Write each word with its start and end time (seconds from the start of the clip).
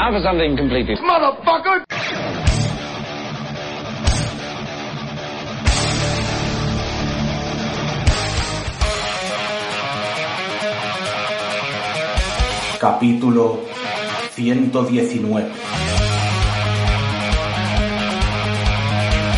Now 0.00 0.12
for 0.12 0.22
something 0.22 0.56
completely... 0.56 0.94
Motherfucker! 0.96 1.84
Capítulo 12.80 13.60
119 14.34 15.52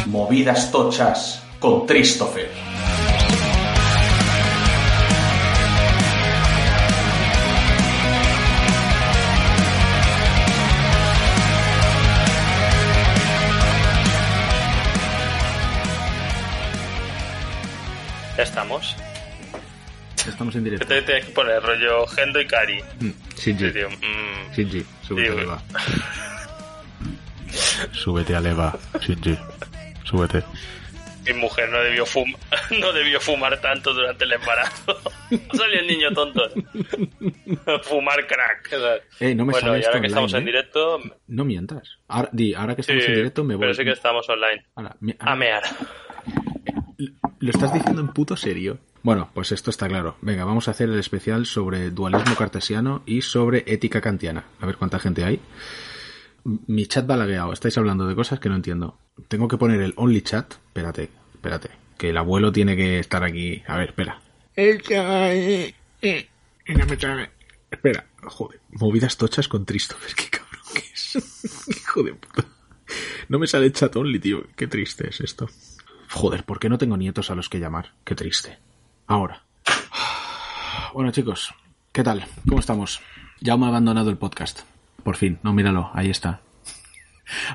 Movidas 0.07 0.71
tochas 0.71 1.43
con 1.59 1.87
Christopher. 1.87 2.72
Estamos 20.43 20.57
en 20.57 20.65
directo. 20.65 20.87
Te 20.89 21.03
tienes 21.03 21.25
que 21.27 21.31
poner 21.33 21.63
rollo 21.63 22.05
Gendo 22.09 22.41
y 22.41 22.47
Kari. 22.49 22.83
Mm, 23.01 23.11
Shinji, 23.37 23.71
digo, 23.71 23.91
mm, 23.91 24.53
Shinji, 24.53 24.85
súbete 25.07 25.31
Digo- 25.31 25.39
a 25.39 25.43
Leva. 25.43 25.63
súbete 27.93 28.35
a 28.35 28.41
Leva, 28.41 28.77
Shinji, 29.01 29.39
súbete. 30.03 30.43
mi 31.27 31.35
mujer 31.35 31.71
no 31.71 31.79
debió, 31.81 32.05
fum 32.05 32.25
no 32.81 32.93
debió 32.93 33.21
fumar 33.21 33.61
tanto 33.61 33.95
durante 33.95 34.25
el 34.25 34.33
embarazo. 34.33 34.97
Soy 35.55 35.75
el 35.79 35.87
niño 35.87 36.13
tonto. 36.13 36.43
Fumar 37.85 38.27
crack. 38.27 38.69
¿sabes? 38.71 39.03
Eh, 39.21 39.37
no 39.37 39.47
me 39.47 39.53
bueno, 39.53 39.79
y 39.79 39.85
ahora 39.85 40.01
que 40.01 40.07
estamos 40.09 40.35
online, 40.35 40.39
en 40.39 40.43
¿eh? 40.43 40.47
directo, 40.59 41.01
No 41.29 41.45
mientas. 41.45 41.99
Ahora, 42.09 42.29
di, 42.33 42.53
ahora 42.55 42.75
que 42.75 42.83
sí, 42.83 42.91
estamos 42.91 43.09
en 43.11 43.15
directo 43.15 43.45
me 43.45 43.55
voy. 43.55 43.61
pero 43.63 43.75
sí 43.75 43.85
que 43.85 43.93
estamos 43.93 44.29
online. 44.29 44.65
Ahora, 44.75 44.97
mi- 44.99 45.15
A 45.21 45.37
mear. 45.37 45.63
¿Lo 47.39 47.51
estás 47.51 47.73
diciendo 47.73 48.01
en 48.01 48.09
puto 48.09 48.37
serio? 48.37 48.81
Bueno, 49.03 49.31
pues 49.35 49.51
esto 49.51 49.71
está 49.71 49.89
claro. 49.89 50.17
Venga, 50.21 50.45
vamos 50.45 50.69
a 50.69 50.71
hacer 50.71 50.89
el 50.89 50.99
especial 50.99 51.47
sobre 51.47 51.91
dualismo 51.91 52.37
cartesiano 52.37 53.03
y 53.05 53.23
sobre 53.23 53.65
ética 53.67 54.01
kantiana. 54.01 54.45
A 54.61 54.67
ver 54.67 54.77
cuánta 54.77 55.01
gente 55.01 55.25
hay. 55.25 55.41
Mi 56.45 56.87
chat 56.87 57.09
va 57.09 57.17
lagueado. 57.17 57.53
Estáis 57.53 57.77
hablando 57.79 58.07
de 58.07 58.15
cosas 58.15 58.39
que 58.39 58.49
no 58.49 58.55
entiendo. 58.55 58.99
Tengo 59.29 59.49
que 59.49 59.59
poner 59.59 59.81
el 59.81 59.95
only 59.97 60.23
chat. 60.23 60.53
Espérate, 60.53 61.11
espérate. 61.35 61.71
Que 61.99 62.11
el 62.11 62.17
abuelo 62.17 62.53
tiene 62.53 62.77
que 62.77 63.01
estar 63.01 63.25
aquí. 63.25 63.63
A 63.67 63.77
ver, 63.77 63.91
espera. 63.91 64.21
Espera, 67.71 68.07
joder. 68.23 68.61
Movidas 68.71 69.17
tochas 69.17 69.49
con 69.49 69.65
Christopher. 69.65 70.15
Qué 70.17 70.29
cabrón 70.31 70.63
que 70.75 70.81
es. 70.93 71.69
Hijo 71.77 72.03
de 72.05 72.15
puta. 72.15 72.45
No 73.29 73.39
me 73.39 73.47
sale 73.49 73.73
chat 73.73 73.95
only, 73.97 74.21
tío. 74.21 74.47
Qué 74.55 74.69
triste 74.69 75.09
es 75.09 75.21
esto. 75.21 75.49
Joder, 76.11 76.45
¿por 76.45 76.61
qué 76.61 76.69
no 76.69 76.79
tengo 76.79 76.97
nietos 76.97 77.31
a 77.31 77.35
los 77.35 77.49
que 77.49 77.59
llamar? 77.59 77.95
Qué 78.05 78.15
triste. 78.15 78.59
Ahora. 79.13 79.43
Bueno, 80.95 81.11
chicos, 81.11 81.53
¿qué 81.93 82.03
tal? 82.03 82.25
¿Cómo 82.49 82.61
estamos? 82.61 83.01
Ya 83.41 83.59
me 83.59 83.67
ha 83.67 83.69
abandonado 83.69 84.09
el 84.09 84.17
podcast. 84.17 84.61
Por 85.05 85.17
fin, 85.17 85.39
no, 85.43 85.53
míralo, 85.53 85.91
ahí 85.93 86.09
está. 86.09 86.41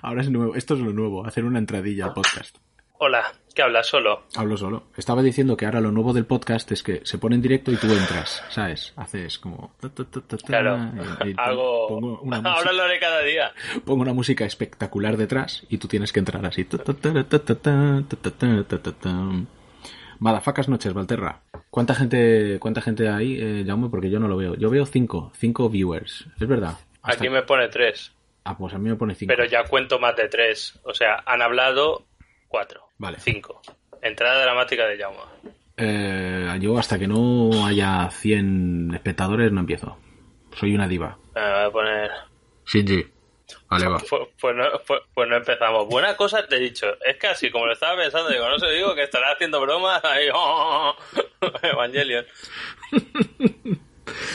Ahora 0.04 0.22
es 0.22 0.30
nuevo, 0.30 0.54
esto 0.54 0.76
es 0.76 0.82
lo 0.82 0.94
nuevo, 0.94 1.26
hacer 1.26 1.46
una 1.46 1.58
entradilla 1.58 2.06
al 2.06 2.14
podcast. 2.14 2.58
Hola, 3.00 3.24
¿qué 3.56 3.62
hablas 3.64 3.88
solo? 3.88 4.24
Hablo 4.36 4.56
solo. 4.58 4.84
Estaba 4.98 5.24
diciendo 5.24 5.58
que 5.58 5.66
ahora 5.66 5.82
lo 5.82 5.92
nuevo 5.92 6.14
del 6.14 6.26
podcast 6.26 6.72
es 6.72 6.84
que 6.84 7.02
se 7.06 7.18
pone 7.18 7.36
en 7.36 7.42
directo 7.42 7.72
y 7.72 7.76
tú 7.78 7.88
entras, 7.92 8.44
¿sabes? 8.50 8.94
Haces 8.96 9.40
como... 9.40 9.72
ta, 9.80 9.90
ta, 9.90 10.04
ta, 10.04 10.22
ta, 10.22 10.38
ta, 10.38 10.46
Claro, 10.48 10.78
y- 11.26 11.30
y 11.30 11.34
pon- 11.34 11.40
hago... 11.44 11.88
pongo 11.90 12.20
una 12.22 12.38
Ahora 12.38 12.52
música- 12.54 12.72
lo 12.74 12.84
haré 12.84 13.00
cada 13.00 13.22
día. 13.22 13.52
pongo 13.84 14.02
una 14.04 14.14
música 14.14 14.46
espectacular 14.46 15.18
detrás 15.18 15.64
y 15.70 15.78
tú 15.80 15.88
tienes 15.88 16.12
que 16.14 16.20
entrar 16.20 16.46
así. 16.46 16.66
Ta, 16.66 16.78
ta, 16.80 16.94
ta, 16.94 17.12
ta, 17.14 17.24
ta, 17.24 17.40
ta, 17.40 18.04
ta, 18.04 18.18
ta, 18.20 18.32
ta, 18.32 18.64
ta, 18.64 18.78
ta, 18.80 18.92
ta. 18.94 19.32
Madafacas 20.20 20.68
noches, 20.70 20.94
Valterra. 20.94 21.42
¿Cuánta 21.70 21.94
gente, 21.96 22.58
cuánta 22.60 22.82
gente 22.82 23.08
hay, 23.10 23.38
eh, 23.40 23.64
Jaume? 23.66 23.90
Porque 23.90 24.10
yo 24.10 24.20
no 24.20 24.28
lo 24.28 24.38
veo. 24.38 24.56
Yo 24.56 24.70
veo 24.70 24.86
cinco, 24.86 25.32
cinco 25.36 25.70
viewers. 25.70 26.26
Es 26.40 26.48
verdad. 26.48 26.76
Hasta- 27.02 27.24
Aquí 27.24 27.30
me 27.30 27.44
pone 27.44 27.68
tres, 27.70 28.14
Ah, 28.44 28.58
pues 28.58 28.74
a 28.74 28.78
mí 28.78 28.90
me 28.90 28.96
pone 28.96 29.14
cinco. 29.14 29.34
pero 29.36 29.46
ya 29.48 29.64
cuento 29.66 30.00
más 30.00 30.16
de 30.16 30.28
tres. 30.30 30.80
O 30.84 30.94
sea, 30.94 31.22
han 31.26 31.42
hablado 31.42 32.06
cuatro. 32.48 32.88
Vale. 32.98 33.20
Cinco. 33.20 33.62
Entrada 34.02 34.42
dramática 34.44 34.86
de 34.88 34.98
Jaume. 34.98 35.18
Eh, 35.76 36.58
yo 36.62 36.78
hasta 36.80 36.98
que 36.98 37.08
no 37.08 37.66
haya 37.66 38.10
100 38.10 38.92
espectadores 38.94 39.52
no 39.52 39.60
empiezo. 39.60 39.98
Soy 40.56 40.74
una 40.74 40.88
diva. 40.88 41.18
Me 41.36 41.42
voy 41.42 41.66
a 41.66 41.72
poner... 41.72 42.12
Shinji. 42.66 43.06
Vale, 43.70 43.88
va. 43.88 43.98
Pues, 44.10 44.28
pues 44.40 44.56
no, 44.56 44.66
pues, 44.86 45.02
pues 45.14 45.30
no 45.30 45.36
empezamos. 45.36 45.88
Buena 45.88 46.16
cosa 46.16 46.48
te 46.48 46.56
he 46.56 46.60
dicho. 46.60 46.88
Es 47.06 47.18
que 47.18 47.28
así 47.28 47.52
como 47.52 47.66
lo 47.66 47.74
estaba 47.74 48.02
pensando, 48.02 48.30
digo, 48.30 48.48
no 48.48 48.60
sé, 48.60 48.70
digo 48.72 48.96
que 48.96 49.04
estará 49.04 49.32
haciendo 49.32 49.60
bromas 49.60 50.04
ahí. 50.06 50.30
Evangelion. 51.64 52.26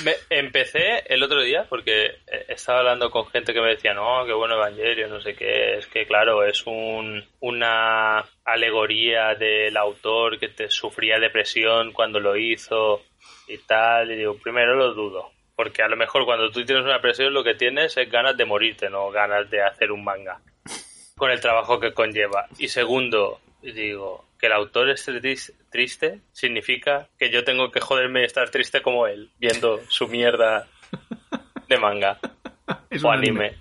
Me, 0.05 0.15
empecé 0.29 1.03
el 1.07 1.23
otro 1.23 1.41
día 1.41 1.67
porque 1.69 2.07
eh, 2.27 2.45
estaba 2.49 2.81
hablando 2.81 3.11
con 3.11 3.27
gente 3.29 3.55
que 3.55 3.61
me 3.61 3.71
decía, 3.71 3.95
no, 3.95 4.25
qué 4.27 4.33
bueno 4.35 4.57
Evangelion, 4.57 5.11
no 5.11 5.21
sé 5.21 5.35
qué. 5.35 5.79
Es 5.79 5.87
que, 5.87 6.07
claro, 6.07 6.45
es 6.45 6.67
un, 6.67 7.25
una 7.41 8.25
alegoría 8.45 9.35
del 9.35 9.77
autor 9.77 10.39
que 10.39 10.49
te 10.49 10.69
sufría 10.69 11.19
depresión 11.19 11.93
cuando 11.93 12.21
lo 12.21 12.37
hizo 12.37 13.03
y 13.49 13.59
tal. 13.59 14.11
Y 14.11 14.17
digo, 14.17 14.37
primero 14.37 14.75
lo 14.75 14.93
dudo. 14.93 15.33
Porque 15.63 15.81
a 15.85 15.89
lo 15.89 15.97
mejor 15.97 16.25
cuando 16.25 16.51
tú 16.51 16.65
tienes 16.65 16.85
una 16.85 17.01
presión 17.01 17.33
lo 17.33 17.45
que 17.45 17.55
tienes 17.55 17.97
es 17.97 18.11
ganas 18.11 18.37
de 18.37 18.45
morirte, 18.45 18.91
no 18.91 19.13
ganas 19.13 19.49
de 19.49 19.63
hacer 19.63 19.93
un 19.93 20.03
manga. 20.03 20.41
Con 21.17 21.31
el 21.31 21.41
trabajo 21.41 21.79
que 21.79 21.93
conlleva. 21.95 22.47
Y 22.59 22.67
segundo, 22.67 23.39
digo, 23.63 24.25
que 24.41 24.47
el 24.47 24.55
autor 24.55 24.91
esté 24.91 25.13
tris- 25.21 25.53
triste 25.71 26.19
significa 26.33 27.07
que 27.17 27.31
yo 27.31 27.45
tengo 27.45 27.71
que 27.71 27.79
joderme 27.81 28.23
y 28.23 28.25
estar 28.25 28.51
triste 28.51 28.83
como 28.83 29.07
él, 29.07 29.31
viendo 29.39 29.79
su 29.89 30.09
mierda 30.09 30.67
de 31.69 31.79
manga 31.79 32.19
Es 32.91 33.05
o 33.05 33.11
anime. 33.13 33.55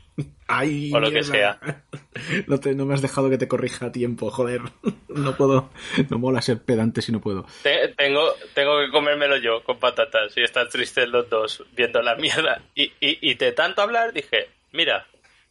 Ay, 0.48 0.92
O 0.94 1.00
lo 1.00 1.10
que 1.12 1.22
mierda. 1.22 1.60
No, 2.48 2.60
te- 2.60 2.76
no 2.76 2.86
me 2.86 2.94
has 2.94 3.02
dejado 3.02 3.30
que 3.30 3.38
te 3.38 3.48
corrija 3.48 3.88
a 3.88 3.92
tiempo, 3.92 4.30
joder. 4.32 4.62
No 5.10 5.36
puedo. 5.36 5.70
No 6.10 6.18
mola 6.20 6.42
ser 6.42 6.62
pedante 6.64 7.02
si 7.02 7.12
no 7.12 7.20
puedo. 7.22 7.46
Te- 7.64 7.90
tengo, 7.98 8.34
tengo 8.54 8.80
que 8.80 8.90
comérmelo 8.92 9.38
yo 9.38 9.64
con 9.64 9.78
patatas 9.80 10.36
y 10.38 10.42
estar 10.44 10.68
tristes 10.70 11.08
los 11.10 11.30
dos 11.30 11.64
viendo 11.76 12.02
la 12.02 12.16
mierda. 12.16 12.62
Y, 12.76 12.86
y, 13.00 13.18
y 13.30 13.34
de 13.36 13.52
tanto 13.52 13.82
hablar 13.82 14.14
dije, 14.14 14.50
mira, 14.72 15.06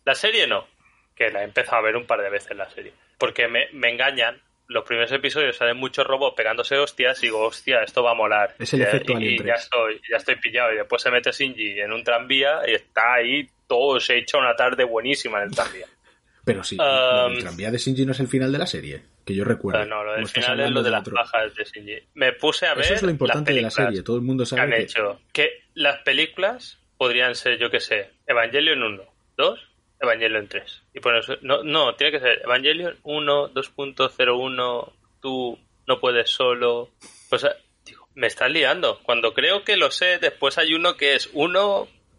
la 0.04 0.14
serie 0.14 0.47
no, 0.47 0.66
que 1.14 1.30
la 1.30 1.41
he 1.42 1.44
empezado 1.44 1.76
a 1.78 1.82
ver 1.82 1.97
un 1.97 2.06
par 2.06 2.22
de 2.22 2.30
veces 2.30 2.56
la 2.56 2.69
serie. 2.70 2.92
Porque 3.19 3.48
me, 3.48 3.69
me 3.72 3.91
engañan. 3.91 4.41
Los 4.66 4.84
primeros 4.84 5.10
episodios 5.10 5.56
salen 5.56 5.76
muchos 5.76 6.06
robots 6.06 6.36
pegándose 6.36 6.76
hostias 6.78 7.19
y 7.22 7.26
digo, 7.26 7.41
hostia, 7.41 7.82
esto 7.82 8.04
va 8.04 8.12
a 8.12 8.14
molar. 8.14 8.54
Es 8.59 8.72
el 8.72 8.80
Y- 8.80 8.82
efecto 8.84 9.12
y, 9.12 9.16
Alien 9.16 9.32
y 9.34 9.36
3. 9.38 9.47
ya 9.48 9.54
estoy, 9.54 10.00
ya 10.09 10.16
estoy 10.16 10.36
pillado. 10.36 10.72
Y 10.72 10.76
después 10.76 11.03
se 11.03 11.10
mete 11.10 11.32
Shinji 11.32 11.80
en 11.80 11.92
un 11.92 12.04
tranvía 12.04 12.60
y 12.69 12.75
está 12.75 13.14
ahí 13.14 13.48
todo, 13.70 14.00
se 14.00 14.19
echa 14.19 14.36
una 14.36 14.56
tarde 14.56 14.82
buenísima 14.82 15.38
en 15.38 15.44
el 15.44 15.54
tranvía. 15.54 15.86
Pero 16.44 16.64
sí, 16.64 16.76
Um, 16.81 17.32
el 17.32 17.42
tranvía 17.42 17.70
de 17.70 17.78
Shinji 17.78 18.04
no 18.04 18.12
es 18.12 18.19
el 18.19 18.26
final 18.26 18.50
de 18.50 18.58
la 18.58 18.66
serie, 18.66 19.03
que 19.25 19.34
yo 19.34 19.44
recuerdo. 19.44 19.78
Pero 19.81 19.94
no, 19.94 20.03
lo 20.03 20.12
¿O 20.12 20.16
del 20.16 20.26
final 20.26 20.60
es 20.60 20.70
lo 20.70 20.82
de 20.82 20.91
las 20.91 21.08
pajas 21.08 21.54
de 21.54 21.64
Shinji. 21.64 22.09
Me 22.14 22.32
puse 22.32 22.66
a 22.66 22.75
ver 22.75 22.84
Eso 22.84 22.94
es 22.94 23.03
lo 23.03 23.10
importante 23.10 23.53
de 23.53 23.62
la 23.62 23.70
serie. 23.70 24.03
Todo 24.03 24.16
el 24.16 24.22
mundo 24.22 24.42
que 24.42 24.48
sabe 24.48 24.62
han 24.62 24.70
que 24.70 24.82
hecho. 24.82 25.20
Que 25.32 25.50
las 25.75 25.98
películas 25.98 26.78
podrían 26.97 27.34
ser, 27.36 27.59
yo 27.59 27.70
que 27.70 27.78
sé, 27.78 28.10
Evangelion 28.26 28.82
1, 28.82 29.03
2, 29.36 29.60
Evangelion 30.00 30.48
3. 30.48 30.82
Y 30.94 31.00
por 31.00 31.16
eso, 31.16 31.34
no, 31.42 31.62
no, 31.62 31.94
tiene 31.94 32.10
que 32.10 32.20
ser 32.20 32.41
Evangelion 32.42 32.97
1, 33.04 33.54
2.01, 33.54 34.92
tú 35.20 35.59
no 35.86 36.00
puedes 36.00 36.30
solo. 36.30 36.91
Pues 37.28 37.47
digo, 37.84 38.09
me 38.14 38.26
estás 38.26 38.50
liando. 38.50 38.98
Cuando 39.04 39.34
creo 39.34 39.62
que 39.62 39.76
lo 39.76 39.91
sé, 39.91 40.19
después 40.19 40.59
hay 40.59 40.75
uno 40.75 40.97
que 40.97 41.14
es 41.14 41.30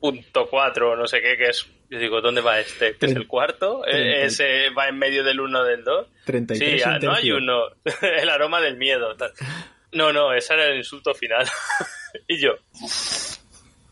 1.4, 0.02 0.98
no 0.98 1.08
sé 1.08 1.22
qué, 1.22 1.38
que 1.38 1.46
es. 1.46 1.68
Yo 1.90 2.00
digo, 2.00 2.22
¿dónde 2.22 2.42
va 2.42 2.60
este? 2.60 2.96
¿Que 2.98 3.06
es 3.08 3.16
el 3.16 3.28
cuarto? 3.28 3.86
¿E- 3.86 4.26
¿Ese 4.26 4.70
va 4.72 4.88
en 4.88 4.98
medio 4.98 5.24
del 5.24 5.40
1 5.40 5.64
del 5.64 5.84
2? 5.84 6.08
33 6.26 6.82
Sí, 6.82 6.90
ah, 6.90 7.00
no 7.02 7.14
hay 7.14 7.32
uno. 7.32 7.64
el 8.02 8.30
aroma 8.30 8.62
del 8.62 8.78
miedo. 8.78 9.16
tal. 9.16 9.32
No, 9.92 10.12
no, 10.14 10.34
ese 10.34 10.54
era 10.54 10.66
el 10.68 10.78
insulto 10.78 11.14
final. 11.14 11.46
y 12.28 12.38
yo. 12.42 12.54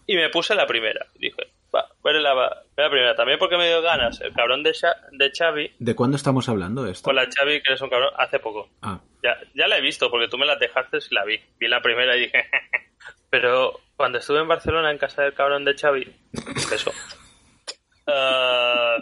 Y 0.07 0.15
me 0.15 0.29
puse 0.29 0.55
la 0.55 0.65
primera. 0.65 1.05
Dije, 1.15 1.35
va, 1.75 1.85
veré 2.03 2.21
la, 2.21 2.33
la 2.33 2.89
primera. 2.89 3.15
También 3.15 3.37
porque 3.37 3.57
me 3.57 3.67
dio 3.67 3.81
ganas. 3.81 4.19
El 4.21 4.33
cabrón 4.33 4.63
de, 4.63 4.71
Xa- 4.71 4.95
de 5.11 5.29
Xavi, 5.37 5.73
¿De 5.77 5.93
cuándo 5.95 6.15
estamos 6.17 6.47
hablando 6.49 6.83
de 6.83 6.91
esto? 6.93 7.03
con 7.03 7.15
la 7.15 7.25
Xavi, 7.29 7.61
que 7.61 7.69
eres 7.71 7.81
un 7.81 7.89
cabrón, 7.89 8.11
hace 8.17 8.39
poco. 8.39 8.69
Ah, 8.81 8.99
Ya, 9.21 9.37
ya 9.53 9.67
la 9.67 9.77
he 9.77 9.81
visto, 9.81 10.09
porque 10.09 10.27
tú 10.29 10.37
me 10.37 10.45
la 10.45 10.55
dejaste 10.55 10.97
y 11.11 11.13
la 11.13 11.25
vi. 11.25 11.39
Vi 11.59 11.67
la 11.67 11.81
primera 11.81 12.15
y 12.15 12.21
dije... 12.21 12.49
Pero 13.29 13.79
cuando 13.95 14.17
estuve 14.19 14.39
en 14.39 14.47
Barcelona, 14.47 14.91
en 14.91 14.97
casa 14.97 15.23
del 15.23 15.33
cabrón 15.33 15.65
de 15.65 15.75
Xavi, 15.77 16.15
eso. 16.73 16.91
eh, 18.07 18.97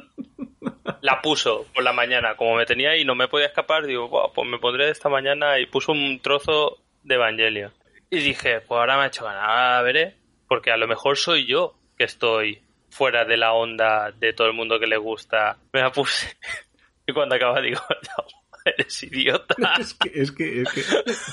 la 1.01 1.21
puso 1.21 1.65
por 1.73 1.83
la 1.83 1.93
mañana. 1.93 2.35
Como 2.35 2.55
me 2.55 2.65
tenía 2.65 2.95
y 2.97 3.05
no 3.05 3.15
me 3.15 3.27
podía 3.27 3.47
escapar, 3.47 3.85
digo, 3.85 4.07
"Buah, 4.09 4.31
pues 4.33 4.47
me 4.47 4.59
pondré 4.59 4.89
esta 4.89 5.09
mañana 5.09 5.59
y 5.59 5.65
puso 5.65 5.91
un 5.91 6.19
trozo 6.21 6.77
de 7.03 7.15
Evangelio. 7.15 7.71
Y 8.09 8.19
dije, 8.19 8.61
pues 8.61 8.79
ahora 8.79 8.97
me 8.97 9.03
ha 9.03 9.07
hecho 9.07 9.25
ganas, 9.25 9.83
veré, 9.83 10.15
porque 10.47 10.71
a 10.71 10.77
lo 10.77 10.87
mejor 10.87 11.17
soy 11.17 11.45
yo 11.45 11.75
que 11.97 12.05
estoy 12.05 12.61
fuera 12.89 13.25
de 13.25 13.37
la 13.37 13.53
onda 13.53 14.11
de 14.11 14.33
todo 14.33 14.47
el 14.47 14.53
mundo 14.53 14.79
que 14.79 14.87
le 14.87 14.97
gusta, 14.97 15.57
me 15.73 15.81
la 15.81 15.91
puse. 15.91 16.37
Y 17.09 17.13
cuando 17.13 17.35
acaba 17.35 17.61
digo, 17.61 17.79
no, 17.89 18.25
eres 18.69 19.03
idiota. 19.03 19.55
Es 19.79 19.93
que, 19.93 20.11
es 20.13 20.31
que, 20.31 20.61
es 20.61 20.69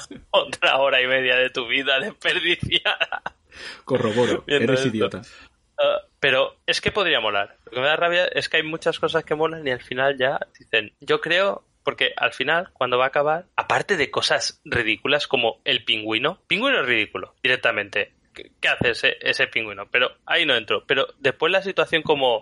que 0.08 0.20
Otra 0.30 0.78
hora 0.78 1.00
y 1.02 1.06
media 1.06 1.36
de 1.36 1.50
tu 1.50 1.66
vida 1.66 1.98
desperdiciada. 2.00 3.22
corroboro, 3.84 4.44
Viendo 4.46 4.72
eres 4.72 4.84
esto. 4.84 4.96
idiota. 4.96 5.22
Ah, 5.78 6.00
pero 6.20 6.56
es 6.66 6.80
que 6.80 6.92
podría 6.92 7.20
molar. 7.20 7.56
Lo 7.66 7.72
que 7.72 7.80
me 7.80 7.86
da 7.86 7.96
rabia 7.96 8.26
es 8.26 8.48
que 8.48 8.58
hay 8.58 8.62
muchas 8.62 8.98
cosas 8.98 9.24
que 9.24 9.34
molan 9.34 9.66
y 9.66 9.70
al 9.70 9.82
final 9.82 10.16
ya 10.18 10.38
dicen, 10.58 10.92
yo 11.00 11.20
creo, 11.20 11.64
porque 11.82 12.12
al 12.16 12.32
final, 12.32 12.70
cuando 12.72 12.96
va 12.98 13.04
a 13.06 13.08
acabar, 13.08 13.46
aparte 13.56 13.96
de 13.96 14.10
cosas 14.10 14.60
ridículas 14.64 15.26
como 15.26 15.60
el 15.64 15.84
pingüino, 15.84 16.40
pingüino 16.46 16.80
es 16.80 16.86
ridículo, 16.86 17.34
directamente. 17.42 18.12
¿Qué, 18.32 18.50
qué 18.60 18.68
hace 18.68 18.90
ese, 18.90 19.16
ese 19.20 19.46
pingüino? 19.46 19.88
Pero 19.90 20.10
ahí 20.26 20.44
no 20.46 20.56
entro. 20.56 20.84
Pero 20.86 21.06
después 21.20 21.52
la 21.52 21.62
situación 21.62 22.02
como, 22.02 22.40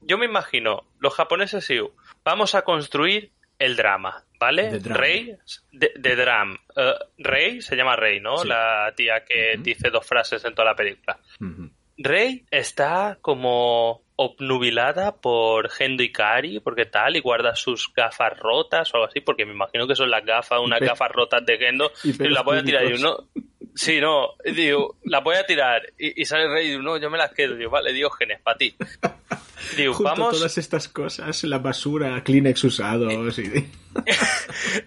yo 0.00 0.18
me 0.18 0.26
imagino, 0.26 0.84
los 0.98 1.14
japoneses 1.14 1.64
sí, 1.64 1.78
vamos 2.24 2.54
a 2.56 2.62
construir 2.62 3.30
el 3.60 3.76
drama, 3.76 4.24
¿vale? 4.40 4.78
Drama. 4.80 5.00
Rey, 5.00 5.36
de, 5.70 5.92
de 5.94 6.16
dram. 6.16 6.56
Eh, 6.74 6.94
Rey 7.18 7.60
se 7.60 7.76
llama 7.76 7.94
Rey, 7.94 8.18
¿no? 8.18 8.38
Sí. 8.38 8.48
La 8.48 8.92
tía 8.96 9.22
que 9.24 9.56
dice 9.58 9.90
dos 9.90 10.04
frases 10.06 10.44
en 10.44 10.54
toda 10.54 10.70
la 10.70 10.74
película. 10.74 11.18
Rey 11.98 12.46
está 12.50 13.18
como 13.20 14.02
obnubilada 14.16 15.16
por 15.16 15.70
Gendo 15.70 16.02
Ikari, 16.02 16.60
porque 16.60 16.86
tal, 16.86 17.16
y 17.16 17.20
guarda 17.20 17.54
sus 17.54 17.92
gafas 17.94 18.38
rotas 18.38 18.92
o 18.92 18.96
algo 18.96 19.08
así, 19.08 19.20
porque 19.20 19.44
me 19.44 19.52
imagino 19.52 19.86
que 19.86 19.94
son 19.94 20.10
las 20.10 20.24
gafas, 20.24 20.60
unas 20.60 20.80
gafas 20.80 21.10
rotas 21.10 21.44
de 21.44 21.58
Gendo, 21.58 21.92
y 22.02 22.28
las 22.28 22.44
voy 22.44 22.58
a 22.58 22.64
tirar. 22.64 22.84
Y 22.84 22.94
uno, 22.94 23.28
sí, 23.80 24.00
no, 24.00 24.30
digo, 24.44 24.96
las 25.04 25.22
voy 25.24 25.36
a 25.36 25.44
tirar. 25.46 25.82
Y, 25.98 26.20
y 26.22 26.24
sale 26.26 26.48
Rey 26.48 26.66
y 26.66 26.70
digo, 26.70 26.82
no, 26.82 26.96
yo 26.98 27.08
me 27.10 27.18
las 27.18 27.32
quedo. 27.32 27.56
Digo, 27.56 27.70
vale, 27.70 27.92
Diógenes, 27.92 28.40
para 28.42 28.58
ti. 28.58 28.74
Digo, 29.76 29.94
Junto 29.94 30.08
a 30.08 30.14
vamos, 30.14 30.36
todas 30.36 30.58
estas 30.58 30.88
cosas, 30.88 31.44
la 31.44 31.58
basura, 31.58 32.22
Kleenex 32.24 32.64
usados 32.64 33.38
y... 33.38 33.44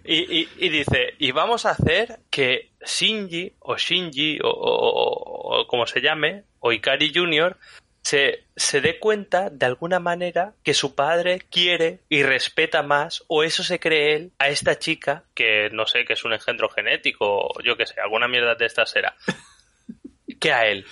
Y, 0.05 0.39
y- 0.41 0.49
y 0.59 0.69
dice, 0.69 1.13
y 1.19 1.31
vamos 1.31 1.65
a 1.65 1.71
hacer 1.71 2.19
que 2.29 2.71
Shinji 2.85 3.53
o 3.59 3.75
Shinji 3.77 4.39
o, 4.43 4.47
o- 4.49 5.59
o 5.61 5.67
como 5.67 5.85
se 5.87 5.99
llame, 6.01 6.43
o 6.59 6.71
Ikari 6.71 7.11
Jr., 7.13 7.57
se, 8.03 8.43
se 8.55 8.81
dé 8.81 8.99
cuenta 8.99 9.49
de 9.49 9.65
alguna 9.65 9.99
manera 9.99 10.53
que 10.63 10.73
su 10.73 10.95
padre 10.95 11.41
quiere 11.49 12.01
y 12.09 12.23
respeta 12.23 12.83
más, 12.83 13.23
o 13.27 13.43
eso 13.43 13.63
se 13.63 13.79
cree 13.79 14.15
él, 14.15 14.31
a 14.39 14.49
esta 14.49 14.77
chica, 14.77 15.23
que 15.33 15.69
no 15.71 15.85
sé, 15.85 16.05
que 16.05 16.13
es 16.13 16.23
un 16.25 16.33
engendro 16.33 16.69
genético, 16.69 17.25
o 17.25 17.61
yo 17.63 17.77
que 17.77 17.85
sé, 17.85 17.99
alguna 18.01 18.27
mierda 18.27 18.55
de 18.55 18.65
esta 18.65 18.85
será, 18.85 19.15
que 20.39 20.51
a 20.51 20.67
él. 20.67 20.85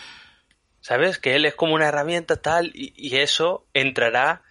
¿Sabes? 0.80 1.20
Que 1.20 1.36
él 1.36 1.46
es 1.46 1.54
como 1.54 1.76
una 1.76 1.90
herramienta 1.90 2.42
tal, 2.42 2.72
y, 2.74 2.94
y 2.96 3.18
eso 3.18 3.68
entrará 3.74 4.42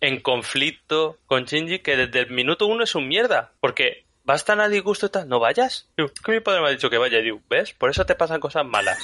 en 0.00 0.20
conflicto 0.20 1.18
con 1.26 1.44
Shinji 1.44 1.80
que 1.80 1.96
desde 1.96 2.20
el 2.20 2.30
minuto 2.30 2.66
uno 2.66 2.84
es 2.84 2.94
un 2.94 3.08
mierda. 3.08 3.52
Porque 3.60 4.04
vas 4.24 4.44
tan 4.44 4.60
a 4.60 4.68
disgusto 4.68 5.06
y 5.06 5.10
tal, 5.10 5.28
no 5.28 5.40
vayas. 5.40 5.88
Digo, 5.96 6.10
que 6.24 6.32
mi 6.32 6.40
padre 6.40 6.60
me 6.60 6.68
ha 6.68 6.72
dicho 6.72 6.90
que 6.90 6.98
vaya. 6.98 7.18
Digo, 7.18 7.40
¿ves? 7.48 7.72
Por 7.72 7.90
eso 7.90 8.06
te 8.06 8.14
pasan 8.14 8.40
cosas 8.40 8.64
malas. 8.64 8.98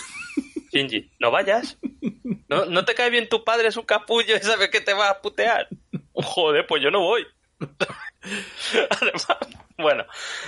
Shinji, 0.75 1.12
no 1.21 1.31
vayas. 1.31 1.79
No, 2.49 2.67
no 2.67 2.85
te 2.85 2.94
cae 2.94 3.11
bien 3.11 3.29
tu 3.29 3.44
padre, 3.44 3.69
es 3.69 3.76
un 3.76 3.85
capullo 3.85 4.37
y 4.37 4.41
sabes 4.41 4.69
que 4.71 4.81
te 4.81 4.93
va 4.93 5.09
a 5.09 5.21
putear. 5.21 5.69
Joder, 6.12 6.67
pues 6.67 6.82
yo 6.82 6.91
no 6.91 7.00
voy. 7.00 7.26
Además, 8.91 9.26
bueno, 9.79 10.05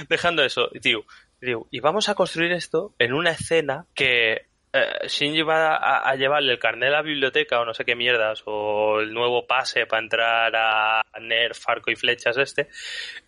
dejando 0.09 0.43
eso, 0.45 0.69
digo, 0.73 1.69
y 1.71 1.81
vamos 1.81 2.09
a 2.09 2.15
construir 2.15 2.53
esto 2.53 2.95
en 2.99 3.13
una 3.13 3.31
escena 3.31 3.87
que 3.95 4.47
eh, 4.73 5.09
Shinji 5.09 5.43
va 5.43 5.77
a, 5.77 6.15
llevarle 6.17 6.53
el 6.53 6.59
carnet 6.59 6.89
a 6.89 6.97
la 6.97 7.03
biblioteca 7.03 7.61
o 7.61 7.65
no 7.65 7.73
sé 7.73 7.85
qué 7.85 7.95
mierdas, 7.95 8.43
o 8.47 9.01
el 9.01 9.15
nuevo 9.15 9.47
pase 9.47 9.87
para 9.87 10.03
entrar 10.03 10.57
a 10.57 11.03
Nerf, 11.21 11.69
arco 11.69 11.91
y 11.91 11.97
flechas 11.97 12.37
este, 12.37 12.69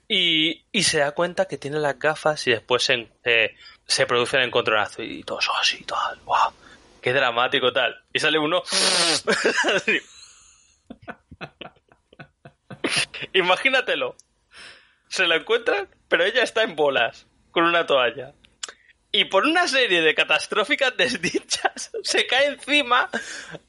y, 0.08 0.64
se 0.82 0.98
da 0.98 1.12
cuenta 1.12 1.46
que 1.46 1.58
tiene 1.58 1.78
las 1.78 1.98
gafas 1.98 2.46
y 2.46 2.50
después 2.50 2.82
se, 2.82 3.08
se, 3.22 3.54
se 3.86 4.06
produce 4.06 4.36
el 4.36 4.44
encontronazo 4.44 5.02
y 5.02 5.22
todo 5.22 5.38
eso 5.38 5.52
así, 5.58 5.84
tal, 5.84 6.18
wow, 6.24 6.52
qué 7.08 7.14
dramático 7.14 7.72
tal. 7.72 7.96
Y 8.12 8.18
sale 8.18 8.38
uno... 8.38 8.62
Imagínatelo. 13.32 14.16
Se 15.08 15.26
la 15.26 15.36
encuentran, 15.36 15.88
pero 16.08 16.24
ella 16.24 16.42
está 16.42 16.62
en 16.62 16.76
bolas, 16.76 17.26
con 17.50 17.64
una 17.64 17.86
toalla. 17.86 18.34
Y 19.10 19.24
por 19.24 19.46
una 19.46 19.66
serie 19.66 20.02
de 20.02 20.14
catastróficas 20.14 20.94
desdichas, 20.98 21.90
se 22.02 22.26
cae 22.26 22.46
encima, 22.48 23.08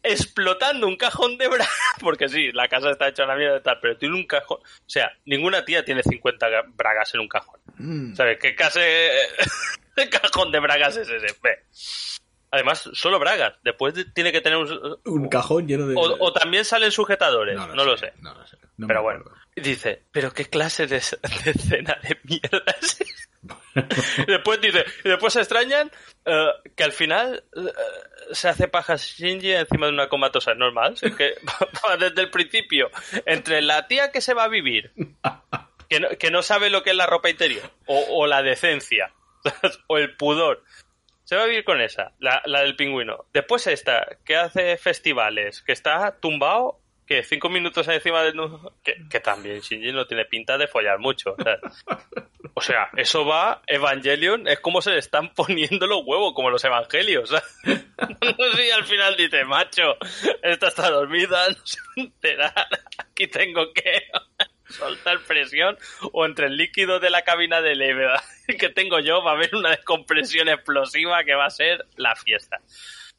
explotando 0.03 0.85
un 0.85 0.97
cajón 0.97 1.37
de 1.37 1.47
bragas. 1.47 1.69
Porque 2.01 2.27
sí, 2.27 2.51
la 2.51 2.67
casa 2.67 2.91
está 2.91 3.07
hecha 3.07 3.23
una 3.23 3.35
mierda 3.35 3.57
y 3.57 3.61
tal, 3.63 3.79
pero 3.81 3.97
tiene 3.97 4.15
un 4.15 4.27
cajón. 4.27 4.57
O 4.61 4.89
sea, 4.89 5.11
ninguna 5.25 5.63
tía 5.63 5.85
tiene 5.85 6.03
50 6.03 6.49
ga- 6.49 6.65
bragas 6.75 7.13
en 7.13 7.21
un 7.21 7.29
cajón. 7.29 7.59
Mm. 7.77 8.15
¿Sabes? 8.15 8.37
¿Qué 8.41 8.53
clase 8.53 8.81
de 9.95 10.09
cajón 10.09 10.51
de 10.51 10.59
bragas 10.59 10.97
es 10.97 11.07
ese? 11.07 11.27
Ve. 11.41 11.63
Además, 12.51 12.89
solo 12.93 13.19
bragas. 13.19 13.53
Después 13.63 13.93
de- 13.93 14.05
tiene 14.05 14.31
que 14.31 14.41
tener 14.41 14.57
un. 14.57 14.97
Un 15.05 15.29
cajón 15.29 15.67
lleno 15.67 15.85
de... 15.87 15.95
O, 15.95 16.01
o 16.19 16.33
también 16.33 16.65
salen 16.65 16.91
sujetadores. 16.91 17.55
No, 17.55 17.67
lo 17.67 17.97
sé. 17.97 18.13
No 18.21 18.33
lo 18.33 18.45
sé. 18.47 18.57
No 18.77 18.87
Pero 18.87 19.03
bueno, 19.03 19.25
dice, 19.55 20.03
¿pero 20.11 20.31
qué 20.31 20.45
clase 20.45 20.87
de, 20.87 20.95
de 21.43 21.51
escena 21.51 21.97
de 22.01 22.17
mierda 22.23 22.63
es 22.81 22.99
después 24.27 24.59
dice, 24.61 24.83
y 25.03 25.09
después 25.09 25.31
se 25.33 25.39
extrañan 25.39 25.89
eh, 26.25 26.47
que 26.75 26.83
al 26.83 26.91
final 26.91 27.43
eh, 27.55 27.61
se 28.31 28.49
hace 28.49 28.67
paja 28.67 28.95
Shinji 28.97 29.51
encima 29.53 29.87
de 29.87 29.93
una 29.93 30.09
comatosa 30.09 30.53
normal. 30.55 30.95
Es 31.01 31.15
que 31.15 31.35
va 31.87 31.97
desde 31.97 32.21
el 32.21 32.29
principio, 32.29 32.89
entre 33.25 33.61
la 33.61 33.87
tía 33.87 34.11
que 34.11 34.21
se 34.21 34.33
va 34.33 34.45
a 34.45 34.49
vivir, 34.49 34.91
que 35.87 35.99
no, 35.99 36.09
que 36.17 36.31
no 36.31 36.41
sabe 36.41 36.69
lo 36.69 36.83
que 36.83 36.89
es 36.91 36.95
la 36.95 37.05
ropa 37.05 37.29
interior, 37.29 37.69
o, 37.85 38.05
o 38.09 38.27
la 38.27 38.41
decencia, 38.41 39.13
o 39.87 39.97
el 39.97 40.15
pudor. 40.15 40.63
Se 41.29 41.35
va 41.35 41.43
a 41.43 41.45
vivir 41.45 41.63
con 41.63 41.79
esa, 41.79 42.11
la, 42.17 42.41
la 42.45 42.61
del 42.61 42.75
pingüino. 42.75 43.25
Después 43.31 43.67
esta, 43.67 44.17
que 44.25 44.35
hace 44.35 44.77
festivales, 44.77 45.61
que 45.61 45.73
está 45.73 46.17
tumbado, 46.19 46.79
que 47.05 47.21
cinco 47.21 47.49
minutos 47.49 47.87
encima 47.87 48.23
del... 48.23 48.35
nu- 48.35 48.71
Que, 48.83 48.95
que 49.07 49.19
también 49.19 49.59
Shinji 49.59 49.91
no 49.91 50.07
tiene 50.07 50.25
pinta 50.25 50.57
de 50.57 50.67
follar 50.67 50.97
mucho. 50.97 51.35
O 51.37 51.43
sea, 51.43 51.59
o 52.55 52.61
sea, 52.61 52.89
eso 52.97 53.25
va, 53.27 53.61
Evangelion, 53.67 54.47
es 54.47 54.59
como 54.59 54.81
se 54.81 54.89
le 54.89 54.97
están 54.97 55.31
poniendo 55.35 55.85
los 55.85 56.01
huevos, 56.03 56.33
como 56.33 56.49
los 56.49 56.63
evangelios. 56.65 57.29
¿sabes? 57.29 57.45
No 57.99 58.51
sé 58.55 58.63
si 58.63 58.71
al 58.71 58.85
final 58.85 59.15
dice, 59.15 59.45
macho, 59.45 59.97
esta 60.41 60.69
está 60.69 60.89
dormida, 60.89 61.47
no 61.49 61.55
se 61.63 61.77
enterará, 61.95 62.67
aquí 62.97 63.27
tengo 63.27 63.71
que 63.71 64.01
soltar 64.69 65.19
presión, 65.27 65.77
o 66.13 66.25
entre 66.25 66.47
el 66.47 66.57
líquido 66.57 66.99
de 66.99 67.09
la 67.09 67.23
cabina 67.23 67.61
de 67.61 67.75
leve 67.75 68.07
que 68.59 68.69
tengo 68.69 68.99
yo 68.99 69.23
va 69.23 69.31
a 69.31 69.35
haber 69.35 69.55
una 69.55 69.69
descompresión 69.71 70.47
explosiva 70.49 71.23
que 71.23 71.35
va 71.35 71.45
a 71.45 71.49
ser 71.49 71.85
la 71.97 72.15
fiesta. 72.15 72.57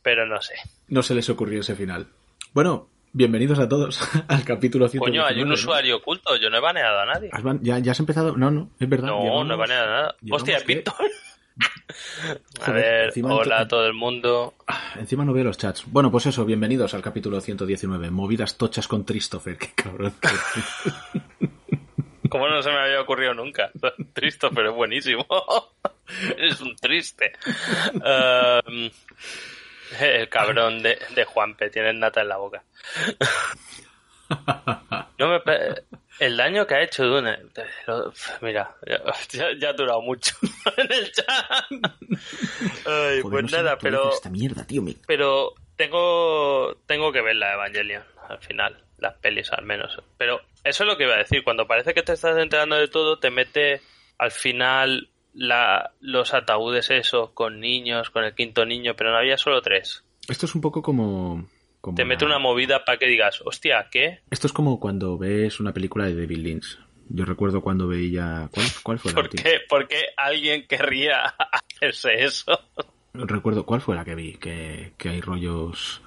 Pero 0.03 0.27
no 0.27 0.41
sé. 0.41 0.55
No 0.89 1.03
se 1.03 1.15
les 1.15 1.29
ocurrió 1.29 1.61
ese 1.61 1.75
final. 1.77 2.07
Bueno, 2.55 2.89
bienvenidos 3.13 3.59
a 3.59 3.69
todos 3.69 4.01
al 4.29 4.45
capítulo 4.45 4.89
119. 4.89 4.99
Coño, 5.01 5.25
hay 5.27 5.43
un 5.43 5.53
usuario 5.53 5.97
oculto, 5.99 6.37
yo 6.37 6.49
no 6.51 6.57
he 6.57 6.61
baneado 6.61 7.01
a 7.01 7.07
nadie. 7.07 7.29
¿Has 7.33 7.43
ban- 7.43 7.61
¿Ya, 7.63 7.79
¿Ya 7.79 7.93
has 7.93 8.01
empezado? 8.01 8.37
No, 8.37 8.51
no, 8.51 8.71
es 8.81 8.89
verdad. 8.89 9.09
No, 9.09 9.21
llevamos- 9.23 9.47
no 9.47 9.55
he 9.55 9.57
baneado 9.59 9.87
nada. 9.87 10.17
llevamos 10.23 10.43
Hostia, 10.43 10.59
que-. 10.65 10.85
A 12.63 12.73
ver, 12.73 13.13
hola 13.25 13.61
a 13.61 13.69
todo 13.69 13.87
el 13.87 13.95
mundo. 13.95 14.55
Encima 14.97 15.25
no 15.25 15.33
veo 15.33 15.45
los 15.45 15.59
chats. 15.59 15.85
Bueno, 15.87 16.11
pues 16.11 16.27
eso, 16.27 16.45
bienvenidos 16.45 16.95
al 16.95 17.03
capítulo 17.03 17.41
119. 17.41 18.11
Movidas 18.11 18.57
tochas 18.57 18.87
con 18.87 19.05
Christopher. 19.05 19.59
Qué 19.59 19.73
cabrón. 19.75 20.15
Como 22.31 22.49
no 22.49 22.63
se 22.63 22.71
me 22.71 22.79
había 22.79 23.01
ocurrido 23.01 23.35
nunca. 23.35 23.71
Triste, 24.13 24.49
pero 24.55 24.71
es 24.71 24.77
buenísimo. 24.77 25.27
Eres 26.37 26.61
un 26.61 26.77
triste. 26.77 27.33
Um, 27.95 28.91
el 30.01 30.29
cabrón 30.29 30.83
de, 30.83 30.99
de 31.15 31.25
Juanpe, 31.25 31.71
tiene 31.71 31.93
nata 31.93 32.21
en 32.21 32.29
la 32.29 32.37
boca. 32.37 32.63
No 35.19 35.29
me 35.29 35.41
el 36.21 36.37
daño 36.37 36.67
que 36.67 36.75
ha 36.75 36.83
hecho 36.83 37.05
Dune. 37.05 37.39
lo- 37.87 38.13
Mira, 38.43 38.77
ya, 39.59 39.69
ha 39.69 39.73
durado 39.73 40.01
mucho 40.03 40.37
en 40.77 40.93
el 40.93 41.11
chat. 41.13 41.27
Ay, 41.71 43.21
Joder, 43.21 43.23
pues 43.23 43.53
nada, 43.53 43.79
pero 43.79 44.11
Esta 44.13 44.31
mierda, 44.31 44.65
tío. 44.67 44.83
me- 44.83 44.97
pero 45.07 45.55
tengo 45.77 46.77
tengo 46.87 47.13
que 47.13 47.23
ver 47.23 47.37
la 47.37 47.55
Evangelion 47.55 48.03
al 48.29 48.39
final, 48.39 48.83
las 48.99 49.15
pelis 49.19 49.51
al 49.53 49.65
menos. 49.65 49.99
Pero 50.17 50.41
eso 50.65 50.85
es 50.85 50.89
lo 50.89 50.97
que 50.97 51.05
iba 51.05 51.15
a 51.15 51.19
decir, 51.19 51.43
cuando 51.43 51.67
parece 51.67 51.95
que 51.95 52.03
te 52.03 52.13
estás 52.13 52.37
enterando 52.39 52.77
de 52.77 52.89
todo, 52.89 53.19
te 53.19 53.31
mete 53.31 53.81
al 54.19 54.31
final 54.31 55.09
la, 55.35 55.93
los 56.01 56.35
ataúdes 56.35 56.91
esos 56.91 57.31
con 57.31 57.61
niños, 57.61 58.11
con 58.11 58.25
el 58.25 58.35
quinto 58.35 58.65
niño, 58.67 58.95
pero 58.97 59.11
no 59.11 59.17
había 59.17 59.37
solo 59.37 59.63
tres. 59.63 60.05
Esto 60.29 60.47
es 60.47 60.55
un 60.55 60.61
poco 60.61 60.83
como... 60.83 61.49
como 61.81 61.97
Te 61.97 62.05
mete 62.05 62.25
una 62.25 62.39
movida 62.39 62.85
para 62.85 62.99
que 62.99 63.07
digas, 63.07 63.41
hostia, 63.45 63.89
¿qué? 63.91 64.21
Esto 64.31 64.47
es 64.47 64.53
como 64.53 64.79
cuando 64.81 65.17
ves 65.19 65.61
una 65.61 65.73
película 65.73 66.07
de 66.07 66.15
David 66.15 66.39
Lynch. 66.39 66.79
Yo 67.09 67.25
recuerdo 67.25 67.61
cuando 67.61 67.89
veía... 67.89 68.49
¿Cuál, 68.53 68.67
cuál 68.83 68.99
fue 68.99 69.11
la 69.11 69.15
¿Por 69.17 69.25
última? 69.25 69.43
qué, 69.43 69.59
¿Por 69.69 69.89
qué 69.89 70.03
alguien 70.17 70.67
querría 70.69 71.25
hacerse 71.53 72.25
eso? 72.25 72.59
Recuerdo, 73.15 73.67
¿cuál 73.67 73.81
fue 73.81 73.97
la 73.97 74.05
que 74.05 74.15
vi? 74.15 74.35
Que, 74.35 74.93
que 74.97 75.09
hay 75.09 75.21
rollos... 75.21 76.03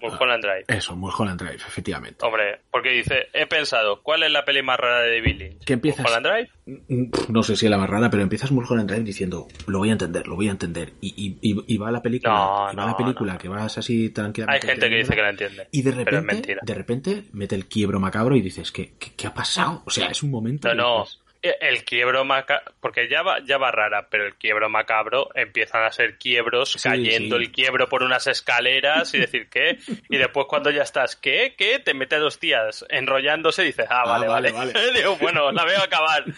Mulholland 0.00 0.42
Drive. 0.44 0.64
Eso, 0.68 0.96
Mulholland 0.96 1.40
Drive, 1.40 1.56
efectivamente. 1.66 2.24
Hombre, 2.24 2.60
porque 2.70 2.90
dice, 2.90 3.28
he 3.32 3.46
pensado, 3.46 4.02
¿cuál 4.02 4.22
es 4.22 4.30
la 4.30 4.44
peli 4.44 4.62
más 4.62 4.78
rara 4.78 5.00
de 5.00 5.20
Lynch? 5.20 5.64
¿Qué 5.64 5.74
empiezas? 5.74 6.00
¿Mulholland 6.04 6.26
Drive? 6.26 6.50
Mm, 6.88 7.10
No 7.32 7.42
sé 7.42 7.56
si 7.56 7.66
es 7.66 7.70
la 7.70 7.78
más 7.78 7.88
rara, 7.90 8.10
pero 8.10 8.22
empiezas 8.22 8.50
Mulholland 8.50 8.88
Drive 8.90 9.04
diciendo, 9.04 9.46
lo 9.66 9.78
voy 9.78 9.90
a 9.90 9.92
entender, 9.92 10.26
lo 10.26 10.36
voy 10.36 10.48
a 10.48 10.50
entender. 10.52 10.92
Y, 11.00 11.14
y, 11.16 11.50
y- 11.52 11.64
y 11.74 11.76
va 11.78 11.90
la 11.90 12.02
película, 12.02 12.32
No, 12.32 12.72
y 12.72 12.76
va 12.76 12.82
no, 12.82 12.88
la 12.88 12.96
película, 12.96 13.32
no. 13.34 13.38
que 13.38 13.48
vas 13.48 13.78
así 13.78 14.04
Hay 14.04 14.10
tranquilamente. 14.10 14.66
gente 14.66 14.88
que 14.90 14.96
dice 14.96 15.14
que 15.14 15.22
la 15.22 15.30
entiende. 15.30 15.68
Y 15.70 15.82
de 15.82 15.90
Pero 15.92 16.00
es 16.00 16.06
repente, 16.06 16.34
mentira. 16.34 16.60
de 16.62 16.74
repente, 16.74 17.22
mete 17.32 17.54
el 17.54 17.66
quiebro 17.66 18.00
macabro 18.00 18.36
y 18.36 18.40
dices, 18.40 18.72
¿qué, 18.72 18.92
qué, 18.98 19.12
qué 19.16 19.26
ha 19.26 19.34
pasado? 19.34 19.82
O 19.86 19.90
sea, 19.90 20.08
es 20.08 20.22
un 20.22 20.30
momento. 20.30 20.68
No, 20.74 20.74
no. 20.74 21.00
dices, 21.04 21.20
El 21.42 21.84
quiebro 21.84 22.24
macabro, 22.24 22.72
porque 22.80 23.08
ya 23.08 23.22
va, 23.22 23.38
ya 23.44 23.58
va 23.58 23.70
rara, 23.70 24.08
pero 24.10 24.26
el 24.26 24.34
quiebro 24.34 24.68
macabro 24.68 25.28
empiezan 25.34 25.84
a 25.84 25.92
ser 25.92 26.18
quiebros 26.18 26.72
Sí, 26.72 26.88
cayendo 26.88 27.36
sí. 27.36 27.42
el 27.44 27.52
quiebro 27.52 27.88
por 27.88 28.02
unas 28.02 28.26
escaleras 28.26 29.14
y 29.14 29.18
decir 29.20 29.48
qué. 29.48 29.78
Y 30.08 30.16
después 30.16 30.46
cuando 30.48 30.70
ya 30.70 30.82
estás, 30.82 31.16
¿qué? 31.16 31.54
¿Qué? 31.56 31.78
Te 31.78 31.94
mete 31.94 32.16
dos 32.16 32.38
tías 32.38 32.84
enrollándose 32.88 33.62
y 33.62 33.66
dices, 33.66 33.86
ah, 33.88 34.02
Ah, 34.04 34.08
vale, 34.10 34.28
vale, 34.28 34.52
vale. 34.52 34.72
Digo, 34.94 35.16
bueno, 35.16 35.52
la 35.52 35.64
veo 35.64 35.80
acabar. 35.82 36.24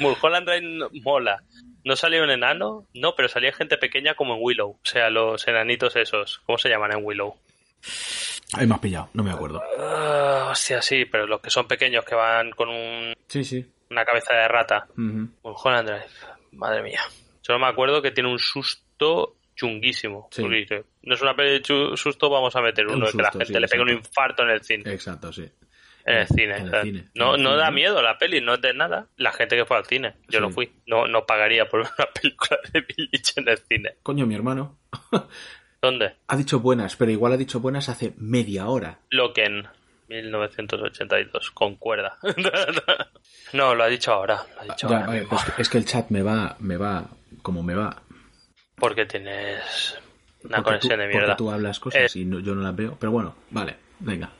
Mulholland 0.00 0.48
Drive 0.48 0.88
mola. 1.02 1.42
¿No 1.84 1.96
salió 1.96 2.22
un 2.22 2.30
enano? 2.30 2.86
No, 2.94 3.14
pero 3.14 3.28
salía 3.28 3.52
gente 3.52 3.78
pequeña 3.78 4.14
como 4.14 4.34
en 4.34 4.40
Willow. 4.42 4.70
O 4.72 4.80
sea, 4.82 5.10
los 5.10 5.46
enanitos 5.48 5.96
esos. 5.96 6.38
¿Cómo 6.40 6.58
se 6.58 6.68
llaman 6.68 6.92
en 6.92 7.04
Willow? 7.04 7.36
Ahí 8.54 8.66
me 8.66 8.74
has 8.74 8.80
pillado, 8.80 9.10
no 9.14 9.22
me 9.22 9.30
acuerdo. 9.30 9.62
Ah, 9.78 10.48
hostia, 10.50 10.80
sí, 10.82 11.04
pero 11.04 11.26
los 11.26 11.40
que 11.40 11.50
son 11.50 11.66
pequeños 11.68 12.04
que 12.04 12.14
van 12.14 12.50
con 12.52 12.68
un- 12.70 13.14
Sí, 13.28 13.44
sí. 13.44 13.66
una 13.90 14.04
cabeza 14.04 14.34
de 14.34 14.48
rata. 14.48 14.86
Mulholland 14.96 15.88
Drive. 15.88 16.06
Madre 16.52 16.82
mía. 16.82 17.00
Solo 17.42 17.58
me 17.58 17.66
acuerdo 17.66 18.00
que 18.02 18.10
tiene 18.10 18.30
un 18.30 18.38
susto 18.38 19.36
chunguísimo. 19.54 20.28
Sí. 20.30 20.42
No 21.02 21.14
es 21.14 21.22
una 21.22 21.34
peli 21.34 21.58
de 21.60 21.96
susto, 21.96 22.30
vamos 22.30 22.54
a 22.56 22.60
meter 22.62 22.86
Un 22.86 22.96
uno 22.96 23.06
de 23.06 23.12
que 23.12 23.22
la 23.22 23.30
gente 23.30 23.46
sí, 23.46 23.52
le 23.58 23.68
pegue 23.68 23.82
un 23.82 23.90
infarto 23.90 24.42
en 24.44 24.50
el 24.50 24.62
cine. 24.62 24.92
Exacto, 24.92 25.32
sí. 25.32 25.48
En 26.04 26.16
el 26.18 26.26
cine. 26.26 26.56
en 26.56 26.74
el 26.74 26.82
cine, 26.82 27.04
no, 27.14 27.36
no 27.36 27.54
da 27.56 27.70
miedo 27.70 28.00
la 28.00 28.16
peli, 28.16 28.40
no 28.40 28.54
es 28.54 28.62
de 28.62 28.72
nada. 28.72 29.08
La 29.16 29.30
gente 29.32 29.56
que 29.56 29.66
fue 29.66 29.76
al 29.76 29.84
cine. 29.84 30.14
Yo 30.28 30.38
Sí. 30.38 30.40
no 30.40 30.50
fui. 30.50 30.72
No, 30.86 31.06
no 31.06 31.26
pagaría 31.26 31.68
por 31.68 31.80
una 31.80 31.90
película 32.14 32.58
de 32.72 32.80
Village 32.80 33.32
en 33.36 33.48
el 33.48 33.58
cine. 33.58 33.96
Coño, 34.02 34.26
mi 34.26 34.34
hermano 34.34 34.78
¿Dónde? 35.80 36.16
ha 36.26 36.36
dicho 36.36 36.60
buenas, 36.60 36.96
pero 36.96 37.10
igual 37.12 37.32
ha 37.32 37.36
dicho 37.36 37.60
buenas 37.60 37.88
hace 37.88 38.12
media 38.16 38.66
hora. 38.68 38.98
Loken. 39.10 39.68
1982. 40.08 41.50
Con 41.50 41.76
cuerda. 41.76 42.18
no, 43.52 43.74
lo 43.74 43.84
ha 43.84 43.88
dicho 43.88 44.12
ahora. 44.12 44.42
Lo 44.56 44.60
ha 44.60 44.64
dicho 44.64 44.88
Ya, 44.88 45.04
ahora 45.04 45.22
pues 45.28 45.42
es 45.58 45.68
que 45.68 45.78
el 45.78 45.84
chat 45.84 46.08
me 46.10 46.22
va, 46.22 46.56
me 46.60 46.76
va 46.76 47.04
como 47.42 47.62
me 47.62 47.74
va. 47.74 48.02
Porque 48.76 49.04
tienes 49.06 49.98
una 50.44 50.56
Porque 50.58 50.64
conexión 50.64 50.96
tú, 50.96 51.02
de 51.02 51.08
mierda. 51.08 51.26
Porque 51.26 51.38
tú 51.38 51.50
hablas 51.50 51.78
cosas 51.80 52.16
Eh, 52.16 52.20
y 52.20 52.24
no- 52.24 52.40
yo 52.40 52.54
no 52.54 52.62
las 52.62 52.74
veo. 52.74 52.96
Pero 52.98 53.12
bueno, 53.12 53.36
vale, 53.50 53.76
venga. 54.00 54.30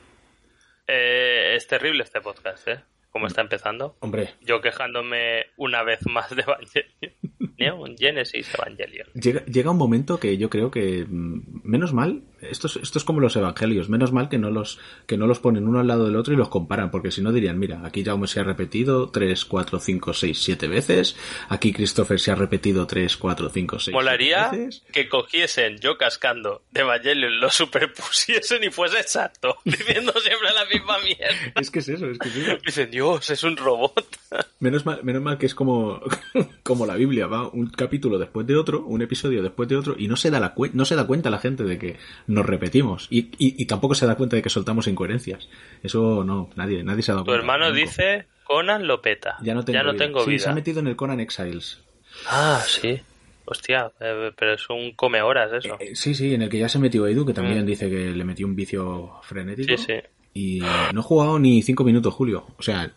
Eh, 0.87 1.53
es 1.55 1.67
terrible 1.67 2.03
este 2.03 2.19
podcast, 2.21 2.67
¿eh? 2.67 2.79
Como 3.11 3.27
está 3.27 3.41
empezando. 3.41 3.95
Hombre, 4.01 4.29
Yo 4.41 4.61
quejándome 4.61 5.47
una 5.57 5.83
vez 5.83 5.99
más 6.07 6.35
de 6.35 6.43
Evangelion. 6.43 7.15
Neon 7.57 7.97
Genesis 7.97 8.53
Evangelion. 8.53 9.07
llega, 9.13 9.43
llega 9.45 9.71
un 9.71 9.77
momento 9.77 10.19
que 10.19 10.37
yo 10.37 10.49
creo 10.49 10.71
que 10.71 11.05
mm, 11.07 11.61
menos 11.63 11.93
mal, 11.93 12.23
esto 12.41 12.67
es, 12.67 12.77
esto 12.77 12.97
es 12.99 13.03
como 13.03 13.19
los 13.19 13.35
evangelios, 13.35 13.89
menos 13.89 14.11
mal 14.11 14.29
que 14.29 14.37
no 14.37 14.49
los 14.49 14.79
que 15.07 15.17
no 15.17 15.27
los 15.27 15.39
ponen 15.39 15.67
uno 15.67 15.79
al 15.79 15.87
lado 15.87 16.05
del 16.05 16.15
otro 16.15 16.33
y 16.33 16.37
los 16.37 16.49
comparan, 16.49 16.91
porque 16.91 17.11
si 17.11 17.21
no 17.21 17.31
dirían, 17.31 17.59
mira, 17.59 17.81
aquí 17.85 18.03
Jaume 18.03 18.27
se 18.27 18.39
ha 18.39 18.43
repetido 18.43 19.09
3, 19.09 19.45
4, 19.45 19.79
5, 19.79 20.13
6, 20.13 20.41
7 20.41 20.67
veces, 20.67 21.15
aquí 21.49 21.73
Christopher 21.73 22.19
se 22.19 22.31
ha 22.31 22.35
repetido 22.35 22.87
3, 22.87 23.17
4, 23.17 23.49
5, 23.49 23.79
6, 23.79 23.93
Molaría 23.93 24.49
veces. 24.49 24.83
que 24.91 25.09
cogiesen 25.09 25.77
yo 25.79 25.97
cascando 25.97 26.61
de 26.71 26.81
Evangelion, 26.81 27.39
lo 27.39 27.49
superpusiesen 27.49 28.63
y 28.63 28.69
fuese 28.69 28.99
exacto, 28.99 29.57
diciendo 29.65 30.13
siempre 30.19 30.49
la 30.53 30.65
misma 30.65 30.99
mierda. 30.99 31.53
Es 31.59 31.71
que 31.71 31.79
es 31.79 31.89
eso, 31.89 32.09
es 32.09 32.19
que 32.19 32.29
es 32.29 32.35
eso. 32.37 32.57
Dicen, 32.65 32.91
Dios, 32.91 33.29
es 33.29 33.43
un 33.43 33.57
robot. 33.57 34.05
Menos 34.61 34.85
mal, 34.85 34.99
menos 35.03 35.21
mal 35.21 35.37
que 35.37 35.45
es 35.45 35.55
como, 35.55 36.01
como 36.63 36.85
la 36.85 36.95
Biblia, 36.95 37.27
va 37.27 37.47
un 37.47 37.67
capítulo 37.67 38.17
después 38.19 38.45
de 38.45 38.57
otro, 38.57 38.83
un 38.85 39.01
episodio 39.01 39.41
después 39.41 39.69
de 39.69 39.77
otro, 39.77 39.95
y 39.97 40.07
no 40.09 40.17
se 40.17 40.29
da 40.31 40.39
la 40.41 40.53
no 40.73 40.83
se 40.85 40.95
da 40.95 41.07
cuenta 41.07 41.29
la 41.29 41.39
gente 41.39 41.63
de 41.63 41.77
que 41.77 41.95
nos 42.27 42.45
repetimos. 42.45 43.07
Y, 43.09 43.29
y, 43.37 43.55
y 43.61 43.65
tampoco 43.67 43.95
se 43.95 44.05
da 44.05 44.15
cuenta 44.15 44.35
de 44.35 44.41
que 44.41 44.49
soltamos 44.49 44.87
incoherencias. 44.87 45.47
Eso 45.81 46.23
no, 46.25 46.49
nadie, 46.55 46.83
nadie 46.83 47.03
se 47.03 47.11
ha 47.11 47.15
dado 47.15 47.23
Tu 47.23 47.29
cuenta. 47.31 47.39
hermano 47.41 47.69
Nunca. 47.69 47.79
dice, 47.79 48.25
Conan 48.43 48.85
lo 48.85 49.01
peta. 49.01 49.37
ya 49.41 49.53
no 49.53 49.63
tengo 49.63 49.85
vida. 49.85 50.25
Sí, 50.25 50.29
vida. 50.31 50.39
se 50.43 50.49
ha 50.49 50.53
metido 50.53 50.79
en 50.81 50.87
el 50.87 50.95
Conan 50.97 51.19
Exiles. 51.21 51.81
Ah, 52.27 52.61
sí. 52.67 52.99
Hostia, 53.45 53.91
eh, 53.99 54.31
pero 54.37 54.53
es 54.53 54.69
un 54.69 54.91
come 54.93 55.21
horas 55.21 55.51
eso. 55.53 55.75
Eh, 55.79 55.95
sí, 55.95 56.13
sí, 56.13 56.33
en 56.35 56.41
el 56.43 56.49
que 56.49 56.59
ya 56.59 56.69
se 56.69 56.77
metió 56.79 57.07
Edu, 57.07 57.25
que 57.25 57.33
también 57.33 57.65
dice 57.65 57.89
que 57.89 58.11
le 58.11 58.23
metió 58.25 58.45
un 58.45 58.55
vicio 58.55 59.13
frenético. 59.23 59.73
Mm. 59.73 59.77
Sí, 59.77 59.83
sí. 59.87 59.93
Y 60.33 60.59
no 60.93 60.99
he 60.99 61.03
jugado 61.03 61.39
ni 61.39 61.61
cinco 61.63 61.83
minutos, 61.83 62.13
Julio. 62.13 62.45
O 62.57 62.61
sea, 62.61 62.91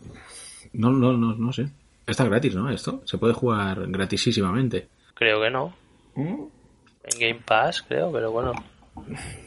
no, 0.73 0.91
no, 0.91 1.13
no, 1.13 1.33
no 1.35 1.53
sé. 1.53 1.67
Está 2.05 2.25
gratis, 2.25 2.55
¿no? 2.55 2.69
Esto 2.69 3.01
se 3.05 3.17
puede 3.17 3.33
jugar 3.33 3.87
gratisísimamente. 3.87 4.87
Creo 5.13 5.41
que 5.41 5.49
no. 5.49 5.73
En 6.15 6.49
Game 7.19 7.41
Pass, 7.45 7.81
creo, 7.83 8.11
pero 8.11 8.31
bueno. 8.31 8.51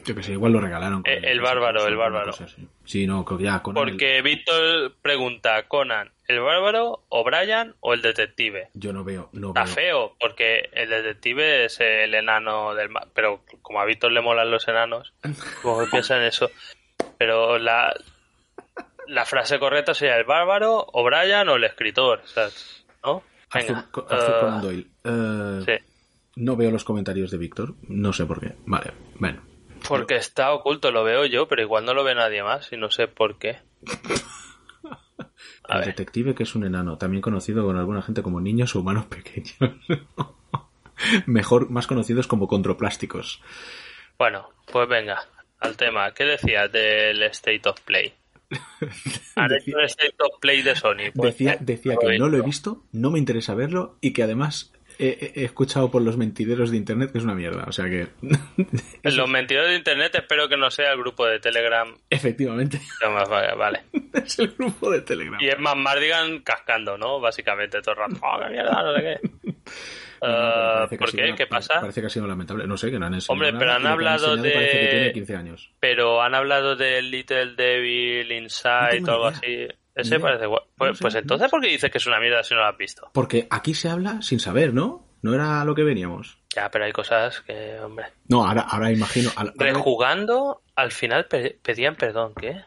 Yo 0.05 0.13
que 0.13 0.23
sé, 0.23 0.33
igual 0.33 0.51
lo 0.51 0.59
regalaron. 0.59 1.03
Eh, 1.05 1.21
el 1.23 1.39
bárbaro, 1.39 1.87
el 1.87 1.95
bárbaro. 1.95 2.33
Sí, 2.83 3.07
no, 3.07 3.23
creo 3.23 3.37
que 3.37 3.43
ya 3.45 3.61
con 3.61 3.77
el- 3.77 3.83
Porque 3.91 4.21
Víctor 4.21 4.93
pregunta, 5.01 5.63
Conan, 5.69 6.11
¿el 6.27 6.41
bárbaro, 6.41 7.05
O'Brien 7.09 7.73
o 7.79 7.93
el 7.93 8.01
detective? 8.01 8.69
Yo 8.73 8.91
no 8.91 9.03
veo, 9.05 9.29
no 9.31 9.49
Está 9.49 9.63
veo. 9.63 9.73
feo, 9.73 10.15
porque 10.19 10.69
el 10.73 10.89
detective 10.89 11.65
es 11.65 11.79
el 11.79 12.13
enano 12.13 12.73
del 12.75 12.89
mar. 12.89 13.07
Pero 13.13 13.41
como 13.61 13.79
a 13.79 13.85
Víctor 13.85 14.11
le 14.11 14.21
molan 14.21 14.51
los 14.51 14.67
enanos, 14.67 15.13
como 15.61 15.79
que 15.79 15.87
piensa 15.91 16.17
en 16.17 16.23
eso. 16.23 16.49
Pero 17.17 17.57
la, 17.57 17.95
la 19.07 19.25
frase 19.25 19.59
correcta 19.59 19.93
sería 19.93 20.17
el 20.17 20.25
bárbaro, 20.25 20.85
O'Brien 20.93 21.49
o 21.49 21.55
el 21.55 21.63
escritor. 21.63 22.21
o 22.23 22.27
sea, 22.27 22.47
¿No? 23.03 23.23
Venga. 23.53 23.79
Arthur, 23.79 24.07
Arthur 24.09 24.47
eh, 24.47 24.61
Doyle. 24.61 24.87
Eh, 25.03 25.61
sí. 25.65 25.85
No 26.35 26.55
veo 26.55 26.71
los 26.71 26.83
comentarios 26.83 27.31
de 27.31 27.37
Víctor. 27.37 27.75
No 27.87 28.13
sé 28.13 28.25
por 28.25 28.39
qué. 28.39 28.55
Vale, 28.65 28.91
bueno. 29.15 29.41
Porque 29.87 30.15
está 30.15 30.51
oculto, 30.51 30.91
lo 30.91 31.03
veo 31.03 31.25
yo, 31.25 31.47
pero 31.47 31.61
igual 31.61 31.85
no 31.85 31.93
lo 31.93 32.03
ve 32.03 32.15
nadie 32.15 32.43
más 32.43 32.71
y 32.71 32.77
no 32.77 32.89
sé 32.89 33.07
por 33.07 33.37
qué. 33.37 33.59
A 35.69 35.79
el 35.79 35.85
detective 35.85 36.33
que 36.33 36.43
es 36.43 36.55
un 36.55 36.63
enano, 36.63 36.97
también 36.97 37.21
conocido 37.21 37.65
con 37.65 37.77
alguna 37.77 38.01
gente 38.01 38.23
como 38.23 38.39
niños 38.39 38.75
o 38.75 38.79
humanos 38.79 39.05
pequeños. 39.07 39.55
Mejor, 41.25 41.69
más 41.69 41.87
conocidos 41.87 42.27
como 42.27 42.47
controplásticos. 42.47 43.41
Bueno, 44.17 44.49
pues 44.71 44.87
venga, 44.87 45.21
al 45.59 45.77
tema. 45.77 46.13
¿Qué 46.13 46.23
decías 46.23 46.71
del 46.71 47.21
State 47.23 47.69
of 47.69 47.81
Play? 47.81 48.13
Hecho 48.49 49.77
un 49.77 49.83
State 49.85 50.15
of 50.19 50.39
Play 50.39 50.61
de 50.61 50.75
Sony. 50.75 51.11
Pues, 51.13 51.33
Decía, 51.33 51.57
decía 51.59 51.95
que 51.99 52.17
no 52.17 52.29
lo 52.29 52.37
he 52.37 52.41
visto. 52.41 52.83
no 52.91 53.11
me 53.11 53.19
interesa 53.19 53.53
verlo 53.55 53.97
y 54.01 54.13
que 54.13 54.23
además 54.23 54.71
he, 54.99 55.33
he 55.35 55.43
escuchado 55.43 55.91
por 55.91 56.01
los 56.01 56.17
mentideros 56.17 56.71
de 56.71 56.77
internet 56.77 57.11
que 57.11 57.17
es 57.19 57.23
una 57.23 57.35
mierda. 57.35 57.65
O 57.67 57.71
sea 57.71 57.85
que, 57.85 58.07
los 59.03 59.29
mentirosos 59.29 59.69
de 59.71 59.77
internet 59.77 60.15
espero 60.15 60.47
que 60.49 60.57
no 60.57 60.71
sea 60.71 60.91
el 60.93 60.97
grupo 60.99 61.25
de 61.25 61.39
Telegram. 61.39 61.93
efectivamente, 62.09 62.79
No, 63.03 63.11
más 63.11 63.27
vale, 63.29 63.55
vale. 63.55 63.83
es 64.13 64.39
el 64.39 64.49
grupo 64.57 64.89
de 64.91 65.01
Telegram. 65.01 65.39
Y 65.41 65.49
es 65.49 65.59
más 65.59 65.75
Mardigan 65.75 66.39
cascando, 66.39 66.97
¿no? 66.97 67.19
Básicamente 67.19 67.81
todo 67.81 67.95
el 67.95 67.97
rato. 67.99 68.15
¡Oh, 68.21 68.39
qué 68.43 68.49
mierda! 68.51 68.81
No 68.83 68.95
sé 68.95 69.01
qué. 69.01 69.53
No, 70.21 70.27
no, 70.27 70.33
Ah, 70.37 70.87
que 70.89 70.97
¿Por 70.97 71.11
qué? 71.11 71.33
¿Qué 71.35 71.47
pasa? 71.47 71.79
Parece 71.79 72.01
que 72.01 72.07
ha 72.07 72.09
sido 72.09 72.27
lamentable. 72.27 72.65
No 72.67 72.77
sé, 72.77 72.89
que 72.91 72.99
no 72.99 73.05
han 73.05 73.13
enseñado 73.13 73.33
Hombre, 73.33 73.59
pero 73.59 73.73
han 73.73 73.81
que 73.83 73.87
hablado 73.87 74.35
que 74.35 74.41
de- 74.41 74.87
tiene 74.89 75.11
15 75.13 75.35
años. 75.35 75.71
Pero 75.79 76.21
han 76.21 76.35
hablado 76.35 76.75
de 76.75 77.01
Little 77.01 77.55
Devil 77.55 78.27
No 78.29 78.35
Inside 78.35 78.89
tengo 78.91 79.11
o 79.11 79.13
algo 79.15 79.29
idea. 79.29 79.37
así. 79.37 79.67
Ese 79.95 80.09
idea. 80.15 80.19
parece 80.19 80.45
guay. 80.45 80.61
No 80.61 80.71
Pues, 80.77 80.97
sé, 80.97 81.01
pues 81.01 81.13
no 81.15 81.19
entonces. 81.19 81.49
¿por 81.51 81.61
qué 81.61 81.67
dices 81.69 81.91
que 81.91 81.97
es 81.97 82.07
una 82.07 82.19
mierda 82.19 82.43
si 82.43 82.53
no 82.53 82.59
lo 82.61 82.67
has 82.67 82.77
visto? 82.77 83.09
Porque 83.13 83.47
aquí 83.49 83.73
se 83.73 83.89
habla 83.89 84.21
sin 84.21 84.39
saber, 84.39 84.73
¿no? 84.73 85.05
No 85.23 85.33
era 85.33 85.65
lo 85.65 85.73
que 85.73 85.83
veníamos. 85.83 86.37
Ya, 86.55 86.69
pero 86.69 86.85
hay 86.85 86.91
cosas 86.91 87.41
que, 87.41 87.79
hombre. 87.79 88.05
No, 88.29 88.45
ahora, 88.47 88.61
ahora 88.61 88.91
imagino. 88.91 89.31
Rejugando, 89.55 90.61
al 90.75 90.91
final 90.91 91.25
pe- 91.25 91.57
pedían 91.63 91.95
perdón, 91.95 92.33
¿qué? 92.39 92.61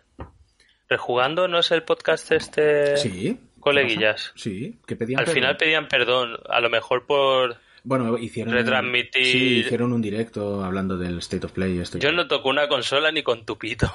Rejugando 0.88 1.46
no 1.46 1.60
es 1.60 1.70
el 1.70 1.84
podcast 1.84 2.32
este. 2.32 2.96
Sí. 2.96 3.38
¿Qué 3.60 3.70
Coleguillas. 3.70 4.32
Sí, 4.36 4.78
que 4.86 4.96
pedían 4.96 5.20
Al 5.20 5.24
perdón. 5.26 5.34
final 5.42 5.56
pedían 5.56 5.88
perdón, 5.88 6.36
a 6.48 6.60
lo 6.60 6.70
mejor 6.70 7.06
por. 7.06 7.56
Bueno, 7.82 8.18
hicieron. 8.18 8.52
retransmitir- 8.54 9.24
Sí, 9.24 9.58
hicieron 9.60 9.92
un 9.92 10.02
directo 10.02 10.62
hablando 10.64 10.96
del 10.98 11.18
State 11.18 11.46
of 11.46 11.52
Play. 11.52 11.78
Esto 11.78 11.98
Yo 11.98 12.12
no 12.12 12.26
toco 12.28 12.48
una 12.50 12.68
consola 12.68 13.10
ni 13.12 13.22
con 13.22 13.44
tupito. 13.46 13.90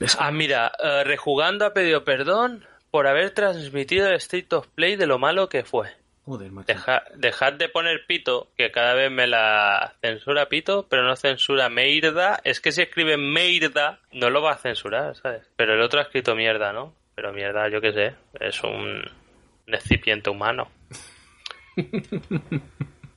Es- 0.00 0.16
Ah, 0.18 0.32
mira, 0.32 0.72
eh, 0.82 1.04
Rejugando 1.04 1.64
ha 1.64 1.72
pedido 1.72 2.02
perdón 2.04 2.64
por 2.90 3.06
haber 3.06 3.30
transmitido 3.30 4.08
el 4.08 4.14
State 4.16 4.54
of 4.56 4.66
Play 4.74 4.96
de 4.96 5.06
lo 5.06 5.18
malo 5.18 5.48
que 5.48 5.62
fue. 5.64 5.88
Joder, 6.24 6.50
macho. 6.52 6.66
Deja- 6.72 7.02
dejad 7.16 7.52
de 7.54 7.68
poner 7.68 8.06
pito, 8.06 8.48
que 8.56 8.70
cada 8.70 8.94
vez 8.94 9.10
me 9.10 9.26
la 9.26 9.94
censura 10.00 10.48
pito, 10.48 10.86
pero 10.88 11.02
no 11.04 11.16
censura 11.16 11.68
meirda. 11.68 12.40
Es 12.44 12.60
que 12.60 12.70
si 12.72 12.82
escribe 12.82 13.16
meirda, 13.16 13.98
no 14.12 14.30
lo 14.30 14.40
va 14.42 14.52
a 14.52 14.56
censurar, 14.58 15.16
¿sabes? 15.16 15.42
Pero 15.56 15.74
el 15.74 15.80
otro 15.82 15.98
ha 16.00 16.04
escrito 16.04 16.34
mierda, 16.36 16.72
¿no? 16.72 16.94
Pero 17.14 17.32
mierda, 17.32 17.68
yo 17.68 17.80
qué 17.80 17.92
sé, 17.92 18.14
es 18.40 18.62
un 18.64 19.02
recipiente 19.66 20.30
humano. 20.30 20.68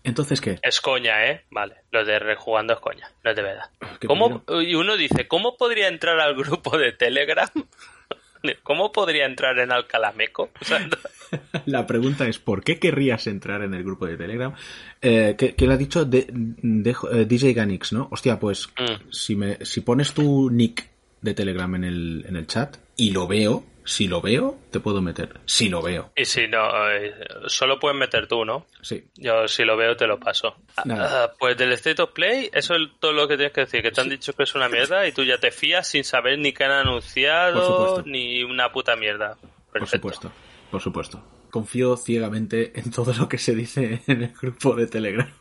Entonces, 0.04 0.40
¿qué? 0.40 0.60
Es 0.62 0.82
coña, 0.82 1.26
¿eh? 1.32 1.46
Vale, 1.50 1.76
lo 1.92 2.06
de 2.06 2.20
rejugando 2.20 2.74
es 2.74 2.80
coña, 2.80 3.10
no 3.24 3.30
es 3.32 3.36
de 3.36 3.42
verdad. 3.42 3.70
Qué 4.00 4.06
¿Cómo, 4.08 4.44
y 4.62 4.76
uno 4.76 4.98
dice, 4.98 5.28
¿cómo 5.28 5.58
podría 5.58 5.88
entrar 5.88 6.20
al 6.20 6.36
grupo 6.36 6.78
de 6.78 6.92
Telegram? 6.92 7.50
¿Cómo 8.62 8.92
podría 8.92 9.26
entrar 9.26 9.58
en 9.58 9.72
Alcalameco? 9.72 10.52
O 10.62 10.66
sea, 10.66 10.88
La 11.66 11.88
pregunta 11.88 12.28
es, 12.28 12.38
¿por 12.38 12.64
qué 12.64 12.78
querrías 12.78 13.26
entrar 13.26 13.64
en 13.64 13.74
el 13.74 13.84
grupo 13.84 14.06
de 14.06 14.16
Telegram? 14.18 14.54
Eh, 15.02 15.34
¿qué, 15.36 15.56
qué 15.56 15.66
le 15.66 15.74
ha 15.74 15.78
dicho 15.78 16.06
de, 16.06 16.28
de- 16.30 16.96
eh, 17.12 17.26
DJ 17.26 17.54
Ganix, 17.54 17.92
no? 17.92 18.08
Hostia, 18.12 18.40
pues 18.40 18.70
Mm. 18.78 19.10
si, 19.10 19.36
me, 19.36 19.66
si 19.66 19.82
pones 19.82 20.14
tu 20.14 20.52
nick 20.52 20.88
de 21.22 21.34
Telegram 21.34 21.74
en 21.74 21.84
el, 21.84 22.26
en 22.30 22.36
el 22.36 22.46
chat 22.46 22.78
y 22.96 23.10
lo 23.10 23.26
veo, 23.28 23.64
si 23.86 24.08
lo 24.08 24.20
veo, 24.20 24.58
te 24.72 24.80
puedo 24.82 25.02
meter. 25.02 25.40
Si 25.46 25.70
lo 25.70 25.82
veo. 25.82 26.12
y 26.16 26.26
si 26.26 26.48
no, 26.48 26.90
eh, 26.92 27.14
solo 27.48 27.80
puedes 27.80 27.98
meter 27.98 28.28
tú, 28.28 28.44
¿no? 28.44 28.66
Sí. 28.82 29.06
Yo 29.16 29.48
si 29.48 29.64
lo 29.64 29.78
veo 29.78 29.96
te 29.96 30.08
lo 30.08 30.20
paso. 30.20 30.56
Nada. 30.84 31.24
Ah, 31.26 31.34
pues 31.40 31.56
del 31.56 31.72
State 31.74 32.02
of 32.02 32.12
Play, 32.12 32.50
eso 32.52 32.76
es 32.76 32.90
todo 33.00 33.14
lo 33.14 33.28
que 33.28 33.38
tienes 33.38 33.54
que 33.54 33.62
decir, 33.62 33.82
que 33.82 33.92
te 33.92 34.02
han 34.02 34.10
dicho 34.10 34.34
que 34.34 34.44
es 34.44 34.54
una 34.56 34.68
mierda 34.68 35.08
y 35.08 35.12
tú 35.14 35.24
ya 35.24 35.38
te 35.38 35.52
fías 35.52 35.88
sin 35.88 36.04
saber 36.04 36.38
ni 36.40 36.52
qué 36.52 36.66
han 36.66 36.72
Por 36.84 36.88
anunciado 36.90 38.04
ni 38.06 38.44
una 38.44 38.72
puta 38.72 38.96
mierda. 38.96 39.36
Por 39.40 39.80
Perfecto. 39.82 39.96
supuesto. 39.98 40.32
Por 40.72 40.82
supuesto. 40.82 41.24
Confío 41.52 41.96
ciegamente 41.96 42.78
en 42.78 42.92
todo 42.92 43.14
lo 43.14 43.30
que 43.30 43.38
se 43.38 43.56
dice 43.56 44.02
en 44.08 44.24
el 44.24 44.34
grupo 44.34 44.76
de 44.76 44.88
Telegram. 44.88 45.32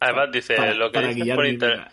Además 0.00 0.30
dice 0.32 0.56
Para- 0.56 0.74
lo 0.74 0.90
que 0.90 1.14
guiar 1.14 1.36
por 1.36 1.46
internet. 1.46 1.88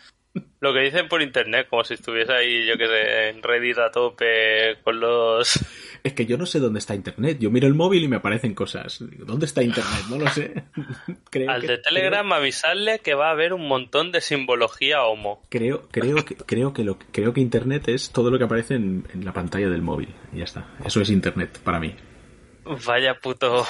Lo 0.61 0.73
que 0.73 0.79
dicen 0.79 1.07
por 1.09 1.21
internet, 1.21 1.67
como 1.69 1.83
si 1.83 1.93
estuviese 1.93 2.31
ahí, 2.33 2.65
yo 2.65 2.77
que 2.77 2.87
sé, 2.87 3.29
en 3.29 3.43
Reddit 3.43 3.77
a 3.77 3.91
tope 3.91 4.77
con 4.83 4.99
los... 4.99 5.59
Es 6.03 6.11
que 6.13 6.25
yo 6.25 6.37
no 6.37 6.45
sé 6.45 6.59
dónde 6.59 6.79
está 6.79 6.95
Internet. 6.95 7.37
Yo 7.39 7.49
miro 7.49 7.65
el 7.65 7.75
móvil 7.75 8.03
y 8.03 8.07
me 8.09 8.17
aparecen 8.17 8.53
cosas. 8.53 8.97
¿Dónde 9.19 9.45
está 9.45 9.63
Internet? 9.63 10.01
No 10.09 10.17
lo 10.17 10.27
sé. 10.27 10.65
Creo 11.29 11.49
Al 11.49 11.61
que- 11.61 11.67
de 11.67 11.77
Telegram 11.77 12.29
avisarle 12.33 12.99
que 12.99 13.13
va 13.13 13.29
a 13.29 13.31
haber 13.31 13.53
un 13.53 13.65
montón 13.69 14.11
de 14.11 14.19
simbología 14.19 15.03
homo. 15.03 15.41
Creo, 15.49 15.87
creo, 15.91 16.25
que, 16.25 16.35
creo, 16.35 16.73
que 16.73 16.83
lo, 16.83 16.97
creo 17.13 17.31
que 17.33 17.39
Internet 17.39 17.87
es 17.87 18.11
todo 18.11 18.31
lo 18.31 18.37
que 18.37 18.43
aparece 18.43 18.75
en, 18.75 19.07
en 19.13 19.23
la 19.23 19.31
pantalla 19.31 19.69
del 19.69 19.81
móvil. 19.81 20.09
Y 20.33 20.39
ya 20.39 20.43
está. 20.43 20.67
Eso 20.85 20.99
es 20.99 21.09
Internet 21.09 21.59
para 21.63 21.79
mí. 21.79 21.95
Vaya 22.85 23.13
puto 23.15 23.65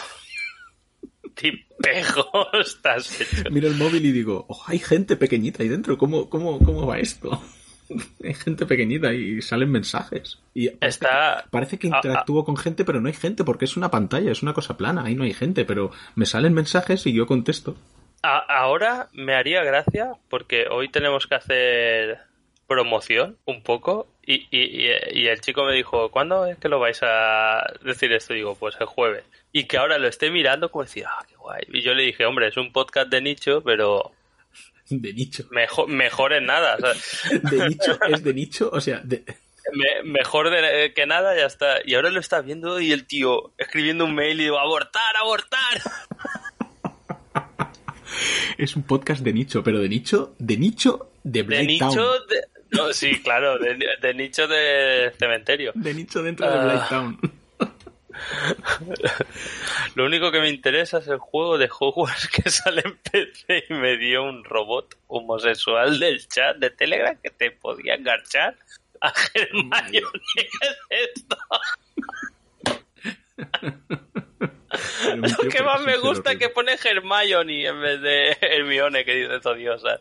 tipejo 1.36 2.48
estás 2.60 3.20
hecho. 3.22 3.50
Miro 3.52 3.68
el 3.68 3.76
móvil 3.76 4.06
y 4.06 4.12
digo, 4.12 4.46
oh, 4.48 4.62
hay 4.68 4.80
gente 4.80 5.16
pequeñita 5.16 5.64
ahí 5.64 5.70
dentro. 5.70 5.98
¿Cómo, 5.98 6.30
cómo, 6.30 6.60
cómo 6.60 6.86
va 6.88 7.00
esto? 7.00 7.42
hay 8.24 8.34
gente 8.34 8.66
pequeñita 8.66 9.14
y 9.14 9.42
salen 9.42 9.70
mensajes. 9.72 10.40
Y 10.54 10.70
parece 10.70 10.88
Está... 10.88 11.42
que- 11.44 11.50
Parece 11.50 11.78
que 11.80 11.88
Ah, 11.92 11.98
interactúo 11.98 12.46
con 12.46 12.58
gente, 12.58 12.86
pero 12.86 13.02
no 13.02 13.08
hay 13.08 13.14
gente 13.14 13.44
porque 13.44 13.66
es 13.66 13.76
una 13.78 13.92
pantalla, 13.92 14.32
es 14.32 14.42
una 14.44 14.54
cosa 14.54 14.78
plana, 14.78 15.04
ahí 15.06 15.16
no 15.16 15.24
hay 15.24 15.34
gente, 15.34 15.66
pero 15.66 15.92
me 16.16 16.26
salen 16.26 16.54
mensajes 16.54 17.06
y 17.06 17.14
yo 17.14 17.26
contesto. 17.28 17.76
A- 18.22 18.38
ahora 18.62 19.10
me 19.14 19.36
haría 19.36 19.64
gracia 19.64 20.14
porque 20.30 20.66
hoy 20.72 20.90
tenemos 20.90 21.28
que 21.28 21.36
hacer 21.36 22.20
promoción 22.68 23.38
un 23.46 23.62
poco 23.64 24.08
y, 24.26 24.48
y- 24.52 25.28
el 25.28 25.42
chico 25.42 25.64
me 25.66 25.74
dijo, 25.74 26.10
¿cuándo 26.12 26.46
es 26.46 26.58
que 26.58 26.70
lo 26.70 26.80
vais 26.80 27.00
a 27.04 27.62
decir 27.84 28.12
esto? 28.14 28.34
Digo, 28.34 28.56
pues 28.56 28.76
el 28.80 28.86
jueves. 28.86 29.24
Y 29.52 29.66
que 29.66 29.78
ahora 29.78 29.98
lo 29.98 30.08
esté 30.08 30.32
mirando 30.32 30.72
como 30.72 30.84
decía, 30.86 31.10
ah, 31.12 31.26
qué 31.28 31.36
guay. 31.36 31.64
Y 31.68 31.82
yo 31.82 31.94
le 31.94 32.04
dije, 32.04 32.26
hombre, 32.26 32.48
es 32.48 32.58
un 32.58 32.72
podcast 32.72 33.10
de 33.10 33.22
nicho, 33.22 33.62
pero 33.64 34.12
De 34.90 35.14
nicho. 35.14 35.46
mejor, 35.52 35.88
mejor 35.90 36.34
en 36.34 36.46
nada. 36.46 36.78
De 37.32 37.68
nicho, 37.70 37.98
es 38.10 38.24
de 38.24 38.34
nicho, 38.34 38.70
o 38.72 38.80
sea, 38.82 39.00
de- 39.04 39.24
me- 39.74 40.04
mejor 40.10 40.50
de- 40.50 40.94
que 40.94 41.06
nada, 41.06 41.36
ya 41.38 41.46
está. 41.46 41.78
Y 41.86 41.96
ahora 41.96 42.10
lo 42.10 42.20
está 42.20 42.42
viendo 42.42 42.80
y 42.80 42.92
el 42.92 43.06
tío 43.06 43.54
escribiendo 43.58 44.06
un 44.06 44.16
mail 44.16 44.40
y 44.40 44.44
digo, 44.46 44.58
abortar, 44.60 45.16
abortar. 45.18 45.82
es 48.58 48.76
un 48.76 48.84
podcast 48.84 49.22
de 49.24 49.34
nicho, 49.34 49.64
pero 49.64 49.80
de 49.80 49.90
nicho, 49.90 50.36
de 50.40 50.58
nicho 50.58 51.10
de 51.24 51.32
De 51.42 51.44
Blight 51.44 51.68
nicho 51.68 51.90
Town. 51.90 52.28
de... 52.30 52.42
No, 52.74 52.92
sí, 52.94 53.22
claro, 53.22 53.58
de, 53.60 53.78
de 54.02 54.14
nicho 54.14 54.48
de 54.48 55.12
cementerio. 55.18 55.72
De 55.76 55.94
nicho 55.94 56.24
dentro 56.24 56.50
de 56.50 56.58
Ah. 56.58 56.64
Blight 56.64 56.88
Town. 56.90 57.20
Lo 59.96 60.06
único 60.06 60.32
que 60.32 60.40
me 60.40 60.50
interesa 60.50 61.00
es 61.00 61.08
el 61.08 61.18
juego 61.18 61.58
de 61.58 61.68
Hogwarts 61.80 62.28
que 62.30 62.50
sale 62.50 62.82
en 62.86 62.96
PC 62.98 63.66
y 63.70 63.74
me 63.74 63.98
dio 63.98 64.24
un 64.24 64.44
robot 64.44 64.96
homosexual 65.08 66.00
del 66.00 66.26
chat 66.28 66.58
de 66.58 66.70
Telegram 66.70 67.18
que 67.22 67.32
te 67.32 67.52
podía 67.52 67.96
enganchar 67.96 68.56
a 69.02 69.12
Hermione. 69.34 70.02
¿Qué 70.36 70.48
es 70.62 70.78
esto? 71.16 71.38
Lo 75.14 75.50
que 75.50 75.64
más 75.64 75.82
me 75.82 75.98
gusta 75.98 76.32
es 76.34 76.38
que 76.40 76.50
pone 76.50 76.74
Hermione 76.84 77.66
en 77.68 77.82
vez 77.82 78.02
de 78.02 78.38
Hermione, 78.42 79.06
que 79.06 79.16
dice 79.16 79.48
odiosa. 79.48 80.00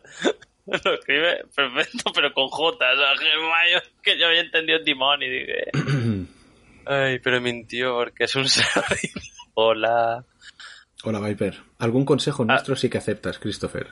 Lo 0.65 0.93
escribe 0.93 1.45
perfecto, 1.55 2.11
pero 2.13 2.33
con 2.33 2.47
J. 2.47 2.67
O 2.93 2.95
sea, 2.97 3.11
Hermione, 3.13 3.83
que 4.01 4.17
yo 4.17 4.27
había 4.27 4.41
entendido 4.41 4.81
Timón 4.81 5.21
y 5.23 5.29
dije... 5.29 5.63
Ay, 6.85 7.19
pero 7.19 7.39
mintió 7.39 7.93
porque 7.95 8.25
es 8.25 8.35
un. 8.35 8.45
Hola. 9.53 10.25
Hola, 11.05 11.19
Viper. 11.21 11.61
¿Algún 11.79 12.03
Ah. 12.03 12.05
consejo 12.05 12.43
nuestro 12.45 12.75
sí 12.75 12.89
que 12.89 12.97
aceptas, 12.97 13.39
Christopher? 13.39 13.87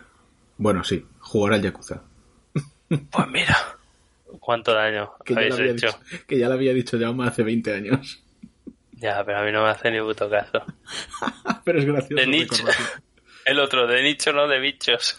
Bueno, 0.58 0.84
sí, 0.84 1.06
jugar 1.20 1.54
al 1.54 1.62
Yakuza. 1.62 2.04
Pues 3.10 3.28
mira, 3.30 3.56
cuánto 4.42 4.74
daño 4.74 5.14
Que 5.26 5.34
habéis 5.34 5.54
hecho. 5.58 5.72
dicho, 5.74 6.00
que 6.28 6.38
ya 6.38 6.50
lo 6.50 6.56
había 6.56 6.74
dicho 6.74 7.00
Jaume 7.00 7.26
hace 7.26 7.44
20 7.44 7.74
años. 7.74 8.22
Ya, 8.92 9.24
pero 9.24 9.40
a 9.40 9.44
mí 9.44 9.52
no 9.54 9.64
me 9.64 9.70
hace 9.70 9.90
ni 9.90 10.02
puto 10.02 10.30
caso. 10.30 10.62
Pero 11.64 11.80
es 11.80 11.86
gracioso. 11.86 12.16
De 12.22 12.28
nicho. 12.28 12.56
recordarlo. 12.58 13.04
El 13.46 13.60
otro, 13.60 13.88
de 13.88 14.04
nicho, 14.04 14.34
no 14.34 14.48
de 14.50 14.60
bichos. 14.60 15.18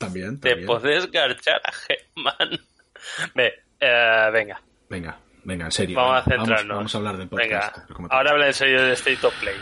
También, 0.00 0.40
Te 0.40 0.56
podés 0.64 1.10
garchar 1.10 1.60
a 1.62 1.70
Germán. 1.72 2.58
Ve, 3.34 3.52
eh, 3.78 4.30
venga, 4.32 4.60
Venga, 4.88 5.18
venga, 5.44 5.66
en 5.66 5.70
serio. 5.72 5.96
vamos 5.96 6.16
a 6.16 6.22
centrarnos. 6.24 6.76
Vamos, 6.78 6.94
a 6.94 6.98
hablar 6.98 7.16
del 7.18 7.28
podcast. 7.28 7.76
Venga, 7.90 8.08
ahora 8.14 8.30
habla 8.30 8.46
en 8.46 8.54
serio 8.54 8.82
de 8.82 8.92
State 8.94 9.26
of 9.26 9.34
Play. 9.40 9.54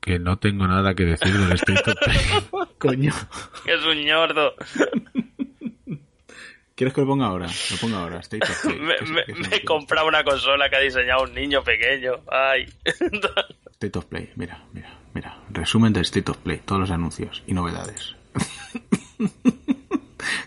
Que 0.00 0.18
no 0.20 0.38
tengo 0.38 0.66
nada 0.68 0.94
que 0.94 1.04
decir 1.04 1.32
del 1.36 1.52
State 1.52 1.90
of 1.90 1.96
Play. 2.00 2.68
Coño. 2.78 3.12
Que 3.64 3.74
es 3.74 3.84
un 3.84 4.04
ñordo. 4.04 4.54
¿Quieres 6.74 6.94
que 6.94 7.00
lo 7.02 7.06
ponga 7.08 7.26
ahora? 7.26 7.46
Lo 7.70 7.76
ponga 7.80 7.98
ahora, 8.00 8.18
State 8.20 8.44
of 8.50 8.62
Play. 8.64 8.78
Me, 8.80 8.96
¿Qué 8.96 9.04
es- 9.04 9.10
me- 9.10 9.24
qué 9.24 9.32
es 9.32 9.38
me 9.40 9.48
lo 9.48 9.56
he 9.56 9.64
comprado 9.64 10.06
una 10.08 10.24
consola 10.24 10.68
que 10.70 10.76
ha 10.76 10.80
diseñado 10.80 11.24
un 11.24 11.34
niño 11.34 11.62
pequeño. 11.64 12.20
Ay. 12.30 12.66
State 13.72 13.98
of 13.98 14.06
Play, 14.06 14.30
mira, 14.36 14.62
mira, 14.72 14.96
mira. 15.12 15.38
Resumen 15.50 15.92
del 15.92 16.02
State 16.04 16.30
of 16.30 16.38
Play, 16.38 16.58
todos 16.64 16.80
los 16.80 16.90
anuncios 16.92 17.42
y 17.46 17.52
novedades. 17.54 18.14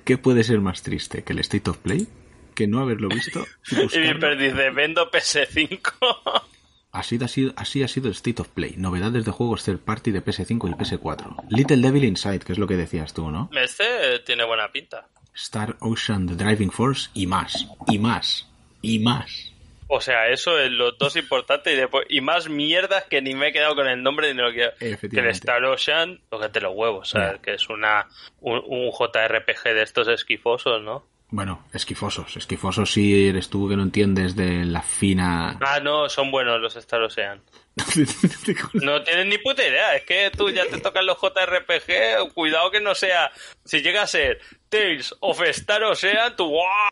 ¿Qué 0.04 0.18
puede 0.18 0.44
ser 0.44 0.62
más 0.62 0.82
triste 0.82 1.24
que 1.24 1.34
el 1.34 1.40
State 1.40 1.70
of 1.70 1.78
Play? 1.78 2.08
Que 2.54 2.68
no 2.68 2.80
haberlo 2.80 3.10
visto 3.10 3.46
y 3.72 3.76
Y. 3.98 4.14
Viper 4.14 4.38
dice, 4.38 4.70
vendo 4.70 5.10
PS5. 5.12 6.44
Así 6.92 7.20
ha, 7.22 7.28
sido, 7.28 7.52
así 7.58 7.84
ha 7.84 7.90
sido 7.90 8.08
el 8.08 8.14
State 8.14 8.42
of 8.42 8.48
Play. 8.48 8.76
Novedades 8.78 9.26
de 9.26 9.32
juegos 9.32 9.66
third 9.66 9.80
party 9.80 10.12
de 10.12 10.24
PS5 10.24 10.70
y 10.70 10.74
PS4. 10.76 11.44
Little 11.50 11.76
Devil 11.76 12.06
Inside, 12.06 12.40
que 12.40 12.54
es 12.54 12.58
lo 12.58 12.68
que 12.68 12.78
decías 12.78 13.14
tú, 13.14 13.30
¿no? 13.30 13.50
Este 13.54 14.20
tiene 14.26 14.46
buena 14.46 14.72
pinta. 14.72 15.10
Star 15.34 15.76
Ocean 15.82 16.26
The 16.26 16.36
Driving 16.36 16.72
Force 16.72 17.10
y 17.14 17.28
más. 17.28 17.68
Y 17.88 18.00
más. 18.00 18.48
Y 18.82 19.00
más. 19.00 19.52
O 19.88 20.02
sea, 20.02 20.30
eso 20.30 20.58
es 20.58 20.72
lo 20.72 20.94
dos 20.94 21.16
importante 21.16 21.72
y 21.72 21.76
después 21.76 22.06
y 22.10 22.22
más 22.22 22.50
mierdas 22.50 23.04
que 23.06 23.22
ni 23.22 23.36
me 23.36 23.50
he 23.50 23.54
quedado 23.54 23.76
con 23.76 23.88
el 23.88 24.02
nombre 24.02 24.34
ni 24.34 24.42
lo 24.42 24.52
que 24.52 24.72
que 24.80 25.20
el. 25.20 25.28
Star 25.28 25.64
Ocean, 25.66 26.22
tócate 26.30 26.60
los 26.60 26.74
huevos, 26.76 27.10
¿sabes? 27.10 27.34
Ya. 27.34 27.42
Que 27.42 27.54
es 27.54 27.70
una 27.70 28.08
un, 28.40 28.62
un 28.66 28.92
JRPG 28.92 29.64
de 29.76 29.84
estos 29.84 30.08
esquifosos, 30.08 30.82
¿no? 30.82 31.06
Bueno, 31.30 31.66
esquifosos. 31.74 32.38
Esquifosos 32.38 32.92
si 32.92 33.28
eres 33.28 33.50
tú 33.50 33.68
que 33.68 33.76
no 33.76 33.84
entiendes 33.84 34.36
de 34.36 34.64
la 34.64 34.82
fina... 34.82 35.58
Ah, 35.60 35.80
no, 35.80 36.08
son 36.08 36.32
buenos 36.32 36.62
los 36.62 36.76
Star 36.76 37.02
Ocean. 37.02 37.42
No 38.74 39.04
tienes 39.04 39.26
ni 39.26 39.38
puta 39.40 39.68
idea, 39.68 39.96
es 39.96 40.04
que 40.04 40.32
tú 40.32 40.50
ya 40.50 40.66
te 40.66 40.80
tocan 40.80 41.06
los 41.06 41.18
JRPG, 41.18 42.34
cuidado 42.34 42.72
que 42.72 42.80
no 42.80 42.96
sea, 42.96 43.32
si 43.66 43.82
llega 43.82 44.04
a 44.04 44.08
ser 44.08 44.40
Tales 44.70 45.14
of 45.20 45.42
Star 45.42 45.84
Ocean, 45.84 46.36
tú 46.36 46.48
¡guau! 46.48 46.90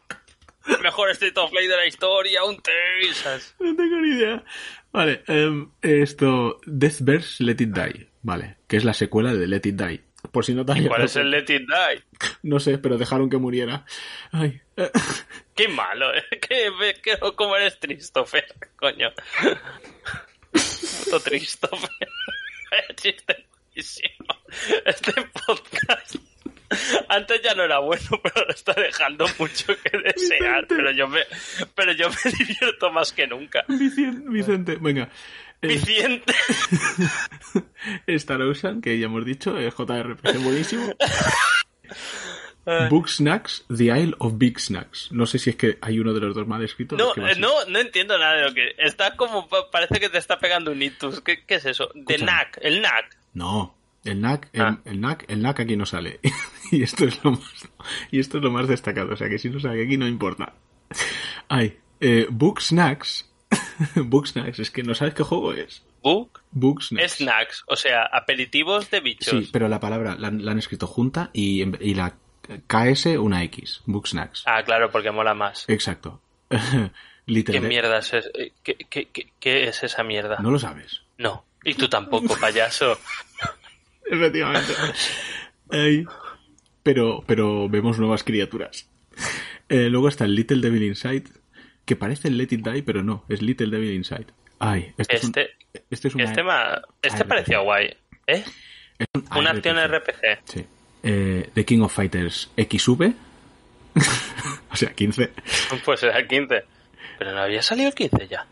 Mejor 0.81 1.09
State 1.11 1.39
of 1.39 1.51
Play 1.51 1.67
de 1.67 1.75
la 1.75 1.85
historia, 1.85 2.43
un. 2.43 2.61
¿sabes? 3.13 3.55
No 3.59 3.75
tengo 3.75 3.97
ni 3.97 4.09
idea. 4.09 4.43
Vale, 4.91 5.23
em, 5.27 5.71
esto... 5.81 6.59
Deathverse 6.65 7.43
Let 7.43 7.57
It 7.59 7.75
Die. 7.75 8.09
Vale, 8.21 8.57
que 8.67 8.77
es 8.77 8.85
la 8.85 8.93
secuela 8.93 9.33
de 9.33 9.47
Let 9.47 9.61
It 9.65 9.75
Die. 9.75 10.03
Por 10.31 10.45
si 10.45 10.53
no 10.53 10.61
habías 10.61 10.87
¿Cuál 10.87 11.03
es 11.03 11.15
el. 11.15 11.29
Let 11.29 11.45
It 11.49 11.63
Die? 11.67 12.03
No 12.43 12.59
sé, 12.59 12.77
pero 12.77 12.97
dejaron 12.97 13.29
que 13.29 13.37
muriera. 13.37 13.85
Ay. 14.31 14.61
Qué 15.55 15.67
malo, 15.67 16.13
¿eh? 16.13 16.23
Que, 16.41 16.71
que, 17.01 17.17
como 17.35 17.55
eres 17.55 17.77
Christopher, 17.79 18.45
coño. 18.75 19.11
Buenísimo. 23.73 24.35
Este 24.85 25.13
podcast. 25.45 26.15
Antes 27.09 27.41
ya 27.41 27.53
no 27.55 27.63
era 27.63 27.79
bueno, 27.79 28.03
pero 28.23 28.45
lo 28.45 28.53
está 28.53 28.73
dejando 28.73 29.25
mucho 29.39 29.67
que 29.81 29.97
desear. 29.97 30.65
Pero 30.67 30.91
yo 30.91 31.07
me, 31.07 31.21
pero 31.75 31.91
yo 31.93 32.09
me 32.09 32.31
divierto 32.37 32.91
más 32.91 33.11
que 33.11 33.27
nunca. 33.27 33.63
Vicen- 33.67 34.23
Vicente, 34.29 34.77
venga. 34.79 35.09
Viciente. 35.61 36.33
Star 38.07 38.41
Ocean, 38.41 38.81
que 38.81 38.97
ya 38.99 39.05
hemos 39.05 39.23
dicho, 39.25 39.57
es 39.57 39.73
JRPG 39.73 40.37
buenísimo. 40.39 40.93
Book 42.89 43.09
Snacks, 43.09 43.65
The 43.75 43.85
Isle 43.85 44.15
of 44.19 44.33
Big 44.37 44.57
Snacks. 44.59 45.11
No 45.11 45.25
sé 45.25 45.37
si 45.37 45.49
es 45.49 45.55
que 45.57 45.77
hay 45.81 45.99
uno 45.99 46.13
de 46.13 46.21
los 46.21 46.33
dos 46.33 46.47
mal 46.47 46.63
escritos. 46.63 46.97
No, 46.97 47.09
es 47.09 47.13
que 47.15 47.21
va 47.21 47.31
eh, 47.31 47.35
no, 47.37 47.65
no 47.67 47.79
entiendo 47.79 48.17
nada 48.17 48.35
de 48.35 48.43
lo 48.43 48.53
que. 48.53 48.73
Está 48.77 49.15
como. 49.17 49.47
pa- 49.49 49.69
Parece 49.69 49.99
que 49.99 50.09
te 50.09 50.17
está 50.17 50.37
pegando 50.39 50.71
un 50.71 50.81
ictus. 50.81 51.19
¿Qué, 51.21 51.43
qué 51.45 51.55
es 51.55 51.65
eso? 51.65 51.91
Escúchame. 51.93 52.25
NAC, 52.25 52.59
el 52.61 52.81
NAC. 52.81 53.17
No, 53.33 53.75
el 54.05 54.21
NAC, 54.21 54.49
el, 54.53 54.61
Ah. 54.61 54.79
el 54.85 54.99
NAC, 55.01 55.25
el 55.29 55.41
NAC 55.41 55.59
aquí 55.61 55.75
no 55.75 55.85
sale. 55.85 56.19
y 56.71 56.83
esto 56.83 57.05
es 57.05 57.23
lo 57.23 57.31
más, 57.31 57.69
y 58.11 58.19
esto 58.19 58.37
es 58.37 58.43
lo 58.43 58.51
más 58.51 58.67
destacado. 58.67 59.13
O 59.13 59.17
sea 59.17 59.29
que 59.29 59.39
si 59.39 59.49
no 59.49 59.59
sale 59.59 59.83
aquí 59.83 59.97
no 59.97 60.07
importa. 60.07 60.53
Ay, 61.49 61.77
eh, 61.99 62.27
Book 62.29 62.61
Snacks. 62.61 63.29
Book 63.95 64.27
Snacks, 64.27 64.59
es 64.59 64.71
que 64.71 64.83
no 64.83 64.93
sabes 64.95 65.13
qué 65.13 65.23
juego 65.23 65.53
es. 65.53 65.83
Book. 66.01 66.41
Book 66.51 66.83
Snacks. 66.83 67.13
Snacks, 67.17 67.63
o 67.67 67.75
sea, 67.75 68.03
aperitivos 68.11 68.89
de 68.91 68.99
bichos. 68.99 69.29
Sí, 69.45 69.49
pero 69.53 69.67
la 69.69 69.79
palabra 69.79 70.15
la, 70.17 70.27
han- 70.27 70.43
la 70.43 70.51
han 70.51 70.59
escrito 70.59 70.85
junta 70.87 71.29
y, 71.33 71.61
y 71.85 71.93
la 71.93 72.15
KS 72.67 73.17
una 73.19 73.43
X. 73.43 73.81
Book 73.85 74.07
Snacks. 74.07 74.43
Ah, 74.45 74.63
claro, 74.63 74.91
porque 74.91 75.11
mola 75.11 75.33
más. 75.33 75.63
Exacto. 75.69 76.19
¿Qué 77.25 77.61
mierda 77.61 77.99
es 77.99 78.13
es- 78.13 78.29
eh, 78.33 78.51
¿Qué, 78.63 78.75
qué, 78.89 79.05
qué, 79.05 79.31
qué 79.39 79.69
es 79.69 79.81
esa 79.83 80.03
mierda? 80.03 80.37
No 80.39 80.51
lo 80.51 80.59
sabes. 80.59 81.01
No. 81.17 81.45
Y 81.63 81.73
tú 81.75 81.87
tampoco, 81.87 82.35
payaso. 82.37 82.99
Efectivamente. 84.05 84.73
Ay, 85.69 86.05
pero, 86.83 87.23
pero 87.25 87.69
vemos 87.69 87.97
nuevas 87.99 88.23
criaturas. 88.23 88.89
Eh, 89.69 89.89
luego 89.89 90.07
está 90.09 90.25
el 90.25 90.35
Little 90.35 90.61
Devil 90.61 90.83
Inside, 90.83 91.23
que 91.85 91.95
parece 91.95 92.27
el 92.27 92.37
Let 92.37 92.49
It 92.51 92.67
Die, 92.67 92.83
pero 92.83 93.03
no, 93.03 93.25
es 93.29 93.41
Little 93.41 93.67
Devil 93.69 93.93
Inside. 93.93 94.27
Ay, 94.59 94.93
este, 94.97 95.15
es 95.15 95.23
un- 95.23 95.29
Este, 95.29 95.49
este 95.89 96.07
es 96.09 96.15
una- 96.15 96.23
este, 96.25 96.43
ma- 96.43 96.81
este 97.01 97.25
parecía 97.25 97.59
guay. 97.59 97.95
¿Eh? 98.27 98.43
es 98.99 99.07
un 99.15 99.25
Una 99.37 99.49
ARPG. 99.49 99.57
acción 99.57 99.77
RPG. 99.79 100.39
Sí. 100.45 100.65
Eh, 101.03 101.49
The 101.53 101.65
King 101.65 101.81
of 101.81 101.93
Fighters 101.93 102.51
XV. 102.55 103.13
o 104.71 104.75
sea, 104.75 104.93
15. 104.93 105.31
Pues 105.83 106.03
era 106.03 106.17
el 106.19 106.27
15. 106.27 106.63
Pero 107.19 107.31
no 107.33 107.41
había 107.41 107.61
salido 107.61 107.89
el 107.89 107.95
15 107.95 108.27
ya. 108.27 108.45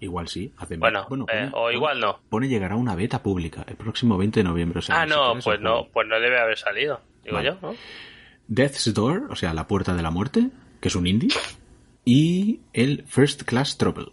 Igual 0.00 0.28
sí. 0.28 0.52
Hace 0.56 0.76
Bueno, 0.78 1.06
eh, 1.32 1.50
o 1.52 1.70
igual 1.70 2.00
no. 2.00 2.18
Pone 2.30 2.48
llegará 2.48 2.74
una 2.76 2.94
beta 2.94 3.22
pública 3.22 3.64
el 3.68 3.76
próximo 3.76 4.16
20 4.16 4.40
de 4.40 4.44
noviembre. 4.44 4.78
o 4.78 4.82
sea, 4.82 5.02
Ah, 5.02 5.06
no, 5.06 5.34
pues 5.44 5.60
no, 5.60 5.86
pues 5.92 6.08
no 6.08 6.18
debe 6.18 6.38
haber 6.40 6.56
salido. 6.58 7.00
Digo 7.22 7.36
Vale. 7.36 7.50
yo, 7.50 7.58
¿no? 7.60 7.74
Death's 8.48 8.92
Door, 8.94 9.28
o 9.30 9.36
sea, 9.36 9.52
La 9.54 9.66
Puerta 9.66 9.94
de 9.94 10.02
la 10.02 10.10
Muerte, 10.10 10.48
que 10.80 10.88
es 10.88 10.94
un 10.96 11.06
indie. 11.06 11.28
Y 12.04 12.60
el 12.72 13.04
First 13.06 13.42
Class 13.42 13.76
Trouble. 13.76 14.06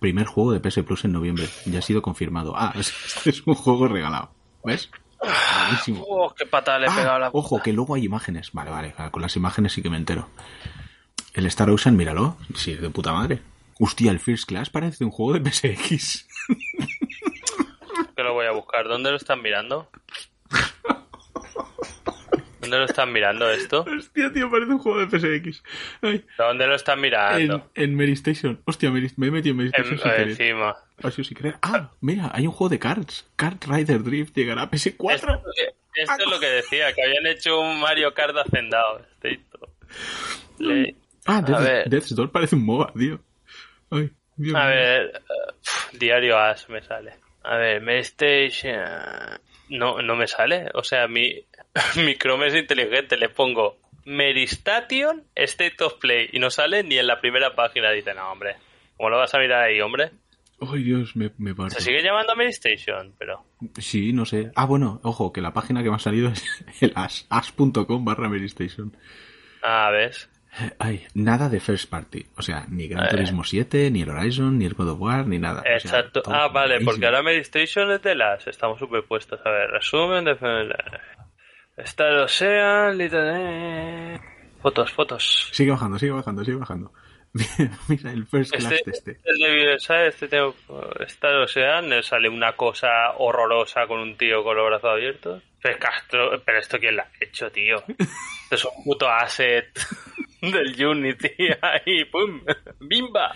Primer 0.00 0.26
juego 0.26 0.52
de 0.52 0.60
PS 0.60 0.82
Plus 0.82 1.04
en 1.04 1.12
noviembre. 1.12 1.46
Ya 1.64 1.78
ha 1.78 1.82
sido 1.82 2.02
confirmado. 2.02 2.52
Ah, 2.56 2.74
este 2.78 3.30
es 3.30 3.46
un 3.46 3.54
juego 3.54 3.86
regalado. 3.88 4.30
¿Ves? 4.64 4.90
Buenísimo. 5.68 6.04
Oh, 6.06 6.34
qué 6.36 6.44
patada 6.44 6.80
le 6.80 6.86
he 6.86 6.90
pegado 6.90 7.12
Ah, 7.14 7.18
la... 7.20 7.30
ojo, 7.32 7.62
que 7.62 7.72
luego 7.72 7.94
hay 7.94 8.04
imágenes. 8.04 8.50
Vale, 8.52 8.70
vale, 8.70 8.94
con 9.10 9.22
las 9.22 9.36
imágenes 9.36 9.72
sí 9.72 9.80
que 9.80 9.88
me 9.88 9.96
entero. 9.96 10.28
El 11.32 11.46
Star 11.46 11.70
Ocean, 11.70 11.96
míralo. 11.96 12.36
Sí, 12.54 12.72
es 12.72 12.80
de 12.82 12.90
puta 12.90 13.12
madre. 13.12 13.40
Hostia, 13.80 14.10
el 14.10 14.20
First 14.20 14.46
Class 14.48 14.70
parece 14.70 15.04
un 15.04 15.10
juego 15.10 15.38
de 15.38 15.50
PSX. 15.50 16.26
Que 18.16 18.22
lo 18.22 18.32
voy 18.34 18.46
a 18.46 18.52
buscar. 18.52 18.86
¿Dónde 18.88 19.10
lo 19.10 19.16
están 19.16 19.42
mirando? 19.42 19.90
¿Dónde 22.60 22.78
lo 22.78 22.84
están 22.86 23.12
mirando 23.12 23.50
esto? 23.50 23.84
Hostia, 23.98 24.32
tío, 24.32 24.50
parece 24.50 24.72
un 24.72 24.78
juego 24.78 25.04
de 25.04 25.06
PSX. 25.18 25.62
Ay, 26.00 26.24
¿Dónde 26.38 26.66
lo 26.66 26.74
están 26.74 26.96
en, 26.98 27.02
mirando? 27.02 27.70
en 27.74 27.94
Mary 27.94 28.12
Station. 28.12 28.60
Hostia, 28.64 28.90
Mary- 28.90 29.12
me 29.16 29.26
he 29.26 29.30
metido 29.30 29.50
en 29.52 29.56
Mary 29.58 29.70
En- 29.74 29.82
Station 29.84 29.98
sin 29.98 30.10
querer. 30.10 30.28
encima. 30.30 30.76
Sin 31.12 31.36
querer. 31.36 31.56
Ah, 31.60 31.90
mira, 32.00 32.30
hay 32.32 32.46
un 32.46 32.52
juego 32.52 32.70
de 32.70 32.78
cards. 32.78 33.26
Kart 33.36 33.62
Rider 33.66 34.02
Drift 34.02 34.34
llegará 34.34 34.62
a 34.62 34.68
Esto, 34.72 34.90
PS4. 34.96 35.14
es 35.14 35.22
lo 35.24 35.42
que- 35.52 36.00
esto 36.02 36.14
es 36.24 36.30
lo 36.30 36.40
que 36.40 36.46
decía, 36.46 36.92
que 36.94 37.02
habían 37.02 37.26
hecho 37.26 37.60
un 37.60 37.80
Mario 37.80 38.14
Kart 38.14 38.34
hacendado. 38.36 39.02
Le- 40.58 40.94
Ah, 41.26 41.40
Death. 41.42 41.86
Death's 41.88 42.14
Door 42.14 42.30
parece 42.32 42.54
un 42.56 42.64
MOBA, 42.64 42.92
tío. 42.98 43.18
Ay, 43.94 44.10
Dios 44.36 44.56
A 44.56 44.66
ver, 44.66 45.12
eh, 45.14 45.96
diario 45.98 46.38
As 46.38 46.68
me 46.68 46.82
sale. 46.82 47.14
A 47.44 47.56
ver, 47.56 47.82
Playstation. 47.82 49.38
No, 49.70 50.00
no 50.02 50.16
me 50.16 50.26
sale. 50.26 50.70
O 50.74 50.82
sea, 50.82 51.06
mi, 51.08 51.44
mi 52.04 52.16
Chrome 52.16 52.48
es 52.48 52.54
inteligente. 52.54 53.16
Le 53.16 53.28
pongo 53.28 53.78
Meristation 54.04 55.24
State 55.34 55.82
of 55.84 55.94
Play 55.94 56.30
y 56.32 56.38
no 56.38 56.50
sale 56.50 56.82
ni 56.82 56.98
en 56.98 57.06
la 57.06 57.20
primera 57.20 57.54
página. 57.54 57.90
Dice, 57.90 58.14
no, 58.14 58.30
hombre. 58.30 58.56
¿Cómo 58.96 59.10
lo 59.10 59.18
vas 59.18 59.34
a 59.34 59.38
mirar 59.38 59.64
ahí, 59.64 59.80
hombre? 59.80 60.10
Ay, 60.60 60.84
Dios, 60.84 61.16
me, 61.16 61.30
me 61.38 61.54
parto. 61.54 61.74
Se 61.74 61.82
sigue 61.82 62.02
llamando 62.02 62.34
Meristation, 62.36 63.14
pero. 63.18 63.44
Sí, 63.78 64.12
no 64.12 64.24
sé. 64.24 64.52
Ah, 64.54 64.66
bueno, 64.66 65.00
ojo, 65.02 65.32
que 65.32 65.40
la 65.40 65.52
página 65.52 65.82
que 65.82 65.90
me 65.90 65.96
ha 65.96 66.00
salido 66.00 66.30
es 66.30 66.44
el 66.80 66.92
as, 66.94 67.26
as.com 67.28 68.04
barra 68.04 68.28
Mary 68.28 68.46
Station. 68.46 68.96
Ah, 69.62 69.90
¿ves? 69.90 70.28
Ay, 70.78 71.04
nada 71.14 71.48
de 71.48 71.58
first 71.60 71.90
party. 71.90 72.26
O 72.36 72.42
sea, 72.42 72.64
ni 72.68 72.86
Gran 72.86 73.06
Eh. 73.06 73.10
Turismo 73.10 73.42
7, 73.42 73.90
ni 73.90 74.02
el 74.02 74.10
Horizon, 74.10 74.58
ni 74.58 74.66
el 74.66 74.74
God 74.74 74.90
of 74.90 75.00
War, 75.00 75.26
ni 75.26 75.38
nada. 75.38 75.60
O 75.60 75.64
sea, 75.64 75.76
Exacto. 75.76 76.22
ah, 76.26 76.48
vale, 76.48 76.80
porque 76.84 77.06
ahora 77.06 77.22
Meristation 77.22 77.90
es 77.90 78.02
de 78.02 78.14
las. 78.14 78.46
Estamos 78.46 78.78
superpuestos. 78.78 79.40
A 79.44 79.50
ver, 79.50 79.70
resumen 79.70 80.24
de. 80.24 80.36
Está 81.76 82.08
el 82.08 82.20
Ocean, 82.20 82.96
Little... 82.96 84.20
Fotos, 84.62 84.92
fotos. 84.92 85.48
Sigue 85.52 85.72
bajando, 85.72 85.98
sigue 85.98 86.12
bajando, 86.12 86.44
sigue 86.44 86.56
bajando. 86.56 86.92
Mira, 87.88 88.12
el 88.12 88.26
first 88.26 88.54
class 88.54 88.72
Este, 88.72 88.90
este. 88.92 89.20
el 89.24 89.38
de 89.38 89.76
¿sabes? 89.80 90.14
Este 90.14 90.28
tengo, 90.28 90.54
está 91.04 91.30
el 91.30 91.42
Ocean, 91.42 91.88
le 91.88 92.02
sale 92.04 92.28
una 92.28 92.52
cosa 92.52 93.10
horrorosa 93.18 93.88
con 93.88 93.98
un 93.98 94.16
tío 94.16 94.44
con 94.44 94.56
los 94.56 94.66
brazos 94.66 94.90
abiertos. 94.90 95.42
Pero, 95.60 95.78
Castro, 95.80 96.42
pero 96.44 96.58
esto 96.58 96.78
quién 96.78 96.94
lo 96.96 97.02
ha 97.02 97.08
hecho, 97.20 97.50
tío. 97.50 97.82
Esto 98.44 98.54
es 98.54 98.64
un 98.76 98.84
puto 98.84 99.08
asset 99.08 99.66
del 100.50 100.86
Unity 100.86 101.28
ahí, 101.62 102.04
pum, 102.06 102.42
bimba. 102.80 103.34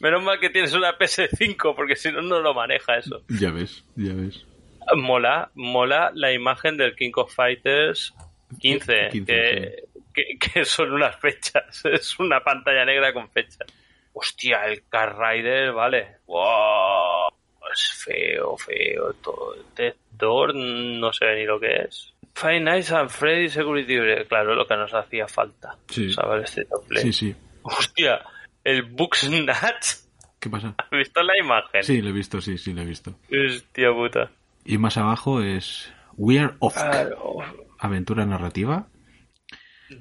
Menos 0.00 0.22
mal 0.22 0.38
que 0.38 0.50
tienes 0.50 0.72
una 0.74 0.96
PS5 0.96 1.74
porque 1.74 1.96
si 1.96 2.12
no, 2.12 2.22
no 2.22 2.40
lo 2.40 2.54
maneja 2.54 2.96
eso. 2.96 3.22
Ya 3.28 3.50
ves, 3.50 3.84
ya 3.96 4.14
ves. 4.14 4.46
Mola, 4.96 5.50
mola 5.54 6.10
la 6.14 6.32
imagen 6.32 6.76
del 6.76 6.94
King 6.94 7.12
of 7.16 7.34
Fighters 7.34 8.14
15, 8.60 9.08
15, 9.10 9.26
que, 9.26 9.88
que, 10.14 10.38
que 10.38 10.64
son 10.64 10.92
unas 10.92 11.16
fechas, 11.16 11.84
es 11.84 12.18
una 12.18 12.40
pantalla 12.42 12.84
negra 12.84 13.12
con 13.12 13.30
fechas. 13.30 13.66
Hostia, 14.12 14.66
el 14.66 14.88
Car 14.88 15.16
Rider, 15.18 15.72
vale. 15.72 16.16
Wow, 16.26 17.28
es 17.72 18.04
feo, 18.04 18.56
feo 18.56 19.12
todo. 19.14 19.56
Death 19.76 19.96
Door, 20.10 20.54
no 20.54 21.12
sé 21.12 21.34
ni 21.36 21.44
lo 21.44 21.60
que 21.60 21.76
es. 21.82 22.14
Five 22.40 22.60
Nights 22.60 22.92
and 22.92 23.10
Freddy 23.10 23.48
Security 23.48 23.98
claro, 24.28 24.54
lo 24.54 24.64
que 24.66 24.76
nos 24.76 24.94
hacía 24.94 25.26
falta. 25.26 25.76
Sí. 25.88 26.12
¿Sabes? 26.12 26.50
Este 26.50 26.64
doble. 26.70 27.00
Sí, 27.00 27.12
sí. 27.12 27.36
Hostia, 27.62 28.20
el 28.62 28.82
Bugsnatch, 28.84 29.86
¿Qué 30.38 30.48
pasa? 30.48 30.72
¿has 30.78 30.90
visto 30.90 31.20
la 31.22 31.36
imagen? 31.36 31.82
Sí, 31.82 32.00
lo 32.00 32.10
he 32.10 32.12
visto, 32.12 32.40
sí, 32.40 32.56
sí, 32.56 32.72
lo 32.72 32.82
he 32.82 32.84
visto. 32.84 33.18
Hostia 33.28 33.92
puta. 33.92 34.30
Y 34.64 34.78
más 34.78 34.96
abajo 34.96 35.42
es 35.42 35.92
We 36.16 36.38
Are 36.38 36.54
Off. 36.60 36.74
Claro. 36.74 37.38
Aventura 37.80 38.24
narrativa. 38.24 38.86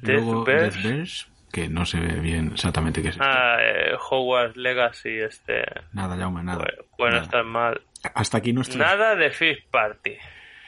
Luego 0.02 0.44
Deathverse. 0.44 0.78
Deathverse, 0.78 1.26
que 1.52 1.70
no 1.70 1.86
se 1.86 2.00
ve 2.00 2.20
bien 2.20 2.52
exactamente 2.54 3.02
qué 3.02 3.08
es 3.08 3.16
esto. 3.16 3.26
Ah, 3.28 3.58
eh, 3.62 3.96
Hogwarts 4.10 4.58
Legacy, 4.58 5.22
este. 5.22 5.64
Nada, 5.94 6.16
Jaume, 6.16 6.44
nada. 6.44 6.66
Bueno, 7.00 7.16
Nada. 7.16 7.26
está 7.26 7.42
mal. 7.42 7.82
Hasta 8.14 8.38
aquí 8.38 8.54
nuestro... 8.54 8.78
Nada 8.78 9.16
de 9.16 9.32
Fifth 9.32 9.72
Party. 9.72 10.18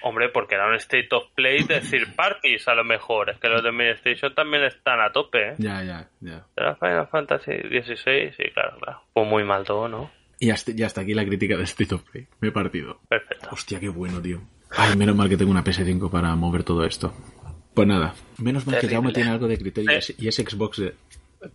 Hombre, 0.02 0.30
porque 0.30 0.56
era 0.56 0.68
un 0.68 0.76
State 0.76 1.10
of 1.12 1.26
Play 1.36 1.64
de 1.64 1.82
Third 1.82 2.16
Parties, 2.16 2.68
a 2.68 2.74
lo 2.76 2.84
mejor. 2.84 3.30
Es 3.32 3.38
que 3.40 3.50
los 3.50 3.62
de 3.62 3.70
Administration 3.70 4.34
también 4.34 4.64
están 4.64 5.00
a 5.02 5.12
tope, 5.12 5.50
¿eh? 5.50 5.56
Ya, 5.58 5.84
ya, 5.84 6.10
ya. 6.22 6.46
¿Era 6.56 6.76
Final 6.76 7.08
Fantasy 7.08 7.52
XVI? 7.52 8.32
Sí, 8.38 8.44
claro, 8.54 8.78
claro. 8.80 9.02
Pues 9.14 9.28
muy 9.28 9.44
mal 9.44 9.66
todo, 9.66 9.88
¿no? 9.90 10.10
Y 10.40 10.52
hasta, 10.52 10.72
ya 10.72 10.86
hasta 10.86 11.02
aquí 11.02 11.14
la 11.14 11.26
crítica 11.26 11.58
de 11.58 11.64
State 11.64 11.94
of 11.96 12.04
Play. 12.10 12.28
Me 12.40 12.48
he 12.48 12.52
partido. 12.52 13.02
Perfecto. 13.10 13.50
Hostia, 13.52 13.80
qué 13.80 13.90
bueno, 13.90 14.22
tío. 14.22 14.40
Ay, 14.72 14.96
menos 14.96 15.16
mal 15.16 15.28
que 15.28 15.36
tengo 15.36 15.52
una 15.52 15.64
PS5 15.64 16.10
para 16.10 16.34
mover 16.36 16.64
todo 16.64 16.86
esto. 16.86 17.14
Pues 17.74 17.88
nada, 17.88 18.14
menos 18.38 18.66
mal 18.66 18.76
que 18.76 18.82
Terrible. 18.82 18.96
Jaume 18.96 19.14
tiene 19.14 19.30
algo 19.32 19.48
de 19.48 19.58
criterio 19.58 19.92
y 19.92 19.96
Eh. 19.96 19.98
es, 19.98 20.16
y 20.18 20.28
es 20.28 20.36
Xbox 20.36 20.78
de... 20.80 20.94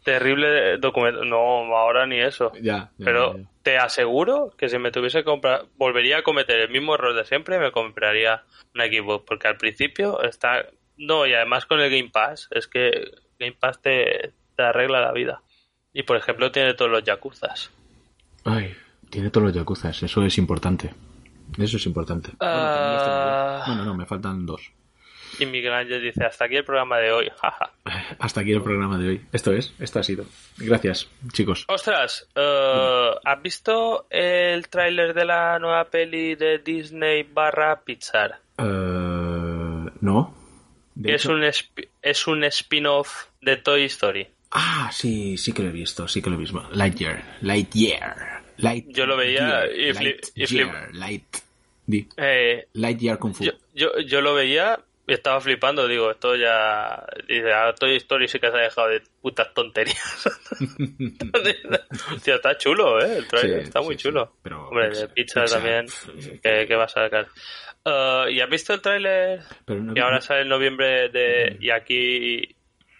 Terrible 0.02 0.78
documento. 0.78 1.24
No, 1.24 1.36
ahora 1.76 2.06
ni 2.06 2.18
eso. 2.20 2.52
Ya, 2.54 2.90
ya, 2.96 3.04
Pero 3.04 3.34
ya, 3.34 3.40
ya. 3.40 3.48
te 3.62 3.78
aseguro 3.78 4.52
que 4.56 4.68
si 4.68 4.78
me 4.78 4.90
tuviese 4.90 5.18
que 5.18 5.24
comprar, 5.24 5.66
volvería 5.76 6.18
a 6.18 6.22
cometer 6.22 6.58
el 6.58 6.70
mismo 6.70 6.94
error 6.94 7.14
de 7.14 7.24
siempre, 7.24 7.58
me 7.58 7.72
compraría 7.72 8.44
una 8.74 8.86
Xbox, 8.86 9.24
porque 9.26 9.48
al 9.48 9.56
principio 9.56 10.22
está... 10.22 10.66
No, 10.96 11.26
y 11.26 11.34
además 11.34 11.66
con 11.66 11.80
el 11.80 11.90
Game 11.90 12.10
Pass, 12.10 12.48
es 12.50 12.66
que 12.66 13.10
Game 13.38 13.56
Pass 13.58 13.82
te, 13.82 14.32
te 14.56 14.62
arregla 14.62 15.00
la 15.00 15.12
vida. 15.12 15.42
Y 15.92 16.04
por 16.04 16.16
ejemplo 16.16 16.50
tiene 16.50 16.74
todos 16.74 16.90
los 16.90 17.04
Yakuzas. 17.04 17.70
Ay, 18.44 18.74
tiene 19.10 19.30
todos 19.30 19.46
los 19.46 19.54
Yakuzas, 19.54 20.02
eso 20.02 20.22
es 20.24 20.38
importante. 20.38 20.94
Eso 21.58 21.76
es 21.76 21.86
importante. 21.86 22.30
Bueno, 22.38 22.54
tengo 22.54 22.96
yo. 22.96 23.04
Ah. 23.06 23.64
Bueno, 23.66 23.84
no, 23.84 23.94
me 23.94 24.06
faltan 24.06 24.46
dos. 24.46 24.72
Y 25.38 25.46
Miguel 25.46 25.72
Ángel 25.72 26.02
dice, 26.02 26.24
hasta 26.24 26.44
aquí 26.44 26.56
el 26.56 26.64
programa 26.64 26.98
de 26.98 27.12
hoy. 27.12 27.30
jaja. 27.40 27.70
Hasta 28.18 28.40
aquí 28.40 28.52
el 28.52 28.62
programa 28.62 28.98
de 28.98 29.08
hoy. 29.08 29.20
Esto 29.32 29.52
es, 29.52 29.72
esto 29.78 29.98
ha 29.98 30.02
sido. 30.02 30.24
Gracias, 30.58 31.08
chicos. 31.32 31.64
Ostras, 31.68 32.28
eh, 32.34 33.10
¿has 33.24 33.42
visto 33.42 34.06
el 34.10 34.68
tráiler 34.68 35.14
de 35.14 35.24
la 35.24 35.58
nueva 35.58 35.84
peli 35.90 36.34
de 36.34 36.58
Disney 36.58 37.22
barra 37.24 37.80
Pixar? 37.82 38.38
Eh, 38.58 39.90
no. 40.00 40.34
De 40.94 41.14
es, 41.14 41.24
hecho- 41.24 41.32
un 41.34 41.42
es 42.02 42.26
un 42.26 42.44
spin-off 42.44 43.24
de 43.40 43.56
Toy 43.56 43.84
Story. 43.84 44.28
Ah, 44.52 44.88
sí, 44.92 45.36
sí 45.36 45.52
que 45.52 45.62
lo 45.62 45.70
he 45.70 45.72
visto, 45.72 46.06
sí 46.06 46.22
que 46.22 46.30
lo 46.30 46.36
he 46.36 46.38
visto. 46.38 46.62
Lightyear, 46.72 47.38
Lightyear. 47.40 48.42
Light 48.58 48.86
Yo 48.90 49.04
lo 49.06 49.16
veía 49.16 49.66
y 49.66 49.90
fli- 49.92 50.16
y 50.36 50.46
flip- 50.46 50.68
Lightyear, 50.92 50.94
Light. 50.94 51.36
Eh, 52.16 52.68
Lightyear 52.74 53.18
Kung 53.18 53.34
Fu. 53.34 53.42
yo, 53.44 53.52
yo, 53.74 53.98
yo 53.98 54.20
lo 54.20 54.32
veía 54.34 54.78
estaba 55.06 55.40
flipando. 55.40 55.86
Digo, 55.86 56.10
esto 56.10 56.34
ya... 56.36 57.04
Dice, 57.28 57.52
ah, 57.52 57.74
Toy 57.78 57.96
Story 57.96 58.28
sí 58.28 58.38
que 58.38 58.50
se 58.50 58.56
ha 58.56 58.60
dejado 58.60 58.88
de 58.88 59.02
putas 59.20 59.52
tonterías. 59.54 60.28
Hostia, 62.14 62.36
está 62.36 62.56
chulo, 62.56 63.00
¿eh? 63.04 63.18
El 63.18 63.26
trailer 63.28 63.60
Sí, 63.60 63.64
está 63.66 63.80
sí, 63.80 63.84
muy 63.86 63.94
sí. 63.96 64.02
chulo. 64.04 64.36
Pero 64.42 64.68
Hombre, 64.68 64.90
Pixar- 64.90 65.00
de 65.00 65.08
Pixar, 65.08 65.48
también. 65.50 65.86
que, 66.42 66.66
que 66.66 66.76
va 66.76 66.84
a 66.84 66.88
sacar. 66.88 67.26
Eh, 67.84 68.26
¿Y 68.32 68.40
has 68.40 68.48
visto 68.50 68.72
el 68.74 68.80
tráiler? 68.80 69.40
Pero 69.66 69.80
no- 69.82 69.92
Y 69.96 70.00
ahora 70.00 70.20
sale 70.20 70.42
en 70.42 70.48
noviembre 70.48 71.08
de... 71.10 71.56
Y 71.60 71.70
aquí 71.70 72.56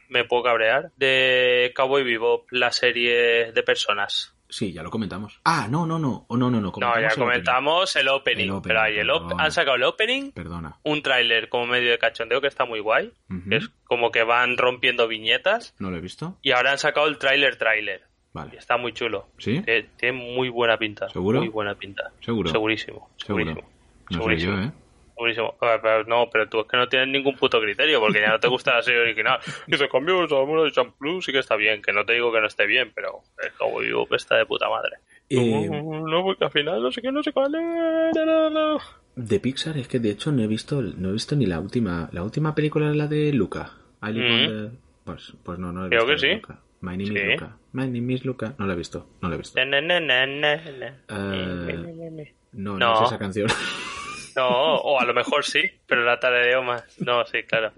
me 0.08 0.24
puedo 0.24 0.42
cabrear. 0.44 0.90
De 0.96 1.72
Cowboy 1.74 2.04
Bebop, 2.04 2.46
la 2.52 2.70
serie 2.70 3.52
de 3.52 3.62
personas. 3.62 4.33
Sí, 4.56 4.72
ya 4.72 4.84
lo 4.84 4.90
comentamos. 4.90 5.40
Ah, 5.44 5.66
no, 5.68 5.84
no, 5.84 5.98
no. 5.98 6.26
Oh, 6.28 6.36
no, 6.36 6.48
no, 6.48 6.60
no. 6.60 6.72
No, 6.76 6.94
ya 6.94 6.98
el 7.00 7.04
opening. 7.06 7.16
comentamos 7.26 7.96
el 7.96 8.06
opening. 8.08 8.44
El 8.44 8.50
opening, 8.52 8.62
pero 8.68 8.80
ahí 8.82 8.96
el 8.98 9.10
op- 9.10 9.32
han 9.36 9.50
sacado 9.50 9.74
el 9.74 9.82
opening, 9.82 10.30
Perdona. 10.30 10.78
un 10.84 11.02
tráiler 11.02 11.48
como 11.48 11.66
medio 11.66 11.90
de 11.90 11.98
cachondeo 11.98 12.40
que 12.40 12.46
está 12.46 12.64
muy 12.64 12.78
guay. 12.78 13.12
Es 13.50 13.68
como 13.82 14.12
que 14.12 14.22
van 14.22 14.56
rompiendo 14.56 15.08
viñetas. 15.08 15.74
¿No 15.80 15.90
lo 15.90 15.96
he 15.96 16.00
visto? 16.00 16.38
Y 16.40 16.52
ahora 16.52 16.70
han 16.70 16.78
sacado 16.78 17.08
el 17.08 17.18
tráiler 17.18 17.56
tráiler. 17.56 18.02
Y 18.02 18.36
Vale. 18.36 18.56
está 18.56 18.76
muy 18.76 18.92
chulo. 18.92 19.26
¿Sí? 19.38 19.60
Tiene, 19.62 19.88
tiene 19.96 20.18
muy 20.36 20.48
buena 20.50 20.78
pinta. 20.78 21.08
¿Seguro? 21.08 21.40
Muy 21.40 21.48
buena 21.48 21.74
pinta. 21.74 22.12
¿Seguro? 22.20 22.48
Segurísimo. 22.52 23.10
Seguro. 23.16 23.44
Segurísimo. 23.44 23.68
No 24.10 24.16
Segurísimo. 24.18 24.56
yo, 24.56 24.62
¿eh? 24.62 24.72
Ah, 25.60 25.78
pero 25.80 26.04
no, 26.04 26.28
pero 26.30 26.48
tú 26.48 26.60
es 26.60 26.66
que 26.66 26.76
no 26.76 26.88
tienes 26.88 27.08
ningún 27.08 27.36
puto 27.36 27.60
criterio 27.60 28.00
porque 28.00 28.20
ya 28.20 28.30
no 28.30 28.40
te 28.40 28.48
gusta 28.48 28.74
la 28.74 28.82
serie 28.82 29.00
original. 29.00 29.38
Dice, 29.66 29.88
cambio 29.88 30.22
el 30.22 30.28
de 30.28 30.92
Plus 30.98 31.24
sí 31.24 31.32
que 31.32 31.38
está 31.38 31.56
bien. 31.56 31.80
Que 31.82 31.92
no 31.92 32.04
te 32.04 32.14
digo 32.14 32.32
que 32.32 32.40
no 32.40 32.46
esté 32.46 32.66
bien, 32.66 32.90
pero 32.94 33.20
el 33.42 33.52
Cowboy 33.52 33.86
Bebop 33.86 34.12
está 34.14 34.36
de 34.36 34.46
puta 34.46 34.68
madre. 34.68 34.96
Eh, 35.30 35.68
No, 35.70 36.22
porque 36.24 36.44
al 36.44 36.50
final 36.50 36.82
no 36.82 36.90
sé 36.90 37.00
qué, 37.00 37.10
no 37.12 37.22
sé 37.22 37.32
cuál 37.32 37.54
es. 37.54 38.16
No, 38.16 38.50
no, 38.50 38.78
de 39.16 39.40
Pixar 39.40 39.78
es 39.78 39.86
que 39.88 40.00
de 40.00 40.10
hecho 40.10 40.32
no 40.32 40.42
he 40.42 40.46
visto 40.48 40.82
no 40.82 41.10
he 41.10 41.12
visto 41.12 41.36
ni 41.36 41.46
la 41.46 41.60
última 41.60 42.08
la 42.12 42.22
última 42.24 42.52
película 42.54 42.90
es 42.90 42.96
la 42.96 43.06
de 43.06 43.32
Luca 43.32 43.70
Mm. 44.02 44.06
on 44.06 44.14
the- 44.14 44.70
pues 45.04 45.32
pues 45.44 45.58
no 45.58 45.70
no 45.72 45.86
he 45.86 45.88
Creo 45.88 46.04
visto 46.04 46.20
que 46.20 46.26
la 46.26 46.28
de 46.28 46.34
sí. 46.34 46.40
Luca. 46.42 46.60
My 46.80 46.90
name 46.98 47.06
Sí. 47.06 47.12
is 47.14 47.30
Luca 47.40 47.56
My 47.72 47.86
name 47.86 48.12
is 48.12 48.24
Luca 48.24 48.54
no 48.58 48.66
la 48.66 48.72
he 48.74 48.76
visto 48.76 49.06
no 49.22 49.28
la 49.28 49.34
he 49.36 49.38
visto. 49.38 49.58
Eh, 49.60 49.64
no, 52.52 52.72
no 52.72 52.78
No. 52.78 52.94
es 52.94 53.00
esa 53.08 53.18
canción 53.18 53.48
No, 54.36 54.48
o 54.76 55.00
a 55.00 55.04
lo 55.04 55.14
mejor 55.14 55.44
sí, 55.44 55.62
pero 55.86 56.04
la 56.04 56.18
tarareo 56.20 56.62
más. 56.62 56.84
No, 57.00 57.24
sí, 57.26 57.42
claro. 57.44 57.72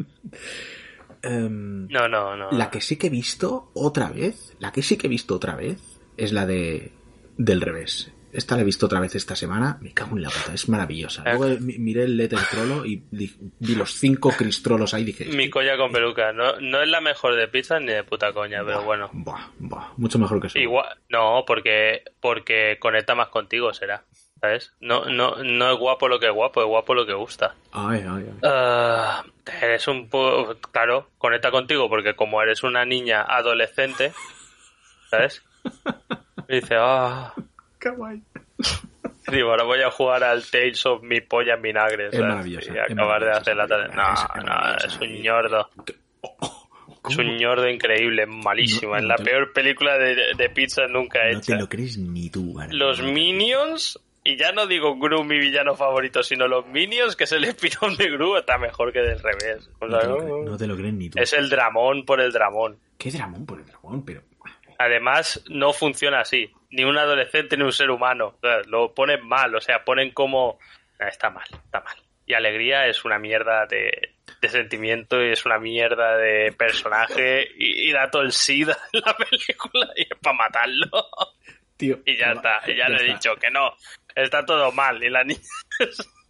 Em, 1.23 1.87
No, 1.88 2.09
no, 2.09 2.37
no. 2.37 2.51
la 2.53 2.71
que 2.71 2.81
sí 2.81 2.97
que 2.97 3.09
he 3.09 3.11
visto 3.11 3.71
otra 3.75 4.09
vez 4.11 4.55
la 4.61 4.71
que 4.73 4.83
sí 4.83 4.97
que 4.97 5.07
he 5.07 5.11
visto 5.11 5.35
otra 5.35 5.57
vez 5.57 5.79
es 6.16 6.33
la 6.33 6.47
de 6.47 6.92
del 7.37 7.61
revés 7.61 8.12
esta 8.33 8.55
la 8.55 8.62
he 8.62 8.64
visto 8.64 8.87
otra 8.87 9.01
vez 9.01 9.14
esta 9.14 9.35
semana 9.35 9.79
me 9.81 9.92
cago 9.92 10.16
en 10.16 10.23
la 10.23 10.29
puta 10.29 10.53
es 10.55 10.69
maravillosa 10.69 11.23
Eh. 11.27 11.35
luego 11.37 11.59
mi- 11.61 11.79
miré 11.79 12.05
el 12.05 12.16
letter 12.19 12.38
trollo 12.51 12.85
y 12.85 13.03
vi 13.11 13.75
los 13.75 13.95
cinco 13.95 14.31
cristrolos 14.37 14.92
ahí 14.95 15.03
y 15.03 15.05
dije 15.07 15.25
Mi 15.27 15.49
colla 15.49 15.77
con 15.77 15.90
peluca. 15.90 16.33
No, 16.33 16.61
no 16.61 16.83
es 16.83 16.88
la 16.88 17.01
mejor 17.01 17.35
de 17.35 17.49
pizza 17.49 17.81
ni 17.81 17.87
de 17.87 18.05
puta 18.05 18.33
coña, 18.33 18.62
pero 18.64 18.83
bueno. 18.85 19.09
buah, 19.12 19.49
buah, 19.59 19.92
mucho 19.97 20.19
mejor 20.19 20.40
que 20.40 20.49
eso 20.49 20.59
Igual, 20.59 20.99
no, 21.09 21.45
porque, 21.47 22.03
porque 22.21 22.77
conecta 22.79 23.14
más 23.14 23.29
contigo, 23.29 23.73
será. 23.73 24.05
¿Sabes? 24.40 24.72
No, 24.81 25.07
no, 25.07 25.37
no 25.42 25.72
es 25.72 25.79
guapo 25.79 26.09
lo 26.09 26.18
que 26.20 26.27
es 26.27 26.33
guapo, 26.33 26.61
es 26.61 26.66
guapo 26.66 26.94
lo 26.94 27.07
que 27.07 27.14
gusta. 27.14 27.55
Ay, 27.72 28.05
ay, 28.07 28.27
ay. 28.29 28.38
Ah, 28.44 29.25
eres 29.62 29.88
un 29.88 30.09
poco. 30.09 30.57
Claro, 30.72 31.09
conecta 31.18 31.51
contigo 31.51 31.88
porque 31.88 32.14
como 32.14 32.42
eres 32.42 32.62
una 32.62 32.85
niña 32.85 33.22
adolescente, 33.22 34.12
¿sabes? 35.11 35.42
Y 36.49 36.55
dice, 36.61 36.75
ah. 36.79 37.33
Digo, 39.29 39.51
ahora 39.51 39.64
voy 39.64 39.81
a 39.83 39.90
jugar 39.90 40.22
al 40.22 40.44
Tales 40.49 40.85
of 40.87 41.03
mi 41.03 41.20
polla 41.20 41.55
en 41.55 41.62
vinagre. 41.62 42.09
Es 42.09 42.16
¿sabes? 42.16 42.46
Y 42.46 42.79
acabar 42.79 43.25
de 43.25 43.31
hacer 43.33 43.57
la 43.57 43.66
tarea. 43.66 43.88
No, 43.88 44.42
no, 44.44 44.77
es 44.77 44.96
un 45.01 45.22
ñordo. 45.22 45.70
Es 47.09 47.16
un 47.16 47.37
ñordo 47.37 47.68
increíble, 47.68 48.27
malísima. 48.27 48.92
No, 48.92 48.96
es 48.99 49.03
no 49.03 49.09
la 49.09 49.16
peor 49.16 49.53
película 49.53 49.99
de, 49.99 50.35
de 50.37 50.51
pizza 50.51 50.87
nunca 50.87 51.20
No 51.25 51.38
hecha. 51.38 51.55
te 51.55 51.57
lo 51.57 51.68
crees 51.68 51.99
ni 51.99 52.31
tú. 52.31 52.59
Ana. 52.59 52.72
Los 52.72 53.01
Minions, 53.03 53.99
y 54.33 54.37
ya 54.37 54.53
no 54.53 54.67
digo 54.67 54.97
Gru 54.99 55.25
mi 55.25 55.39
villano 55.39 55.75
favorito, 55.75 56.23
sino 56.23 56.47
los 56.49 56.67
Minions, 56.67 57.17
que 57.17 57.25
es 57.25 57.33
el 57.33 57.45
espinón 57.45 57.97
de 57.97 58.11
Gru, 58.11 58.37
está 58.37 58.59
mejor 58.59 58.93
que 58.93 59.01
del 59.01 59.19
revés. 59.21 59.69
O 59.81 59.87
No 59.87 59.99
te, 59.99 60.07
lo 60.07 60.17
no- 60.17 60.25
cre- 60.25 60.45
no 60.51 60.57
te 60.57 60.67
lo 60.67 60.77
crees 60.77 60.95
ni 60.95 61.11
tú. 61.11 61.19
es 61.21 61.33
el 61.33 61.49
dramón 61.49 62.05
por 62.05 62.21
el 62.21 62.33
dramón. 62.33 62.79
¿Qué 62.99 63.11
dramón 63.11 63.45
por 63.47 63.59
el 63.61 63.67
dragón? 63.67 64.05
Pero. 64.05 64.23
Además, 64.79 65.43
no 65.49 65.73
funciona 65.73 66.21
así. 66.21 66.51
Ni 66.71 66.85
un 66.85 66.99
adolescente 66.99 67.57
ni 67.57 67.62
un 67.65 67.73
ser 67.73 67.91
humano. 67.91 68.35
O 68.37 68.41
sea, 68.41 68.61
lo 68.67 68.93
ponen 68.95 69.27
mal, 69.27 69.55
o 69.55 69.61
sea, 69.61 69.85
ponen 69.85 70.11
como... 70.12 70.59
Ah, 71.01 71.09
Está 71.09 71.31
mal, 71.31 71.47
está 71.51 71.81
mal. 71.81 71.97
Y 72.27 72.35
Alegría 72.35 72.87
es 72.87 73.05
una 73.05 73.19
mierda 73.19 73.67
de, 73.67 74.15
de 74.41 74.49
sentimiento 74.49 75.23
y 75.25 75.31
es 75.31 75.47
una 75.47 75.59
mierda 75.59 76.17
de 76.17 76.53
personaje 76.53 77.47
y, 77.57 77.89
y 77.89 77.93
da 77.93 78.11
todo 78.11 78.23
el 78.23 78.33
SIDA 78.33 78.77
en 78.93 79.01
la 79.05 79.17
película 79.17 79.89
y 79.97 80.03
es 80.03 80.19
para 80.21 80.37
matarlo. 80.37 80.91
Tío. 81.77 81.99
Y 82.05 82.17
ya 82.17 82.33
está, 82.33 82.62
y 82.67 82.75
ya, 82.75 82.89
le 82.89 83.03
he 83.03 83.12
dicho 83.12 83.37
que 83.37 83.51
no. 83.51 83.71
Está 84.17 84.45
todo 84.45 84.73
mal. 84.73 85.03
Y 85.05 85.11
la 85.11 85.23
niña... 85.23 85.41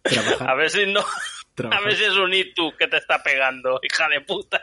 Trabajar, 0.03 0.49
A 0.49 0.55
ver 0.55 0.69
si 0.69 0.85
no... 0.85 1.01
A 1.71 1.81
ver 1.81 1.95
si 1.95 2.03
es 2.03 2.15
un 2.15 2.33
Itu 2.33 2.75
que 2.77 2.87
te 2.87 2.97
está 2.97 3.23
pegando, 3.23 3.79
hija 3.81 4.07
de 4.09 4.21
puta. 4.21 4.61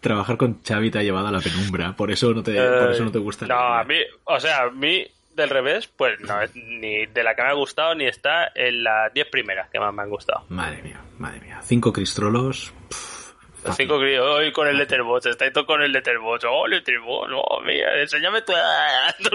trabajar 0.00 0.36
con 0.36 0.62
Xavi 0.62 0.90
te 0.90 0.98
ha 0.98 1.02
llevado 1.02 1.28
a 1.28 1.32
la 1.32 1.40
penumbra. 1.40 1.94
Por 1.94 2.10
eso 2.10 2.32
no 2.32 2.42
te, 2.42 2.54
por 2.54 2.90
eso 2.90 3.04
no 3.04 3.12
te 3.12 3.18
gusta. 3.18 3.46
No, 3.46 3.54
la 3.54 3.80
a 3.80 3.84
mí, 3.84 3.96
o 4.24 4.40
sea, 4.40 4.62
a 4.62 4.70
mí 4.70 5.06
del 5.34 5.50
revés, 5.50 5.86
pues 5.88 6.18
no 6.20 6.40
es 6.40 6.54
ni 6.54 7.06
de 7.06 7.22
la 7.22 7.34
que 7.34 7.42
me 7.42 7.48
ha 7.48 7.52
gustado 7.52 7.94
ni 7.94 8.06
está 8.06 8.50
en 8.54 8.82
las 8.82 9.12
10 9.12 9.28
primeras 9.28 9.68
que 9.70 9.78
más 9.78 9.92
me 9.92 10.02
han 10.02 10.10
gustado. 10.10 10.44
Madre 10.48 10.82
mía, 10.82 11.00
madre 11.18 11.40
mía. 11.40 11.60
Cinco 11.62 11.92
cristrolos. 11.92 12.72
pff, 12.88 13.32
cinco 13.76 13.98
críos, 13.98 14.26
hoy 14.26 14.52
con 14.52 14.66
el 14.68 14.78
Letterboxd, 14.78 15.28
estáis 15.28 15.52
todo 15.52 15.66
con 15.66 15.82
el 15.82 15.92
Letterboxd, 15.92 16.46
oh, 16.48 16.66
Letterboxd, 16.66 17.32
oh, 17.34 17.60
mira, 17.60 18.00
enséñame 18.00 18.42
tu, 18.42 18.52
tu. 19.22 19.30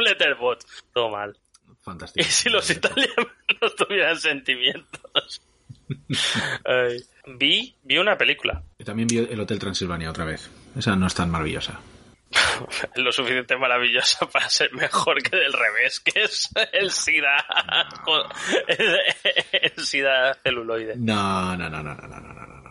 Todo 0.94 1.10
mal. 1.10 1.38
Fantástico. 1.84 2.26
Y 2.28 2.32
si 2.32 2.50
los 2.50 2.70
italianos 2.70 3.28
tuvieran 3.78 4.18
sentimientos. 4.18 5.42
Vi, 7.26 7.76
vi 7.84 7.98
una 7.98 8.18
película. 8.18 8.64
Y 8.78 8.84
también 8.84 9.08
vi 9.08 9.18
El 9.20 9.40
Hotel 9.40 9.60
Transilvania 9.60 10.10
otra 10.10 10.26
vez. 10.26 10.50
Esa 10.76 10.96
no 10.96 11.08
es 11.08 11.14
tan 11.14 11.30
maravillosa. 11.30 11.80
Lo 12.96 13.12
suficiente 13.12 13.56
maravillosa 13.56 14.28
para 14.30 14.50
ser 14.50 14.74
mejor 14.74 15.22
que 15.22 15.38
del 15.38 15.54
revés, 15.54 16.00
que 16.00 16.24
es 16.24 16.50
el 16.72 16.92
SIDA. 16.92 17.46
No. 18.06 18.24
El, 18.68 19.72
SIDA 19.78 20.34
celuloide. 20.44 20.96
No, 20.98 21.56
no, 21.56 21.70
no, 21.70 21.84
no, 21.84 21.96
no, 21.96 22.08
no, 22.08 22.20
no, 22.20 22.34
no. 22.34 22.64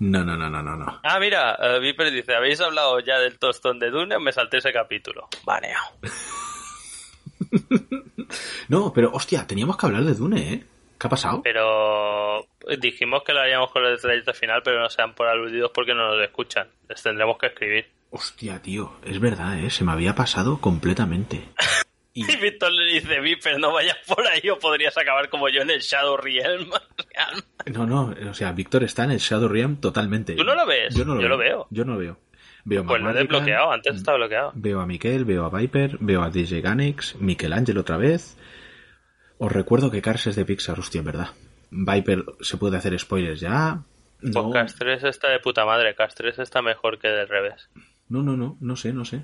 No, 0.00 0.24
no, 0.24 0.36
no, 0.36 0.48
no, 0.48 0.62
no, 0.62 0.76
no. 0.76 1.00
Ah, 1.04 1.20
mira, 1.20 1.56
eh, 1.60 1.76
uh, 1.76 1.80
Viper 1.80 2.10
dice, 2.10 2.34
¿habéis 2.34 2.60
hablado 2.62 3.00
ya 3.00 3.18
del 3.18 3.38
tostón 3.38 3.78
de 3.78 3.90
Dune? 3.90 4.18
Me 4.18 4.32
salté 4.32 4.56
ese 4.56 4.72
capítulo. 4.72 5.28
Baneo. 5.44 5.78
No, 8.68 8.92
pero 8.92 9.10
hostia, 9.12 9.46
teníamos 9.46 9.76
que 9.76 9.86
hablar 9.86 10.04
de 10.04 10.14
Dune, 10.14 10.52
¿eh? 10.54 10.64
¿Qué 10.98 11.06
ha 11.06 11.10
pasado? 11.10 11.40
Pero 11.42 12.46
dijimos 12.78 13.22
que 13.24 13.32
lo 13.32 13.40
haríamos 13.40 13.70
con 13.70 13.84
el 13.84 13.98
trayecto 14.00 14.34
final, 14.34 14.62
pero 14.62 14.80
no 14.80 14.90
sean 14.90 15.14
por 15.14 15.28
aludidos 15.28 15.70
porque 15.74 15.94
no 15.94 16.14
nos 16.14 16.22
escuchan. 16.22 16.68
Les 16.88 17.02
tendremos 17.02 17.38
que 17.38 17.46
escribir. 17.46 17.86
Hostia, 18.10 18.60
tío, 18.60 18.92
es 19.04 19.18
verdad, 19.20 19.58
¿eh? 19.58 19.70
Se 19.70 19.84
me 19.84 19.92
había 19.92 20.14
pasado 20.14 20.60
completamente. 20.60 21.48
Y 22.12 22.28
Y 22.28 22.36
Víctor 22.38 22.72
le 22.72 22.94
dice, 22.94 23.20
Viper, 23.20 23.60
no 23.60 23.72
vayas 23.72 23.96
por 24.04 24.26
ahí 24.26 24.50
o 24.50 24.58
podrías 24.58 24.98
acabar 24.98 25.28
como 25.30 25.48
yo 25.48 25.62
en 25.62 25.70
el 25.70 25.78
Shadow 25.80 26.16
Realm. 26.16 26.68
No, 27.66 27.86
no, 27.86 28.14
o 28.28 28.34
sea, 28.34 28.50
Víctor 28.50 28.82
está 28.82 29.04
en 29.04 29.12
el 29.12 29.18
Shadow 29.18 29.48
Realm 29.48 29.76
totalmente. 29.76 30.34
¿Tú 30.34 30.42
no 30.42 30.54
lo 30.56 30.66
ves? 30.66 30.92
Yo 30.94 31.04
no 31.04 31.14
lo 31.14 31.20
Yo 31.20 31.28
veo. 31.28 31.36
lo 31.36 31.38
veo. 31.38 31.66
Yo 31.70 31.84
no 31.84 31.92
lo 31.92 31.98
veo. 32.00 32.18
Veo 32.64 32.82
a 32.82 32.86
Pues 32.86 33.02
lo 33.02 33.10
he 33.10 33.14
desbloqueado, 33.14 33.72
antes 33.72 33.96
estaba 33.96 34.18
bloqueado. 34.18 34.52
Veo 34.54 34.80
a 34.80 34.86
Miquel, 34.86 35.24
veo 35.24 35.44
a 35.44 35.50
Viper, 35.58 35.96
veo 36.00 36.22
a 36.22 36.30
DJ 36.30 36.60
Ganex, 36.60 37.16
Michelangelo 37.20 37.80
otra 37.80 37.96
vez. 37.96 38.36
Os 39.38 39.50
recuerdo 39.50 39.90
que 39.90 40.02
Cars 40.02 40.26
es 40.26 40.36
de 40.36 40.44
Pixar, 40.44 40.78
hostia, 40.78 40.98
en 40.98 41.04
verdad. 41.06 41.28
Viper 41.70 42.24
se 42.40 42.56
puede 42.56 42.76
hacer 42.76 42.98
spoilers 42.98 43.40
ya. 43.40 43.82
No, 44.20 44.50
Pues 44.50 44.74
3 44.74 45.04
está 45.04 45.30
de 45.30 45.38
puta 45.40 45.64
madre, 45.64 45.94
3 45.96 46.38
está 46.40 46.60
mejor 46.60 46.98
que 46.98 47.08
del 47.08 47.26
revés. 47.28 47.70
no, 48.08 48.22
no, 48.22 48.36
no, 48.36 48.56
no 48.60 48.76
sé, 48.76 48.92
no 48.92 49.04
sé. 49.04 49.22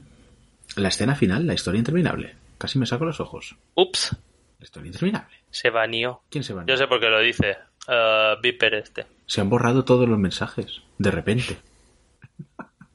La 0.77 0.89
escena 0.89 1.15
final, 1.15 1.47
la 1.47 1.55
historia 1.55 1.79
interminable. 1.79 2.35
Casi 2.59 2.79
me 2.79 2.87
saco 2.87 3.05
los 3.05 3.21
ojos. 3.21 3.57
Ups, 3.75 4.17
La 4.59 4.65
historia 4.65 4.87
interminable. 4.87 5.35
se 5.51 5.69
baneó. 5.71 6.23
¿Quién 6.31 6.43
se 6.45 6.55
va? 6.55 6.65
Yo 6.67 6.77
sé 6.79 6.87
por 6.87 6.99
qué 6.99 7.09
lo 7.11 7.21
dice. 7.21 7.59
eh, 7.89 8.35
Viper 8.43 8.75
este. 8.75 9.07
Se 9.27 9.41
han 9.43 9.51
borrado 9.51 9.85
todos 9.85 10.09
los 10.09 10.19
mensajes, 10.19 10.81
de 10.99 11.11
repente. 11.11 11.59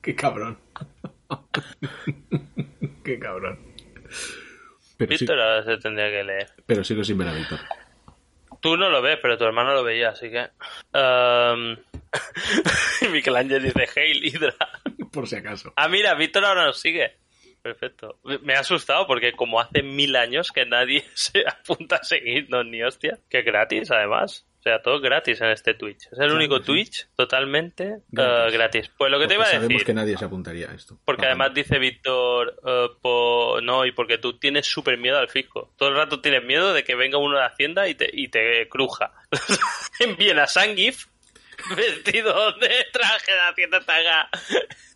Qué 0.01 0.15
cabrón. 0.15 0.57
Qué 3.03 3.19
cabrón. 3.19 3.59
Pero 4.97 5.11
sí, 5.17 5.23
Víctor 5.25 5.39
ahora 5.39 5.63
se 5.63 5.77
tendría 5.77 6.09
que 6.09 6.23
leer. 6.23 6.49
pero 6.65 6.83
sigo 6.83 7.03
sin 7.03 7.17
ver 7.17 7.27
a 7.29 7.33
Víctor. 7.33 7.59
Tú 8.61 8.77
no 8.77 8.89
lo 8.89 9.01
ves, 9.01 9.17
pero 9.21 9.37
tu 9.37 9.43
hermano 9.45 9.73
lo 9.73 9.83
veía, 9.83 10.09
así 10.09 10.29
que... 10.29 10.49
Um... 10.93 11.75
Michelangelo 13.11 13.59
dice, 13.59 13.87
Hail 13.99 14.23
Hydra. 14.23 14.53
Por 15.11 15.27
si 15.27 15.35
acaso. 15.37 15.73
Ah, 15.75 15.87
mira, 15.87 16.13
Víctor 16.13 16.45
ahora 16.45 16.65
nos 16.65 16.79
sigue. 16.79 17.17
Perfecto. 17.61 18.19
Me- 18.43 18.53
ha 18.55 18.59
asustado 18.59 19.07
porque 19.07 19.33
como 19.33 19.59
hace 19.59 19.81
mil 19.83 20.15
años 20.15 20.51
que 20.51 20.65
nadie 20.65 21.03
se 21.15 21.43
apunta 21.47 21.97
a 21.97 22.03
seguirnos 22.03 22.65
ni 22.67 22.83
hostia. 22.83 23.17
Que 23.29 23.41
gratis, 23.41 23.89
además. 23.91 24.47
O 24.62 24.63
sea, 24.63 24.80
todo 24.80 25.02
gratis 25.02 25.41
en 25.41 25.50
este 25.50 25.74
Twitch. 25.74 26.04
Es 26.06 26.12
el 26.12 26.17
Claro 26.17 26.36
único 26.36 26.58
sí. 26.60 26.63
Twitch 26.65 27.08
totalmente 27.15 27.84
eh, 27.84 28.02
Gratis. 28.12 28.54
gratis. 28.54 28.91
Pues 28.95 29.10
lo 29.12 29.19
que 29.19 29.26
te 29.28 29.34
iba 29.34 29.43
a 29.43 29.47
sabemos 29.47 29.69
decir... 29.69 29.86
que 29.88 29.93
nadie 29.95 30.15
se 30.19 30.26
apuntaría 30.26 30.69
a 30.69 30.76
esto. 30.76 31.00
Porque 31.04 31.26
además 31.26 31.52
dice 31.56 31.80
Víctor, 31.80 32.62
eh, 32.63 32.88
po- 33.02 33.60
no, 33.63 33.88
y 33.88 33.91
porque 33.91 34.19
tú 34.19 34.38
tienes 34.38 34.67
súper 34.67 35.00
miedo 35.00 35.17
al 35.17 35.30
fisco. 35.30 35.74
Todo 35.78 35.89
el 35.89 35.95
rato 35.95 36.21
tienes 36.21 36.43
miedo 36.43 36.74
de 36.76 36.84
que 36.84 36.93
venga 36.93 37.17
uno 37.17 37.39
de 37.39 37.43
Hacienda 37.45 37.88
y 37.88 37.95
te, 37.95 38.08
y 38.13 38.28
te 38.28 38.69
cruja. 38.69 39.12
en 40.00 40.15
Viena, 40.15 40.45
Sangif, 40.45 41.08
vestido 41.76 42.52
de 42.60 42.86
traje 42.93 43.32
de 43.32 43.39
Hacienda, 43.39 43.80
te 43.80 43.91
haga 43.91 44.30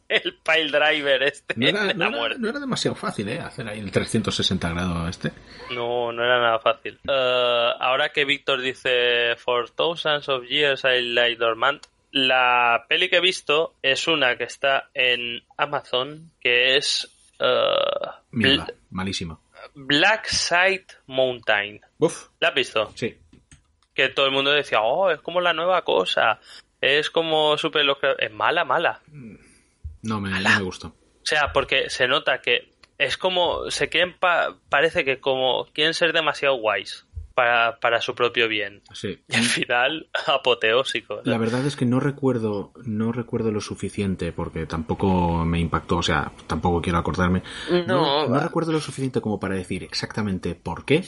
el 0.07 0.37
pile 0.43 0.71
driver 0.71 1.23
este 1.23 1.53
No 1.57 1.67
era, 1.67 1.83
de 1.85 1.93
no 1.93 1.99
la 1.99 2.07
era- 2.09 2.17
muerte. 2.17 2.39
no 2.39 2.49
era 2.49 2.59
demasiado 2.59 2.95
fácil, 2.95 3.27
¿eh? 3.29 3.39
Hacer 3.39 3.67
ahí 3.67 3.79
el 3.79 3.91
360 3.91 4.69
grados 4.69 5.09
este. 5.09 5.31
No, 5.71 6.11
no 6.11 6.23
era 6.23 6.39
nada 6.39 6.59
fácil. 6.59 6.99
Eh, 7.07 7.69
ahora 7.79 8.09
que 8.09 8.25
Víctor 8.25 8.61
dice 8.61 9.35
For 9.37 9.69
thousands 9.69 10.29
of 10.29 10.43
years 10.45 10.83
I 10.83 11.01
lay 11.01 11.35
dormant, 11.35 11.83
la 12.11 12.85
peli 12.87 13.09
que 13.09 13.17
he 13.17 13.21
visto 13.21 13.73
es 13.81 14.07
una 14.07 14.37
que 14.37 14.45
está 14.45 14.89
en 14.93 15.43
Amazon, 15.57 16.31
que 16.39 16.77
es 16.77 17.11
Mierda, 18.31 18.67
Bl- 18.67 18.73
malísima. 18.91 19.39
Black 19.73 20.27
Side 20.27 20.85
Mountain. 21.07 21.81
Uf, 21.97 22.27
¿La 22.39 22.49
has 22.49 22.55
visto? 22.55 22.91
sí. 22.95 23.17
Que 23.93 24.09
todo 24.09 24.25
el 24.25 24.31
mundo 24.33 24.51
decía, 24.51 24.81
oh, 24.81 25.09
es 25.09 25.21
como 25.21 25.39
la 25.39 25.53
nueva 25.53 25.81
cosa. 25.83 26.39
Es 26.81 27.09
como 27.09 27.57
super 27.57 27.85
Es 28.19 28.31
mala, 28.31 28.65
mala. 28.65 28.99
No 30.05 30.21
me, 30.21 30.29
no 30.29 30.39
me 30.57 30.63
gustó. 30.63 30.87
O 30.89 31.25
sea, 31.27 31.51
porque 31.53 31.89
se 31.89 32.07
nota 32.07 32.39
que 32.41 32.73
es 32.97 33.17
como, 33.17 33.69
se 33.71 33.89
quieren, 33.89 34.17
pa- 34.17 34.57
parece 34.69 35.03
que 35.03 35.19
como 35.19 35.65
quieren 35.73 35.93
ser 35.93 36.13
demasiado 36.13 36.55
guays 36.55 37.05
para, 37.33 37.79
para 37.81 37.99
su 37.99 38.15
propio 38.15 38.47
bien. 38.47 38.81
Sí. 38.93 39.19
Y 39.27 39.35
al 39.35 39.43
final, 39.43 40.09
apoteósico. 40.27 41.21
La 41.25 41.37
verdad 41.37 41.65
es 41.65 41.75
que 41.75 41.85
no 41.85 41.99
recuerdo, 41.99 42.71
no 42.85 43.11
recuerdo 43.11 43.51
lo 43.51 43.59
suficiente 43.59 44.31
porque 44.31 44.65
tampoco 44.65 45.43
me 45.45 45.59
impactó, 45.59 45.97
o 45.97 46.03
sea, 46.03 46.31
tampoco 46.47 46.81
quiero 46.81 46.99
acordarme. 46.99 47.41
No, 47.87 48.27
no, 48.29 48.39
recuerdo 48.39 48.71
lo 48.71 48.79
suficiente 48.79 49.19
como 49.21 49.39
para 49.39 49.55
decir 49.55 49.83
exactamente 49.83 50.55
por 50.55 50.85
qué, 50.85 51.03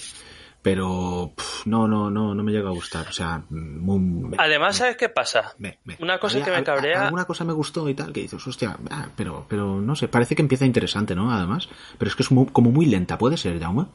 pero 0.62 1.32
pff, 1.36 1.66
no, 1.68 1.88
no, 1.88 2.10
no, 2.10 2.34
no 2.36 2.44
me 2.44 2.52
llega 2.52 2.70
a 2.70 2.74
gustar. 2.74 3.08
O 3.08 3.12
sea, 3.12 3.44
muy, 3.50 4.36
Además, 4.38 4.78
¿sabes 4.78 4.98
qué 4.98 5.10
pasa? 5.10 5.56
Una 6.00 6.20
cosa 6.20 6.38
Había- 6.38 6.46
que 6.54 6.58
me 6.60 6.64
cabrea- 6.64 7.06
Alguna 7.06 7.26
cosa 7.26 7.44
me 7.46 7.54
gustó 7.54 7.88
y 7.90 7.94
tal, 7.94 8.12
que 8.12 8.22
dices, 8.22 8.46
hostia, 8.46 8.78
ah, 8.92 9.08
pero, 9.16 9.46
pero 9.48 9.80
no 9.80 9.96
sé, 9.96 10.08
parece 10.08 10.36
que 10.36 10.42
empieza 10.42 10.66
interesante, 10.66 11.16
¿no? 11.16 11.32
Además, 11.32 11.70
pero 11.98 12.10
es 12.10 12.16
que 12.16 12.24
es 12.24 12.32
mu- 12.32 12.48
como 12.52 12.72
muy 12.72 12.86
lenta, 12.86 13.18
¿puede 13.18 13.38
ser, 13.38 13.60
Jaume? 13.60 13.86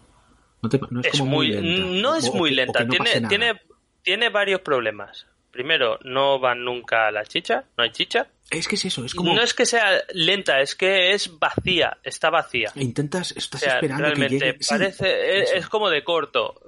No, 0.62 0.68
te- 0.68 0.80
no 0.90 1.00
es, 1.00 1.06
Es 1.06 1.18
como 1.18 1.30
muy, 1.32 1.48
lenta. 1.48 2.00
no 2.00 2.14
es 2.14 2.28
O- 2.28 2.34
muy 2.34 2.50
o 2.52 2.54
lenta. 2.54 2.84
no 2.84 2.90
tiene, 2.90 3.28
tiene, 3.28 3.60
tiene 4.02 4.28
varios 4.30 4.60
problemas. 4.60 5.26
Primero, 5.52 5.98
no 6.02 6.40
van 6.40 6.64
nunca 6.64 7.08
a 7.08 7.10
la 7.10 7.24
chicha, 7.24 7.64
no 7.76 7.84
hay 7.84 7.90
chicha. 7.90 8.26
Es 8.50 8.66
que 8.66 8.76
es 8.76 8.86
eso, 8.86 9.04
es 9.04 9.14
como... 9.14 9.34
No 9.34 9.42
es 9.42 9.52
que 9.52 9.66
sea 9.66 10.02
lenta, 10.14 10.60
es 10.60 10.74
que 10.74 11.12
es 11.12 11.38
vacía, 11.38 11.98
está 12.02 12.30
vacía. 12.30 12.70
Intentas, 12.74 13.32
O 13.32 13.38
estás 13.38 13.60
sea, 13.60 13.74
esperando 13.74 14.08
que 14.08 14.14
realmente. 14.14 14.56
Sí, 14.60 14.68
parece, 14.70 15.56
es, 15.58 15.68
como 15.68 15.90
de 15.90 16.02
corto. 16.02 16.60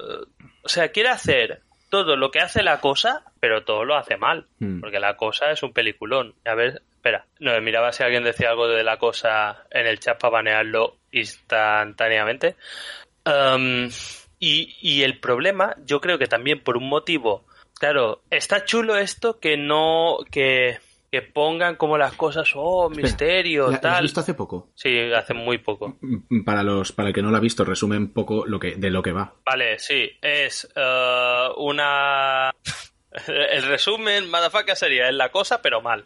O 0.63 0.69
sea, 0.69 0.89
quiere 0.89 1.09
hacer 1.09 1.63
todo 1.89 2.17
lo 2.17 2.31
que 2.31 2.41
hace 2.41 2.63
la 2.63 2.81
cosa, 2.81 3.25
pero 3.41 3.65
todo 3.65 3.85
lo 3.85 3.97
hace 3.97 4.19
mal. 4.19 4.47
Hmm. 4.59 4.81
Porque 4.81 5.01
la 5.01 5.17
cosa 5.17 5.51
es 5.51 5.63
un 5.63 5.73
peliculón. 5.73 6.35
A 6.45 6.55
ver, 6.55 6.83
espera. 6.97 7.27
No, 7.39 7.59
miraba 7.63 7.93
si 7.93 8.03
alguien 8.03 8.25
decía 8.25 8.51
algo 8.51 8.69
de 8.69 8.85
la 8.85 8.99
cosa 8.99 9.65
en 9.71 9.87
el 9.87 9.99
chat 9.99 10.21
para 10.21 10.33
banearlo 10.33 10.99
instantáneamente. 11.11 12.57
Um, 13.25 13.89
y, 14.39 14.77
y 14.81 15.03
el 15.03 15.21
problema, 15.21 15.75
yo 15.87 16.03
creo 16.03 16.19
que 16.19 16.27
también 16.27 16.61
por 16.61 16.77
un 16.77 16.89
motivo. 16.89 17.47
Claro, 17.85 18.23
está 18.31 18.65
chulo 18.65 18.97
esto 18.97 19.39
que 19.39 19.59
no. 19.59 20.17
que, 20.31 20.79
que 21.13 21.21
pongan 21.21 21.77
como 21.77 21.99
las 21.99 22.15
cosas, 22.15 22.51
oh, 22.57 22.89
Espera, 22.91 23.03
misterio, 23.07 23.65
¿la- 23.65 23.71
¿la 23.73 23.75
has 23.77 23.81
tal. 23.83 24.03
visto 24.03 24.21
hace 24.21 24.33
poco? 24.35 24.71
Sí, 24.75 24.99
hace 25.13 25.35
muy 25.35 25.59
poco. 25.59 25.99
Mm, 26.01 26.45
Para 26.45 26.63
los 26.63 26.93
para 26.93 27.09
el 27.09 27.15
que 27.15 27.21
no 27.21 27.31
lo 27.31 27.37
ha 27.37 27.41
visto, 27.41 27.63
resume 27.63 27.99
un 27.99 28.13
poco 28.15 28.47
lo 28.47 28.59
que, 28.59 28.77
de 28.77 28.91
lo 28.91 29.03
que 29.03 29.13
va. 29.13 29.35
Vale, 29.45 29.79
sí, 29.79 30.11
es 30.23 30.67
eh, 30.75 31.49
una... 31.59 32.51
El 33.29 33.63
resumen, 33.63 34.29
motherfucker, 34.29 34.75
sería 34.77 35.09
es 35.09 35.15
la 35.15 35.31
cosa, 35.31 35.63
pero 35.63 35.81
mal. 35.81 36.03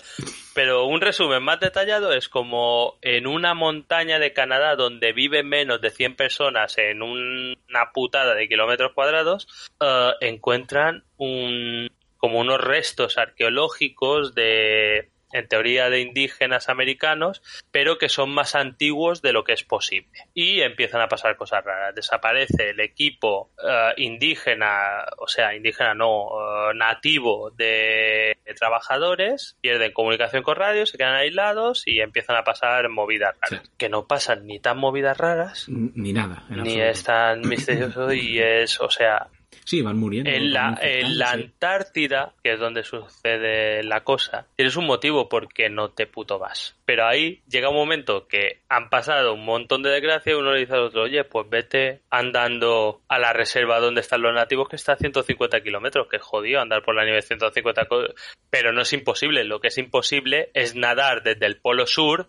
Pero 0.54 0.84
un 0.84 1.00
resumen 1.00 1.42
más 1.42 1.58
detallado 1.58 2.12
es 2.12 2.28
como 2.28 2.98
en 3.00 3.26
una 3.26 3.54
montaña 3.54 4.18
de 4.18 4.32
Canadá 4.34 4.76
donde 4.76 5.12
viven 5.12 5.48
menos 5.48 5.80
de 5.80 5.90
100 5.90 6.16
personas 6.16 6.76
en 6.76 7.02
un- 7.02 7.56
una 7.68 7.92
putada 7.92 8.34
de 8.34 8.46
kilómetros 8.48 8.92
cuadrados, 8.92 9.48
eh, 9.80 10.10
encuentran 10.20 11.04
un, 11.16 11.88
como 12.18 12.40
unos 12.40 12.60
restos 12.60 13.16
arqueológicos 13.16 14.34
de, 14.34 15.08
en 15.32 15.48
teoría, 15.48 15.90
de 15.90 16.00
indígenas 16.00 16.68
americanos, 16.68 17.42
pero 17.70 17.98
que 17.98 18.08
son 18.08 18.30
más 18.30 18.54
antiguos 18.54 19.22
de 19.22 19.32
lo 19.32 19.44
que 19.44 19.52
es 19.52 19.64
posible. 19.64 20.08
Y 20.34 20.60
empiezan 20.60 21.00
a 21.00 21.08
pasar 21.08 21.36
cosas 21.36 21.64
raras. 21.64 21.94
Desaparece 21.94 22.70
el 22.70 22.80
equipo 22.80 23.50
eh, 23.62 23.92
indígena, 23.96 25.04
o 25.18 25.28
sea, 25.28 25.54
indígena 25.54 25.94
no, 25.94 26.28
eh, 26.70 26.74
nativo 26.74 27.50
de, 27.50 28.36
de 28.44 28.54
trabajadores, 28.54 29.56
pierden 29.60 29.92
comunicación 29.92 30.42
con 30.42 30.56
radio, 30.56 30.86
se 30.86 30.98
quedan 30.98 31.14
aislados 31.14 31.82
y 31.86 32.00
empiezan 32.00 32.36
a 32.36 32.44
pasar 32.44 32.88
movidas 32.88 33.34
raras. 33.40 33.66
Sí. 33.66 33.70
Que 33.76 33.88
no 33.88 34.06
pasan 34.06 34.46
ni 34.46 34.60
tan 34.60 34.78
movidas 34.78 35.16
raras, 35.18 35.66
Ni 35.68 36.12
nada. 36.12 36.44
ni 36.48 36.80
es 36.80 37.04
tan 37.04 37.40
misterioso 37.40 38.12
y 38.12 38.38
es, 38.38 38.80
o 38.80 38.90
sea, 38.90 39.28
Sí, 39.68 39.82
van 39.82 39.98
muriendo. 39.98 40.30
en 40.30 40.54
la, 40.54 40.70
van 40.70 40.78
en 40.80 41.18
la. 41.18 41.30
Antártida, 41.32 42.32
que 42.42 42.54
es 42.54 42.58
donde 42.58 42.84
sucede 42.84 43.82
la 43.82 44.02
cosa, 44.02 44.46
tienes 44.56 44.76
un 44.76 44.86
motivo 44.86 45.28
por 45.28 45.52
qué 45.52 45.68
no 45.68 45.90
te 45.90 46.06
puto 46.06 46.38
vas. 46.38 46.74
Pero 46.86 47.04
ahí 47.06 47.42
llega 47.50 47.68
un 47.68 47.76
momento 47.76 48.26
que 48.26 48.60
han 48.70 48.88
pasado 48.88 49.34
un 49.34 49.44
montón 49.44 49.82
de 49.82 49.90
desgracias 49.90 50.34
y 50.34 50.38
uno 50.38 50.52
le 50.54 50.60
dice 50.60 50.72
al 50.72 50.84
otro, 50.84 51.02
oye, 51.02 51.22
pues 51.24 51.50
vete 51.50 52.00
andando 52.08 53.02
a 53.08 53.18
la 53.18 53.34
reserva 53.34 53.78
donde 53.78 54.00
están 54.00 54.22
los 54.22 54.32
nativos 54.34 54.70
que 54.70 54.76
está 54.76 54.92
a 54.94 54.96
150 54.96 55.60
kilómetros, 55.60 56.08
que 56.08 56.16
es 56.16 56.22
jodido 56.22 56.60
andar 56.62 56.82
por 56.82 56.94
la 56.96 57.04
nieve 57.04 57.20
150 57.20 57.84
co- 57.84 58.06
Pero 58.48 58.72
no 58.72 58.80
es 58.80 58.92
imposible, 58.94 59.44
lo 59.44 59.60
que 59.60 59.68
es 59.68 59.76
imposible 59.76 60.50
es 60.54 60.74
nadar 60.76 61.22
desde 61.22 61.44
el 61.44 61.58
polo 61.58 61.86
sur 61.86 62.28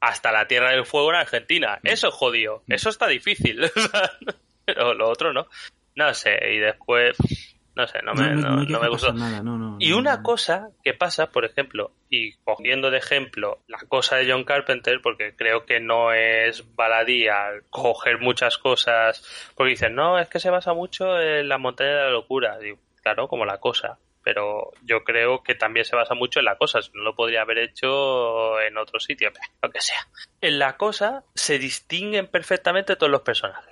hasta 0.00 0.32
la 0.32 0.48
Tierra 0.48 0.72
del 0.72 0.84
Fuego 0.84 1.10
en 1.10 1.16
Argentina. 1.20 1.78
Mm. 1.84 1.86
Eso 1.86 2.08
es 2.08 2.14
jodido, 2.14 2.64
eso 2.68 2.88
está 2.90 3.06
difícil. 3.06 3.60
Pero 4.64 4.94
lo 4.94 5.08
otro 5.08 5.32
no. 5.32 5.46
No 5.94 6.12
sé, 6.14 6.38
y 6.52 6.58
después, 6.58 7.16
no 7.74 7.86
sé, 7.86 8.00
no 8.02 8.14
me, 8.14 8.30
no, 8.34 8.56
no 8.56 8.62
llega 8.64 8.80
me 8.80 8.88
gustó. 8.88 9.12
nada, 9.12 9.42
no, 9.42 9.58
no, 9.58 9.76
Y 9.78 9.90
no, 9.90 9.98
una 9.98 10.16
no. 10.18 10.22
cosa 10.22 10.68
que 10.82 10.94
pasa, 10.94 11.30
por 11.30 11.44
ejemplo, 11.44 11.92
y 12.08 12.32
cogiendo 12.44 12.90
de 12.90 12.98
ejemplo 12.98 13.58
la 13.68 13.78
cosa 13.88 14.16
de 14.16 14.30
John 14.30 14.44
Carpenter, 14.44 15.00
porque 15.02 15.34
creo 15.36 15.66
que 15.66 15.80
no 15.80 16.12
es 16.12 16.74
baladí 16.74 17.28
al 17.28 17.64
coger 17.70 18.20
muchas 18.20 18.58
cosas, 18.58 19.22
porque 19.54 19.70
dicen, 19.70 19.94
no, 19.94 20.18
es 20.18 20.28
que 20.28 20.40
se 20.40 20.50
basa 20.50 20.72
mucho 20.74 21.20
en 21.20 21.48
la 21.48 21.58
montaña 21.58 21.90
de 21.90 22.04
la 22.04 22.10
locura. 22.10 22.58
Digo, 22.58 22.78
claro, 23.02 23.28
como 23.28 23.44
la 23.44 23.58
cosa. 23.58 23.98
Pero 24.24 24.70
yo 24.84 25.02
creo 25.02 25.42
que 25.42 25.56
también 25.56 25.84
se 25.84 25.96
basa 25.96 26.14
mucho 26.14 26.38
en 26.38 26.44
la 26.44 26.56
cosa, 26.56 26.78
no 26.94 27.02
lo 27.02 27.16
podría 27.16 27.42
haber 27.42 27.58
hecho 27.58 28.60
en 28.60 28.78
otro 28.78 29.00
sitio, 29.00 29.32
lo 29.60 29.68
que 29.68 29.80
sea. 29.80 30.06
En 30.40 30.60
la 30.60 30.76
cosa 30.76 31.24
se 31.34 31.58
distinguen 31.58 32.28
perfectamente 32.28 32.94
todos 32.94 33.10
los 33.10 33.22
personajes. 33.22 33.71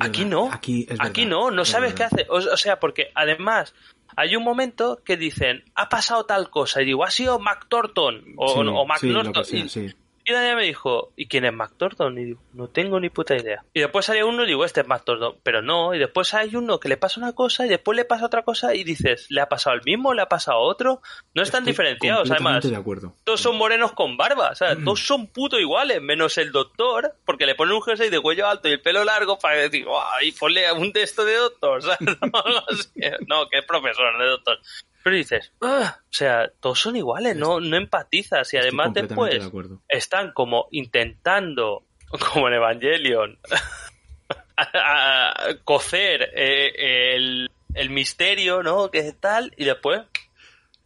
Aquí 0.00 0.24
no. 0.24 0.50
Aquí, 0.52 0.86
es 0.88 1.00
Aquí 1.00 1.24
verdad, 1.24 1.36
no, 1.36 1.50
no 1.50 1.62
es 1.62 1.68
sabes 1.68 1.94
qué 1.94 2.04
hace. 2.04 2.26
O, 2.28 2.36
o 2.36 2.56
sea, 2.56 2.80
porque 2.80 3.10
además 3.14 3.74
hay 4.16 4.36
un 4.36 4.44
momento 4.44 5.00
que 5.04 5.16
dicen, 5.16 5.64
ha 5.74 5.88
pasado 5.88 6.24
tal 6.26 6.50
cosa, 6.50 6.82
y 6.82 6.86
digo, 6.86 7.04
ha 7.04 7.10
sido 7.10 7.38
Mac 7.38 7.66
Thornton 7.68 8.34
o, 8.36 8.48
Sí, 8.48 8.60
o 8.60 8.86
Mac 8.86 8.98
sí, 8.98 9.08
Norton. 9.08 9.32
que 9.32 9.44
sea, 9.44 9.58
y, 9.64 9.68
sí. 9.68 9.94
Y 10.26 10.32
Daniel 10.32 10.56
me 10.56 10.64
dijo, 10.64 11.12
¿y 11.16 11.26
quién 11.28 11.44
es 11.44 11.52
Mac 11.52 11.72
Thornton? 11.76 12.18
Y 12.18 12.24
digo, 12.24 12.40
no 12.54 12.68
tengo 12.68 12.98
ni 12.98 13.10
puta 13.10 13.36
idea. 13.36 13.62
Y 13.74 13.80
después 13.80 14.06
sale 14.06 14.24
uno 14.24 14.44
y 14.44 14.46
digo, 14.46 14.64
este 14.64 14.80
es 14.80 14.86
Mac 14.86 15.04
Thornton. 15.04 15.36
Pero 15.42 15.60
no, 15.62 15.94
y 15.94 15.98
después 15.98 16.32
hay 16.34 16.56
uno 16.56 16.80
que 16.80 16.88
le 16.88 16.96
pasa 16.96 17.20
una 17.20 17.34
cosa 17.34 17.66
y 17.66 17.68
después 17.68 17.94
le 17.96 18.04
pasa 18.04 18.24
otra 18.26 18.42
cosa 18.42 18.74
y 18.74 18.84
dices, 18.84 19.26
¿le 19.30 19.40
ha 19.42 19.48
pasado 19.48 19.74
al 19.74 19.82
mismo? 19.84 20.14
¿Le 20.14 20.22
ha 20.22 20.28
pasado 20.28 20.60
otro? 20.60 21.02
No 21.34 21.42
están 21.42 21.60
Estoy 21.62 21.72
diferenciados, 21.72 22.30
además. 22.30 22.68
de 22.68 22.74
acuerdo. 22.76 23.14
Todos 23.24 23.40
son 23.40 23.56
morenos 23.58 23.92
con 23.92 24.16
barba, 24.16 24.50
o 24.50 24.54
sea, 24.54 24.74
Mm. 24.74 24.84
todos 24.84 25.00
son 25.06 25.26
puto 25.26 25.58
iguales, 25.60 26.00
menos 26.00 26.38
el 26.38 26.52
doctor, 26.52 27.14
porque 27.26 27.44
le 27.46 27.54
ponen 27.54 27.74
un 27.74 27.82
jersey 27.82 28.08
de 28.10 28.20
cuello 28.20 28.48
alto 28.48 28.68
y 28.68 28.72
el 28.72 28.80
pelo 28.80 29.04
largo 29.04 29.38
para 29.38 29.56
decir, 29.56 29.84
"Guau, 29.84 30.04
y 30.22 30.32
ponle 30.32 30.72
un 30.72 30.92
de 30.92 31.02
esto 31.02 31.24
de 31.24 31.36
doctor, 31.36 31.82
¿sabes? 31.98 31.98
No, 32.32 32.42
no 32.42 32.76
sé. 32.76 33.16
No, 33.28 33.46
que 33.48 33.58
es 33.58 33.64
profesor, 33.66 34.18
de 34.18 34.26
doctor. 34.26 34.58
Pero 35.04 35.14
dices, 35.16 35.52
"Ah", 35.60 35.98
o 36.00 36.12
sea, 36.12 36.50
todos 36.60 36.80
son 36.80 36.96
iguales, 36.96 37.36
no, 37.36 37.60
no 37.60 37.76
empatizas 37.76 38.52
y 38.54 38.56
además 38.56 38.86
después 39.08 39.30
de 39.32 39.38
están 39.88 40.32
como 40.32 40.66
intentando, 40.72 41.84
como 42.32 42.48
en 42.48 42.54
Evangelion, 42.54 43.38
a- 44.56 45.48
a 45.50 45.54
cocer 45.64 46.30
eh, 46.34 47.14
el, 47.16 47.50
el 47.74 47.90
misterio, 47.90 48.62
¿no? 48.62 48.90
Que 48.90 49.00
es 49.00 49.20
tal, 49.20 49.52
y 49.56 49.64
después, 49.64 50.02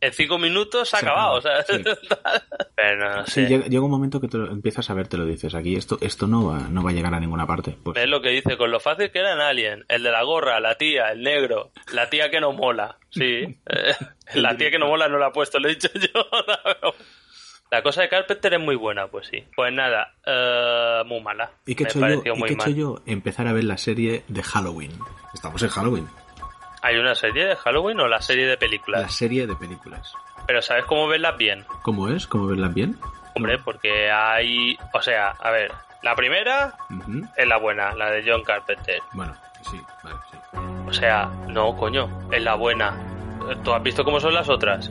en 0.01 0.13
cinco 0.13 0.39
minutos 0.39 0.89
se 0.89 0.97
ha 0.97 1.01
Se 1.01 1.07
acabado, 1.07 1.35
o 1.35 1.39
acaba, 1.39 1.63
sea, 1.63 1.77
sí. 1.77 1.85
pero 2.77 3.27
Sí, 3.27 3.47
llega, 3.47 3.67
llega 3.67 3.83
un 3.85 3.91
momento 3.91 4.21
que 4.21 4.29
te 4.29 4.39
lo- 4.39 4.51
empiezas 4.51 4.89
a 4.91 4.95
ver, 4.95 5.09
te 5.09 5.17
lo 5.17 5.25
dices. 5.27 5.55
Aquí 5.55 5.75
esto, 5.77 5.99
esto 6.01 6.27
no, 6.27 6.47
va, 6.47 6.59
no 6.69 6.83
va 6.83 6.91
a 6.91 6.93
llegar 6.93 7.15
a 7.15 7.21
ninguna 7.21 7.47
parte. 7.47 7.77
Pues, 7.83 7.97
Es 7.99 8.09
lo 8.09 8.21
que 8.23 8.31
dice, 8.31 8.57
con 8.57 8.71
lo 8.71 8.81
fácil 8.81 9.11
que 9.11 9.19
era 9.19 9.33
en 9.33 9.41
Alien, 9.41 9.85
el 9.89 10.03
de 10.03 10.11
la 10.13 10.23
gorra, 10.23 10.61
la 10.61 10.77
tía, 10.77 11.11
el 11.13 11.23
negro, 11.23 11.73
la 11.93 12.09
tía 12.11 12.31
que 12.31 12.41
no 12.41 12.53
mola, 12.53 12.99
sí, 13.11 13.23
eh, 13.67 13.95
la 14.35 14.57
tía 14.57 14.71
que 14.71 14.79
no 14.79 14.87
mola 14.87 15.09
no 15.09 15.19
la 15.19 15.27
ha 15.27 15.33
puesto, 15.33 15.59
lo 15.59 15.69
he 15.69 15.75
dicho 15.75 15.89
yo. 15.95 16.27
la 17.71 17.83
cosa 17.83 18.03
de 18.03 18.09
Carpenter 18.09 18.55
es 18.55 18.61
muy 18.61 18.77
buena, 18.77 19.09
pues 19.09 19.27
sí. 19.27 19.45
Pues 19.55 19.73
nada, 19.73 20.15
eh, 20.25 21.03
muy 21.07 21.21
mala. 21.21 21.51
¿Y 21.67 21.75
qué 21.75 21.85
he 21.85 21.87
hecho, 21.87 22.01
yo, 22.01 22.23
¿y 22.37 22.43
qué 22.43 22.53
he 22.53 22.55
hecho 22.55 22.71
yo? 22.71 23.03
Empezar 23.07 23.47
a 23.47 23.53
ver 23.53 23.65
la 23.65 23.77
serie 23.79 24.23
de 24.29 24.43
Halloween. 24.43 24.93
Estamos 25.35 25.63
en 25.63 25.69
Halloween. 25.69 26.09
¿Hay 26.83 26.97
una 26.97 27.14
serie 27.14 27.47
de 27.47 27.57
Halloween 27.57 28.01
o 28.01 28.09
la 28.09 28.20
serie 28.22 28.47
de 28.47 28.57
películas? 28.57 29.03
La 29.03 29.09
serie 29.09 29.47
de 29.47 29.55
películas. 29.57 30.12
Pero 30.47 30.62
¿sabes 30.62 30.85
cómo 30.85 31.09
verlas 31.09 31.37
bien? 31.37 31.64
¿Cómo 31.83 32.09
es? 32.09 32.26
¿Cómo 32.26 32.47
verlas 32.47 32.72
bien? 32.72 32.99
Hombre, 33.35 33.59
porque 33.59 34.11
hay... 34.11 34.76
O 34.95 35.03
sea, 35.03 35.31
a 35.31 35.51
ver, 35.51 35.72
la 36.03 36.14
primera 36.14 36.74
es 37.37 37.47
la 37.47 37.57
buena, 37.59 37.93
la 37.95 38.11
de 38.11 38.24
John 38.29 38.43
Carpenter. 38.43 39.01
Bueno, 39.12 39.35
sí, 39.70 39.81
vale, 40.03 40.16
sí. 40.31 40.37
O 40.87 40.93
sea, 40.93 41.26
no, 41.49 41.76
coño, 41.76 42.09
es 42.33 42.43
la 42.43 42.55
buena. 42.55 42.97
¿Tú 43.64 43.72
has 43.72 43.83
visto 43.83 44.05
cómo 44.05 44.20
son 44.20 44.35
las 44.35 44.49
otras? 44.49 44.91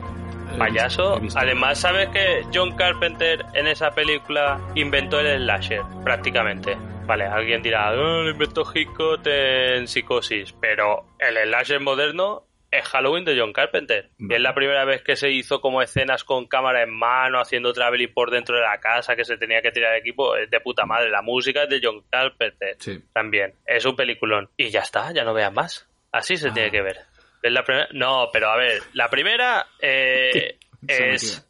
He 0.54 0.58
Payaso. 0.58 1.02
visto- 1.14 1.16
he 1.18 1.20
visto. 1.20 1.38
Además, 1.40 1.78
¿sabes 1.80 2.08
que 2.10 2.46
John 2.54 2.74
Carpenter 2.76 3.44
en 3.54 3.66
esa 3.66 3.90
película 3.90 4.58
inventó 4.74 5.20
el 5.20 5.42
slasher? 5.42 5.82
Prácticamente. 6.04 6.76
Vale, 7.08 7.24
alguien 7.24 7.62
dirá, 7.62 7.88
"Ah, 7.88 7.92
lo 7.94 8.28
inventó 8.30 8.62
Hitchcock 8.72 9.22
en 9.26 9.88
Psicosis. 9.88 10.52
Pero 10.60 11.06
el 11.18 11.36
slasher 11.48 11.80
moderno 11.80 12.44
es 12.70 12.86
Halloween 12.86 13.24
de 13.24 13.34
John 13.40 13.54
Carpenter. 13.54 14.10
Y 14.18 14.34
es 14.34 14.40
la 14.40 14.54
primera 14.54 14.84
vez 14.84 15.02
que 15.02 15.16
se 15.16 15.30
hizo 15.30 15.62
como 15.62 15.80
escenas 15.80 16.22
con 16.22 16.46
cámara 16.46 16.82
en 16.82 16.90
mano, 16.90 17.40
haciendo 17.40 17.72
traveling 17.72 18.12
por 18.12 18.30
dentro 18.30 18.56
de 18.56 18.62
la 18.62 18.78
casa, 18.78 19.16
que 19.16 19.24
se 19.24 19.38
tenía 19.38 19.62
que 19.62 19.70
tirar 19.72 19.96
equipo. 19.96 20.36
Es 20.36 20.50
de 20.50 20.60
puta 20.60 20.84
madre. 20.84 21.08
La 21.10 21.22
música 21.22 21.62
es 21.62 21.70
de 21.70 21.80
John 21.82 22.04
Carpenter 22.10 22.76
Sí. 22.78 23.00
también. 23.14 23.54
Es 23.66 23.86
un 23.86 23.96
peliculón. 23.96 24.50
Y 24.58 24.68
ya 24.68 24.80
está, 24.80 25.10
ya 25.12 25.24
no 25.24 25.32
veas 25.32 25.52
más. 25.52 25.88
Así 26.12 26.36
se 26.36 26.50
Ah. 26.50 26.52
tiene 26.52 26.70
que 26.70 26.82
ver. 26.82 26.98
¿Ves 27.42 27.52
la 27.52 27.64
primera? 27.64 27.88
No, 27.92 28.28
pero 28.30 28.50
a 28.50 28.56
ver, 28.58 28.82
la 28.92 29.08
primera 29.08 29.66
eh, 29.80 30.58
es... 30.88 31.44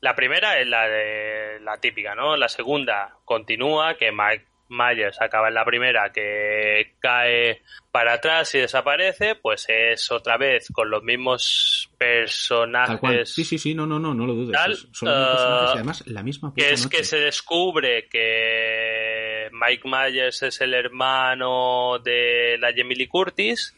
La 0.00 0.14
primera 0.14 0.58
es 0.58 0.66
la 0.66 0.86
de 0.88 1.60
la 1.60 1.78
típica, 1.78 2.14
¿no? 2.14 2.36
La 2.36 2.48
segunda 2.48 3.16
continúa, 3.24 3.94
que 3.96 4.12
Mike 4.12 4.44
Myers 4.68 5.20
acaba 5.20 5.48
en 5.48 5.54
la 5.54 5.64
primera, 5.64 6.10
que 6.12 6.94
cae 7.00 7.62
para 7.92 8.14
atrás 8.14 8.54
y 8.54 8.58
desaparece, 8.60 9.34
pues 9.36 9.66
es 9.68 10.10
otra 10.10 10.36
vez 10.36 10.68
con 10.72 10.90
los 10.90 11.02
mismos 11.02 11.90
personajes 11.98 13.32
Sí, 13.34 13.44
sí, 13.44 13.58
sí, 13.58 13.74
no, 13.74 13.86
no, 13.86 13.98
no, 13.98 14.14
no 14.14 14.26
lo 14.26 14.34
dudes. 14.34 14.52
Tal, 14.52 14.76
Son 14.92 15.08
los 15.08 15.18
mismos 15.18 15.30
eh, 15.30 15.36
personajes 15.36 15.68
y 15.74 15.78
además 15.78 16.06
la 16.06 16.22
misma 16.22 16.52
que 16.56 16.70
es 16.72 16.84
noche. 16.84 16.96
que 16.96 17.04
se 17.04 17.18
descubre 17.20 18.08
que 18.08 19.48
Mike 19.52 19.82
Myers 19.88 20.42
es 20.42 20.60
el 20.60 20.74
hermano 20.74 21.98
de 22.02 22.56
la 22.58 22.70
Lee 22.70 23.06
Curtis. 23.08 23.76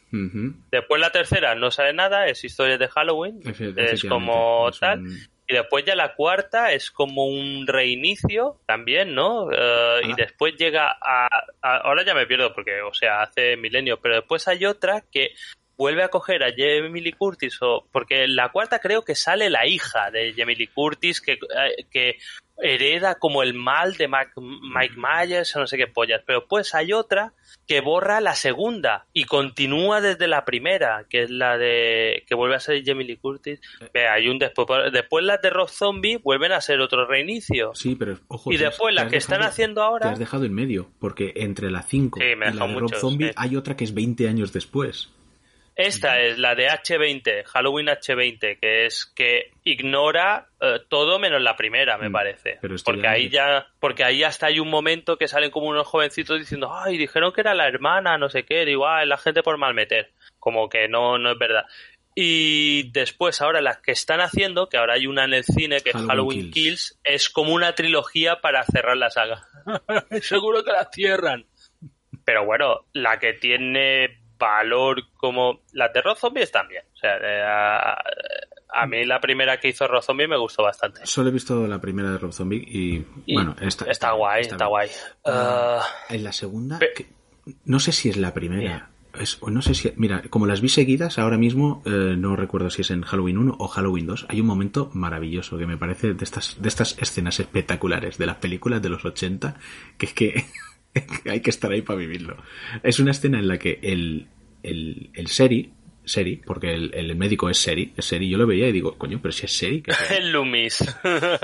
Después 0.70 1.01
la 1.01 1.11
tercera 1.11 1.55
no 1.55 1.70
sale 1.70 1.93
nada, 1.93 2.26
es 2.26 2.43
historia 2.45 2.78
de 2.78 2.89
Halloween. 2.89 3.41
Efe- 3.43 3.74
Es 3.76 4.05
como 4.05 4.70
tal. 4.80 5.01
un- 5.01 5.18
Y 5.49 5.55
después 5.55 5.84
ya 5.84 5.94
la 5.94 6.14
cuarta 6.14 6.72
es 6.72 6.90
como 6.90 7.26
un 7.26 7.66
reinicio 7.66 8.59
también, 8.66 9.14
¿no? 9.14 9.51
Eh, 9.53 10.01
y 10.09 10.12
Ah. 10.12 10.14
después 10.16 10.55
llega 10.57 10.97
a, 11.01 11.26
a- 11.62 11.76
Ahora 11.78 12.05
ya 12.05 12.14
me 12.14 12.26
pierdo 12.26 12.53
porque, 12.53 12.80
o 12.82 12.92
sea, 12.92 13.22
hace 13.22 13.57
milenios, 13.57 13.99
pero 14.03 14.16
después 14.16 14.49
hay 14.49 14.64
otra 14.66 15.05
que 15.12 15.34
vuelve 15.76 16.03
a 16.03 16.09
coger 16.09 16.42
a 16.42 16.51
Jamie 16.57 17.03
Lee 17.03 17.12
Curtis, 17.12 17.59
o, 17.61 17.86
porque 17.92 18.24
en 18.24 18.34
la 18.34 18.49
cuarta 18.51 18.78
creo 18.80 19.05
que 19.05 19.14
sale 19.14 19.51
la 19.51 19.66
hija 19.66 20.11
de 20.11 20.32
Jamie 20.36 20.57
Lee 20.57 20.68
Curtis 20.68 21.20
que, 21.20 21.32
eh, 21.34 21.84
que 21.90 22.16
hereda 22.59 23.16
como 23.16 23.42
el 23.42 23.54
mal 23.54 23.94
de 23.96 24.09
Mac- 24.09 24.32
Mike 24.36 24.94
Myers 24.96 25.54
o 25.57 25.61
no 25.61 25.66
sé 25.66 25.76
qué 25.76 25.86
pollas, 25.86 26.22
pero 26.26 26.40
después 26.40 26.74
hay 26.74 26.92
otra 26.92 27.32
que 27.66 27.80
borra 27.80 28.20
la 28.20 28.34
segunda 28.34 29.07
y 29.12 29.24
continúa 29.24 30.00
desde 30.00 30.28
la 30.28 30.44
primera, 30.44 31.04
que 31.11 31.22
es 31.24 31.30
la 31.30 31.59
de 31.59 32.24
que 32.28 32.34
vuelve 32.34 32.54
a 32.57 32.61
ser 32.61 32.82
Jamie 32.84 33.07
Lee 33.07 33.16
Curtis. 33.16 33.61
Hay 34.11 34.28
un 34.28 34.38
después, 34.38 34.66
después 34.92 35.24
las 35.24 35.42
de 35.42 35.50
Rob 35.50 35.68
Zombie 35.68 36.18
vuelven 36.18 36.52
a 36.52 36.61
ser 36.61 36.80
otro 36.80 37.07
reinicio. 37.07 37.72
Sí, 37.74 37.94
pero 37.96 38.18
ojo. 38.28 38.52
y 38.52 38.57
te 38.57 38.64
después 38.64 38.94
te 38.94 39.02
las 39.02 39.11
que 39.11 39.16
están 39.16 39.42
haciendo 39.42 39.80
Te 39.80 39.84
ahora 39.86 40.11
has 40.12 40.18
dejado 40.18 40.44
en 40.44 40.54
medio, 40.54 40.88
porque 40.98 41.32
entre 41.36 41.70
la 41.70 41.82
5 41.82 42.20
Sí, 42.20 42.26
y 42.26 42.36
la 42.36 42.66
de 42.66 42.80
Rob 42.80 42.94
Zombie 42.94 43.28
sí. 43.28 43.34
hay 43.36 43.57
otra 43.57 43.76
que 43.76 43.84
es 43.84 43.92
20 43.94 44.28
años 44.28 44.52
después. 44.52 45.11
Esta 45.76 46.20
es 46.20 46.38
la 46.38 46.54
de 46.54 46.68
H20, 46.68 47.44
Halloween 47.44 47.88
H20, 47.88 48.58
que 48.58 48.86
es 48.86 49.04
que 49.14 49.50
ignora 49.62 50.48
eh, 50.60 50.80
todo 50.88 51.18
menos 51.18 51.42
la 51.42 51.54
primera, 51.54 51.98
me 51.98 52.08
Mm, 52.08 52.12
parece. 52.12 52.58
pero 52.62 52.74
Porque 52.82 53.02
ya 53.02 53.10
ahí 53.10 53.26
es- 53.26 53.32
ya, 53.32 53.66
porque 53.78 54.02
ahí 54.04 54.22
hasta 54.24 54.46
hay 54.46 54.58
un 54.58 54.70
momento 54.70 55.18
que 55.18 55.28
salen 55.28 55.50
como 55.50 55.66
unos 55.66 55.86
jovencitos 55.86 56.38
diciendo, 56.38 56.72
ay, 56.74 56.96
dijeron 56.96 57.30
que 57.32 57.42
era 57.42 57.52
la 57.54 57.68
hermana, 57.68 58.16
no 58.16 58.30
sé 58.30 58.44
qué, 58.44 58.64
digo, 58.64 58.86
"Ah, 58.88 59.02
es 59.02 59.08
la 59.08 59.18
gente 59.18 59.42
por 59.42 59.58
mal 59.58 59.74
meter. 59.74 60.12
Como 60.38 60.68
que 60.70 60.88
no, 60.88 61.18
no 61.18 61.32
es 61.32 61.38
verdad. 61.38 61.66
Y 62.14 62.90
después, 62.92 63.42
ahora 63.42 63.60
las 63.60 63.76
que 63.82 63.92
están 63.92 64.20
haciendo, 64.22 64.70
que 64.70 64.78
ahora 64.78 64.94
hay 64.94 65.06
una 65.06 65.24
en 65.24 65.34
el 65.34 65.44
cine 65.44 65.82
que 65.82 65.90
es 65.90 65.96
Halloween 65.96 66.08
Halloween 66.08 66.50
Kills. 66.50 66.54
Kills, 66.54 67.00
es 67.04 67.28
como 67.28 67.52
una 67.52 67.74
trilogía 67.74 68.40
para 68.40 68.64
cerrar 68.64 68.96
la 68.96 69.10
saga. 69.10 69.42
Seguro 70.22 70.64
que 70.64 70.72
la 70.72 70.88
cierran. 70.90 71.44
Pero 72.24 72.46
bueno, 72.46 72.86
la 72.94 73.18
que 73.18 73.34
tiene 73.34 74.20
valor 74.39 75.03
como 75.16 75.61
las 75.72 75.93
de 75.93 76.03
Rob 76.03 76.16
Zombie 76.16 76.43
están 76.43 76.68
bien. 76.68 76.82
O 76.95 76.97
sea, 76.97 77.16
eh, 77.16 77.43
a, 77.45 77.97
a 78.82 78.87
mí 78.87 79.05
la 79.05 79.20
primera 79.20 79.59
que 79.59 79.68
hizo 79.68 79.87
Rob 79.87 80.03
Zombie 80.03 80.28
me 80.28 80.37
gustó 80.37 80.62
bastante. 80.62 81.01
Solo 81.05 81.28
he 81.28 81.32
visto 81.32 81.66
la 81.66 81.80
primera 81.80 82.11
de 82.11 82.18
Rob 82.18 82.32
Zombie 82.32 82.59
y, 82.66 83.05
Y 83.26 83.34
bueno, 83.34 83.55
está, 83.61 83.84
está, 83.91 84.12
guay, 84.12 84.43
está, 84.43 84.57
bien. 84.57 84.68
guay. 84.68 84.89
Ah, 85.24 85.82
En 86.09 86.24
la 86.24 86.32
segunda, 86.32 86.78
que- 86.78 87.07
no 87.64 87.78
sé 87.80 87.93
si 87.93 88.09
es 88.11 88.16
la 88.16 88.34
primera. 88.34 88.91
Es, 89.18 89.41
no 89.43 89.62
sé 89.62 89.72
si, 89.72 89.91
mira, 89.97 90.20
como 90.28 90.45
las 90.47 90.61
vi 90.61 90.68
seguidas, 90.68 91.18
ahora 91.18 91.39
mismo 91.39 91.82
eh, 91.87 92.16
no 92.18 92.37
recuerdo 92.37 92.68
si 92.68 92.82
es 92.82 92.91
en 92.91 93.01
Halloween 93.01 93.39
1 93.39 93.57
o 93.59 93.66
Halloween 93.68 94.07
2. 94.07 94.26
Hay 94.28 94.43
un 94.43 94.47
momento 94.47 94.91
maravilloso 94.93 95.57
que 95.57 95.64
me 95.64 95.78
parece 95.78 96.12
de 96.12 96.22
estas, 96.22 96.61
de 96.61 96.68
estas 96.68 96.99
escenas 97.01 97.41
espectaculares 97.41 98.18
de 98.18 98.26
las 98.26 98.37
películas 98.37 98.82
de 98.82 98.91
los 98.91 99.03
80, 99.07 99.57
que 99.97 100.05
es 100.07 100.12
que 100.12 100.45
hay 101.30 101.40
que 101.40 101.51
estar 101.51 101.70
ahí 101.70 101.82
para 101.82 101.99
vivirlo. 101.99 102.36
Es 102.82 103.01
una 103.01 103.11
escena 103.11 103.38
en 103.38 103.49
la 103.49 103.59
que 103.59 103.78
el, 103.82 104.26
el, 104.62 105.11
el 105.14 105.26
Seri, 105.28 105.72
Seri, 106.05 106.36
porque 106.36 106.72
el, 106.72 106.94
el 106.94 107.16
médico 107.16 107.51
es 107.51 107.59
Seri, 107.59 107.92
es 107.97 108.05
Seri, 108.05 108.28
yo 108.28 108.38
lo 108.38 108.47
veía 108.47 108.68
y 108.68 108.72
digo, 108.72 108.97
coño, 108.97 109.20
pero 109.20 109.32
si 109.32 109.47
es 109.47 109.57
Seri, 109.57 109.82
el 110.16 110.32
Loomis. 110.32 110.84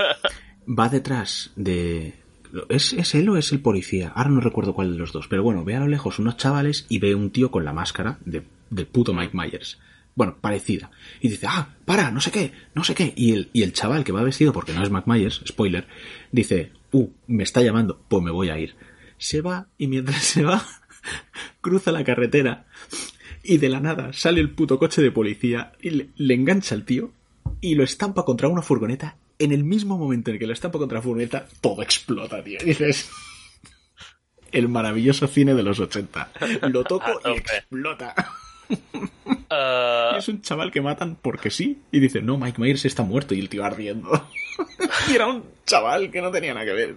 va 0.67 0.89
detrás 0.89 1.51
de... 1.55 2.13
¿Es, 2.69 2.93
¿Es 2.93 3.15
él 3.15 3.29
o 3.29 3.37
es 3.37 3.51
el 3.51 3.61
policía? 3.61 4.11
Ahora 4.15 4.29
no 4.29 4.39
recuerdo 4.39 4.75
cuál 4.75 4.91
de 4.91 4.99
los 4.99 5.11
dos. 5.11 5.27
Pero 5.27 5.41
bueno, 5.41 5.63
ve 5.63 5.75
a 5.75 5.79
lo 5.79 5.87
lejos 5.87 6.19
unos 6.19 6.37
chavales 6.37 6.85
y 6.87 6.99
ve 6.99 7.15
un 7.15 7.31
tío 7.31 7.49
con 7.49 7.65
la 7.65 7.73
máscara 7.73 8.19
de, 8.25 8.43
del 8.69 8.85
puto 8.85 9.11
Mike 9.11 9.35
Myers. 9.35 9.79
Bueno, 10.15 10.37
parecida. 10.39 10.91
Y 11.21 11.29
dice, 11.29 11.47
ah, 11.49 11.69
para, 11.85 12.11
no 12.11 12.21
sé 12.21 12.29
qué, 12.31 12.51
no 12.75 12.83
sé 12.83 12.93
qué. 12.93 13.13
Y 13.15 13.31
el, 13.31 13.49
y 13.53 13.63
el 13.63 13.73
chaval 13.73 14.03
que 14.03 14.11
va 14.11 14.21
vestido, 14.21 14.53
porque 14.53 14.73
no 14.73 14.83
es 14.83 14.91
Mike 14.91 15.09
Myers, 15.09 15.41
spoiler, 15.47 15.87
dice, 16.31 16.71
uh, 16.91 17.09
me 17.25 17.43
está 17.43 17.61
llamando, 17.61 17.99
pues 18.07 18.23
me 18.23 18.29
voy 18.29 18.49
a 18.49 18.59
ir. 18.59 18.75
Se 19.23 19.39
va 19.39 19.67
y 19.77 19.87
mientras 19.87 20.21
se 20.33 20.43
va, 20.43 20.65
cruza 21.61 21.93
la 21.93 22.03
carretera 22.03 22.65
y 23.41 23.57
de 23.57 23.69
la 23.69 23.79
nada 23.79 24.11
sale 24.11 24.41
el 24.41 24.49
puto 24.49 24.77
coche 24.77 25.01
de 25.01 25.11
policía 25.11 25.71
y 25.81 25.91
le, 25.91 26.09
le 26.17 26.33
engancha 26.33 26.75
al 26.75 26.83
tío 26.83 27.11
y 27.61 27.75
lo 27.75 27.85
estampa 27.85 28.25
contra 28.25 28.49
una 28.49 28.61
furgoneta. 28.61 29.15
En 29.39 29.53
el 29.53 29.63
mismo 29.63 29.97
momento 29.97 30.29
en 30.29 30.35
el 30.35 30.39
que 30.39 30.47
lo 30.47 30.51
estampa 30.51 30.77
contra 30.77 30.97
la 30.97 31.01
furgoneta, 31.01 31.47
todo 31.61 31.81
explota, 31.81 32.43
tío. 32.43 32.59
Y 32.61 32.65
dices, 32.65 33.09
el 34.51 34.67
maravilloso 34.67 35.25
cine 35.27 35.55
de 35.55 35.63
los 35.63 35.79
80. 35.79 36.31
Lo 36.69 36.83
toco 36.83 37.21
y 37.25 37.37
explota. 37.37 38.13
Y 40.13 40.17
es 40.17 40.27
un 40.29 40.41
chaval 40.41 40.71
que 40.71 40.81
matan 40.81 41.15
porque 41.21 41.51
sí. 41.51 41.83
Y 41.91 41.99
dice, 41.99 42.23
no, 42.23 42.37
Mike 42.39 42.59
Myers 42.59 42.85
está 42.85 43.03
muerto 43.03 43.35
y 43.35 43.39
el 43.39 43.49
tío 43.49 43.63
ardiendo. 43.63 44.27
y 45.09 45.13
era 45.13 45.27
un 45.27 45.43
chaval 45.63 46.09
que 46.09 46.21
no 46.21 46.31
tenía 46.31 46.55
nada 46.55 46.65
que 46.65 46.73
ver. 46.73 46.95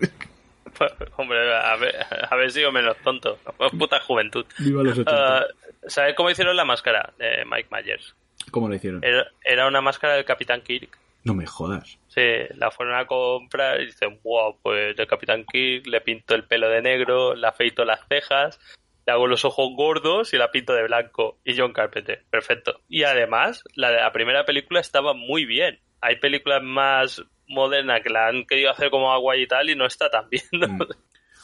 hombre, 1.16 1.54
a 1.54 1.76
ver, 1.76 1.94
a 2.30 2.36
ver 2.36 2.50
si 2.50 2.60
sigo 2.60 2.72
menos 2.72 2.96
tonto. 2.98 3.38
Puta 3.78 4.00
juventud. 4.00 4.44
Viva 4.58 4.82
los 4.82 4.98
80. 4.98 5.38
Ah, 5.38 5.46
¿Sabes 5.86 6.14
cómo 6.14 6.30
hicieron 6.30 6.56
la 6.56 6.64
máscara 6.64 7.12
de 7.18 7.44
Mike 7.44 7.68
Myers? 7.70 8.14
¿Cómo 8.50 8.68
lo 8.68 8.74
hicieron? 8.74 9.04
Era, 9.04 9.26
era 9.44 9.66
una 9.66 9.80
máscara 9.80 10.14
del 10.14 10.24
Capitán 10.24 10.62
Kirk. 10.62 10.98
No 11.24 11.34
me 11.34 11.46
jodas. 11.46 11.98
Sí, 12.08 12.22
la 12.54 12.70
fueron 12.70 12.96
a 12.96 13.06
comprar 13.06 13.80
y 13.80 13.86
dicen, 13.86 14.20
wow, 14.22 14.56
pues 14.62 14.96
el 14.96 15.06
Capitán 15.06 15.44
Kirk 15.44 15.86
le 15.86 16.00
pinto 16.00 16.34
el 16.34 16.44
pelo 16.44 16.68
de 16.68 16.82
negro, 16.82 17.34
le 17.34 17.46
afeito 17.46 17.84
las 17.84 18.00
cejas 18.08 18.60
le 19.06 19.12
hago 19.12 19.26
los 19.28 19.44
ojos 19.44 19.70
gordos 19.76 20.34
y 20.34 20.36
la 20.36 20.50
pinto 20.50 20.74
de 20.74 20.82
blanco. 20.82 21.38
Y 21.44 21.56
John 21.56 21.72
Carpenter, 21.72 22.24
perfecto. 22.28 22.80
Y 22.88 23.04
además, 23.04 23.62
la 23.74 23.90
de 23.90 23.98
la 23.98 24.12
primera 24.12 24.44
película 24.44 24.80
estaba 24.80 25.14
muy 25.14 25.44
bien. 25.44 25.78
Hay 26.00 26.16
películas 26.16 26.62
más 26.62 27.24
modernas 27.48 28.02
que 28.02 28.10
la 28.10 28.28
han 28.28 28.44
querido 28.44 28.70
hacer 28.70 28.90
como 28.90 29.12
agua 29.12 29.36
y 29.36 29.46
tal 29.46 29.70
y 29.70 29.76
no 29.76 29.86
está 29.86 30.10
tan 30.10 30.28
bien. 30.28 30.44
¿no? 30.52 30.86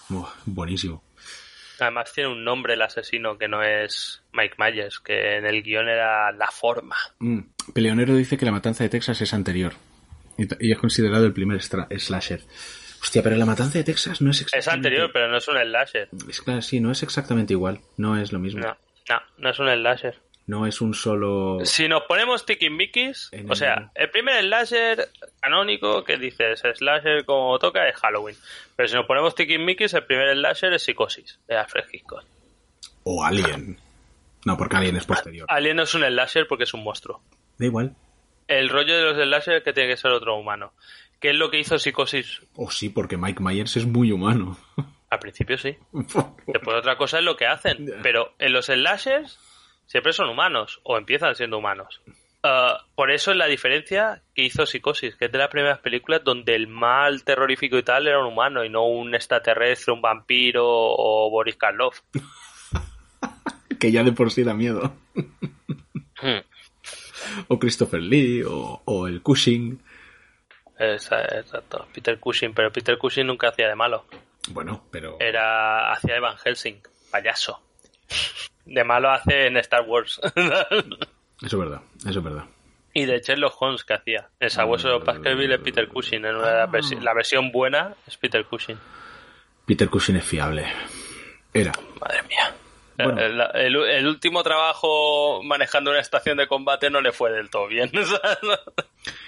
Mm. 0.09 0.25
Buenísimo. 0.47 1.03
Además 1.81 2.13
tiene 2.13 2.31
un 2.31 2.45
nombre 2.45 2.75
el 2.75 2.83
asesino 2.83 3.39
que 3.39 3.49
no 3.49 3.63
es 3.63 4.23
Mike 4.33 4.55
Myers, 4.59 5.01
que 5.01 5.39
en 5.39 5.47
el 5.47 5.63
guion 5.63 5.89
era 5.89 6.31
La 6.33 6.49
Forma. 6.49 6.97
Mm. 7.19 7.41
Peleonero 7.73 8.15
dice 8.15 8.37
que 8.37 8.45
la 8.45 8.53
matanza 8.53 8.85
de 8.85 8.91
Texas 8.91 9.21
es 9.21 9.35
anterior. 9.35 9.73
Y, 10.37 10.71
es 10.71 10.79
considerado 10.79 11.27
el 11.27 11.33
primer 11.33 11.61
slasher. 11.63 12.43
Hostia, 13.01 13.23
pero 13.23 13.37
la 13.37 13.47
matanza 13.47 13.79
de 13.79 13.85
Texas 13.85 14.21
no 14.21 14.31
es 14.31 14.37
Es 14.37 14.43
exactamente... 14.43 14.89
anterior, 14.89 15.11
pero 15.13 15.29
no 15.29 15.37
es 15.39 15.49
un 15.49 15.57
slasher. 15.59 16.09
Es 16.29 16.41
claro, 16.41 16.63
sí, 16.63 16.81
no 16.81 16.93
es 16.93 17.03
exactamente 17.03 17.53
igual. 17.53 17.81
No 17.97 18.21
es 18.21 18.33
lo 18.33 18.39
mismo. 18.39 18.61
No, 18.61 18.77
no, 19.09 19.23
no 19.39 19.51
es 19.51 19.59
un 19.59 19.69
slasher. 19.69 20.21
No 20.53 20.67
es 20.67 20.83
un 20.83 20.93
solo... 20.93 21.65
Si 21.65 21.89
nos 21.89 22.03
ponemos 22.03 22.45
tiquismiquis, 22.45 23.31
En 23.33 23.51
o 23.51 23.55
sea, 23.55 23.91
el 23.95 24.11
primer 24.11 24.39
slasher 24.43 25.09
canónico 25.41 26.05
que 26.05 26.19
dices 26.19 26.63
slasher 26.75 27.25
como 27.25 27.59
toca 27.59 27.89
es 27.89 27.97
Halloween. 27.97 28.37
Pero 28.77 28.87
si 28.87 28.95
nos 28.95 29.07
ponemos 29.07 29.35
tiquismiquis, 29.35 29.95
el 29.95 30.05
primer 30.05 30.37
slasher 30.37 30.75
es 30.75 30.83
Psicosis, 30.83 31.41
de 31.49 31.57
Alfred 31.57 31.85
Hitchcock. 31.91 32.25
O 33.05 33.25
Alien. 33.25 33.79
No, 34.45 34.59
porque 34.59 34.77
Alien 34.77 34.97
es 34.97 35.07
posterior. 35.07 35.47
Alien 35.49 35.79
no 35.79 35.85
es 35.85 35.95
un 35.95 36.03
slasher 36.03 36.47
porque 36.47 36.65
es 36.65 36.75
un 36.75 36.85
monstruo. 36.85 37.23
Da 37.57 37.65
igual. 37.65 37.97
El 38.47 38.69
rollo 38.69 38.95
de 38.95 39.05
los 39.05 39.17
slasher 39.17 39.55
es 39.55 39.63
que 39.63 39.73
tiene 39.73 39.89
que 39.89 39.97
ser 39.97 40.11
otro 40.11 40.37
humano. 40.37 40.75
¿Qué 41.19 41.31
es 41.31 41.37
lo 41.37 41.51
que 41.51 41.61
hizo 41.61 41.79
Psicosis? 41.79 42.43
O 42.57 42.71
sí, 42.71 42.91
porque 42.91 43.17
Mike 43.17 43.43
Myers 43.43 43.79
es 43.79 43.87
muy 43.87 44.13
humano. 44.13 44.59
Al 45.09 45.19
principio 45.19 45.57
sí. 45.57 45.79
Después 46.47 46.77
otra 46.77 46.99
cosa 46.99 47.21
es 47.21 47.25
lo 47.25 47.39
que 47.39 47.47
hacen. 47.47 47.91
Pero 48.03 48.35
en 48.39 48.53
los 48.53 48.67
slashers 48.67 49.39
siempre 49.93 50.15
son 50.15 50.31
humanos 50.31 50.81
o 50.85 50.97
empiezan 50.97 51.35
siendo 51.35 51.59
humanos. 51.59 52.01
Ah, 52.43 52.87
por 52.95 53.11
eso 53.11 53.31
es 53.31 53.37
la 53.37 53.45
diferencia 53.45 54.23
que 54.35 54.43
hizo 54.43 54.65
Psicosis, 54.65 55.17
que 55.17 55.27
es 55.27 55.33
de 55.33 55.37
las 55.37 55.51
primeras 55.51 55.81
películas 55.81 56.25
donde 56.25 56.55
el 56.55 56.67
mal 56.67 57.25
terrorífico 57.25 57.77
y 57.77 57.83
tal 57.83 58.07
era 58.09 58.19
un 58.19 58.33
humano 58.33 58.65
y 58.65 58.71
no 58.71 58.87
un 58.87 59.15
extraterrestre, 59.15 59.93
un 59.93 60.01
vampiro 60.01 60.65
o 60.67 61.29
Boris 61.31 61.57
Karloff. 61.57 62.01
que 63.79 63.93
ya 63.93 64.03
de 64.03 64.13
por 64.13 64.31
sí 64.31 64.45
da 64.45 64.55
miedo. 64.55 64.95
Hmm. 66.23 66.41
O 67.49 67.59
Christopher 67.59 68.01
Lee, 68.01 68.45
o, 68.45 68.81
o 68.87 69.07
el 69.07 69.21
Cushing. 69.21 69.79
Exacto, 70.79 71.87
Peter 71.93 72.19
Cushing, 72.19 72.55
pero 72.55 72.73
Peter 72.73 72.97
Cushing 72.97 73.27
nunca 73.27 73.51
hacía 73.51 73.69
de 73.69 73.75
malo. 73.75 74.07
Bueno, 74.49 74.87
pero... 74.91 75.19
Era 75.21 75.93
hacía 75.93 76.15
de 76.15 76.21
Van 76.21 76.39
Helsing, 76.39 76.81
payaso. 77.11 77.61
De 78.65 78.85
malo 78.85 79.11
hace 79.11 79.47
en 79.47 79.57
Star 79.59 79.83
Wars. 79.83 80.21
Eso 81.43 81.57
es 81.57 81.57
verdad, 81.57 81.81
eso 82.07 82.19
es 82.21 82.25
verdad. 82.25 82.45
Y 82.95 83.05
de 83.05 83.19
Sherlock 83.21 83.61
Holmes 83.61 83.83
que 83.85 83.95
hacía. 83.95 84.29
El 84.39 84.51
sabueso 84.51 84.89
de 84.89 85.05
Baskerville 85.05 85.55
es 85.55 85.61
Peter 85.61 85.89
Cushing. 85.89 86.25
En 86.25 86.37
una 86.37 86.67
versi- 86.69 87.01
la 87.01 87.15
versión 87.15 87.51
buena 87.51 87.95
es 88.07 88.17
Peter 88.17 88.45
Cushing. 88.45 88.79
Peter 89.67 89.89
Cushing 89.89 90.17
es 90.17 90.25
fiable. 90.25 90.67
Era. 91.53 91.73
Madre 92.01 92.23
mía. 92.29 92.55
Bueno. 92.97 93.19
El, 93.21 93.41
el- 93.55 93.77
el 93.91 94.07
último 94.07 94.43
trabajo 94.45 95.43
manejando 95.43 95.91
una 95.91 95.99
estación 96.01 96.37
de 96.37 96.47
combate 96.47 96.91
no 96.91 97.01
le 97.01 97.11
fue 97.13 97.33
del 97.33 97.51
todo 97.51 97.67
bien. 97.67 97.91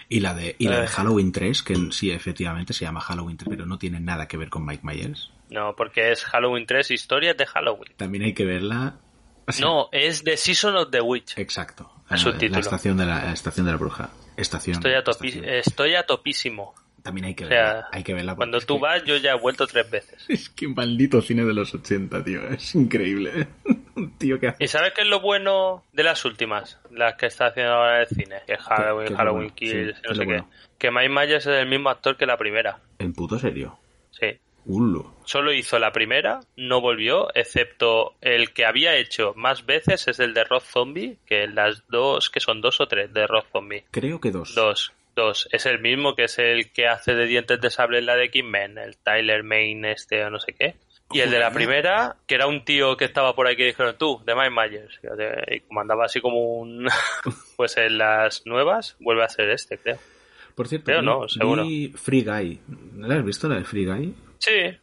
Y 0.08 0.20
la 0.20 0.34
de, 0.34 0.54
y 0.58 0.68
la 0.68 0.80
de 0.80 0.84
Eh. 0.84 0.88
Halloween 0.88 1.32
3, 1.32 1.62
que 1.62 1.74
sí, 1.90 2.10
efectivamente 2.12 2.72
se 2.74 2.84
llama 2.84 3.00
Halloween 3.00 3.38
3, 3.38 3.48
pero 3.48 3.66
no 3.66 3.78
tiene 3.78 3.98
nada 3.98 4.28
que 4.28 4.36
ver 4.36 4.50
con 4.50 4.64
Mike 4.64 4.82
Myers. 4.84 5.32
No, 5.50 5.74
porque 5.74 6.12
es 6.12 6.24
Halloween 6.26 6.66
3, 6.66 6.90
historias 6.92 7.36
de 7.36 7.46
Halloween. 7.46 7.92
También 7.96 8.22
hay 8.24 8.34
que 8.34 8.44
verla... 8.44 8.96
No, 9.60 9.88
es 9.92 10.22
The 10.24 10.36
Season 10.36 10.76
of 10.76 10.90
the 10.90 11.00
Witch. 11.00 11.38
Exacto. 11.38 11.90
El 12.10 12.18
subtítulo. 12.18 12.52
La 12.52 12.60
estación 12.60 12.96
de 12.96 13.06
la, 13.06 13.24
la 13.24 13.32
estación 13.32 13.66
de 13.66 13.72
la 13.72 13.78
bruja. 13.78 14.10
Estación. 14.36 14.76
Estoy 14.76 14.92
a, 14.94 15.02
topi- 15.04 15.28
estación. 15.28 15.44
estoy 15.44 15.94
a 15.94 16.02
topísimo. 16.04 16.74
También 17.02 17.26
hay 17.26 17.34
que 17.34 17.44
O 17.44 17.48
sea, 17.48 17.64
verla. 17.64 17.88
Hay 17.92 18.02
que 18.02 18.14
verla. 18.14 18.32
porque 18.34 18.50
cuando 18.50 18.66
tú 18.66 18.76
que- 18.76 18.80
vas, 18.82 19.04
yo 19.04 19.16
ya 19.18 19.32
he 19.32 19.38
vuelto 19.38 19.66
tres 19.66 19.90
veces. 19.90 20.24
Es 20.28 20.48
que 20.48 20.68
maldito 20.68 21.20
cine 21.20 21.44
de 21.44 21.52
los 21.54 21.74
80, 21.74 22.24
tío. 22.24 22.42
Es 22.48 22.74
increíble. 22.74 23.46
Tío 24.18 24.40
que 24.40 24.48
hace... 24.48 24.64
¿Y 24.64 24.68
sabes 24.68 24.92
qué 24.94 25.02
es 25.02 25.08
lo 25.08 25.20
bueno 25.20 25.84
de 25.92 26.02
las 26.02 26.24
últimas? 26.24 26.78
Las 26.90 27.14
que 27.14 27.26
está 27.26 27.46
haciendo 27.46 27.74
ahora 27.74 28.00
el 28.02 28.08
cine. 28.08 28.40
Que 28.46 28.56
Halloween, 28.56 28.98
¿Qué 28.98 29.04
es 29.04 29.10
lo 29.12 29.16
Halloween 29.16 29.40
bueno? 29.42 29.54
Kills, 29.54 29.96
Sí, 29.96 30.02
no 30.08 30.14
sé 30.14 30.20
qué. 30.20 30.26
bueno. 30.26 30.50
Que 30.78 30.90
Mike 30.90 31.08
Myers 31.10 31.46
es 31.46 31.60
el 31.60 31.68
mismo 31.68 31.90
actor 31.90 32.16
que 32.16 32.26
la 32.26 32.36
primera. 32.36 32.78
En 32.98 33.12
puto 33.12 33.38
serio. 33.38 33.78
Sí. 34.10 34.26
Ulo. 34.66 35.14
Solo 35.24 35.52
hizo 35.52 35.78
la 35.78 35.92
primera, 35.92 36.40
no 36.56 36.80
volvió, 36.80 37.28
excepto 37.34 38.14
el 38.20 38.52
que 38.52 38.64
había 38.64 38.96
hecho 38.96 39.32
más 39.36 39.66
veces 39.66 40.08
es 40.08 40.20
el 40.20 40.34
de 40.34 40.44
Rob 40.44 40.62
Zombie, 40.62 41.18
que 41.26 41.46
las 41.46 41.86
dos, 41.88 42.30
que 42.30 42.40
son 42.40 42.60
dos 42.60 42.80
o 42.80 42.86
tres 42.86 43.12
de 43.12 43.26
Rob 43.26 43.44
Zombie. 43.52 43.84
Creo 43.90 44.20
que 44.20 44.30
dos. 44.30 44.54
Dos, 44.54 44.92
dos. 45.14 45.48
Es 45.52 45.66
el 45.66 45.80
mismo 45.80 46.14
que 46.14 46.24
es 46.24 46.38
el 46.38 46.72
que 46.72 46.86
hace 46.86 47.14
de 47.14 47.26
dientes 47.26 47.60
de 47.60 47.70
sable 47.70 47.98
en 47.98 48.06
la 48.06 48.16
de 48.16 48.30
Kingman, 48.30 48.78
el 48.78 48.96
Tyler 48.96 49.42
Main 49.42 49.84
este 49.84 50.24
o 50.24 50.30
no 50.30 50.38
sé 50.38 50.52
qué. 50.52 50.74
Y 51.12 51.20
el 51.20 51.30
de 51.30 51.38
la 51.38 51.52
primera, 51.52 52.16
que 52.26 52.34
era 52.34 52.46
un 52.46 52.64
tío 52.64 52.96
que 52.96 53.04
estaba 53.04 53.34
por 53.34 53.46
ahí 53.46 53.56
que 53.56 53.66
dijeron 53.66 53.94
tú, 53.96 54.20
de 54.24 54.34
Mike 54.34 54.50
Myers. 54.50 55.00
Y 55.48 55.60
como 55.60 55.80
andaba 55.80 56.06
así 56.06 56.20
como 56.20 56.58
un... 56.58 56.88
pues 57.56 57.76
en 57.76 57.98
las 57.98 58.44
nuevas 58.46 58.96
vuelve 58.98 59.22
a 59.22 59.28
ser 59.28 59.50
este, 59.50 59.78
creo. 59.78 59.98
Por 60.54 60.66
cierto, 60.66 60.86
Creo 60.86 61.02
no, 61.02 61.28
seguro. 61.28 61.64
Free 61.94 62.22
Guy. 62.22 62.60
¿No 62.94 63.06
la 63.06 63.16
has 63.16 63.24
visto 63.24 63.48
la 63.48 63.56
de 63.56 63.64
Free 63.64 63.86
Guy? 63.86 64.14
Sí, 64.44 64.78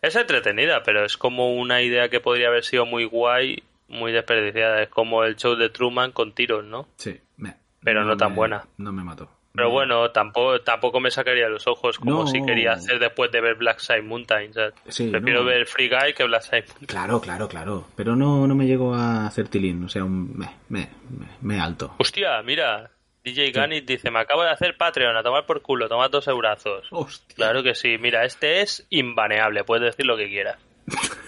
es 0.00 0.16
entretenida, 0.16 0.82
pero 0.82 1.04
es 1.04 1.16
como 1.16 1.54
una 1.54 1.82
idea 1.82 2.08
que 2.08 2.20
podría 2.20 2.48
haber 2.48 2.64
sido 2.64 2.86
muy 2.86 3.04
guay, 3.04 3.62
muy 3.88 4.10
desperdiciada. 4.12 4.82
Es 4.82 4.88
como 4.88 5.24
el 5.24 5.36
show 5.36 5.54
de 5.54 5.68
Truman 5.68 6.12
con 6.12 6.32
tiros, 6.32 6.64
¿no? 6.64 6.88
Sí. 6.96 7.20
Me- 7.36 7.56
Pero 7.82 8.04
no 8.04 8.16
tan 8.16 8.30
me- 8.30 8.36
buena. 8.36 8.64
No 8.78 8.92
me 8.92 9.04
mató. 9.04 9.28
Pero 9.54 9.68
bueno, 9.70 10.10
tampoco, 10.12 10.62
tampoco 10.62 10.98
me 10.98 11.10
sacaría 11.10 11.46
los 11.50 11.66
ojos 11.66 11.98
como 11.98 12.20
No. 12.22 12.26
si 12.26 12.42
quería 12.42 12.72
hacer 12.72 12.98
después 12.98 13.30
de 13.30 13.42
ver 13.42 13.56
Black 13.56 13.80
Side 13.80 14.00
Mountain. 14.00 14.50
Sí, 14.88 15.08
prefiero 15.10 15.44
ver 15.44 15.66
Free 15.66 15.90
Guy 15.90 16.14
que 16.14 16.24
Black 16.24 16.40
Side 16.42 16.64
Mountain. 16.68 16.86
Claro, 16.86 17.20
claro, 17.20 17.48
claro. 17.48 17.86
Pero 17.94 18.16
no, 18.16 18.46
no 18.46 18.54
me 18.54 18.66
llegó 18.66 18.94
a 18.94 19.26
hacer 19.26 19.48
tilín. 19.48 19.84
O 19.84 19.90
sea, 19.90 20.04
un 20.04 20.32
me, 20.38 20.46
me, 20.70 20.88
me, 21.10 21.26
me 21.42 21.60
alto. 21.60 21.94
Hostia, 21.98 22.42
mira, 22.42 22.90
DJ 23.24 23.52
Ganit 23.52 23.86
dice, 23.86 24.10
me 24.10 24.18
acabo 24.20 24.42
de 24.42 24.50
hacer 24.50 24.76
Patreon, 24.76 25.16
a 25.16 25.22
tomar 25.22 25.46
por 25.46 25.62
culo, 25.62 25.88
tomar 25.88 26.10
dos 26.10 26.26
eurazos. 26.26 26.88
Hostia. 26.90 27.36
Claro 27.36 27.62
que 27.62 27.74
sí, 27.74 27.96
mira, 27.98 28.24
este 28.24 28.60
es 28.62 28.86
inbaneable, 28.90 29.62
puedes 29.64 29.84
decir 29.84 30.06
lo 30.06 30.16
que 30.16 30.28
quieras. 30.28 30.58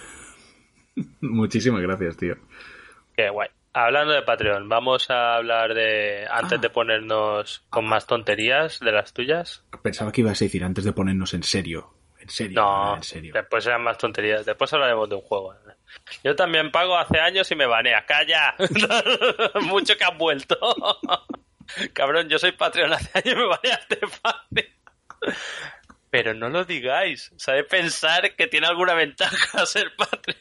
Muchísimas 1.21 1.81
gracias, 1.81 2.17
tío. 2.17 2.35
Qué 3.15 3.29
guay. 3.29 3.49
Hablando 3.73 4.13
de 4.13 4.21
Patreon, 4.21 4.69
vamos 4.69 5.09
a 5.09 5.35
hablar 5.35 5.73
de, 5.73 6.25
antes 6.29 6.59
Ah. 6.59 6.61
de 6.61 6.69
ponernos 6.69 7.65
con 7.69 7.85
más 7.85 8.07
tonterías 8.07 8.79
de 8.79 8.91
las 8.93 9.11
tuyas. 9.13 9.65
Pensaba 9.83 10.11
que 10.13 10.21
ibas 10.21 10.41
a 10.41 10.45
decir 10.45 10.63
antes 10.63 10.85
de 10.85 10.93
ponernos 10.93 11.33
en 11.33 11.43
serio. 11.43 11.91
En 12.19 12.29
serio. 12.29 12.61
No, 12.61 12.95
En 12.95 13.03
serio. 13.03 13.33
después 13.33 13.63
serán 13.65 13.83
más 13.83 13.97
tonterías. 13.97 14.45
Después 14.45 14.71
hablaremos 14.73 15.09
de 15.09 15.15
un 15.15 15.21
juego. 15.21 15.53
Yo 16.23 16.35
también 16.35 16.71
pago 16.71 16.97
hace 16.97 17.19
años 17.19 17.51
y 17.51 17.55
me 17.55 17.65
banea. 17.65 18.05
¡Calla! 18.05 18.55
Mucho 19.61 19.95
que 19.97 20.03
has 20.05 20.17
vuelto. 20.17 20.57
Cabrón, 21.93 22.29
yo 22.29 22.39
soy 22.39 22.51
Patreon 22.51 22.93
hace 22.93 23.09
años 23.13 23.35
y 23.35 23.37
me 23.37 23.45
baneaste 23.45 23.99
fácil. 24.07 24.73
Pero 26.09 26.33
no 26.33 26.49
lo 26.49 26.65
digáis. 26.65 27.31
¿Sabes 27.37 27.65
pensar 27.65 28.35
que 28.35 28.47
tiene 28.47 28.67
alguna 28.67 28.93
ventaja 28.93 29.65
ser 29.65 29.93
Patreon? 29.95 30.39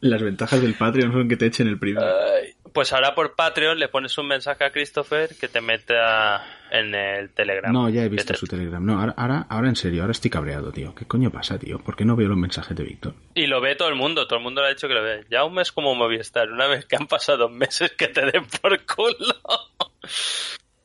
Las 0.00 0.22
ventajas 0.22 0.60
del 0.60 0.74
Patreon 0.74 1.12
son 1.12 1.28
que 1.28 1.36
te 1.36 1.46
echen 1.46 1.66
el 1.66 1.78
primero. 1.78 2.06
Ay, 2.06 2.53
Pues 2.74 2.92
ahora 2.92 3.14
por 3.14 3.36
Patreon 3.36 3.78
le 3.78 3.88
pones 3.88 4.18
un 4.18 4.26
mensaje 4.26 4.64
a 4.64 4.70
Christopher 4.72 5.30
que 5.40 5.46
te 5.48 5.60
meta 5.60 6.44
en 6.72 6.92
el 6.94 7.30
Telegram. 7.30 7.72
No, 7.72 7.88
ya 7.88 8.02
he 8.02 8.08
visto 8.08 8.32
te- 8.32 8.38
su 8.38 8.46
Telegram. 8.48 8.84
No, 8.84 8.98
ahora, 9.00 9.14
ahora, 9.16 9.46
ahora 9.48 9.68
en 9.68 9.76
serio, 9.76 10.02
ahora 10.02 10.10
estoy 10.10 10.30
cabreado, 10.30 10.72
tío. 10.72 10.92
¿Qué 10.92 11.06
coño 11.06 11.30
pasa, 11.30 11.56
tío? 11.56 11.78
¿Por 11.78 11.94
qué 11.94 12.04
no 12.04 12.16
veo 12.16 12.26
los 12.28 12.36
mensajes 12.36 12.76
de 12.76 12.82
Víctor? 12.82 13.14
Y 13.34 13.46
lo 13.46 13.60
ve 13.60 13.76
todo 13.76 13.88
el 13.88 13.94
mundo, 13.94 14.26
todo 14.26 14.38
el 14.38 14.42
mundo 14.42 14.60
le 14.60 14.66
ha 14.66 14.70
dicho 14.70 14.88
que 14.88 14.94
lo 14.94 15.02
ve. 15.04 15.24
Ya 15.30 15.44
un 15.44 15.54
mes 15.54 15.70
como 15.70 15.94
Movistar, 15.94 16.50
una 16.50 16.66
vez 16.66 16.84
que 16.84 16.96
han 16.96 17.06
pasado 17.06 17.48
meses 17.48 17.92
que 17.92 18.08
te 18.08 18.22
den 18.26 18.44
por 18.60 18.84
culo. 18.84 19.36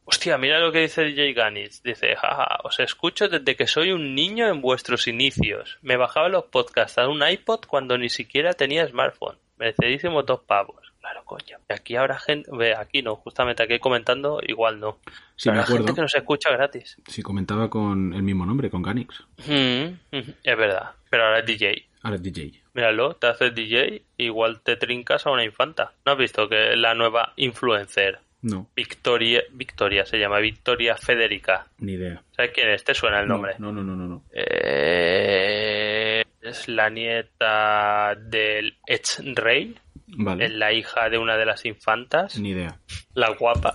Hostia, 0.05 0.37
mira 0.39 0.59
lo 0.59 0.71
que 0.71 0.81
dice 0.81 1.03
DJ 1.03 1.33
Ganis. 1.33 1.83
Dice, 1.83 2.15
jaja, 2.15 2.59
os 2.63 2.79
escucho 2.79 3.27
desde 3.29 3.55
que 3.55 3.67
soy 3.67 3.91
un 3.91 4.15
niño 4.15 4.47
en 4.47 4.59
vuestros 4.61 5.07
inicios. 5.07 5.77
Me 5.81 5.97
bajaba 5.97 6.29
los 6.29 6.45
podcasts 6.45 6.97
a 6.97 7.07
un 7.07 7.27
iPod 7.27 7.61
cuando 7.67 7.97
ni 7.97 8.09
siquiera 8.09 8.53
tenía 8.53 8.87
smartphone. 8.87 9.37
Merecidísimos 9.57 10.25
dos 10.25 10.39
pavos. 10.41 10.88
Claro, 11.11 11.25
coño. 11.25 11.57
Y 11.67 11.73
aquí 11.73 11.95
habrá 11.95 12.19
gente... 12.19 12.49
Ve, 12.55 12.75
aquí 12.75 13.01
no, 13.01 13.15
justamente 13.15 13.63
aquí 13.63 13.79
comentando, 13.79 14.39
igual 14.45 14.79
no. 14.79 14.99
Sí, 15.35 15.49
me 15.49 15.53
habrá 15.55 15.65
gente 15.65 15.79
acuerdo. 15.81 15.95
que 15.95 16.01
nos 16.01 16.13
escucha 16.15 16.51
gratis. 16.51 16.97
Si 17.07 17.23
comentaba 17.23 17.67
con 17.67 18.13
el 18.13 18.21
mismo 18.21 18.45
nombre, 18.45 18.69
con 18.69 18.83
Ganix. 18.83 19.23
Mm, 19.47 20.15
mm, 20.15 20.33
es 20.43 20.57
verdad. 20.57 20.91
Pero 21.09 21.23
ahora 21.25 21.39
es 21.39 21.45
DJ. 21.47 21.87
Ahora 22.03 22.17
es 22.17 22.21
DJ. 22.23 22.61
Míralo, 22.75 23.15
te 23.15 23.25
haces 23.27 23.55
DJ, 23.55 24.03
igual 24.17 24.61
te 24.61 24.75
trincas 24.75 25.25
a 25.25 25.31
una 25.31 25.43
infanta. 25.43 25.93
¿No 26.05 26.11
has 26.11 26.17
visto 26.19 26.47
que 26.47 26.75
la 26.75 26.93
nueva 26.93 27.33
influencer, 27.37 28.19
No, 28.43 28.69
Victoria, 28.75 29.41
Victoria 29.51 30.05
se 30.05 30.19
llama, 30.19 30.37
Victoria 30.39 30.95
Federica? 30.95 31.65
ni 31.79 31.93
idea. 31.93 32.21
¿Sabes 32.35 32.51
quién 32.53 32.69
es? 32.69 32.83
¿Te 32.83 32.93
suena 32.93 33.19
el 33.19 33.27
nombre? 33.27 33.55
No, 33.57 33.71
no, 33.71 33.83
no, 33.83 33.95
no, 33.95 34.05
no. 34.07 34.23
Eh, 34.31 36.23
es 36.41 36.67
la 36.69 36.89
nieta 36.89 38.15
del 38.15 38.77
ex 38.87 39.21
rey, 39.35 39.75
Vale. 40.17 40.45
es 40.45 40.51
la 40.51 40.73
hija 40.73 41.09
de 41.09 41.17
una 41.17 41.37
de 41.37 41.45
las 41.45 41.65
infantas, 41.65 42.37
Ni 42.39 42.49
idea. 42.49 42.77
la 43.13 43.29
guapa, 43.31 43.73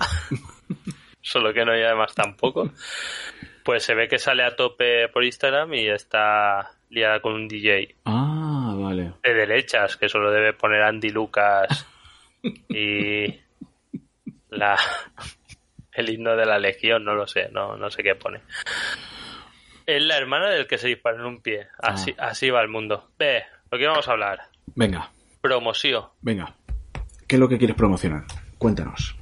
solo 1.21 1.53
que 1.53 1.65
no 1.65 1.73
hay 1.73 1.83
además 1.83 2.15
tampoco. 2.15 2.71
Pues 3.65 3.83
se 3.83 3.95
ve 3.95 4.09
que 4.09 4.19
sale 4.19 4.43
a 4.45 4.57
tope 4.57 5.09
por 5.09 5.25
Instagram 5.25 5.73
y 5.75 5.89
está 5.89 6.71
liada 6.91 7.21
con 7.21 7.33
un 7.35 7.49
DJ 7.49 7.97
Ah, 8.05 8.75
vale. 8.79 9.13
de 9.23 9.35
derechas 9.35 9.97
que 9.97 10.09
solo 10.09 10.31
debe 10.31 10.53
poner 10.53 10.83
Andy 10.83 11.09
Lucas 11.11 11.87
y 12.69 13.41
la 14.51 14.77
el 15.93 16.11
himno 16.11 16.37
de 16.37 16.45
la 16.45 16.59
legión, 16.59 17.05
no 17.05 17.15
lo 17.15 17.27
sé, 17.27 17.49
no, 17.53 17.77
no 17.77 17.89
sé 17.91 18.03
qué 18.03 18.15
pone. 18.17 18.41
Es 19.87 20.03
la 20.03 20.17
hermana 20.17 20.49
del 20.51 20.67
que 20.67 20.77
se 20.79 20.89
dispara 20.89 21.17
en 21.19 21.25
un 21.25 21.41
pie. 21.41 21.69
Así, 21.79 22.15
así 22.19 22.51
va 22.51 22.61
el 22.63 22.69
mundo. 22.69 23.11
Ve, 23.19 23.45
lo 23.71 23.79
que 23.79 23.87
vamos 23.87 24.09
a 24.09 24.13
hablar. 24.13 24.41
Venga, 24.75 25.11
Promoción. 25.49 26.05
venga. 26.23 26.55
¿Qué 27.29 27.37
es 27.37 27.41
lo 27.41 27.49
que 27.51 27.59
quieres 27.59 27.77
promocionar? 27.77 28.25
Cuéntanos. 28.57 29.15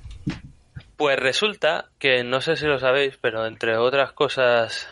Pues 0.96 1.18
resulta 1.18 1.86
que 1.98 2.22
no 2.22 2.40
sé 2.40 2.54
si 2.54 2.64
lo 2.66 2.78
sabéis, 2.78 3.16
pero 3.20 3.44
entre 3.44 3.76
otras 3.76 4.12
cosas 4.12 4.88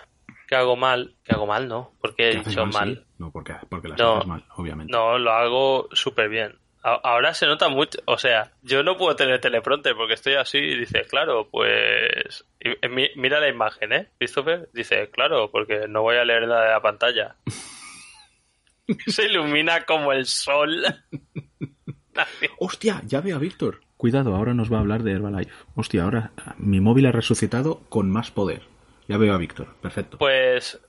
que 0.48 0.56
hago 0.56 0.74
mal, 0.74 1.14
que 1.22 1.32
hago 1.32 1.46
mal, 1.46 1.68
¿no? 1.68 1.92
Porque 2.00 2.30
he 2.30 2.32
¿Qué 2.32 2.38
haces 2.38 2.50
dicho 2.52 2.66
mal, 2.66 2.72
mal. 2.72 2.96
sí? 2.96 3.14
No, 3.18 3.30
porque, 3.30 3.54
porque 3.68 3.86
las 3.86 3.98
No. 4.00 4.16
haces 4.16 4.26
mal, 4.26 4.44
obviamente. 4.56 4.92
No, 4.92 5.18
lo 5.18 5.30
hago 5.30 5.88
súper 5.92 6.28
bien. 6.28 6.58
Ahora 6.82 7.32
se 7.32 7.46
nota 7.46 7.68
mucho, 7.68 8.00
o 8.06 8.18
sea, 8.18 8.50
yo 8.62 8.82
no 8.82 8.96
puedo 8.96 9.14
tener 9.14 9.38
teleprompter 9.40 9.94
porque 9.94 10.14
estoy 10.14 10.34
así 10.34 10.58
y 10.58 10.78
dice, 10.80 11.02
claro, 11.02 11.46
pues... 11.48 12.44
mira 13.14 13.38
la 13.38 13.48
imagen, 13.48 13.92
¿eh? 13.92 14.08
Christopher 14.18 14.68
dice, 14.72 15.10
claro, 15.10 15.48
porque 15.52 15.86
no 15.88 16.02
voy 16.02 16.16
a 16.16 16.24
leer 16.24 16.48
nada 16.48 16.64
de 16.64 16.70
la 16.70 16.80
pantalla. 16.80 17.36
se 19.06 19.26
ilumina 19.26 19.84
como 19.84 20.12
el 20.12 20.26
sol. 20.26 20.84
Hostia, 22.58 23.02
ya 23.06 23.20
veo 23.20 23.36
a 23.36 23.38
Víctor. 23.38 23.80
Cuidado, 23.96 24.34
ahora 24.34 24.54
nos 24.54 24.72
va 24.72 24.78
a 24.78 24.80
hablar 24.80 25.02
de 25.02 25.12
Herbalife. 25.12 25.52
Hostia, 25.74 26.04
ahora 26.04 26.32
mi 26.58 26.80
móvil 26.80 27.06
ha 27.06 27.12
resucitado 27.12 27.80
con 27.88 28.10
más 28.10 28.30
poder. 28.30 28.62
Ya 29.08 29.16
veo 29.18 29.34
a 29.34 29.38
Víctor, 29.38 29.74
perfecto. 29.80 30.18
Pues 30.18 30.80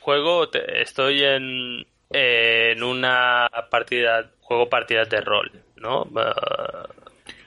juego, 0.00 0.48
te- 0.48 0.80
estoy 0.82 1.22
en, 1.24 1.86
en 2.10 2.82
una 2.82 3.48
partida, 3.70 4.30
juego 4.40 4.68
partidas 4.68 5.08
de 5.10 5.20
rol, 5.20 5.50
¿no? 5.76 6.02
Uh, 6.02 6.88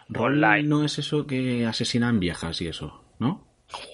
Rol 0.09 0.34
online. 0.43 0.64
no 0.64 0.84
es 0.84 0.99
eso 0.99 1.26
que 1.26 1.66
asesinan 1.66 2.20
viejas 2.20 2.61
y 2.61 2.68
eso, 2.68 3.03
¿no? 3.20 3.47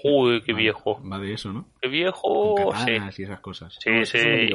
uy, 0.04 0.42
qué 0.42 0.52
viejo. 0.54 1.02
Va 1.10 1.20
de 1.20 1.34
eso, 1.34 1.54
¿no? 1.54 1.70
Qué 1.82 1.88
viejo, 1.88 2.56
Con 2.56 2.76
sí. 2.78 2.98
y 3.18 3.24
esas 3.24 3.40
cosas. 3.40 3.78
Sí, 3.80 3.90
No, 3.90 4.06
son 4.06 4.20
sí. 4.22 4.50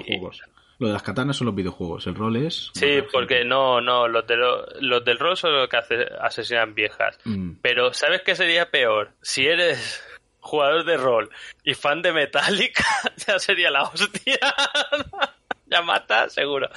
Lo 0.79 0.89
de 0.89 0.93
las 0.93 1.03
katanas 1.03 1.37
son 1.37 1.47
los 1.47 1.55
videojuegos. 1.55 2.07
El 2.07 2.15
rol 2.15 2.37
es. 2.37 2.71
Sí, 2.75 3.03
porque 3.13 3.45
no, 3.45 3.81
no, 3.81 4.09
los, 4.09 4.27
de 4.27 4.37
lo- 4.37 4.67
los 4.81 5.05
del 5.05 5.19
rol 5.19 5.37
son 5.37 5.53
los 5.55 5.69
que 5.69 5.77
hace- 5.77 6.09
asesinan 6.21 6.75
viejas. 6.75 7.19
Mm. 7.25 7.53
Pero 7.63 7.93
¿sabes 7.95 8.23
qué 8.23 8.35
sería 8.35 8.71
peor? 8.71 9.11
Si 9.23 9.47
eres 9.47 10.03
jugador 10.41 10.85
de 10.85 10.97
rol 10.97 11.31
y 11.63 11.75
fan 11.75 12.03
de 12.03 12.13
Metallica, 12.13 12.85
ya 13.27 13.39
sería 13.39 13.71
la 13.71 13.83
hostia. 13.85 14.39
ya 15.67 15.81
mata, 15.83 16.29
seguro. 16.29 16.69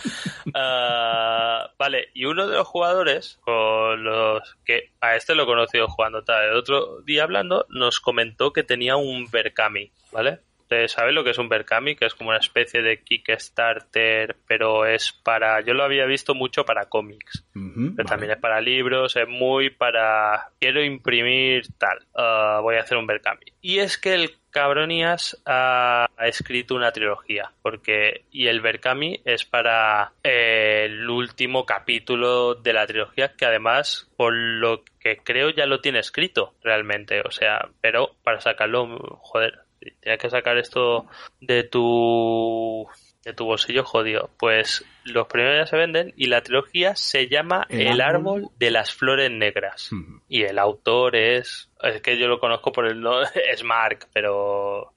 Ah, 0.54 1.70
vale, 1.78 2.10
y 2.14 2.26
uno 2.26 2.48
de 2.48 2.56
los 2.56 2.68
jugadores, 2.68 3.38
con 3.42 4.04
los 4.04 4.56
que 4.66 4.92
a 5.02 5.16
este 5.16 5.36
lo 5.36 5.44
he 5.44 5.48
conocido 5.48 5.88
jugando 5.88 6.24
tal, 6.24 6.46
el 6.46 6.56
otro 6.56 7.02
día 7.02 7.24
hablando, 7.24 7.66
nos 7.70 8.00
comentó 8.00 8.54
que 8.54 8.64
tenía 8.64 8.96
un 8.96 9.30
Berkami, 9.30 9.92
¿vale? 10.12 10.40
Ustedes 10.68 10.92
saben 10.92 11.16
lo 11.16 11.24
que 11.24 11.30
es 11.30 11.38
un 11.38 11.48
Berkami, 11.48 11.96
que 11.96 12.08
es 12.08 12.14
como 12.14 12.32
una 12.32 12.40
especie 12.40 12.82
de 12.82 13.02
Kickstarter, 13.02 14.36
pero 14.46 14.86
es 14.86 15.14
para. 15.14 15.62
Yo 15.62 15.74
lo 15.74 15.86
había 15.86 16.06
visto 16.06 16.36
mucho 16.36 16.66
para 16.66 16.90
cómics. 16.90 17.46
Pero 17.54 17.94
vale. 17.96 18.04
también 18.04 18.32
es 18.34 18.38
para 18.38 18.60
libros, 18.60 19.16
es 19.16 19.30
muy 19.30 19.70
para... 19.70 20.52
Quiero 20.60 20.84
imprimir 20.84 21.68
tal, 21.78 22.00
ah, 22.16 22.60
voy 22.62 22.76
a 22.76 22.82
hacer 22.82 22.98
un 22.98 23.08
Berkami. 23.08 23.46
Y 23.62 23.80
es 23.80 23.98
que 23.98 24.14
el 24.14 24.32
Cabronías 24.50 25.42
ha, 25.46 26.08
ha 26.18 26.28
escrito 26.28 26.76
una 26.76 26.92
trilogía, 26.92 27.54
porque... 27.62 28.26
Y 28.30 28.48
el 28.48 28.60
Berkami 28.60 29.22
es 29.24 29.46
para 29.46 30.12
eh, 30.22 30.84
el 30.84 31.10
último 31.10 31.66
capítulo 31.66 32.56
de 32.56 32.74
la 32.74 32.86
trilogía, 32.86 33.34
que 33.38 33.46
además, 33.46 34.12
por 34.18 34.34
lo 34.34 34.84
que 35.00 35.18
creo, 35.24 35.50
ya 35.50 35.66
lo 35.66 35.80
tiene 35.80 36.00
escrito 36.00 36.56
realmente. 36.62 37.22
O 37.22 37.32
sea, 37.32 37.70
pero 37.80 38.18
para 38.24 38.42
sacarlo, 38.42 38.98
joder, 39.22 39.67
tienes 40.02 40.20
que 40.20 40.30
sacar 40.30 40.58
esto 40.58 41.06
de 41.42 41.64
tu 41.64 42.88
de 43.24 43.34
tu 43.34 43.44
bolsillo 43.46 43.84
jodido. 43.84 44.30
Pues 44.40 44.86
los 45.04 45.28
primeros 45.28 45.58
ya 45.58 45.66
se 45.66 45.76
venden 45.78 46.14
y 46.16 46.28
la 46.28 46.42
trilogía 46.42 46.96
se 46.96 47.28
llama 47.28 47.66
El 47.70 47.82
El, 47.88 48.00
árbol- 48.02 48.06
árbol 48.40 48.52
de 48.58 48.72
las 48.72 48.94
flores 48.94 49.30
negras. 49.32 49.90
Y 50.30 50.44
el 50.44 50.58
autor 50.60 51.16
es 51.16 51.70
es 51.84 52.02
que 52.02 52.18
yo 52.18 52.28
lo 52.28 52.40
conozco 52.40 52.72
por 52.72 52.88
el 52.88 53.02
no 53.02 53.22
es 53.52 53.64
Mark, 53.64 54.08
pero 54.14 54.94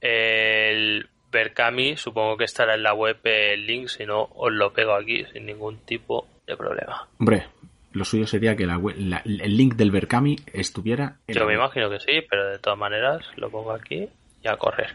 el 0.00 1.08
Berkami, 1.30 1.96
supongo 1.96 2.36
que 2.36 2.44
estará 2.44 2.74
en 2.74 2.82
la 2.82 2.94
web 2.94 3.18
el 3.24 3.66
link, 3.66 3.88
si 3.88 4.06
no, 4.06 4.22
os 4.34 4.52
lo 4.52 4.72
pego 4.72 4.94
aquí 4.94 5.24
sin 5.32 5.46
ningún 5.46 5.78
tipo 5.84 6.26
de 6.46 6.56
problema. 6.56 7.06
Hombre, 7.18 7.46
lo 7.92 8.04
suyo 8.04 8.26
sería 8.26 8.54
que 8.56 8.66
la 8.66 8.76
web- 8.78 8.96
la- 8.98 9.22
el 9.24 9.56
link 9.56 9.74
del 9.76 9.90
Berkami 9.90 10.36
estuviera 10.52 11.16
en 11.26 11.34
Yo 11.34 11.46
me 11.46 11.54
imagino 11.54 11.88
que 11.90 12.00
sí, 12.00 12.20
pero 12.28 12.46
de 12.48 12.58
todas 12.58 12.78
maneras 12.78 13.24
lo 13.36 13.50
pongo 13.50 13.72
aquí 13.72 14.08
y 14.42 14.48
a 14.48 14.56
correr. 14.56 14.94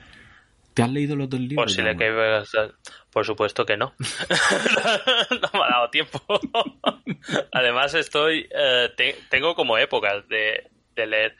¿Te 0.74 0.82
has 0.82 0.90
leído 0.92 1.16
los 1.16 1.30
dos 1.30 1.40
libros? 1.40 1.66
Por 1.66 1.70
si 1.72 1.82
le 1.84 1.96
Jaume? 1.96 2.44
cae- 2.48 2.72
Por 3.12 3.26
supuesto 3.26 3.64
que 3.66 3.78
no. 3.78 3.94
no 4.00 5.50
me 5.60 5.66
ha 5.66 5.70
dado 5.70 5.90
tiempo. 5.92 6.20
Además 7.52 7.94
estoy... 7.94 8.48
eh, 8.56 8.90
te- 8.96 9.16
tengo 9.30 9.54
como 9.56 9.78
épocas 9.78 10.28
de, 10.30 10.70
de 10.96 11.06
leer. 11.08 11.36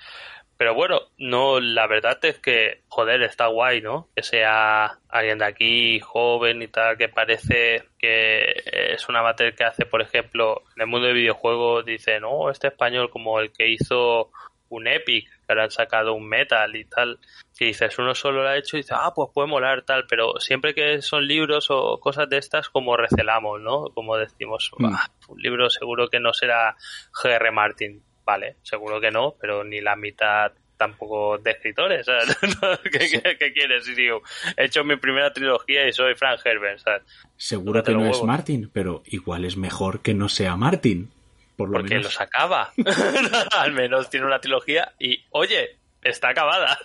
Pero 0.64 0.76
bueno, 0.76 1.02
no, 1.18 1.60
la 1.60 1.88
verdad 1.88 2.18
es 2.24 2.40
que, 2.40 2.84
joder, 2.88 3.22
está 3.24 3.48
guay, 3.48 3.82
¿no? 3.82 4.08
Que 4.16 4.24
sea 4.24 4.98
alguien 5.10 5.40
de 5.40 5.44
aquí, 5.46 6.00
joven 6.00 6.62
y 6.62 6.70
tal, 6.70 6.98
que 6.98 7.10
parece 7.10 7.84
que 8.00 8.64
es 8.94 9.10
un 9.10 9.18
amateur 9.18 9.54
que 9.54 9.66
hace, 9.66 9.86
por 9.86 10.02
ejemplo, 10.02 10.62
en 10.78 10.84
el 10.84 10.88
mundo 10.88 11.08
de 11.08 11.12
videojuegos, 11.14 11.84
dice, 11.84 12.22
no, 12.22 12.50
este 12.50 12.68
español 12.70 13.10
como 13.10 13.42
el 13.42 13.52
que 13.52 13.68
hizo 13.68 14.32
un 14.70 14.88
Epic, 14.88 15.26
que 15.28 15.36
ahora 15.50 15.66
han 15.66 15.72
sacado 15.72 16.14
un 16.14 16.30
Metal 16.30 16.74
y 16.78 16.86
tal, 16.86 17.20
que 17.58 17.66
dices, 17.66 18.00
uno 18.00 18.16
solo 18.16 18.42
lo 18.44 18.48
ha 18.48 18.58
hecho 18.58 18.78
y 18.78 18.84
dice, 18.84 18.94
ah, 18.98 19.12
pues 19.14 19.32
puede 19.34 19.50
molar 19.50 19.82
tal, 19.82 20.06
pero 20.08 20.40
siempre 20.40 20.74
que 20.74 21.02
son 21.02 21.28
libros 21.28 21.68
o 21.72 22.00
cosas 22.00 22.30
de 22.30 22.38
estas, 22.38 22.70
como 22.70 22.96
recelamos, 22.96 23.60
¿no? 23.60 23.90
Como 23.94 24.16
decimos, 24.16 24.72
Mm. 24.78 24.84
"Bah, 24.94 25.10
un 25.28 25.42
libro 25.42 25.70
seguro 25.70 26.08
que 26.08 26.22
no 26.22 26.32
será 26.34 26.78
G.R. 27.22 27.52
Martin, 27.52 28.02
vale, 28.26 28.58
seguro 28.64 29.00
que 29.02 29.12
no, 29.12 29.36
pero 29.40 29.64
ni 29.64 29.82
la 29.82 29.96
mitad 29.96 30.52
tampoco 30.78 31.38
de 31.38 31.52
escritores, 31.52 32.06
¿sabes? 32.06 32.38
¿Qué, 32.92 33.00
qué- 33.22 33.38
qué 33.40 33.54
quieres? 33.54 33.88
Y 33.88 33.96
digo, 33.96 34.22
he 34.58 34.66
hecho 34.66 34.84
mi 34.84 34.96
primera 34.98 35.32
trilogía 35.32 35.88
y 35.88 35.94
soy 35.94 36.16
Frank 36.16 36.42
Herbert, 36.44 36.80
¿sabes? 36.80 37.04
Seguro 37.38 37.84
que 37.84 37.94
no 37.94 38.06
es. 38.06 38.22
Martin, 38.24 38.70
pero 38.74 39.02
igual 39.06 39.46
es 39.46 39.56
mejor 39.56 40.02
que 40.02 40.14
no 40.14 40.28
sea 40.30 40.56
Martin. 40.56 41.12
Por 41.56 41.70
lo 41.70 41.74
Porque 41.80 41.90
menos. 41.96 42.06
los 42.06 42.20
acaba. 42.22 42.74
Al 43.58 43.72
menos 43.74 44.10
tiene 44.10 44.26
una 44.26 44.40
trilogía 44.42 44.92
y, 45.00 45.24
oye, 45.30 45.78
está 46.02 46.30
acabada. 46.30 46.78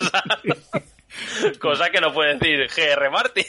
Cosa 1.58 1.90
que 1.90 2.00
no 2.00 2.12
puede 2.12 2.34
decir 2.36 2.68
G.R. 2.68 3.10
Martin. 3.10 3.46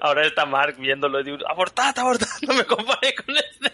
Ahora 0.00 0.26
está 0.26 0.46
Mark 0.46 0.76
viéndolo 0.78 1.20
y 1.20 1.24
digo, 1.24 1.38
abortad, 1.48 1.96
abortad, 1.98 2.26
no 2.46 2.54
me 2.54 2.64
compare 2.64 3.14
con 3.14 3.36
este. 3.36 3.72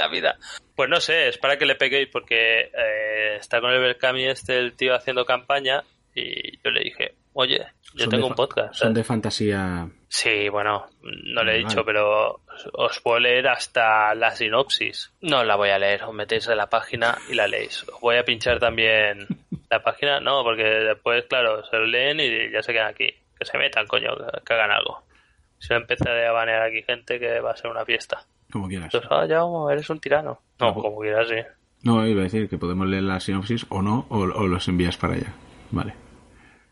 La 0.00 0.08
vida. 0.08 0.36
Pues 0.74 0.88
no 0.88 1.00
sé, 1.00 1.28
es 1.28 1.38
para 1.38 1.56
que 1.56 1.66
le 1.66 1.76
peguéis 1.76 2.08
porque 2.10 2.70
eh, 2.76 3.36
está 3.38 3.60
con 3.60 3.70
el 3.72 3.80
Berkami 3.80 4.26
este 4.26 4.58
el 4.58 4.74
tío 4.76 4.94
haciendo 4.94 5.24
campaña 5.24 5.82
y 6.14 6.56
yo 6.64 6.70
le 6.70 6.80
dije, 6.84 7.14
oye, 7.34 7.64
yo 7.94 8.04
Son 8.04 8.10
tengo 8.10 8.26
un 8.28 8.34
podcast. 8.34 8.74
Son 8.74 8.92
de 8.94 9.04
fantasía. 9.04 9.88
Sí, 10.08 10.48
bueno, 10.48 10.88
no 11.02 11.44
le 11.44 11.54
he 11.54 11.58
dicho, 11.58 11.84
pero 11.84 12.32
os- 12.34 12.70
os 12.72 13.00
puedo 13.00 13.20
leer 13.20 13.46
hasta 13.48 14.12
la 14.14 14.32
sinopsis. 14.32 15.12
No 15.20 15.44
la 15.44 15.54
voy 15.56 15.70
a 15.70 15.78
leer, 15.78 16.02
os 16.04 16.12
metéis 16.14 16.48
en 16.48 16.56
la 16.56 16.68
página 16.68 17.16
y 17.28 17.34
la 17.34 17.46
leéis. 17.46 17.84
Os 17.88 18.00
voy 18.00 18.16
a 18.16 18.24
pinchar 18.24 18.58
también 18.58 19.26
la 19.70 19.82
página, 19.82 20.18
no, 20.18 20.42
porque 20.42 20.64
después, 20.64 21.24
claro, 21.28 21.64
se 21.66 21.76
lo 21.76 21.86
leen 21.86 22.18
y 22.18 22.50
ya 22.50 22.60
se 22.62 22.72
quedan 22.72 22.88
aquí. 22.88 23.14
Que 23.38 23.44
se 23.44 23.56
metan, 23.56 23.86
coño, 23.86 24.16
que, 24.16 24.40
que 24.44 24.52
hagan 24.54 24.72
algo. 24.72 25.04
Si 25.58 25.68
no 25.72 25.76
empezaré 25.80 26.26
a 26.26 26.32
banear 26.32 26.62
aquí 26.62 26.82
gente 26.82 27.20
que 27.20 27.38
va 27.40 27.52
a 27.52 27.56
ser 27.56 27.70
una 27.70 27.84
fiesta. 27.84 28.24
Como 28.50 28.68
quieras. 28.68 28.86
Entonces, 28.92 29.10
ah, 29.12 29.26
ya 29.26 29.38
vamos, 29.38 29.70
eres 29.72 29.88
un 29.90 30.00
tirano. 30.00 30.30
No, 30.30 30.38
Tampoco. 30.56 30.88
como 30.88 31.00
quieras, 31.02 31.28
sí. 31.28 31.36
No, 31.82 32.06
iba 32.06 32.20
a 32.20 32.24
decir 32.24 32.48
que 32.48 32.58
podemos 32.58 32.86
leer 32.86 33.04
la 33.04 33.20
sinopsis 33.20 33.66
o 33.70 33.80
no, 33.82 34.06
o, 34.10 34.18
o 34.18 34.46
los 34.46 34.68
envías 34.68 34.96
para 34.96 35.14
allá. 35.14 35.32
Vale. 35.70 35.94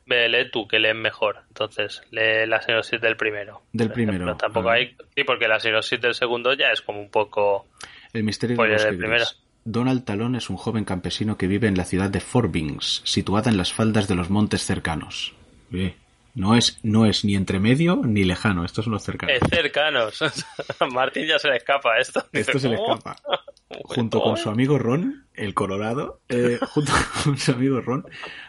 Ve, 0.07 0.29
lee 0.29 0.51
tú, 0.51 0.67
que 0.67 0.79
lees 0.79 0.97
mejor. 0.97 1.37
Entonces, 1.49 2.03
lee 2.11 2.47
la 2.47 2.61
sinopsis 2.63 3.01
del 3.01 3.17
primero. 3.17 3.63
Del 3.73 3.91
primero, 3.91 4.37
Tampoco 4.37 4.67
vale. 4.67 4.81
hay... 4.81 4.97
Sí, 5.15 5.25
porque 5.25 5.47
la 5.49 5.61
sinopsis 5.61 6.01
del 6.01 6.15
segundo 6.15 6.53
ya 6.55 6.71
es 6.73 6.81
como 6.83 7.01
un 7.01 7.11
poco... 7.11 7.67
El 8.13 8.25
misterio 8.25 8.57
bosque 8.57 8.73
del 8.85 8.99
primero. 8.99 9.25
Donald 9.65 10.05
Talón 10.05 10.35
es 10.35 10.49
un 10.49 10.57
joven 10.57 10.85
campesino 10.85 11.37
que 11.37 11.47
vive 11.47 11.69
en 11.69 11.77
la 11.77 11.85
ciudad 11.85 12.09
de 12.09 12.21
Forbings, 12.21 13.03
situada 13.05 13.51
en 13.51 13.59
las 13.59 13.73
faldas 13.75 14.09
de 14.09 14.15
los 14.15 14.31
montes 14.31 14.65
cercanos. 14.65 15.35
Bien. 15.69 15.95
No 16.39 16.55
es, 16.55 16.79
no 16.85 17.05
es 17.05 17.25
ni 17.25 17.35
entre 17.35 17.59
medio 17.59 18.01
ni 18.05 18.23
lejano, 18.23 18.65
estos 18.65 18.85
son 18.85 18.93
los 18.93 19.03
cercanos. 19.03 19.35
Es 19.43 19.51
cercanos. 19.51 20.21
Martín 20.93 21.27
ya 21.27 21.37
se 21.37 21.49
le 21.49 21.57
escapa 21.57 21.99
esto. 21.99 22.25
Esto 22.33 22.61
se 22.61 22.69
le 22.69 22.77
escapa. 22.77 23.17
Junto 23.85 24.23
con 24.23 24.37
su 24.37 24.49
amigo 24.49 24.79
Ron, 24.79 25.27
el 25.35 25.53
Colorado, 25.53 26.21
eh, 26.29 26.59
junto 26.71 26.93
con 27.23 27.37
su 27.37 27.53
amigo 27.53 27.81
Ron, 27.81 28.07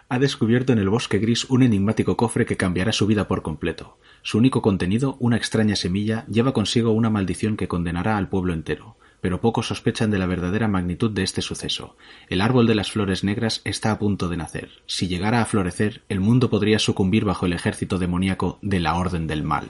ha 0.08 0.18
descubierto 0.18 0.72
en 0.72 0.80
el 0.80 0.88
bosque 0.88 1.18
gris 1.18 1.46
un 1.46 1.64
enigmático 1.64 2.16
cofre 2.16 2.46
que 2.46 2.58
cambiará 2.58 2.94
su 2.94 3.06
vida 3.06 3.28
por 3.28 3.42
completo. 3.42 3.98
Su 4.22 4.38
único 4.38 4.62
contenido, 4.62 5.18
una 5.20 5.36
extraña 5.36 5.76
semilla, 5.76 6.26
lleva 6.28 6.54
consigo 6.54 6.92
una 6.92 7.10
maldición 7.10 7.58
que 7.58 7.68
condenará 7.68 8.18
al 8.18 8.30
pueblo 8.30 8.54
entero. 8.54 8.98
Pero 9.22 9.42
pocos 9.42 9.68
sospechan 9.68 10.12
de 10.12 10.18
la 10.18 10.26
verdadera 10.26 10.68
magnitud 10.68 11.12
de 11.12 11.24
este 11.24 11.42
suceso. 11.42 11.98
El 12.30 12.42
árbol 12.42 12.68
de 12.68 12.76
las 12.76 12.92
flores 12.92 13.24
negras 13.24 13.62
está 13.66 13.92
a 13.92 14.00
punto 14.00 14.30
de 14.30 14.38
nacer. 14.38 14.70
Si 14.86 15.08
llegara 15.08 15.42
a 15.42 15.46
florecer, 15.46 16.02
el 16.10 16.20
mundo 16.20 16.50
podría 16.50 16.80
sucumbir 16.80 17.26
bajo 17.26 17.46
el 17.46 17.54
ejército 17.54 17.98
demoníaco 17.98 18.60
de 18.62 18.80
la 18.80 18.96
Orden 18.96 19.28
del 19.28 19.44
Mal. 19.44 19.68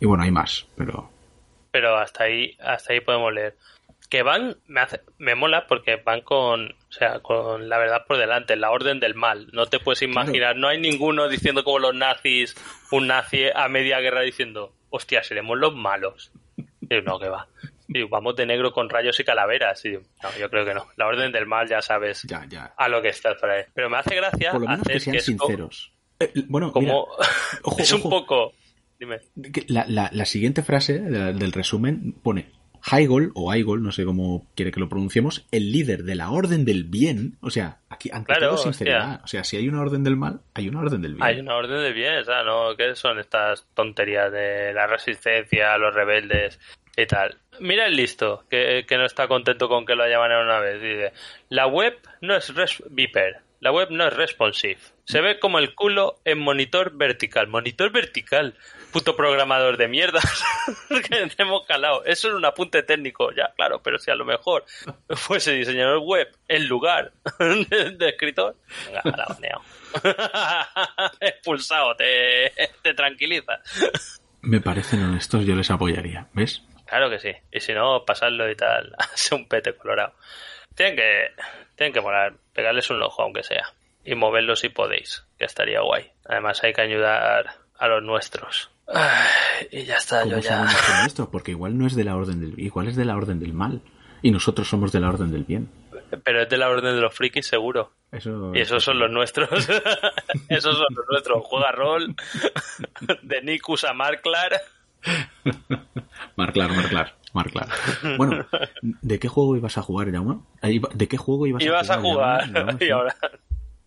Y 0.00 0.06
bueno, 0.06 0.24
hay 0.24 0.30
más, 0.30 0.66
pero 0.76 1.10
Pero 1.70 1.96
hasta 1.96 2.24
ahí, 2.24 2.56
hasta 2.60 2.92
ahí 2.92 3.00
podemos 3.00 3.32
leer. 3.32 3.56
Que 4.08 4.22
van, 4.22 4.56
me, 4.66 4.80
hace, 4.80 5.02
me 5.18 5.34
mola 5.34 5.66
porque 5.66 5.96
van 5.96 6.22
con, 6.22 6.70
o 6.70 6.92
sea, 6.92 7.20
con 7.20 7.68
la 7.68 7.78
verdad 7.78 8.06
por 8.06 8.16
delante, 8.16 8.56
la 8.56 8.70
orden 8.70 9.00
del 9.00 9.14
mal. 9.14 9.48
No 9.52 9.66
te 9.66 9.80
puedes 9.80 10.00
imaginar, 10.02 10.56
no 10.56 10.68
hay 10.68 10.80
ninguno 10.80 11.28
diciendo 11.28 11.62
como 11.62 11.78
los 11.78 11.94
nazis, 11.94 12.56
un 12.90 13.08
nazi 13.08 13.44
a 13.54 13.68
media 13.68 14.00
guerra 14.00 14.22
diciendo, 14.22 14.72
hostia, 14.88 15.22
seremos 15.22 15.58
los 15.58 15.74
malos. 15.74 16.32
Y 16.56 17.02
no, 17.02 17.18
que 17.18 17.28
va. 17.28 17.48
Y 17.88 18.02
vamos 18.04 18.36
de 18.36 18.44
negro 18.44 18.70
con 18.72 18.88
rayos 18.90 19.18
y 19.18 19.24
calaveras. 19.24 19.82
Y, 19.86 19.92
no, 19.92 20.38
yo 20.38 20.50
creo 20.50 20.64
que 20.66 20.74
no. 20.74 20.86
La 20.96 21.06
orden 21.06 21.32
del 21.32 21.46
mal 21.46 21.66
ya 21.68 21.80
sabes 21.80 22.22
ya, 22.24 22.44
ya. 22.48 22.74
a 22.76 22.88
lo 22.88 23.00
que 23.00 23.08
estás 23.08 23.36
por 23.40 23.48
ahí. 23.50 23.64
Pero 23.74 23.88
me 23.88 23.96
hace 23.96 24.14
gracia 24.14 24.52
Por 24.52 24.60
lo 24.60 24.66
menos 24.68 24.82
hacer 24.82 24.92
que 24.94 25.00
sean 25.00 25.20
sinceros. 25.20 25.92
Eh, 26.20 26.30
bueno, 26.48 26.70
como, 26.72 26.86
mira, 26.86 26.98
ojo, 27.62 27.76
es 27.80 27.92
un 27.92 28.00
ojo. 28.00 28.10
poco, 28.10 28.52
dime. 28.98 29.20
la, 29.68 29.84
la- 29.88 30.10
la 30.12 30.24
siguiente 30.26 30.62
frase 30.62 30.98
de- 30.98 31.32
del 31.32 31.52
resumen 31.52 32.12
pone 32.22 32.50
Heigol 32.92 33.32
o 33.34 33.52
Heigol, 33.54 33.82
no 33.82 33.90
sé 33.92 34.04
cómo 34.04 34.46
quiere 34.54 34.70
que 34.70 34.80
lo 34.80 34.88
pronunciemos, 34.88 35.46
el 35.50 35.72
líder 35.72 36.04
de 36.04 36.14
la 36.14 36.30
orden 36.30 36.64
del 36.64 36.84
bien. 36.84 37.38
O 37.40 37.50
sea, 37.50 37.78
aquí 37.88 38.10
ante 38.12 38.34
Claro, 38.34 38.48
todo 38.54 38.58
sinceridad. 38.64 39.00
hostia. 39.12 39.24
O 39.24 39.26
sea, 39.28 39.44
si 39.44 39.56
hay 39.56 39.68
una 39.68 39.80
orden 39.80 40.04
del 40.04 40.16
mal, 40.16 40.40
hay 40.54 40.68
una 40.68 40.80
orden 40.80 41.00
del 41.02 41.14
bien. 41.14 41.24
Hay 41.26 41.40
una 41.40 41.54
orden 41.56 41.80
de 41.82 41.92
bien, 41.92 42.18
o 42.18 42.24
sea, 42.24 42.42
¿no? 42.42 42.76
¿Qué 42.76 42.94
son 42.96 43.18
estas 43.18 43.66
tonterías 43.74 44.30
de 44.30 44.72
la 44.74 44.86
resistencia, 44.86 45.78
los 45.78 45.94
rebeldes 45.94 46.58
y 46.98 47.06
tal? 47.06 47.38
Mira 47.60 47.86
el 47.86 47.96
listo, 47.96 48.44
que, 48.50 48.84
que 48.86 48.96
no 48.98 49.06
está 49.06 49.28
contento 49.28 49.68
con 49.68 49.86
que 49.86 49.94
lo 49.94 50.02
haya 50.02 50.18
baneado 50.18 50.42
una 50.42 50.58
vez. 50.58 50.82
Dice, 50.82 51.12
la 51.48 51.66
web 51.66 51.96
no 52.20 52.34
es 52.36 52.54
res 52.54 52.82
Viper, 52.90 53.40
la 53.60 53.70
web 53.70 53.88
no 53.90 54.06
es 54.06 54.14
responsive. 54.14 54.78
Se 55.04 55.20
ve 55.20 55.38
como 55.38 55.58
el 55.58 55.74
culo 55.74 56.20
en 56.24 56.38
monitor 56.38 56.96
vertical. 56.96 57.46
Monitor 57.46 57.90
vertical. 57.90 58.54
Puto 58.92 59.16
programador 59.16 59.76
de 59.76 59.88
mierda. 59.88 60.20
que 61.08 61.28
hemos 61.38 61.66
calado. 61.66 62.04
Eso 62.04 62.28
es 62.28 62.34
un 62.34 62.44
apunte 62.44 62.82
técnico, 62.82 63.32
ya, 63.32 63.52
claro, 63.56 63.80
pero 63.82 63.98
si 63.98 64.10
a 64.10 64.14
lo 64.14 64.24
mejor 64.24 64.64
fuese 65.10 65.52
diseñador 65.52 66.00
web 66.00 66.28
en 66.48 66.68
lugar 66.68 67.12
de, 67.38 67.96
de 67.96 68.08
escritor. 68.08 68.56
Expulsado, 71.20 71.94
te 71.96 72.94
tranquiliza. 72.94 73.60
Me 74.42 74.60
parecen 74.60 75.02
honestos, 75.02 75.44
yo 75.44 75.54
les 75.54 75.70
apoyaría. 75.70 76.28
¿Ves? 76.32 76.62
Claro 76.88 77.10
que 77.10 77.18
sí. 77.18 77.32
Y 77.52 77.60
si 77.60 77.72
no, 77.74 78.04
pasarlo 78.04 78.50
y 78.50 78.56
tal, 78.56 78.94
hace 78.98 79.34
un 79.34 79.46
pete 79.46 79.74
colorado. 79.74 80.14
Tienen 80.74 80.96
que, 80.96 81.32
tienen 81.76 81.92
que 81.92 82.00
molar, 82.00 82.34
pegarles 82.52 82.88
un 82.90 83.02
ojo 83.02 83.22
aunque 83.22 83.42
sea. 83.42 83.72
Y 84.04 84.14
moverlo 84.14 84.56
si 84.56 84.70
podéis, 84.70 85.24
que 85.38 85.44
estaría 85.44 85.80
guay. 85.80 86.10
Además 86.26 86.62
hay 86.64 86.72
que 86.72 86.80
ayudar 86.80 87.50
a 87.78 87.88
los 87.88 88.02
nuestros. 88.02 88.70
Ay, 88.86 89.68
y 89.70 89.84
ya 89.84 89.96
está, 89.96 90.24
yo 90.24 90.30
¿Cómo 90.30 90.42
ya. 90.42 90.66
que 90.66 90.92
no 90.92 91.06
esto? 91.06 91.30
Porque 91.30 91.50
igual 91.50 91.76
no 91.76 91.86
es 91.86 91.94
de 91.94 92.04
la 92.04 92.16
orden 92.16 92.40
del 92.40 92.58
igual 92.58 92.88
es 92.88 92.96
de 92.96 93.04
la 93.04 93.16
orden 93.16 93.38
del 93.38 93.52
mal. 93.52 93.82
Y 94.22 94.30
nosotros 94.30 94.68
somos 94.68 94.92
de 94.92 95.00
la 95.00 95.10
orden 95.10 95.30
del 95.30 95.44
bien. 95.44 95.70
Pero 96.24 96.42
es 96.42 96.48
de 96.48 96.56
la 96.56 96.70
orden 96.70 96.94
de 96.94 97.00
los 97.00 97.14
frikis 97.14 97.46
seguro. 97.46 97.92
Eso 98.10 98.52
Y 98.54 98.60
esos 98.60 98.82
son 98.82 98.98
los 98.98 99.10
nuestros. 99.10 99.50
esos 100.48 100.76
son 100.76 100.86
los 100.94 101.06
nuestros. 101.10 101.44
Juega 101.44 101.72
rol. 101.72 102.14
De 103.22 103.42
Nikus 103.42 103.84
a 103.84 103.92
Marklar. 103.92 104.60
Marclar, 106.36 106.70
Marclar, 106.72 107.14
Marclar. 107.32 107.68
Bueno, 108.16 108.46
¿de 108.82 109.18
qué 109.18 109.28
juego 109.28 109.56
ibas 109.56 109.78
a 109.78 109.82
jugar, 109.82 110.10
Jaume? 110.12 110.40
Ahí 110.62 110.78
va- 110.78 110.90
¿De 110.94 111.08
qué 111.08 111.16
juego 111.16 111.46
ibas, 111.46 111.62
Ibas 111.62 111.90
a 111.90 112.00
jugar. 112.00 112.40
Jaume? 112.52 112.52
Jaume, 112.64 112.72
y 112.80 112.84
sí. 112.86 112.90
ahora. 112.90 113.16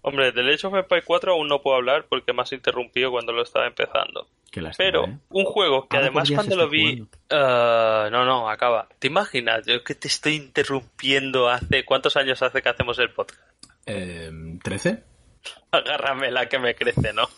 Hombre, 0.03 0.31
del 0.31 0.51
Age 0.51 0.65
of 0.65 0.73
Empires 0.73 1.03
4 1.05 1.33
aún 1.33 1.47
no 1.47 1.61
puedo 1.61 1.77
hablar 1.77 2.07
porque 2.09 2.33
me 2.33 2.41
has 2.41 2.51
interrumpido 2.53 3.11
cuando 3.11 3.33
lo 3.33 3.43
estaba 3.43 3.67
empezando. 3.67 4.27
Qué 4.51 4.59
lástima, 4.59 4.87
Pero 4.87 5.05
¿eh? 5.05 5.17
un 5.29 5.45
juego 5.45 5.87
que 5.87 5.97
además 5.97 6.29
cuando 6.31 6.55
lo 6.55 6.67
vi... 6.69 7.05
Ah, 7.29 8.09
no, 8.11 8.25
no, 8.25 8.49
acaba. 8.49 8.87
¿Te 8.97 9.07
imaginas? 9.07 9.63
Yo 9.67 9.83
que 9.83 9.93
te 9.93 10.07
estoy 10.07 10.35
interrumpiendo 10.37 11.49
hace... 11.49 11.85
¿Cuántos 11.85 12.17
años 12.17 12.41
hace 12.41 12.63
que 12.63 12.69
hacemos 12.69 12.97
el 12.97 13.11
podcast? 13.11 13.39
Eh, 13.85 14.31
¿13? 14.33 15.03
Agárrame 15.71 16.31
la 16.31 16.49
que 16.49 16.57
me 16.57 16.73
crece, 16.73 17.13
¿no? 17.13 17.29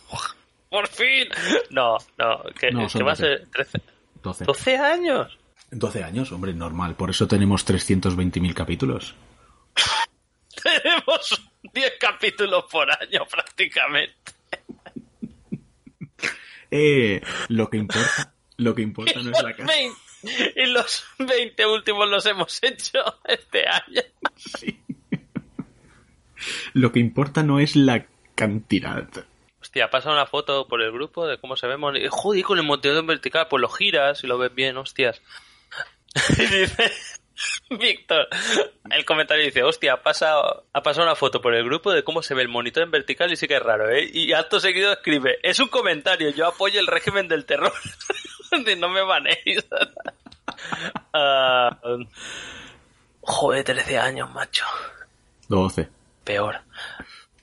¡Por 0.74 0.88
fin! 0.88 1.28
No, 1.70 2.00
no, 2.18 2.44
que, 2.60 2.72
No, 2.72 2.88
que 2.88 3.04
va 3.04 3.12
a 3.12 3.16
ser 3.16 3.46
13... 3.52 3.80
12. 4.24 4.46
¿12 4.46 4.80
años? 4.80 5.38
12 5.70 6.04
años, 6.04 6.32
hombre, 6.32 6.52
normal. 6.52 6.96
Por 6.96 7.12
eso 7.12 7.28
tenemos 7.28 7.64
320.000 7.64 8.56
capítulos. 8.56 9.14
Tenemos 10.64 11.44
10 11.62 11.94
capítulos 12.00 12.66
por 12.72 12.90
año 12.90 13.24
prácticamente. 13.30 14.16
Eh, 16.72 17.22
lo 17.50 17.70
que 17.70 17.78
importa, 17.78 18.34
lo 18.58 18.74
que 18.74 18.82
importa 18.82 19.20
no 19.24 19.30
es 19.30 19.44
la 19.44 19.56
casa. 19.56 19.72
20 19.72 20.54
y 20.56 20.66
los 20.72 21.04
20 21.20 21.68
últimos 21.68 22.10
los 22.10 22.26
hemos 22.26 22.58
hecho 22.64 23.20
este 23.26 23.68
año. 23.68 24.02
Sí. 24.38 24.80
Lo 26.74 26.92
que 26.92 27.00
importa 27.00 27.44
no 27.44 27.60
es 27.60 27.76
la 27.76 28.08
cantidad. 28.34 29.08
Hostia, 29.74 29.90
pasa 29.90 30.12
una 30.12 30.28
foto 30.28 30.68
por 30.68 30.84
el 30.84 30.92
grupo 30.92 31.26
de 31.26 31.40
cómo 31.40 31.56
se 31.56 31.66
ve. 31.66 31.78
Moni- 31.78 32.08
Joder, 32.08 32.44
con 32.44 32.60
el 32.60 32.64
monteado 32.64 33.00
en 33.00 33.08
vertical, 33.08 33.48
pues 33.50 33.60
lo 33.60 33.68
giras 33.70 34.24
y 34.24 34.28
lo 34.28 34.38
ves 34.38 34.54
bien, 34.54 34.78
hostias. 34.78 35.20
Y 36.38 36.46
dice 36.46 36.92
Víctor, 37.72 38.28
el 38.92 39.04
comentario 39.04 39.44
dice, 39.44 39.64
hostia, 39.64 39.94
ha 39.94 40.04
pasado, 40.04 40.68
ha 40.74 40.84
pasado 40.84 41.08
una 41.08 41.16
foto 41.16 41.42
por 41.42 41.56
el 41.56 41.64
grupo 41.66 41.92
de 41.92 42.04
cómo 42.04 42.22
se 42.22 42.36
ve 42.36 42.44
el 42.44 42.50
monitor 42.50 42.84
en 42.84 42.92
vertical 42.92 43.32
y 43.32 43.36
sí 43.36 43.48
que 43.48 43.56
es 43.56 43.64
raro, 43.64 43.90
¿eh? 43.90 44.08
Y 44.14 44.32
acto 44.34 44.60
seguido 44.60 44.94
escribe, 44.94 45.40
es 45.42 45.60
un 45.60 45.70
comentario, 45.70 46.30
yo 46.30 46.46
apoyo 46.46 46.80
el 46.80 46.86
régimen 46.86 47.28
del 47.28 47.46
terror. 47.46 47.74
No 48.78 48.88
me 48.90 49.02
banéis. 49.02 49.66
Ah, 51.12 51.76
joder, 53.22 53.64
13 53.64 53.98
años, 53.98 54.30
macho. 54.32 54.66
12. 55.48 55.90
Peor. 56.24 56.62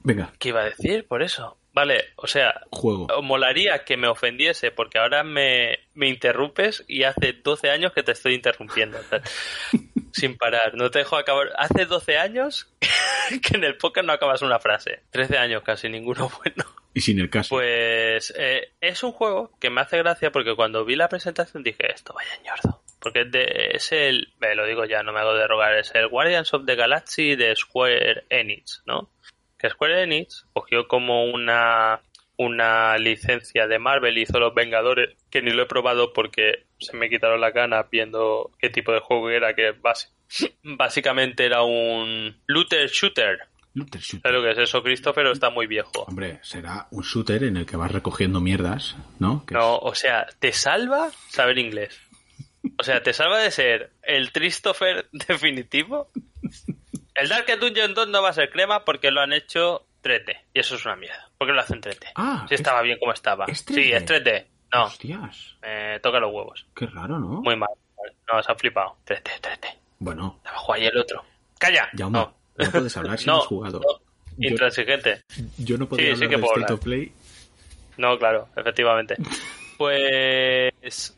Venga, 0.05 0.33
¿Qué 0.39 0.51
iba 0.51 0.61
a 0.61 0.67
decir 0.67 1.09
por 1.09 1.25
eso? 1.25 1.57
Vale, 1.81 2.05
o 2.17 2.27
sea, 2.27 2.61
juego. 2.71 3.07
molaría 3.23 3.85
que 3.85 3.97
me 3.97 4.07
ofendiese 4.07 4.71
porque 4.71 4.99
ahora 4.99 5.25
me, 5.25 5.79
me 5.95 6.09
interrumpes 6.09 6.85
y 6.89 7.05
hace 7.05 7.33
12 7.33 7.71
años 7.71 7.93
que 7.95 8.03
te 8.03 8.13
estoy 8.13 8.35
interrumpiendo. 8.35 8.99
sin 10.13 10.37
parar, 10.37 10.75
no 10.75 10.91
te 10.91 10.99
dejo 11.01 11.17
acabar. 11.17 11.49
Hace 11.57 11.87
12 11.87 12.19
años 12.19 12.71
que 13.43 13.57
en 13.57 13.65
el 13.65 13.77
podcast 13.79 14.07
no 14.07 14.13
acabas 14.13 14.43
una 14.43 14.59
frase. 14.59 15.05
13 15.11 15.39
años 15.39 15.63
casi, 15.63 15.89
ninguno 15.89 16.31
bueno. 16.39 16.65
Y 16.93 17.01
sin 17.01 17.19
el 17.21 17.31
caso. 17.31 17.55
Pues 17.55 18.35
eh, 18.37 18.73
es 18.81 19.03
un 19.03 19.13
juego 19.13 19.57
que 19.61 19.71
me 19.71 19.81
hace 19.81 19.97
gracia 19.99 20.31
porque 20.33 20.55
cuando 20.57 20.85
vi 20.85 20.97
la 20.97 21.09
presentación 21.09 21.63
dije, 21.63 21.93
esto 21.93 22.13
vaya 22.13 22.31
ñordo. 22.45 22.83
porque 23.01 23.23
es, 23.23 23.31
de- 23.31 23.71
es 23.75 23.93
el, 23.93 24.33
me 24.41 24.55
lo 24.55 24.67
digo 24.67 24.85
ya, 24.85 25.03
no 25.03 25.13
me 25.13 25.21
hago 25.21 25.33
de 25.35 25.47
rogar, 25.47 25.79
es 25.79 25.95
el 25.95 26.09
Guardians 26.09 26.53
of 26.53 26.67
the 26.67 26.75
Galaxy 26.75 27.37
de 27.37 27.55
Square 27.57 28.25
Enix, 28.29 28.83
¿no? 28.87 29.09
Que 29.61 29.71
Square 29.71 30.03
Enix 30.03 30.47
cogió 30.53 30.89
como 30.89 31.25
una 31.25 32.01
una 32.41 32.97
licencia 32.97 33.67
de 33.67 33.79
Marvel 33.79 34.17
y 34.17 34.23
hizo 34.23 34.41
Los 34.41 34.55
Vengadores, 34.55 35.15
que 35.29 35.43
ni 35.43 35.51
lo 35.51 35.65
he 35.65 35.67
probado 35.67 36.15
porque 36.15 36.65
se 36.79 36.97
me 36.97 37.11
quitaron 37.11 37.39
la 37.39 37.51
gana 37.51 37.87
viendo 37.93 38.51
qué 38.59 38.71
tipo 38.71 38.93
de 38.93 39.01
juego 39.01 39.29
era, 39.29 39.55
que 39.55 39.75
básicamente 40.63 41.45
era 41.45 41.63
un 41.63 42.35
looter 42.47 42.89
shooter. 42.89 43.41
Looter 43.75 44.01
shooter. 44.01 44.23
¿Sabes 44.23 44.39
lo 44.39 44.43
que 44.43 44.53
es 44.53 44.69
eso, 44.71 44.83
Christopher? 44.83 45.27
¿O 45.27 45.33
está 45.33 45.51
muy 45.51 45.67
viejo? 45.67 45.91
Hombre, 46.07 46.39
será 46.43 46.89
un 46.93 47.03
shooter 47.03 47.45
en 47.45 47.59
el 47.59 47.67
que 47.67 47.77
vas 47.77 47.93
recogiendo 47.93 48.41
mierdas, 48.41 48.97
¿no? 49.19 49.45
No, 49.51 49.77
o 49.77 49.95
sea, 49.95 50.27
te 50.39 50.53
salva 50.53 51.11
saber 51.29 51.59
inglés. 51.59 52.01
O 52.79 52.83
sea, 52.83 53.03
te 53.03 53.13
salva 53.13 53.39
de 53.39 53.51
ser 53.51 53.93
el 54.03 54.33
Christopher 54.33 55.11
definitivo. 55.13 56.11
El 57.21 57.29
Dark 57.29 57.47
Dungeon 57.61 57.95
2 57.95 58.09
no 58.09 58.23
va 58.23 58.31
a 58.31 58.33
ser 58.33 58.51
crema 58.51 58.85
porque 58.85 59.11
lo 59.11 59.21
han 59.21 59.33
hecho 59.33 59.85
3D. 60.03 60.37
Y 60.55 60.61
eso 60.61 60.75
es 60.77 60.85
una 60.87 60.97
mierda. 60.97 61.29
¿Por 61.39 61.47
qué 61.47 61.53
lo 61.53 61.61
hacen 61.61 61.81
3D? 61.81 62.09
Ah, 62.15 62.45
si 62.49 62.55
es- 62.55 62.61
estaba 62.61 62.83
bien 62.83 62.99
como 62.99 63.13
estaba. 63.13 63.45
¿es 63.47 63.59
Sí, 63.61 63.75
3D? 63.75 63.97
es 63.97 64.05
3D. 64.07 64.47
No, 64.73 64.85
Hostias, 64.85 65.57
me 65.63 65.99
toca 66.01 66.21
los 66.21 66.33
huevos. 66.33 66.67
qué 66.75 66.87
raro, 66.87 67.19
¿no? 67.19 67.41
Muy 67.43 67.57
mal. 67.57 67.71
No, 68.33 68.43
se 68.43 68.51
han 68.53 68.59
flipado. 68.59 68.97
3D, 69.05 69.41
3D. 69.41 69.69
Bueno, 69.99 70.41
Abajo 70.45 70.73
ahí 70.75 70.87
el 70.87 70.97
otro. 70.97 71.25
¡Calla! 71.59 71.89
ya 71.93 72.09
no. 72.09 72.35
no 72.57 72.71
puedes 72.71 72.97
hablar 72.97 73.19
si 73.19 73.27
No, 73.27 73.35
no 73.35 73.41
has 73.41 73.47
jugado. 73.47 73.81
no. 73.81 74.01
Yo, 74.39 74.51
Intransigente. 74.51 75.23
yo 75.59 75.77
no 75.77 75.87
podía 75.87 76.07
Sí, 76.07 76.17
sí 76.17 76.25
hablar 76.25 76.29
que 76.31 76.37
de 76.37 76.41
puedo 76.43 76.53
State 76.55 76.65
hablar. 76.65 76.73
of 76.79 76.85
Play. 76.85 77.13
No, 77.99 78.19
claro, 78.19 78.49
efectivamente. 78.57 79.17
Pues. 79.79 81.17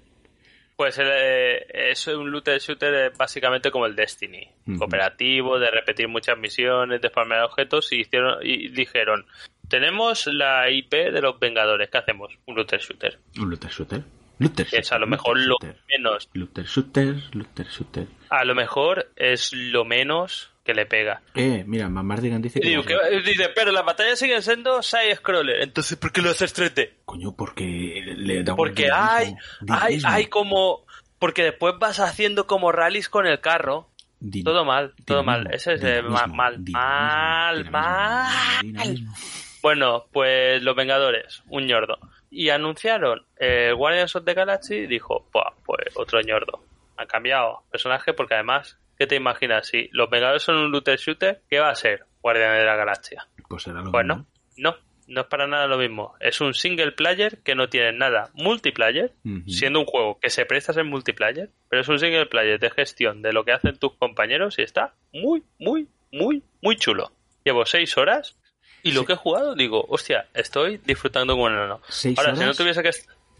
Pues 0.77 0.99
eh, 1.01 1.67
es 1.91 2.07
un 2.09 2.31
looter 2.31 2.59
shooter 2.59 2.95
eh, 2.95 3.13
básicamente 3.17 3.71
como 3.71 3.87
el 3.87 3.95
Destiny. 3.95 4.49
Cooperativo, 4.79 5.59
de 5.59 5.71
repetir 5.71 6.09
muchas 6.09 6.39
misiones, 6.39 7.01
de 7.01 7.11
farmear 7.11 7.45
objetos 7.45 7.93
y, 7.93 8.01
hicieron, 8.01 8.39
y 8.43 8.69
dijeron: 8.69 9.27
Tenemos 9.69 10.27
la 10.27 10.71
IP 10.71 10.93
de 10.93 11.21
los 11.21 11.39
Vengadores, 11.39 11.91
¿qué 11.91 11.99
hacemos? 11.99 12.33
Un 12.47 12.57
looter 12.57 12.81
shooter. 12.81 13.19
Un 13.39 13.51
looter 13.51 13.71
shooter. 13.71 14.03
Looter 14.39 14.67
Que 14.67 14.79
es 14.79 14.91
a 14.91 14.97
shooter, 14.97 15.01
lo 15.01 15.07
mejor 15.07 15.39
lo 15.39 15.57
shooter. 15.61 15.77
menos. 15.89 16.29
Looter 16.33 16.65
shooter, 16.65 17.15
looter 17.33 17.67
shooter. 17.67 18.07
A 18.31 18.45
lo 18.45 18.55
mejor 18.55 19.11
es 19.17 19.53
lo 19.53 19.85
menos 19.85 20.52
que 20.65 20.75
le 20.75 20.87
pega. 20.87 21.23
Eh, 21.35 21.65
mira, 21.67 21.89
Mamardigan 21.89 22.41
dice 22.41 22.61
que... 22.61 22.69
digo, 22.69 22.83
las- 22.83 23.09
¿qué- 23.11 23.21
dice, 23.23 23.49
pero 23.55 23.73
las 23.73 23.85
batallas 23.85 24.19
siguen 24.19 24.43
siendo 24.43 24.83
side-scroller. 24.83 25.63
Entonces, 25.63 25.99
¿por 25.99 26.13
qué 26.13 26.23
lo 26.23 26.31
haces 26.31 26.55
3D? 26.57 26.91
Coño, 27.05 27.35
porque 27.37 28.03
le 28.17 28.43
da 28.45 28.53
un 28.53 28.57
Porque 28.57 28.89
hay, 28.93 29.35
hay, 29.69 30.01
hay 30.05 30.27
como... 30.27 30.85
Porque 31.19 31.43
después 31.45 31.75
vas 31.79 32.01
haciendo 32.01 32.47
como 32.47 32.73
rallies 32.73 33.09
con 33.09 33.27
el 33.27 33.41
carro. 33.41 33.89
din- 34.21 34.45
Todo 34.45 34.65
mal, 34.65 34.93
todo 35.05 35.21
dinamismo, 35.21 35.45
mal. 35.49 35.55
Ese 35.55 35.75
es 35.75 35.83
eh, 35.85 36.03
mal, 36.03 36.13
dinamismo, 36.13 36.37
mal, 36.37 37.65
dinamismo, 37.65 37.71
mal. 37.73 38.61
dinamismo. 38.63 39.15
Bueno, 39.63 40.05
pues 40.13 40.61
los 40.63 40.75
Vengadores, 40.75 41.43
un 41.49 41.67
ñordo. 41.67 41.99
Y 42.31 42.49
anunciaron 42.51 43.25
el 43.37 43.75
Guardians 43.77 44.17
of 44.17 44.25
the 44.25 44.35
Galaxy 44.35 44.75
y 44.75 44.87
dijo, 44.89 45.29
"Buah, 45.33 45.53
pues 45.65 45.87
otro 45.95 46.21
ñordo. 46.23 46.65
Han 46.97 47.07
cambiado 47.07 47.63
personaje 47.71 48.13
porque 48.15 48.35
además, 48.35 48.77
¿qué 48.99 49.07
te 49.07 49.17
imaginas? 49.17 49.67
Si 49.69 49.89
los 49.93 50.09
Vengadores 50.11 50.43
son 50.43 50.57
un 50.57 50.71
looter 50.71 50.99
shooter, 50.99 51.43
¿qué 51.49 51.59
va 51.61 51.71
a 51.71 51.75
ser 51.75 52.05
Guardianes 52.23 52.61
de 52.61 52.65
la 52.67 52.77
Galaxia? 52.77 53.27
Pues 53.49 53.63
será 53.65 53.83
lo 53.83 53.91
Bueno, 53.91 54.17
mismo. 54.17 54.31
no, 54.57 54.77
no 55.09 55.21
es 55.23 55.27
para 55.27 55.47
nada 55.47 55.67
lo 55.67 55.77
mismo. 55.79 56.15
Es 56.21 56.41
un 56.41 56.55
single 56.55 56.93
player 56.93 57.39
que 57.43 57.55
no 57.55 57.69
tiene 57.69 57.93
nada 57.93 58.31
multiplayer, 58.35 59.13
siendo 59.47 59.81
un 59.81 59.87
juego 59.87 60.19
que 60.21 60.31
se 60.31 60.47
presta 60.47 60.73
a 60.73 60.75
ser 60.75 60.85
multiplayer, 60.85 61.51
pero 61.69 61.83
es 61.83 61.89
un 61.89 61.99
single 61.99 62.27
player 62.27 62.59
de 62.61 62.71
gestión 62.71 63.23
de 63.23 63.33
lo 63.33 63.45
que 63.45 63.53
hacen 63.53 63.77
tus 63.79 63.95
compañeros 63.97 64.59
y 64.59 64.63
está 64.63 64.95
muy, 65.13 65.43
muy, 65.59 65.89
muy, 66.13 66.43
muy 66.61 66.77
chulo. 66.77 67.13
Llevo 67.45 67.67
seis 67.67 67.97
horas 67.99 68.39
y 68.85 68.93
lo 68.93 69.01
Sí. 69.01 69.07
que 69.09 69.13
he 69.15 69.17
jugado, 69.17 69.55
digo, 69.55 69.85
hostia, 69.89 70.29
estoy 70.35 70.79
disfrutando 70.79 71.35
como 71.35 71.49
enano. 71.49 71.81
¿Seis 71.89 72.19
Ahora, 72.19 72.35
si 72.37 72.45
no 72.45 72.55
tuviese 72.55 72.83
que... 72.83 72.91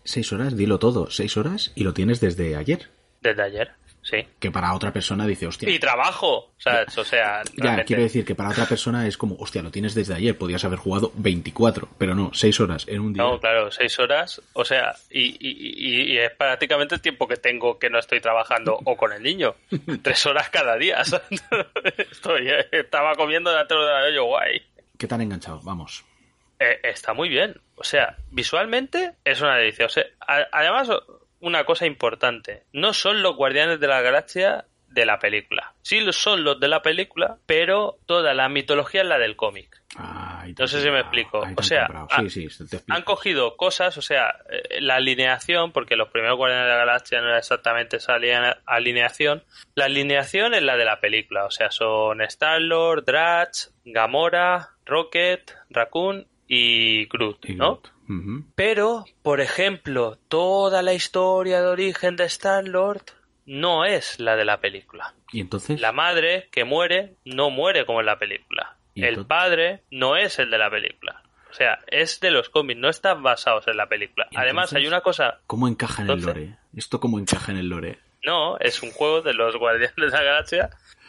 Seis 0.05 0.33
horas, 0.33 0.57
dilo 0.57 0.79
todo. 0.81 1.11
Seis 1.11 1.37
horas 1.37 1.73
y 1.77 1.85
lo 1.85 1.95
tienes 1.95 2.21
desde 2.21 2.57
ayer. 2.57 2.91
Desde 3.21 3.43
ayer, 3.43 3.71
sí. 4.13 4.29
Que 4.39 4.51
para 4.51 4.75
otra 4.75 4.93
persona 4.93 5.27
dice, 5.27 5.47
hostia. 5.47 5.69
Y 5.71 5.79
trabajo. 5.79 6.51
O 6.55 6.61
sea, 6.61 6.85
Ya, 6.87 7.43
realmente- 7.57 7.85
quiero 7.87 8.03
decir 8.03 8.25
que 8.25 8.35
para 8.35 8.51
otra 8.51 8.67
persona 8.67 9.07
es 9.07 9.17
como, 9.17 9.35
hostia, 9.37 9.63
lo 9.63 9.71
tienes 9.71 9.95
desde 9.95 10.15
ayer, 10.15 10.37
podías 10.37 10.65
haber 10.65 10.79
jugado 10.79 11.11
24, 11.17 11.89
pero 11.99 12.15
no, 12.15 12.31
6 12.35 12.61
horas 12.61 12.87
en 12.89 13.01
un 13.01 13.13
día. 13.15 13.23
No, 13.23 13.41
claro, 13.41 13.71
seis 13.71 13.99
horas, 13.99 14.41
o 14.53 14.65
sea, 14.65 14.95
y, 15.11 15.23
y- 15.41 15.49
y- 16.11 16.13
y 16.13 16.19
es 16.19 16.31
prácticamente 16.33 16.95
el 16.95 17.01
tiempo 17.01 17.27
que 17.27 17.37
tengo 17.37 17.79
que 17.79 17.89
no 17.91 17.99
estoy 17.99 18.21
trabajando 18.21 18.79
o 18.85 18.97
con 18.97 19.13
el 19.13 19.23
niño. 19.23 19.55
Tres 20.03 20.25
horas 20.27 20.51
cada 20.51 20.77
día. 20.77 20.99
Estoy, 22.11 22.49
estaba 22.71 23.15
comiendo 23.15 23.51
dentro 23.57 23.85
de 23.85 23.93
la 23.93 24.11
yo 24.15 24.25
guay. 24.27 24.63
¿Qué 24.99 25.07
tan 25.07 25.21
enganchado? 25.21 25.61
Vamos. 25.65 26.05
Eh, 26.61 26.79
está 26.85 27.13
muy 27.13 27.29
bien. 27.29 27.61
O 27.77 27.85
sea, 27.85 28.17
visualmente 28.31 29.13
es 29.25 29.41
una 29.41 29.57
delicia. 29.57 29.87
O 29.87 29.89
sea, 29.89 30.05
además, 30.53 30.89
una 31.43 31.65
cosa 31.65 31.85
importante. 31.87 32.63
No 32.73 32.93
son 32.95 33.23
los 33.23 33.37
guardianes 33.37 33.79
de 33.81 33.89
la 33.89 34.01
galaxia 34.01 34.65
de 34.89 35.07
la 35.07 35.19
película. 35.19 35.73
Sí 35.83 36.01
son 36.13 36.45
los 36.45 36.61
de 36.61 36.69
la 36.69 36.83
película, 36.83 37.39
pero 37.47 37.97
toda 38.07 38.35
la 38.35 38.49
mitología 38.51 39.01
es 39.03 39.07
la 39.09 39.19
del 39.19 39.37
cómic. 39.37 39.81
Ay, 39.97 40.55
No 40.59 40.67
sé 40.67 40.83
si 40.83 40.91
me 40.91 41.01
explico. 41.01 41.43
O 41.57 41.63
sea, 41.63 41.87
ah, 42.11 42.23
sí, 42.29 42.49
sí, 42.51 42.67
te 42.69 42.77
explico. 42.77 42.95
Han 42.95 43.03
cogido 43.03 43.57
cosas, 43.57 43.97
o 43.97 44.03
sea, 44.03 44.35
eh, 44.51 44.81
la 44.81 44.97
alineación, 44.97 45.73
porque 45.73 45.97
los 45.97 46.09
primeros 46.11 46.37
Guardianes 46.37 46.67
de 46.67 46.73
la 46.73 46.77
Galaxia 46.85 47.21
no 47.23 47.29
era 47.29 47.39
exactamente 47.39 47.97
esa 47.97 48.15
aline- 48.17 48.57
alineación. 48.67 49.45
La 49.75 49.87
alineación 49.87 50.53
es 50.55 50.63
la 50.63 50.77
de 50.77 50.85
la 50.85 51.01
película, 51.01 51.47
o 51.47 51.51
sea, 51.51 51.71
son 51.71 52.21
Star-Lord, 52.23 53.05
Drax, 53.07 53.75
Gamora, 53.85 54.71
Rocket, 54.85 55.55
Raccoon 55.71 56.27
y 56.55 57.07
Groot, 57.07 57.49
Y 57.49 57.55
¿no? 57.55 57.81
Groot. 58.07 58.45
Pero, 58.55 59.07
por 59.23 59.41
ejemplo, 59.41 60.19
toda 60.29 60.83
la 60.83 60.93
historia 60.93 61.63
de 61.63 61.69
origen 61.69 62.17
de 62.17 62.25
Star-Lord 62.25 63.05
no 63.47 63.87
es 63.87 64.21
la 64.21 64.37
de 64.37 64.45
la 64.45 64.61
película. 64.61 65.15
Y 65.33 65.41
entonces, 65.41 65.81
La 65.81 65.93
madre 65.93 66.49
que 66.53 66.65
muere 66.65 67.15
no 67.25 67.49
muere 67.49 67.87
como 67.87 68.01
en 68.01 68.07
la 68.07 68.19
película. 68.19 68.77
¿Y 68.93 69.05
El 69.05 69.25
padre 69.25 69.85
no 69.91 70.17
es 70.17 70.39
el 70.39 70.51
de 70.51 70.59
la 70.59 70.69
película. 70.71 71.23
O 71.51 71.55
sea, 71.55 71.79
es 71.87 72.21
de 72.21 72.31
los 72.31 72.51
cómics, 72.51 72.79
no 72.79 72.91
están 72.91 73.23
basados 73.23 73.67
en 73.69 73.79
la 73.79 73.89
película. 73.89 74.29
¿Y 74.31 74.37
Además, 74.37 74.75
hay 74.75 74.87
una 74.87 75.01
cosa, 75.01 75.41
¿cómo 75.47 75.69
encaja 75.69 76.03
en 76.03 76.11
el 76.11 76.21
lore? 76.21 76.57
¿Esto 76.77 77.01
cómo 77.01 77.19
encaja 77.19 77.51
en 77.53 77.59
el 77.59 77.69
lore? 77.69 77.99
no, 78.25 78.59
es 78.59 78.83
un 78.83 78.91
juego 78.91 79.23
de 79.23 79.33
los 79.33 79.57
Guardianes 79.59 79.97
de 79.97 80.09
la 80.09 80.23
Galaxia. 80.23 80.69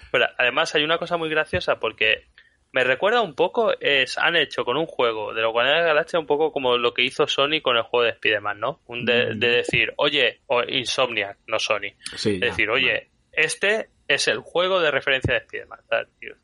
Pero 0.10 0.28
además 0.38 0.74
hay 0.74 0.84
una 0.84 0.98
cosa 1.00 1.18
muy 1.18 1.28
graciosa 1.28 1.80
porque 1.80 2.28
me 2.74 2.84
recuerda 2.84 3.22
un 3.22 3.34
poco, 3.36 3.72
es, 3.80 4.18
han 4.18 4.36
hecho 4.36 4.66
con 4.66 4.76
un 4.78 4.86
juego 4.88 5.34
de 5.34 5.42
los 5.42 5.52
Guardianes 5.54 5.84
de 5.84 5.88
la 5.88 5.94
Galaxia 5.94 6.20
un 6.20 6.26
poco 6.28 6.52
como 6.52 6.78
lo 6.78 6.94
que 6.94 7.04
hizo 7.04 7.26
Sony 7.28 7.62
con 7.62 7.78
el 7.78 7.84
juego 7.84 8.04
de 8.04 8.10
Spider-Man, 8.12 8.60
¿no? 8.60 8.82
Un 8.88 9.06
de, 9.06 9.36
Mm. 9.36 9.40
de 9.40 9.48
decir, 9.48 9.94
oye, 9.98 10.42
o 10.48 10.62
Insomniac, 10.64 11.38
no 11.48 11.60
Sony. 11.60 11.94
Sí, 12.16 12.40
ya, 12.40 12.48
decir, 12.48 12.68
vale. 12.70 12.82
oye, 12.82 13.10
este 13.32 13.88
es 14.08 14.28
el 14.28 14.40
juego 14.40 14.80
de 14.82 14.92
referencia 14.92 15.34
de 15.34 15.40
Spider-Man. 15.40 15.80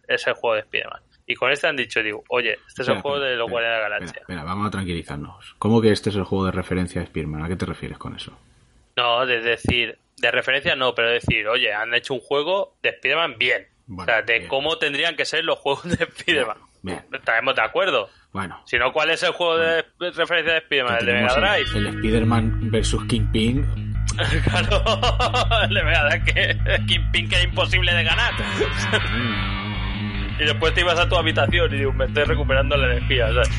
Es 0.08 0.26
el 0.28 0.34
juego 0.34 0.54
de 0.56 0.62
Spider-Man. 0.62 1.02
Y 1.26 1.36
con 1.36 1.52
este 1.52 1.68
han 1.68 1.76
dicho, 1.76 2.02
digo, 2.02 2.24
oye, 2.30 2.58
este 2.68 2.82
es 2.84 2.88
el 2.88 3.02
juego 3.02 3.20
de 3.20 3.36
los 3.36 3.50
Guardianes 3.50 3.78
de 3.78 3.84
la 3.84 3.90
Galaxia. 3.90 4.22
espera, 4.22 4.44
vamos 4.44 4.68
a 4.68 4.72
tranquilizarnos. 4.72 5.56
¿Cómo 5.60 5.80
que 5.82 5.92
este 5.92 6.10
es 6.10 6.16
el 6.16 6.24
juego 6.24 6.46
de 6.46 6.52
referencia 6.52 7.02
de 7.02 7.08
Spearman? 7.08 7.44
¿A 7.44 7.48
qué 7.48 7.56
te 7.56 7.66
refieres 7.68 7.98
con 8.00 8.16
eso? 8.16 8.36
No, 8.96 9.26
de 9.28 9.40
decir, 9.42 9.98
de 10.18 10.32
referencia 10.32 10.76
no, 10.76 10.96
pero 10.96 11.10
decir, 11.10 11.48
oye, 11.48 11.72
han 11.74 11.94
hecho 11.94 12.14
un 12.16 12.20
juego 12.20 12.76
de 12.82 12.90
Spider-Man 12.90 13.36
bien. 13.38 13.68
Bueno, 13.92 14.04
o 14.04 14.06
sea, 14.16 14.22
de 14.22 14.38
bien. 14.40 14.48
cómo 14.48 14.78
tendrían 14.78 15.16
que 15.16 15.26
ser 15.26 15.44
los 15.44 15.58
juegos 15.60 15.84
de 15.84 16.04
Spider-Man. 16.06 16.58
Estaremos 17.12 17.56
de 17.56 17.62
acuerdo. 17.62 18.10
Bueno, 18.32 18.62
Si 18.66 18.78
no, 18.78 18.94
¿cuál 18.94 19.10
es 19.10 19.24
el 19.24 19.32
juego 19.32 19.58
de 19.58 19.84
de 20.00 20.12
referencia 20.12 20.54
de 20.54 20.60
Spider-Man? 20.60 20.98
¿El 21.00 21.06
de 21.08 21.14
Mega 21.14 21.34
Drive? 21.36 21.70
el, 21.76 21.88
el 21.88 21.96
Spider-Man 21.96 22.72
versus 22.72 23.04
Kingpin. 23.06 23.96
claro, 24.44 24.84
el 25.64 25.74
de 25.74 25.84
Mega 25.84 26.04
Drive 26.10 26.24
que 26.26 26.86
Kingpin 26.86 27.30
que 27.30 27.36
era 27.36 27.44
imposible 27.46 27.94
de 27.94 28.04
ganar. 28.04 28.34
y 30.40 30.46
después 30.46 30.74
te 30.74 30.82
ibas 30.82 30.98
a 31.00 31.10
tu 31.10 31.16
habitación 31.18 31.74
y 31.74 31.78
digo, 31.80 31.92
me 31.94 32.06
estoy 32.06 32.24
recuperando 32.24 32.78
la 32.78 32.94
energía. 32.94 33.28
¿sabes? 33.34 33.50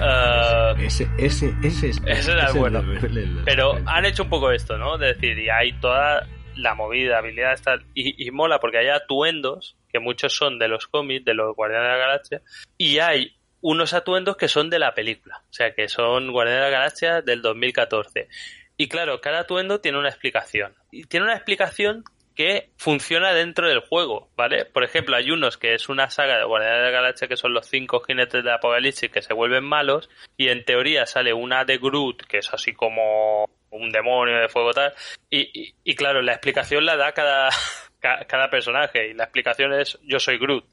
Ah, 0.00 0.74
Ese, 0.78 1.08
ese, 1.18 1.54
ese, 1.62 1.88
es- 1.88 2.00
Ese 2.06 2.32
era 2.32 2.52
bueno. 2.52 2.78
el 2.80 3.42
Pero 3.44 3.78
han 3.86 4.04
hecho 4.04 4.22
un 4.24 4.28
poco 4.28 4.52
esto, 4.52 4.76
¿no? 4.78 4.98
De 4.98 5.14
decir, 5.14 5.38
y 5.38 5.48
hay 5.48 5.72
toda 5.80 6.26
la 6.54 6.74
movida, 6.74 7.18
habilidad, 7.18 7.58
tal, 7.62 7.84
y, 7.94 8.26
y 8.26 8.30
mola 8.30 8.58
porque 8.60 8.78
hay 8.78 8.88
atuendos, 8.88 9.76
que 9.88 9.98
muchos 9.98 10.34
son 10.34 10.58
de 10.58 10.68
los 10.68 10.86
cómics, 10.86 11.24
de 11.24 11.34
los 11.34 11.54
Guardianes 11.54 11.88
de 11.88 11.92
la 11.92 12.06
Galaxia, 12.06 12.42
y 12.76 12.98
hay 12.98 13.36
unos 13.60 13.92
atuendos 13.92 14.36
que 14.36 14.48
son 14.48 14.70
de 14.70 14.78
la 14.78 14.94
película, 14.94 15.42
o 15.48 15.52
sea, 15.52 15.74
que 15.74 15.88
son 15.88 16.30
Guardianes 16.30 16.64
de 16.64 16.70
la 16.70 16.78
Galaxia 16.78 17.22
del 17.22 17.42
2014. 17.42 18.28
Y 18.76 18.88
claro, 18.88 19.20
cada 19.20 19.40
atuendo 19.40 19.80
tiene 19.80 19.98
una 19.98 20.08
explicación. 20.08 20.74
Y 20.92 21.04
tiene 21.04 21.26
una 21.26 21.34
explicación 21.34 22.04
que 22.38 22.70
funciona 22.76 23.34
dentro 23.34 23.66
del 23.66 23.80
juego, 23.80 24.30
¿vale? 24.36 24.64
Por 24.64 24.84
ejemplo, 24.84 25.16
hay 25.16 25.32
unos 25.32 25.58
que 25.58 25.74
es 25.74 25.88
una 25.88 26.08
saga 26.08 26.38
de 26.38 26.44
Guardianes 26.44 26.78
de 26.78 26.84
la 26.84 26.90
Galaxia 26.92 27.26
que 27.26 27.36
son 27.36 27.52
los 27.52 27.66
cinco 27.66 27.98
jinetes 27.98 28.44
de 28.44 28.52
Apocalipsis 28.52 29.10
que 29.10 29.22
se 29.22 29.34
vuelven 29.34 29.64
malos 29.64 30.08
y 30.36 30.48
en 30.48 30.64
teoría 30.64 31.04
sale 31.04 31.32
una 31.32 31.64
de 31.64 31.78
Groot 31.78 32.22
que 32.28 32.38
es 32.38 32.54
así 32.54 32.74
como 32.74 33.50
un 33.70 33.90
demonio 33.90 34.38
de 34.38 34.48
fuego 34.48 34.72
tal. 34.72 34.94
Y, 35.28 35.74
y, 35.82 35.94
claro, 35.96 36.22
la 36.22 36.32
explicación 36.32 36.86
la 36.86 36.96
da 36.96 37.12
cada, 37.12 37.50
cada 38.00 38.50
personaje 38.50 39.08
y 39.08 39.14
la 39.14 39.24
explicación 39.24 39.72
es 39.72 39.98
yo 40.02 40.18
soy 40.18 40.38
Groot. 40.38 40.64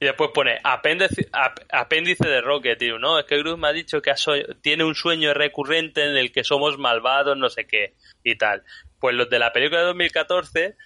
Y 0.00 0.06
después 0.06 0.30
pone 0.34 0.58
apéndice, 0.64 1.28
apéndice 1.70 2.28
de 2.28 2.40
Rocket, 2.40 2.78
tío. 2.78 2.98
No, 2.98 3.18
es 3.18 3.26
que 3.26 3.38
Groot 3.38 3.58
me 3.58 3.68
ha 3.68 3.72
dicho 3.72 4.02
que 4.02 4.12
tiene 4.60 4.84
un 4.84 4.94
sueño 4.94 5.32
recurrente 5.32 6.04
en 6.04 6.16
el 6.16 6.32
que 6.32 6.44
somos 6.44 6.78
malvados, 6.78 7.36
no 7.36 7.48
sé 7.48 7.66
qué, 7.66 7.94
y 8.22 8.36
tal. 8.36 8.64
Pues 8.98 9.14
los 9.14 9.30
de 9.30 9.38
la 9.38 9.52
película 9.52 9.80
de 9.80 9.86
2014 9.86 10.76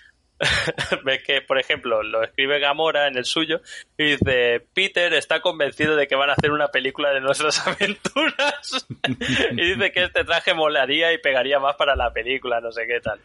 ves 1.04 1.22
que, 1.24 1.42
por 1.42 1.58
ejemplo, 1.58 2.02
lo 2.02 2.22
escribe 2.22 2.60
Gamora 2.60 3.08
en 3.08 3.16
el 3.16 3.24
suyo 3.24 3.60
y 3.96 4.12
dice, 4.12 4.64
Peter 4.72 5.12
está 5.14 5.40
convencido 5.40 5.96
de 5.96 6.06
que 6.06 6.14
van 6.14 6.30
a 6.30 6.34
hacer 6.34 6.52
una 6.52 6.68
película 6.68 7.10
de 7.12 7.20
nuestras 7.20 7.66
aventuras 7.66 8.86
y 9.52 9.74
dice 9.74 9.92
que 9.92 10.04
este 10.04 10.24
traje 10.24 10.54
molaría 10.54 11.12
y 11.12 11.18
pegaría 11.18 11.58
más 11.58 11.76
para 11.76 11.96
la 11.96 12.12
película, 12.12 12.60
no 12.60 12.70
sé 12.70 12.86
qué 12.86 13.00
tal. 13.00 13.20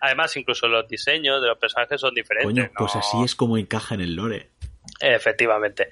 Además, 0.00 0.36
incluso 0.36 0.68
los 0.68 0.86
diseños 0.88 1.40
de 1.40 1.48
los 1.48 1.58
personajes 1.58 2.00
son 2.00 2.14
diferentes. 2.14 2.46
Coño, 2.46 2.70
pues 2.76 2.96
así 2.96 3.22
es 3.24 3.34
como 3.34 3.58
encaja 3.58 3.94
en 3.94 4.00
el 4.02 4.14
lore. 4.14 4.50
Efectivamente. 5.00 5.90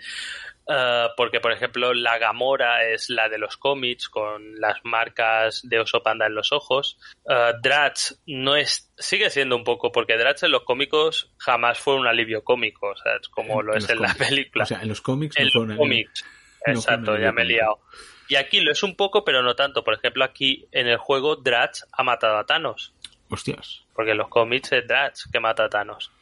Eh, 0.68 1.06
porque, 1.16 1.40
por 1.40 1.52
ejemplo, 1.52 1.94
la 1.94 2.18
Gamora 2.18 2.88
es 2.88 3.08
la 3.08 3.28
de 3.28 3.38
los 3.38 3.56
cómics 3.56 4.08
con 4.08 4.58
las 4.60 4.78
marcas 4.82 5.60
de 5.62 5.78
oso 5.78 6.02
panda 6.02 6.26
en 6.26 6.34
los 6.34 6.50
ojos. 6.52 6.98
Uh, 7.24 7.60
Drax 7.62 8.22
no 8.26 8.56
es, 8.56 8.92
sigue 8.98 9.30
siendo 9.30 9.56
un 9.56 9.62
poco, 9.62 9.92
porque 9.92 10.16
Drax 10.16 10.42
en 10.42 10.50
los 10.50 10.64
cómicos 10.64 11.30
jamás 11.38 11.78
fue 11.78 11.94
un 11.94 12.06
alivio 12.06 12.42
cómico, 12.42 12.88
o 12.88 12.96
sea, 12.96 13.14
es 13.20 13.28
como 13.28 13.62
lo 13.62 13.76
es 13.76 13.88
en 13.88 14.00
la 14.00 14.14
película. 14.14 14.64
O 14.64 14.66
sea, 14.66 14.82
en 14.82 14.88
los 14.88 15.00
cómics 15.00 15.36
en 15.38 15.50
los 15.52 15.76
cómics. 15.76 16.24
Exacto, 16.66 17.16
ya 17.16 17.30
me 17.30 17.42
he 17.42 17.46
liado. 17.46 17.80
Y 18.28 18.34
aquí 18.34 18.60
lo 18.60 18.72
es 18.72 18.82
un 18.82 18.96
poco, 18.96 19.24
pero 19.24 19.42
no 19.42 19.54
tanto. 19.54 19.84
Por 19.84 19.94
ejemplo, 19.94 20.24
aquí 20.24 20.66
en 20.72 20.88
el 20.88 20.96
juego 20.96 21.36
Drax 21.36 21.86
ha 21.92 22.02
matado 22.02 22.38
a 22.38 22.44
Thanos. 22.44 22.92
Hostias. 23.28 23.84
Porque 23.94 24.12
en 24.12 24.18
los 24.18 24.28
cómics 24.28 24.72
es 24.72 24.86
Drax 24.86 25.28
que 25.30 25.40
mata 25.40 25.64
a 25.64 25.68
Thanos. 25.68 26.12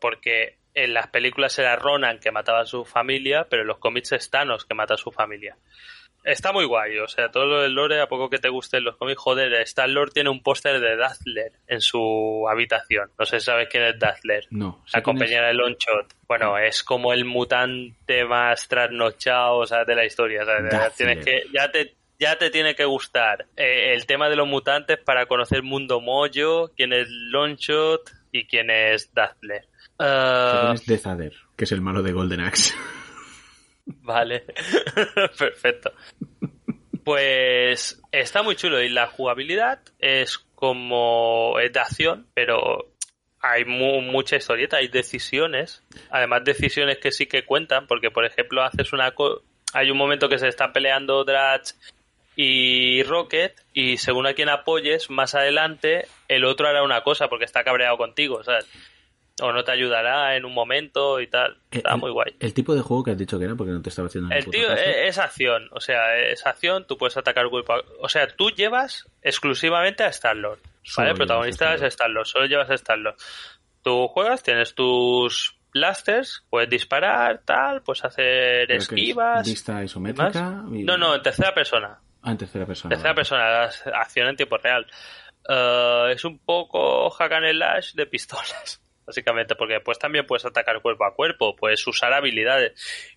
Porque 0.00 0.58
en 0.74 0.92
las 0.92 1.08
películas 1.08 1.58
era 1.58 1.76
Ronan 1.76 2.18
que 2.18 2.30
mataba 2.30 2.60
a 2.60 2.66
su 2.66 2.84
familia, 2.84 3.46
pero 3.48 3.62
en 3.62 3.68
los 3.68 3.78
cómics 3.78 4.12
es 4.12 4.30
Thanos 4.30 4.64
que 4.64 4.74
mata 4.74 4.94
a 4.94 4.98
su 4.98 5.10
familia. 5.10 5.56
Está 6.26 6.52
muy 6.52 6.64
guay, 6.64 6.98
o 6.98 7.06
sea, 7.06 7.30
todo 7.30 7.46
lo 7.46 7.62
del 7.62 7.72
lore, 7.72 8.00
a 8.00 8.08
poco 8.08 8.28
que 8.28 8.38
te 8.38 8.48
gusten 8.48 8.82
los 8.82 8.96
cómics, 8.96 9.20
joder, 9.20 9.52
Star 9.62 9.88
Lord 9.88 10.10
tiene 10.10 10.28
un 10.28 10.42
póster 10.42 10.80
de 10.80 10.96
Dazzler 10.96 11.52
en 11.68 11.80
su 11.80 12.44
habitación. 12.50 13.12
No 13.16 13.24
sé 13.24 13.38
si 13.38 13.46
sabes 13.46 13.68
quién 13.70 13.84
es 13.84 13.96
Dazzler. 13.96 14.44
No. 14.50 14.82
La 14.92 15.02
compañera 15.02 15.46
de 15.46 15.54
Longshot. 15.54 16.14
Bueno, 16.26 16.58
es 16.58 16.82
como 16.82 17.12
el 17.12 17.24
mutante 17.24 18.24
más 18.24 18.66
trasnochado, 18.66 19.58
o 19.58 19.66
sea, 19.66 19.84
de 19.84 19.94
la 19.94 20.04
historia. 20.04 20.42
tienes 20.96 21.24
que, 21.24 21.44
ya 21.54 21.70
te, 21.70 21.94
ya 22.18 22.38
te 22.38 22.50
tiene 22.50 22.74
que 22.74 22.84
gustar 22.84 23.46
eh, 23.56 23.92
el 23.94 24.06
tema 24.06 24.28
de 24.28 24.36
los 24.36 24.48
mutantes 24.48 24.98
para 24.98 25.26
conocer 25.26 25.62
Mundo 25.62 26.00
Mojo, 26.00 26.70
quién 26.76 26.92
es 26.92 27.08
Longshot 27.08 28.10
y 28.32 28.46
quién 28.46 28.70
es 28.70 29.12
Dazzler. 29.12 29.66
Uh... 29.98 30.74
es 30.74 30.86
Dezader, 30.86 31.34
que 31.56 31.64
es 31.64 31.72
el 31.72 31.80
malo 31.80 32.02
de 32.02 32.12
Golden 32.12 32.40
Axe. 32.40 32.74
Vale, 33.86 34.44
perfecto. 35.38 35.92
Pues 37.04 38.02
está 38.10 38.42
muy 38.42 38.56
chulo 38.56 38.82
y 38.82 38.88
la 38.88 39.06
jugabilidad 39.06 39.80
es 39.98 40.38
como 40.56 41.58
es 41.60 41.72
de 41.72 41.80
acción, 41.80 42.26
pero 42.34 42.92
hay 43.40 43.64
mucha 43.64 44.36
historieta, 44.36 44.78
hay 44.78 44.88
decisiones, 44.88 45.84
además 46.10 46.42
decisiones 46.44 46.98
que 46.98 47.12
sí 47.12 47.26
que 47.26 47.44
cuentan, 47.44 47.86
porque 47.86 48.10
por 48.10 48.24
ejemplo 48.24 48.62
haces 48.62 48.92
una 48.92 49.14
hay 49.72 49.90
un 49.90 49.98
momento 49.98 50.28
que 50.28 50.38
se 50.38 50.48
están 50.48 50.72
peleando 50.72 51.24
Drax 51.24 51.78
y 52.36 53.02
Rocket 53.02 53.54
y 53.72 53.96
según 53.96 54.26
a 54.26 54.34
quien 54.34 54.50
apoyes 54.50 55.10
más 55.10 55.34
adelante 55.34 56.06
el 56.28 56.44
otro 56.44 56.68
hará 56.68 56.82
una 56.82 57.02
cosa 57.02 57.28
porque 57.28 57.46
está 57.46 57.64
cabreado 57.64 57.96
contigo, 57.96 58.44
¿sabes? 58.44 58.68
o 59.42 59.52
no 59.52 59.64
te 59.64 59.72
ayudará 59.72 60.36
en 60.36 60.44
un 60.44 60.54
momento 60.54 61.20
y 61.20 61.26
tal. 61.26 61.58
Está 61.70 61.96
muy 61.96 62.10
guay. 62.10 62.34
El 62.40 62.54
tipo 62.54 62.74
de 62.74 62.80
juego 62.80 63.04
que 63.04 63.10
has 63.10 63.18
dicho 63.18 63.38
que 63.38 63.44
era, 63.44 63.54
porque 63.54 63.72
no 63.72 63.82
te 63.82 63.90
estaba 63.90 64.08
haciendo 64.08 64.34
El 64.34 64.46
tío 64.46 64.72
es, 64.72 65.18
acción, 65.18 65.68
o 65.72 65.80
sea, 65.80 66.16
es 66.18 66.46
acción, 66.46 66.86
tú 66.86 66.96
puedes 66.96 67.16
atacar 67.16 67.48
cuerpo 67.48 67.74
O 68.00 68.08
sea, 68.08 68.26
tú 68.28 68.50
llevas 68.50 69.06
exclusivamente 69.20 70.04
a 70.04 70.08
Star-Lord, 70.08 70.60
¿vale? 70.96 71.10
El 71.10 71.16
protagonista 71.16 71.74
es 71.74 71.82
Star-Lord, 71.82 72.26
solo 72.26 72.46
llevas 72.46 72.70
a 72.70 72.74
Star-Lord. 72.74 73.16
Tú 73.82 74.08
juegas, 74.08 74.42
tienes 74.42 74.74
tus 74.74 75.58
blasters, 75.72 76.44
puedes 76.48 76.70
disparar, 76.70 77.42
tal, 77.44 77.82
puedes 77.82 78.04
hacer 78.04 78.72
esquivas. 78.72 79.46
¿Vista 79.46 79.84
isométrica? 79.84 80.64
No, 80.66 80.96
no, 80.96 81.14
en 81.14 81.22
tercera 81.22 81.52
persona. 81.52 82.00
Ah, 82.26 82.32
en 82.32 82.38
tercera 82.38 82.66
persona. 82.66 82.92
Tercera 82.92 83.14
persona, 83.14 83.70
acción 83.94 84.26
en 84.26 84.34
tiempo 84.34 84.58
real. 84.58 84.84
Eh, 85.48 86.12
es 86.12 86.24
un 86.24 86.40
poco 86.40 87.08
hack 87.10 87.32
and 87.32 87.52
slash 87.52 87.92
de 87.92 88.06
pistolas 88.06 88.82
básicamente, 89.06 89.54
porque 89.54 89.74
después 89.74 89.96
también 90.00 90.26
puedes 90.26 90.44
atacar 90.44 90.82
cuerpo 90.82 91.04
a 91.04 91.14
cuerpo, 91.14 91.54
puedes 91.54 91.86
usar 91.86 92.12
habilidades 92.12 92.72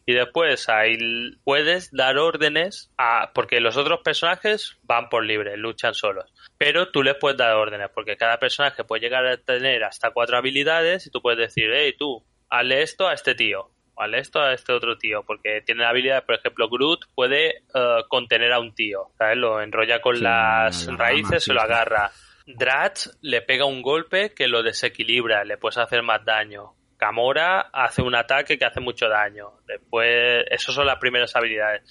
y 0.05 0.13
después 0.13 0.69
ahí 0.69 0.95
puedes 1.43 1.91
dar 1.91 2.19
órdenes 2.19 2.91
a, 2.99 3.31
porque 3.33 3.59
los 3.59 3.77
otros 3.77 4.01
personajes 4.03 4.77
van 4.83 5.09
por 5.09 5.25
libre, 5.25 5.57
luchan 5.57 5.95
solos, 5.95 6.31
pero 6.59 6.91
tú 6.91 7.01
les 7.01 7.15
puedes 7.15 7.39
dar 7.39 7.55
órdenes, 7.55 7.89
porque 7.95 8.15
cada 8.15 8.37
personaje 8.37 8.83
puede 8.83 9.01
llegar 9.01 9.25
a 9.25 9.37
tener 9.37 9.83
hasta 9.83 10.11
cuatro 10.11 10.37
habilidades 10.37 11.07
y 11.07 11.09
tú 11.09 11.23
puedes 11.23 11.39
decir, 11.39 11.71
hey, 11.73 11.95
tú, 11.97 12.23
hazle 12.47 12.83
esto 12.83 13.07
a 13.07 13.15
este 13.15 13.33
tío, 13.33 13.71
hazle 13.99 14.19
esto 14.19 14.41
a 14.41 14.53
este 14.53 14.73
otro 14.73 14.97
tío, 14.97 15.23
porque 15.23 15.61
tiene 15.65 15.83
la 15.83 15.89
habilidad, 15.89 16.25
por 16.25 16.35
ejemplo, 16.35 16.69
Groot 16.69 17.05
puede 17.13 17.63
uh, 17.73 18.07
contener 18.07 18.53
a 18.53 18.59
un 18.59 18.73
tío, 18.73 19.11
¿sabes? 19.17 19.37
Lo 19.37 19.61
enrolla 19.61 20.01
con 20.01 20.21
las 20.21 20.87
raíces, 20.97 21.43
se 21.43 21.53
lo 21.53 21.61
agarra. 21.61 22.11
Dratch 22.45 23.07
le 23.21 23.41
pega 23.41 23.65
un 23.65 23.81
golpe 23.81 24.33
que 24.33 24.47
lo 24.47 24.63
desequilibra, 24.63 25.43
le 25.43 25.57
puedes 25.57 25.77
hacer 25.77 26.01
más 26.01 26.23
daño. 26.25 26.73
Gamora 26.97 27.69
hace 27.71 28.01
un 28.01 28.15
ataque 28.15 28.57
que 28.57 28.65
hace 28.65 28.79
mucho 28.79 29.07
daño. 29.07 29.51
Después, 29.67 30.45
esas 30.49 30.75
son 30.75 30.85
las 30.85 30.97
primeras 30.97 31.35
habilidades. 31.35 31.83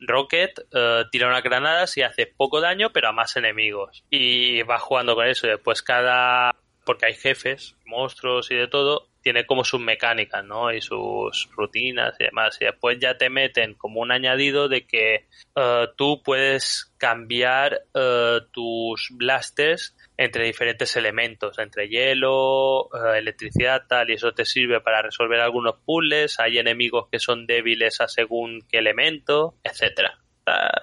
Rocket 0.00 0.52
eh, 0.72 1.04
tira 1.10 1.28
unas 1.28 1.42
granadas 1.42 1.96
y 1.96 2.02
hace 2.02 2.26
poco 2.26 2.60
daño, 2.60 2.90
pero 2.92 3.08
a 3.08 3.12
más 3.12 3.36
enemigos. 3.36 4.04
Y 4.10 4.62
va 4.62 4.78
jugando 4.78 5.14
con 5.14 5.26
eso. 5.26 5.46
Después 5.46 5.82
cada. 5.82 6.54
Porque 6.84 7.06
hay 7.06 7.14
jefes, 7.14 7.76
monstruos 7.84 8.50
y 8.50 8.56
de 8.56 8.66
todo 8.66 9.09
tiene 9.22 9.46
como 9.46 9.64
sus 9.64 9.80
mecánicas, 9.80 10.44
¿no? 10.44 10.72
Y 10.72 10.80
sus 10.80 11.48
rutinas 11.54 12.14
y 12.18 12.24
demás. 12.24 12.56
Y 12.60 12.64
después 12.64 12.98
ya 12.98 13.16
te 13.16 13.30
meten 13.30 13.74
como 13.74 14.00
un 14.00 14.12
añadido 14.12 14.68
de 14.68 14.86
que 14.86 15.26
eh, 15.56 15.88
tú 15.96 16.22
puedes 16.22 16.92
cambiar 16.98 17.82
eh, 17.94 18.40
tus 18.52 19.08
blasters 19.10 19.96
entre 20.16 20.44
diferentes 20.44 20.96
elementos, 20.96 21.58
entre 21.58 21.88
hielo, 21.88 22.90
eh, 22.94 23.18
electricidad, 23.18 23.84
tal, 23.88 24.10
y 24.10 24.14
eso 24.14 24.32
te 24.32 24.44
sirve 24.44 24.80
para 24.80 25.02
resolver 25.02 25.40
algunos 25.40 25.76
puzzles. 25.84 26.38
Hay 26.40 26.58
enemigos 26.58 27.08
que 27.10 27.18
son 27.18 27.46
débiles 27.46 28.00
a 28.00 28.08
según 28.08 28.60
qué 28.68 28.78
elemento, 28.78 29.54
etcétera. 29.64 30.18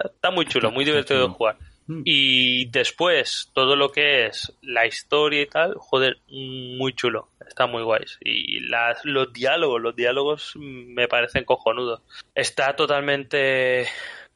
Está, 0.06 0.32
muy 0.32 0.46
chulo, 0.46 0.72
muy 0.72 0.86
divertido 0.86 1.28
de 1.28 1.34
jugar. 1.34 1.58
Mm. 1.88 2.02
Y 2.06 2.66
después, 2.66 3.50
todo 3.54 3.76
lo 3.76 3.92
que 3.92 4.28
es 4.28 4.54
la 4.62 4.86
historia 4.86 5.42
y 5.42 5.48
tal, 5.48 5.76
joder, 5.78 6.18
muy 6.30 6.94
chulo. 6.94 7.30
Está 7.48 7.66
muy 7.66 7.84
guay. 7.84 8.04
Y 8.22 8.60
las, 8.62 9.04
los 9.06 9.32
diálogos, 9.34 9.82
los 9.82 9.96
diálogos 9.96 10.54
me 10.58 11.08
parecen 11.08 11.46
cojonudos. 11.46 12.02
Está 12.36 12.76
totalmente 12.76 13.88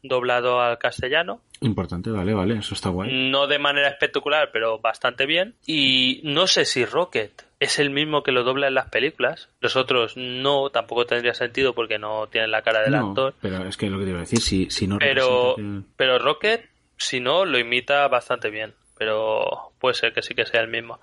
doblado 0.03 0.61
al 0.61 0.77
castellano. 0.77 1.41
Importante, 1.59 2.09
vale, 2.09 2.33
vale, 2.33 2.57
eso 2.57 2.73
está 2.73 2.89
guay. 2.89 3.29
No 3.29 3.47
de 3.47 3.59
manera 3.59 3.89
espectacular, 3.89 4.49
pero 4.51 4.79
bastante 4.79 5.25
bien. 5.25 5.55
Y 5.65 6.21
no 6.23 6.47
sé 6.47 6.65
si 6.65 6.85
Rocket 6.85 7.45
es 7.59 7.77
el 7.77 7.91
mismo 7.91 8.23
que 8.23 8.31
lo 8.31 8.43
dobla 8.43 8.67
en 8.67 8.73
las 8.73 8.89
películas. 8.89 9.49
Los 9.59 9.75
otros 9.75 10.17
no, 10.17 10.71
tampoco 10.71 11.05
tendría 11.05 11.35
sentido 11.35 11.75
porque 11.75 11.99
no 11.99 12.27
tienen 12.27 12.49
la 12.49 12.63
cara 12.63 12.81
del 12.81 12.95
actor. 12.95 13.35
Pero 13.41 13.67
es 13.67 13.77
que 13.77 13.89
lo 13.89 13.99
que 13.99 14.05
te 14.05 14.09
iba 14.09 14.19
a 14.19 14.21
decir, 14.21 14.39
si, 14.39 14.69
si 14.71 14.87
no 14.87 14.97
pero, 14.97 15.55
pero 15.95 16.17
Rocket 16.17 16.67
si 17.01 17.19
no, 17.19 17.45
lo 17.45 17.57
imita 17.57 18.07
bastante 18.07 18.49
bien. 18.49 18.73
Pero 18.97 19.73
puede 19.79 19.95
ser 19.95 20.13
que 20.13 20.21
sí 20.21 20.35
que 20.35 20.45
sea 20.45 20.61
el 20.61 20.67
mismo. 20.67 20.99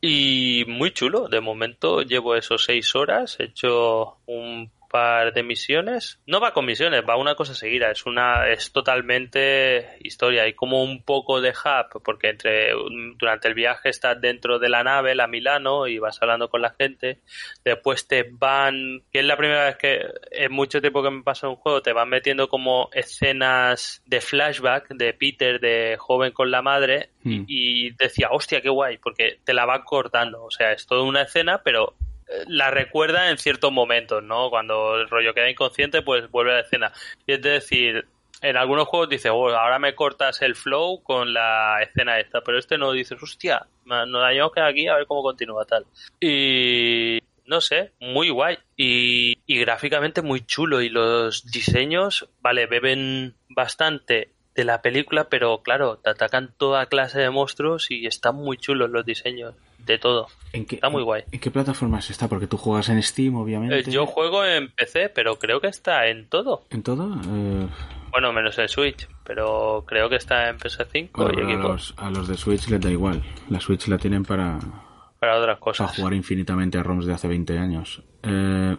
Y 0.00 0.64
muy 0.68 0.92
chulo. 0.92 1.28
De 1.28 1.40
momento 1.40 2.02
llevo 2.02 2.34
esos 2.34 2.64
seis 2.64 2.94
horas. 2.94 3.40
He 3.40 3.44
hecho 3.44 4.18
un 4.26 4.70
par 4.88 5.32
de 5.32 5.42
misiones. 5.42 6.20
No 6.26 6.40
va 6.40 6.52
con 6.52 6.64
misiones, 6.64 7.02
va 7.08 7.16
una 7.16 7.34
cosa 7.34 7.54
seguida. 7.54 7.90
Es 7.90 8.06
una, 8.06 8.48
es 8.48 8.72
totalmente 8.72 9.96
historia. 10.00 10.44
Hay 10.44 10.54
como 10.54 10.82
un 10.82 11.02
poco 11.02 11.40
de 11.40 11.50
hub, 11.50 12.02
porque 12.02 12.30
entre, 12.30 12.72
durante 13.16 13.48
el 13.48 13.54
viaje 13.54 13.90
estás 13.90 14.20
dentro 14.20 14.58
de 14.58 14.68
la 14.68 14.82
nave, 14.82 15.14
la 15.14 15.26
Milano, 15.26 15.86
y 15.86 15.98
vas 15.98 16.20
hablando 16.20 16.48
con 16.48 16.62
la 16.62 16.74
gente. 16.78 17.20
Después 17.64 18.08
te 18.08 18.26
van, 18.30 19.02
que 19.12 19.20
es 19.20 19.24
la 19.24 19.36
primera 19.36 19.66
vez 19.66 19.76
que 19.76 20.00
en 20.30 20.52
mucho 20.52 20.80
tiempo 20.80 21.02
que 21.02 21.10
me 21.10 21.22
pasa 21.22 21.48
un 21.48 21.56
juego, 21.56 21.82
te 21.82 21.92
van 21.92 22.08
metiendo 22.08 22.48
como 22.48 22.88
escenas 22.92 24.02
de 24.06 24.20
flashback 24.20 24.88
de 24.88 25.12
Peter 25.12 25.60
de 25.60 25.96
joven 25.98 26.32
con 26.32 26.50
la 26.50 26.62
madre. 26.62 27.10
Y, 27.24 27.38
hmm. 27.38 27.44
y 27.46 27.90
decía, 27.92 28.28
hostia, 28.30 28.60
qué 28.60 28.70
guay, 28.70 28.98
porque 28.98 29.38
te 29.44 29.52
la 29.52 29.66
van 29.66 29.82
cortando. 29.82 30.44
O 30.44 30.50
sea, 30.50 30.72
es 30.72 30.86
toda 30.86 31.02
una 31.02 31.22
escena, 31.22 31.62
pero 31.62 31.94
la 32.46 32.70
recuerda 32.70 33.30
en 33.30 33.38
ciertos 33.38 33.72
momentos, 33.72 34.22
¿no? 34.22 34.50
Cuando 34.50 34.96
el 34.96 35.08
rollo 35.08 35.34
queda 35.34 35.50
inconsciente, 35.50 36.02
pues 36.02 36.30
vuelve 36.30 36.52
a 36.52 36.54
la 36.56 36.60
escena. 36.60 36.92
Y 37.26 37.32
es 37.32 37.42
decir, 37.42 38.06
en 38.42 38.56
algunos 38.56 38.86
juegos 38.88 39.08
dice, 39.08 39.30
oh, 39.30 39.48
ahora 39.48 39.78
me 39.78 39.94
cortas 39.94 40.42
el 40.42 40.54
flow 40.54 41.02
con 41.02 41.32
la 41.32 41.82
escena 41.82 42.20
esta, 42.20 42.40
pero 42.42 42.58
este 42.58 42.78
no 42.78 42.92
dices, 42.92 43.22
hostia, 43.22 43.66
nos 43.84 44.22
dañamos 44.22 44.52
que 44.52 44.60
aquí 44.60 44.88
a 44.88 44.96
ver 44.96 45.06
cómo 45.06 45.22
continúa 45.22 45.64
tal. 45.64 45.86
Y 46.20 47.20
no 47.46 47.60
sé, 47.60 47.92
muy 48.00 48.28
guay 48.28 48.58
y, 48.76 49.38
y 49.46 49.58
gráficamente 49.60 50.20
muy 50.20 50.42
chulo 50.42 50.82
y 50.82 50.90
los 50.90 51.50
diseños, 51.50 52.28
vale, 52.40 52.66
beben 52.66 53.34
bastante 53.48 54.32
de 54.54 54.64
la 54.64 54.82
película, 54.82 55.28
pero 55.28 55.62
claro, 55.62 55.98
te 55.98 56.10
atacan 56.10 56.52
toda 56.58 56.86
clase 56.86 57.20
de 57.20 57.30
monstruos 57.30 57.90
y 57.90 58.06
están 58.06 58.36
muy 58.36 58.58
chulos 58.58 58.90
los 58.90 59.06
diseños 59.06 59.54
de 59.88 59.98
todo. 59.98 60.28
¿En 60.52 60.64
qué, 60.64 60.76
está 60.76 60.88
muy 60.88 61.02
guay. 61.02 61.24
¿En 61.30 61.40
qué 61.40 61.50
plataformas 61.50 62.08
está? 62.10 62.28
Porque 62.28 62.46
tú 62.46 62.56
juegas 62.56 62.88
en 62.88 63.02
Steam, 63.02 63.34
obviamente. 63.36 63.78
Eh, 63.80 63.92
yo 63.92 64.06
juego 64.06 64.44
en 64.44 64.70
PC, 64.70 65.08
pero 65.08 65.38
creo 65.38 65.60
que 65.60 65.66
está 65.66 66.06
en 66.06 66.28
todo. 66.28 66.64
¿En 66.70 66.82
todo? 66.82 67.20
Eh... 67.26 67.66
Bueno, 68.10 68.32
menos 68.32 68.58
en 68.58 68.68
Switch, 68.68 69.06
pero 69.24 69.84
creo 69.86 70.08
que 70.08 70.16
está 70.16 70.48
en 70.48 70.58
PS5 70.58 71.10
Bueno, 71.12 71.50
y 71.50 71.52
a, 71.52 71.56
los, 71.56 71.94
a 71.98 72.10
los 72.10 72.26
de 72.26 72.36
Switch 72.36 72.68
les 72.68 72.80
da 72.80 72.90
igual. 72.90 73.22
La 73.50 73.60
Switch 73.60 73.86
la 73.88 73.98
tienen 73.98 74.24
para, 74.24 74.58
Para 75.18 75.36
otras 75.38 75.56
para 75.56 75.60
cosas. 75.60 75.96
jugar 75.96 76.14
infinitamente 76.14 76.78
a 76.78 76.82
ROMs 76.82 77.04
de 77.04 77.12
hace 77.12 77.28
20 77.28 77.58
años. 77.58 78.02
Eh, 78.22 78.76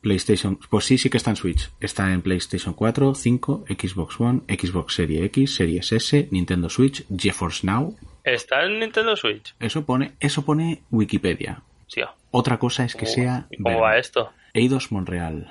PlayStation, 0.00 0.58
pues 0.68 0.84
sí, 0.84 0.98
sí 0.98 1.10
que 1.10 1.18
está 1.18 1.30
en 1.30 1.36
Switch. 1.36 1.70
Está 1.80 2.12
en 2.12 2.22
PlayStation 2.22 2.74
4, 2.74 3.14
5, 3.14 3.64
Xbox 3.68 4.20
One, 4.20 4.40
Xbox 4.48 4.94
Series 4.94 5.22
X, 5.26 5.54
Series 5.54 5.92
S, 5.92 6.28
Nintendo 6.30 6.68
Switch, 6.68 7.04
GeForce 7.08 7.66
Now. 7.66 7.96
¿Está 8.24 8.64
en 8.64 8.80
Nintendo 8.80 9.16
Switch? 9.16 9.54
Eso 9.60 9.84
pone, 9.84 10.12
eso 10.20 10.44
pone 10.44 10.82
Wikipedia. 10.90 11.62
Tío. 11.92 12.08
Otra 12.30 12.58
cosa 12.58 12.84
es 12.84 12.94
que 12.94 13.06
sea 13.06 13.46
¿Y 13.50 13.62
cómo 13.62 13.80
va 13.80 13.98
esto? 13.98 14.32
Eidos 14.54 14.92
Montreal, 14.92 15.48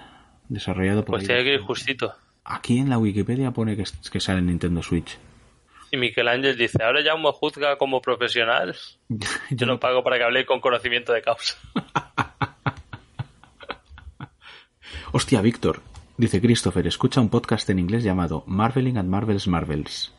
desarrollado 0.47 1.03
por 1.03 1.15
Pues 1.15 1.27
tiene 1.27 1.43
que 1.43 1.53
ir 1.55 1.61
justito. 1.61 2.13
Aquí 2.43 2.79
en 2.79 2.89
la 2.89 2.97
Wikipedia 2.97 3.51
pone 3.51 3.75
que, 3.75 3.83
que 4.11 4.19
sale 4.19 4.39
en 4.39 4.47
Nintendo 4.47 4.81
Switch. 4.81 5.17
Y 5.91 5.97
Miguel 5.97 6.27
Ángel 6.27 6.57
dice, 6.57 6.83
ahora 6.83 7.03
ya 7.03 7.15
me 7.15 7.31
juzga 7.31 7.77
como 7.77 8.01
profesional. 8.01 8.75
Yo 9.49 9.65
no 9.65 9.79
pago 9.79 10.03
para 10.03 10.17
que 10.17 10.23
hable 10.23 10.45
con 10.45 10.59
conocimiento 10.59 11.13
de 11.13 11.21
causa. 11.21 11.55
Hostia, 15.11 15.41
Víctor. 15.41 15.81
Dice 16.17 16.41
Christopher, 16.41 16.85
escucha 16.85 17.21
un 17.21 17.29
podcast 17.29 17.69
en 17.69 17.79
inglés 17.79 18.03
llamado 18.03 18.43
Marveling 18.45 18.97
and 18.97 19.09
Marvels 19.09 19.47
Marvels. 19.47 20.13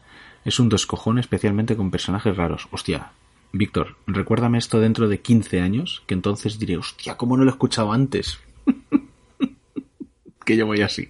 Es 0.45 0.59
un 0.59 0.69
descojón 0.69 1.19
especialmente 1.19 1.77
con 1.77 1.91
personajes 1.91 2.37
raros. 2.37 2.69
Hostia, 2.71 3.13
Víctor, 3.53 3.97
recuérdame 4.07 4.59
esto 4.59 4.81
dentro 4.81 5.09
de 5.09 5.21
15 5.21 5.61
años, 5.61 6.03
que 6.07 6.15
entonces 6.15 6.59
diré, 6.59 6.77
hostia, 6.77 7.17
¿cómo 7.17 7.37
no 7.37 7.45
lo 7.45 7.51
he 7.51 7.53
escuchado 7.53 7.93
antes? 7.93 8.41
que 10.45 10.57
yo 10.57 10.67
voy 10.67 10.83
así. 10.83 11.09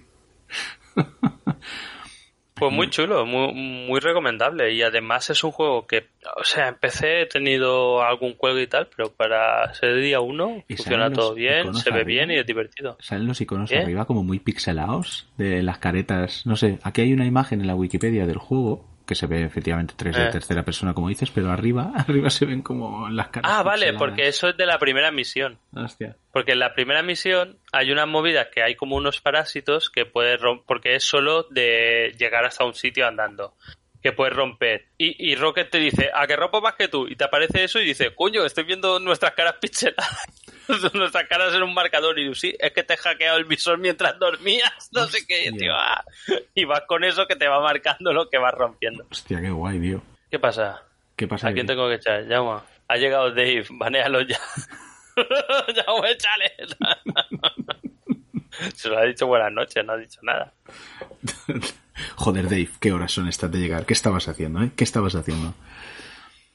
Pues 2.61 2.71
muy 2.71 2.91
chulo, 2.91 3.25
muy, 3.25 3.53
muy 3.53 3.99
recomendable. 3.99 4.71
Y 4.71 4.83
además 4.83 5.27
es 5.31 5.43
un 5.43 5.51
juego 5.51 5.87
que, 5.87 6.09
o 6.39 6.43
sea, 6.43 6.67
en 6.67 6.75
PC 6.75 7.21
he 7.21 7.25
tenido 7.25 8.03
algún 8.03 8.35
juego 8.35 8.59
y 8.59 8.67
tal, 8.67 8.87
pero 8.95 9.11
para 9.11 9.73
ser 9.73 9.99
día 9.99 10.19
uno 10.19 10.63
Y 10.67 10.75
funciona 10.75 11.11
todo 11.11 11.33
bien, 11.33 11.73
se 11.73 11.89
ve 11.89 12.01
arriba. 12.01 12.25
bien 12.25 12.31
y 12.31 12.39
es 12.39 12.45
divertido. 12.45 12.97
Salen 12.99 13.25
los 13.25 13.41
iconos 13.41 13.71
¿Eh? 13.71 13.79
arriba 13.79 14.05
como 14.05 14.23
muy 14.23 14.37
pixelados 14.37 15.27
de 15.37 15.63
las 15.63 15.79
caretas. 15.79 16.45
No 16.45 16.55
sé, 16.55 16.77
aquí 16.83 17.01
hay 17.01 17.13
una 17.13 17.25
imagen 17.25 17.61
en 17.61 17.67
la 17.67 17.73
Wikipedia 17.73 18.27
del 18.27 18.37
juego 18.37 18.90
que 19.11 19.15
se 19.15 19.27
ve 19.27 19.43
efectivamente 19.43 19.93
3 19.97 20.15
de 20.15 20.23
Eh. 20.27 20.31
tercera 20.31 20.63
persona, 20.63 20.93
como 20.93 21.09
dices, 21.09 21.29
pero 21.29 21.51
arriba, 21.51 21.91
arriba 22.07 22.29
se 22.29 22.45
ven 22.45 22.61
como 22.61 23.09
las 23.09 23.27
caras. 23.27 23.51
Ah, 23.53 23.61
vale, 23.61 23.91
porque 23.93 24.27
eso 24.27 24.47
es 24.47 24.55
de 24.57 24.65
la 24.65 24.79
primera 24.79 25.11
misión. 25.11 25.59
Hostia. 25.75 26.15
Porque 26.31 26.53
en 26.53 26.59
la 26.59 26.73
primera 26.73 27.03
misión 27.03 27.57
hay 27.73 27.91
una 27.91 28.05
movida 28.05 28.49
que 28.49 28.63
hay 28.63 28.75
como 28.75 28.95
unos 28.95 29.19
parásitos 29.19 29.89
que 29.89 30.05
puedes 30.05 30.39
romper, 30.39 30.65
porque 30.65 30.95
es 30.95 31.03
solo 31.03 31.43
de 31.49 32.15
llegar 32.17 32.45
hasta 32.45 32.63
un 32.63 32.73
sitio 32.73 33.05
andando, 33.05 33.53
que 34.01 34.13
puedes 34.13 34.33
romper. 34.35 34.85
Y, 34.97 35.31
y 35.31 35.35
Rocket 35.35 35.69
te 35.69 35.77
dice, 35.79 36.09
a 36.13 36.25
que 36.25 36.35
rompo 36.37 36.61
más 36.61 36.75
que 36.75 36.87
tú, 36.87 37.07
y 37.07 37.15
te 37.15 37.25
aparece 37.25 37.65
eso 37.65 37.79
y 37.79 37.85
dice, 37.85 38.15
coño, 38.15 38.45
estoy 38.45 38.63
viendo 38.63 38.99
nuestras 38.99 39.33
caras 39.33 39.55
pixeladas. 39.61 40.25
nuestras 40.93 41.27
caras 41.27 41.53
en 41.53 41.63
un 41.63 41.73
marcador 41.73 42.17
y 42.19 42.33
sí, 42.35 42.55
es 42.59 42.71
que 42.71 42.83
te 42.83 42.93
he 42.93 42.97
hackeado 42.97 43.37
el 43.37 43.45
visor 43.45 43.77
mientras 43.77 44.17
dormías, 44.19 44.89
no 44.91 45.05
sé 45.07 45.25
qué, 45.27 45.51
tío, 45.51 45.73
ah. 45.75 46.03
y 46.53 46.65
vas 46.65 46.81
con 46.87 47.03
eso 47.03 47.27
que 47.27 47.35
te 47.35 47.47
va 47.47 47.59
marcando 47.61 48.13
lo 48.13 48.29
que 48.29 48.37
vas 48.37 48.53
rompiendo. 48.53 49.05
Hostia, 49.09 49.41
qué 49.41 49.49
guay, 49.49 49.79
tío. 49.79 50.01
¿Qué 50.29 50.39
pasa? 50.39 50.81
¿Qué 51.15 51.27
pasa? 51.27 51.49
¿A 51.49 51.53
quién 51.53 51.67
tengo 51.67 51.87
que 51.87 51.95
echar? 51.95 52.25
Llama. 52.25 52.63
Ha 52.87 52.97
llegado 52.97 53.29
Dave, 53.29 53.65
banealo 53.69 54.21
ya. 54.21 54.39
Llama, 55.15 56.09
échale. 56.09 56.51
Se 58.75 58.89
lo 58.89 58.97
ha 58.97 59.05
dicho 59.05 59.27
buenas 59.27 59.51
noches, 59.51 59.85
no 59.85 59.93
ha 59.93 59.97
dicho 59.97 60.19
nada. 60.23 60.53
Joder, 62.15 62.45
Dave, 62.45 62.69
¿qué 62.79 62.91
horas 62.91 63.11
son 63.11 63.27
estas 63.27 63.51
de 63.51 63.59
llegar? 63.59 63.85
¿Qué 63.85 63.93
estabas 63.93 64.27
haciendo, 64.27 64.61
eh? 64.61 64.71
¿Qué 64.75 64.83
estabas 64.83 65.15
haciendo? 65.15 65.53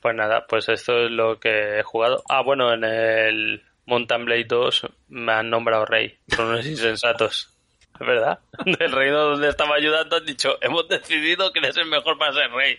Pues 0.00 0.14
nada, 0.14 0.46
pues 0.46 0.68
esto 0.68 1.06
es 1.06 1.10
lo 1.10 1.40
que 1.40 1.78
he 1.78 1.82
jugado. 1.82 2.22
Ah, 2.28 2.42
bueno, 2.42 2.72
en 2.72 2.84
el 2.84 3.62
Mountain 3.86 4.24
Blade 4.24 4.44
2 4.44 4.88
me 5.08 5.32
han 5.32 5.50
nombrado 5.50 5.84
rey. 5.86 6.16
Son 6.28 6.46
unos 6.48 6.66
insensatos. 6.66 7.50
Es 7.98 8.06
verdad. 8.06 8.40
Del 8.78 8.92
reino 8.92 9.18
donde 9.30 9.48
estaba 9.48 9.76
ayudando 9.76 10.16
han 10.16 10.26
dicho, 10.26 10.58
hemos 10.60 10.86
decidido 10.88 11.52
que 11.52 11.60
eres 11.60 11.76
el 11.78 11.86
mejor 11.86 12.18
para 12.18 12.32
ser 12.32 12.50
rey. 12.50 12.78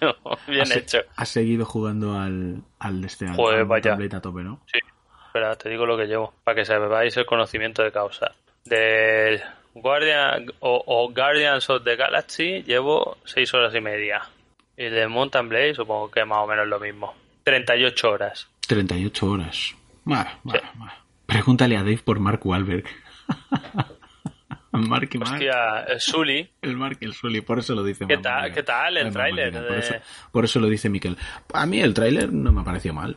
Bien 0.48 0.62
¿Has, 0.62 0.76
hecho. 0.76 0.98
has 1.16 1.28
seguido 1.28 1.64
jugando 1.64 2.18
al, 2.18 2.62
al 2.78 3.00
de 3.00 3.06
este 3.06 3.28
Joder, 3.28 3.60
al 3.60 3.64
vaya. 3.64 3.90
Mountain 3.90 4.08
Blade 4.08 4.16
a 4.16 4.20
tope, 4.20 4.42
¿no? 4.42 4.60
Sí, 4.70 4.78
espera, 5.26 5.56
te 5.56 5.70
digo 5.70 5.86
lo 5.86 5.96
que 5.96 6.06
llevo, 6.06 6.34
para 6.44 6.56
que 6.56 6.64
sepáis 6.64 7.16
el 7.16 7.24
conocimiento 7.26 7.82
de 7.82 7.92
causa. 7.92 8.34
Del 8.64 9.40
Guardian 9.72 10.46
o, 10.60 10.82
o 10.86 11.08
Guardians 11.10 11.70
of 11.70 11.84
the 11.84 11.96
Galaxy 11.96 12.62
llevo 12.62 13.16
6 13.24 13.54
horas 13.54 13.74
y 13.74 13.80
media. 13.80 14.28
Y 14.76 14.84
de 14.84 15.06
Mountain 15.08 15.48
Blade 15.48 15.74
supongo 15.74 16.10
que 16.10 16.24
más 16.24 16.38
o 16.38 16.46
menos 16.46 16.66
lo 16.66 16.78
mismo. 16.80 17.14
38 17.44 18.10
horas. 18.10 18.48
38 18.66 19.26
horas. 19.26 19.74
Bah, 20.10 20.38
bah, 20.44 20.60
bah. 20.74 20.94
Pregúntale 21.26 21.76
a 21.76 21.80
Dave 21.84 22.00
por 22.04 22.18
Mark 22.20 22.44
Wahlberg. 22.44 22.84
Mark 24.72 25.08
y 25.12 25.18
Mark. 25.18 25.32
Hostia, 25.32 25.80
el 25.88 26.00
Sully, 26.00 26.50
El 26.62 26.76
Mark 26.76 26.98
y 27.00 27.04
el 27.04 27.12
Sully, 27.12 27.40
por 27.40 27.58
eso 27.58 27.74
lo 27.74 27.82
dice 27.82 28.06
¿Qué 28.06 28.16
Mia. 28.16 28.50
qué 28.52 28.62
tal 28.62 28.96
el 28.96 29.12
tráiler 29.12 29.52
de- 29.52 29.60
Por 29.62 29.78
eso, 29.78 29.94
por 30.32 30.44
eso 30.44 30.60
lo 30.60 30.68
dice 30.68 30.88
Miquel. 30.88 31.16
A 31.52 31.66
mí 31.66 31.80
el 31.80 31.92
tráiler 31.94 32.32
no 32.32 32.52
me 32.52 32.60
ha 32.60 32.64
parecido 32.64 32.94
mal. 32.94 33.16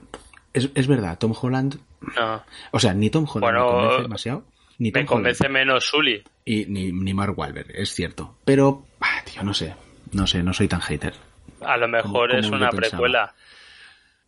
Es, 0.54 0.70
es 0.76 0.88
verdad, 0.88 1.18
Tom 1.20 1.34
Holland... 1.40 1.78
no. 2.16 2.44
O 2.72 2.80
sea, 2.80 2.94
ni 2.94 3.10
Tom 3.10 3.26
Holland 3.28 3.42
Bueno, 3.42 3.66
me 3.68 3.72
convence 3.82 4.02
demasiado, 4.04 4.46
ni 4.80 4.92
Tom 4.92 5.02
Me 5.02 5.06
convence 5.06 5.44
Holland 5.46 5.54
menos 5.68 5.86
Sully. 5.86 6.24
y, 6.46 6.66
ni, 6.66 6.92
ni 6.92 7.14
Mark 7.14 7.38
Wahlberg, 7.38 7.72
es 7.74 7.90
cierto. 7.94 8.36
Pero, 8.46 8.86
ah, 9.02 9.22
tío, 9.26 9.44
no 9.44 9.54
sé. 9.54 9.76
No 10.12 10.28
sé, 10.28 10.44
no 10.44 10.54
soy 10.54 10.68
tan 10.68 10.82
hater. 10.82 11.14
A 11.62 11.78
lo 11.78 11.88
mejor 11.88 12.30
como 12.30 12.40
es 12.40 12.48
yo 12.50 12.56
una 12.56 12.70
precuela. 12.72 13.34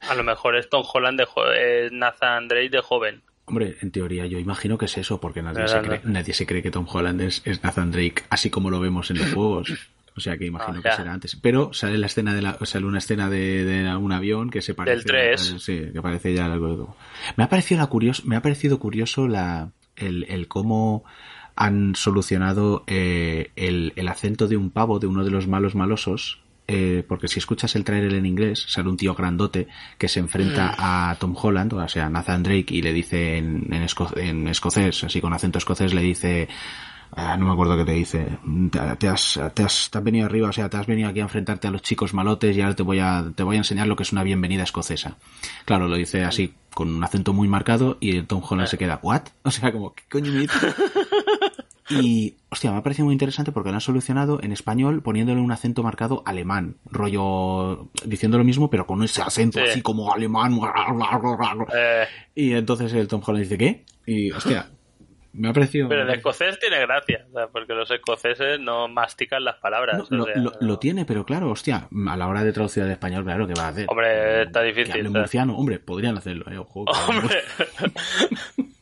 A 0.10 0.16
lo 0.16 0.24
mejor 0.24 0.56
es 0.56 0.70
Tom 0.70 0.84
Holland 0.92 1.20
de 1.20 1.26
es 1.86 1.92
Nathan 1.92 2.48
Drake 2.48 2.70
de 2.70 2.82
joven. 2.82 3.22
Hombre, 3.46 3.78
en 3.82 3.92
teoría 3.92 4.26
yo 4.26 4.40
imagino 4.40 4.78
que 4.78 4.86
es 4.86 4.98
eso, 4.98 5.20
porque 5.22 5.42
nadie, 5.44 5.68
se 5.68 5.82
cree, 5.82 6.02
nadie 6.04 6.34
se 6.34 6.46
cree 6.48 6.64
que 6.64 6.72
Tom 6.72 6.88
Holland 6.92 7.22
es, 7.22 7.42
es 7.46 7.64
Nathan 7.64 7.92
Drake, 7.92 8.24
así 8.30 8.50
como 8.50 8.70
lo 8.72 8.80
vemos 8.80 9.12
en 9.12 9.20
los 9.20 9.34
juegos. 9.34 9.72
O 10.18 10.22
sea 10.22 10.38
que 10.38 10.46
imagino 10.46 10.80
Ah, 10.80 10.82
que 10.82 10.92
será 10.96 11.14
antes. 11.14 11.36
Pero 11.36 11.74
sale 11.74 11.98
la 11.98 12.06
escena 12.08 12.34
de 12.34 12.42
la, 12.42 12.58
sale 12.64 12.86
una 12.86 13.00
escena 13.00 13.30
de, 13.30 13.66
de 13.66 13.96
un 13.98 14.12
avión 14.14 14.50
que 14.50 14.62
se 14.62 14.74
parece. 14.74 14.96
Del 14.98 15.04
3. 15.06 15.54
a- 15.56 15.60
sí, 15.60 15.90
que 15.94 16.02
parece 16.02 16.34
ya 16.34 16.46
algo. 16.46 16.96
Me 17.36 17.44
ha 17.44 17.50
parecido 17.50 17.82
la 17.82 17.88
curioso, 17.88 18.24
me 18.26 18.36
ha 18.38 18.42
parecido 18.42 18.80
curioso 18.80 19.28
la, 19.28 19.72
el, 19.98 20.26
el 20.30 20.48
cómo 20.48 21.04
han 21.58 21.96
solucionado 21.96 22.84
eh, 22.88 23.52
el, 23.58 23.94
el 23.98 24.08
acento 24.08 24.48
de 24.48 24.58
un 24.58 24.72
pavo 24.72 25.00
de 25.00 25.08
uno 25.08 25.24
de 25.26 25.32
los 25.32 25.48
malos 25.48 25.76
malosos. 25.76 26.40
Eh, 26.68 27.04
porque 27.08 27.28
si 27.28 27.40
escuchas 27.40 27.76
el 27.76 27.84
trailer 27.84 28.14
en 28.14 28.26
inglés, 28.26 28.66
sale 28.68 28.90
un 28.90 28.98
tío 28.98 29.14
grandote 29.14 29.68
que 29.98 30.08
se 30.08 30.20
enfrenta 30.20 30.76
a 30.78 31.16
Tom 31.20 31.36
Holland, 31.40 31.74
o 31.74 31.88
sea, 31.88 32.10
Nathan 32.10 32.44
Drake, 32.44 32.74
y 32.74 32.82
le 32.82 32.92
dice 32.94 33.38
en, 33.38 33.68
en, 33.74 33.84
esco- 33.84 34.18
en 34.18 34.48
escocés, 34.48 35.04
así 35.04 35.22
con 35.22 35.34
acento 35.34 35.58
escocés, 35.60 35.94
le 35.94 36.02
dice, 36.02 36.48
ah, 37.12 37.38
no 37.38 37.46
me 37.46 37.52
acuerdo 37.54 37.78
qué 37.78 37.86
te 37.86 37.92
dice, 37.92 38.28
te, 38.72 38.80
te 38.98 39.08
has, 39.08 39.40
te, 39.54 39.64
has, 39.64 39.90
te 39.92 39.98
has 39.98 40.04
venido 40.04 40.26
arriba, 40.26 40.50
o 40.50 40.54
sea, 40.54 40.70
te 40.70 40.78
has 40.78 40.88
venido 40.88 41.08
aquí 41.10 41.20
a 41.20 41.24
enfrentarte 41.24 41.68
a 41.68 41.72
los 41.72 41.82
chicos 41.84 42.14
malotes 42.14 42.58
y 42.58 42.62
ahora 42.62 42.76
te 42.76 42.84
voy 42.84 43.00
a, 43.00 43.24
te 43.36 43.44
voy 43.44 43.56
a 43.56 43.60
enseñar 43.60 43.88
lo 43.88 43.96
que 43.96 44.04
es 44.04 44.12
una 44.12 44.24
bienvenida 44.24 44.64
escocesa. 44.64 45.18
Claro, 45.66 45.88
lo 45.88 45.96
dice 45.96 46.24
así, 46.24 46.54
con 46.74 46.94
un 46.94 47.04
acento 47.04 47.32
muy 47.32 47.48
marcado, 47.48 47.98
y 48.02 48.18
el 48.18 48.26
Tom 48.28 48.42
Holland 48.48 48.68
se 48.70 48.78
queda, 48.78 49.00
¿what? 49.04 49.22
O 49.44 49.52
sea, 49.52 49.72
como, 49.72 49.94
¿qué 49.94 50.04
coño 50.10 50.32
me? 50.32 50.48
Y, 51.90 52.38
hostia, 52.50 52.72
me 52.72 52.78
ha 52.78 52.84
parecido 52.84 53.06
muy 53.06 53.14
interesante 53.14 53.52
porque 53.52 53.70
lo 53.70 53.76
han 53.76 53.82
solucionado 53.82 54.40
en 54.42 54.52
español 54.52 55.04
poniéndole 55.04 55.40
un 55.40 55.52
acento 55.52 55.84
marcado 55.84 56.24
alemán, 56.26 56.78
rollo 56.86 57.90
diciendo 58.06 58.38
lo 58.40 58.44
mismo 58.44 58.70
pero 58.72 58.88
con 58.88 59.04
ese 59.04 59.22
acento 59.22 59.60
Sí. 59.60 59.66
así 59.70 59.82
como 59.84 60.12
alemán. 60.12 60.58
Eh, 61.76 62.06
Y 62.34 62.54
entonces 62.54 62.92
el 62.94 63.08
Tom 63.08 63.22
Holland 63.26 63.44
dice, 63.44 63.58
¿qué? 63.58 63.86
Y, 64.08 64.32
hostia, 64.32 64.68
me 65.34 65.50
ha 65.50 65.54
parecido... 65.54 65.88
pero 65.90 66.04
el 66.04 66.10
escocés 66.12 66.58
tiene 66.60 66.80
gracia, 66.80 67.26
porque 67.52 67.74
los 67.74 67.92
escoceses 67.92 68.60
no 68.60 68.88
mastican 68.88 69.44
las 69.44 69.58
palabras. 69.58 69.98
No, 69.98 70.04
o 70.04 70.08
lo, 70.20 70.26
sea, 70.26 70.36
lo- 70.38 70.52
no. 70.52 70.58
lo 70.62 70.80
tiene, 70.80 71.06
pero 71.06 71.26
claro, 71.26 71.52
hostia, 71.52 71.88
a 72.08 72.18
la 72.18 72.28
hora 72.28 72.44
de 72.44 72.54
traducir 72.54 72.84
al 72.84 72.92
español, 72.92 73.24
claro, 73.26 73.46
¿qué 73.46 73.54
va 73.54 73.66
a 73.66 73.70
hacer? 73.70 73.86
Hombre, 73.90 74.44
está 74.44 74.62
Que 74.62 74.68
difícil. 74.68 74.92
hable 74.94 75.04
¿sabes? 75.04 75.20
murciano, 75.22 75.58
hombre, 75.58 75.80
podrían 75.80 76.18
hacerlo, 76.18 76.46
eh, 76.52 76.58
ojo. 76.58 76.86
que 76.86 76.92
hable 76.96 77.20
Hombre, 77.20 77.38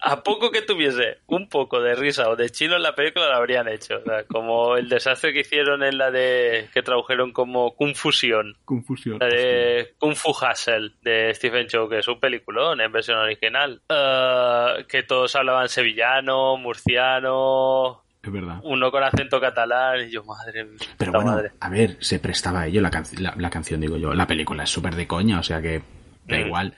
a 0.00 0.22
poco 0.22 0.50
que 0.50 0.62
tuviese 0.62 1.18
un 1.26 1.48
poco 1.48 1.80
de 1.80 1.94
risa 1.94 2.28
o 2.28 2.36
de 2.36 2.50
chino 2.50 2.76
en 2.76 2.82
la 2.82 2.94
película 2.94 3.28
lo 3.28 3.34
habrían 3.36 3.68
hecho. 3.68 3.96
O 3.98 4.02
sea, 4.04 4.24
como 4.24 4.76
el 4.76 4.88
desastre 4.88 5.32
que 5.32 5.40
hicieron 5.40 5.82
en 5.82 5.98
la 5.98 6.10
de 6.10 6.68
que 6.72 6.82
tradujeron 6.82 7.32
como 7.32 7.74
Confusión. 7.76 8.56
Confusión. 8.64 9.18
La 9.20 9.26
de 9.26 9.94
Kung 9.98 10.14
Fu 10.14 10.30
Hustle 10.30 10.92
de 11.02 11.32
Stephen 11.34 11.66
Chow, 11.66 11.88
que 11.88 11.98
es 11.98 12.08
un 12.08 12.20
peliculón 12.20 12.80
en 12.80 12.92
versión 12.92 13.18
original. 13.18 13.80
Uh, 13.88 14.84
que 14.86 15.02
todos 15.02 15.34
hablaban 15.36 15.68
sevillano, 15.68 16.56
murciano, 16.56 18.02
Es 18.22 18.32
verdad. 18.32 18.60
uno 18.62 18.90
con 18.90 19.02
acento 19.02 19.40
catalán 19.40 20.06
y 20.08 20.10
yo, 20.10 20.24
madre 20.24 20.64
mía. 20.64 20.78
Pero 20.98 21.12
bueno, 21.12 21.30
madre. 21.32 21.50
a 21.60 21.68
ver, 21.68 21.96
se 22.00 22.18
prestaba 22.18 22.62
a 22.62 22.66
ello 22.66 22.80
la, 22.80 22.90
can- 22.90 23.04
la, 23.18 23.34
la 23.36 23.50
canción, 23.50 23.80
digo 23.80 23.96
yo. 23.96 24.14
La 24.14 24.26
película 24.26 24.64
es 24.64 24.70
súper 24.70 24.94
de 24.94 25.06
coña, 25.06 25.38
o 25.38 25.42
sea 25.42 25.60
que 25.60 25.82
da 26.26 26.36
Mm. 26.38 26.46
igual. 26.46 26.74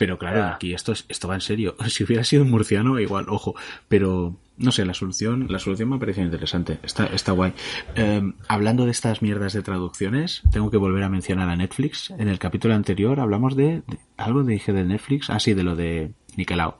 Pero 0.00 0.16
claro, 0.16 0.38
Ya. 0.38 0.54
aquí 0.54 0.72
esto, 0.72 0.92
es- 0.92 1.04
esto 1.10 1.28
va 1.28 1.34
en 1.34 1.42
serio. 1.42 1.76
Si 1.90 2.04
hubiera 2.04 2.24
sido 2.24 2.42
un 2.42 2.50
murciano, 2.50 2.98
igual, 2.98 3.26
ojo. 3.28 3.54
Pero, 3.86 4.34
no 4.56 4.72
sé, 4.72 4.86
la 4.86 4.94
solución, 4.94 5.46
la 5.50 5.58
solución 5.58 5.90
me 5.90 5.96
ha 5.96 5.98
parecido 5.98 6.24
interesante. 6.24 6.78
Está, 6.82 7.04
está 7.08 7.32
guay. 7.32 7.52
Eh, 7.96 8.22
hablando 8.48 8.86
de 8.86 8.92
estas 8.92 9.20
mierdas 9.20 9.52
de 9.52 9.60
traducciones, 9.62 10.40
tengo 10.52 10.70
que 10.70 10.78
volver 10.78 11.02
a 11.02 11.10
mencionar 11.10 11.50
a 11.50 11.56
Netflix. 11.56 12.08
En 12.12 12.28
el 12.28 12.38
capítulo 12.38 12.72
anterior 12.74 13.20
hablamos 13.20 13.56
de, 13.56 13.82
de- 13.86 13.98
algo 14.16 14.42
dije 14.42 14.72
de 14.72 14.84
Netflix. 14.84 15.28
Ah, 15.28 15.38
sí, 15.38 15.52
de 15.52 15.64
lo 15.64 15.76
de 15.76 16.12
Nicolau. 16.36 16.76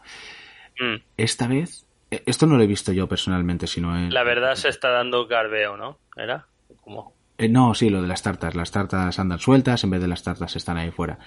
Mm. 0.81 1.03
Esta 1.19 1.47
vez, 1.47 1.85
eh, 2.11 2.23
esto 2.25 2.47
no 2.47 2.57
lo 2.57 2.63
he 2.63 2.67
visto 2.67 2.91
yo 2.93 3.07
personalmente, 3.07 3.67
sino 3.67 3.95
en, 3.99 4.15
La 4.15 4.23
verdad 4.25 4.55
se 4.55 4.71
está 4.71 4.89
dando 4.89 5.27
garbeo, 5.27 5.77
¿no? 5.77 5.99
¿Era? 6.17 6.47
¿Cómo? 6.81 7.13
Eh, 7.37 7.51
no, 7.51 7.75
sí, 7.75 7.91
lo 7.91 8.01
de 8.01 8.09
las 8.09 8.23
tartas. 8.23 8.55
Las 8.55 8.71
tartas 8.71 9.19
andan 9.19 9.39
sueltas 9.41 9.85
en 9.85 9.91
vez 9.91 10.01
de 10.01 10.09
las 10.09 10.23
tartas 10.23 10.57
están 10.57 10.79
ahí 10.79 10.91
fuera. 10.91 11.19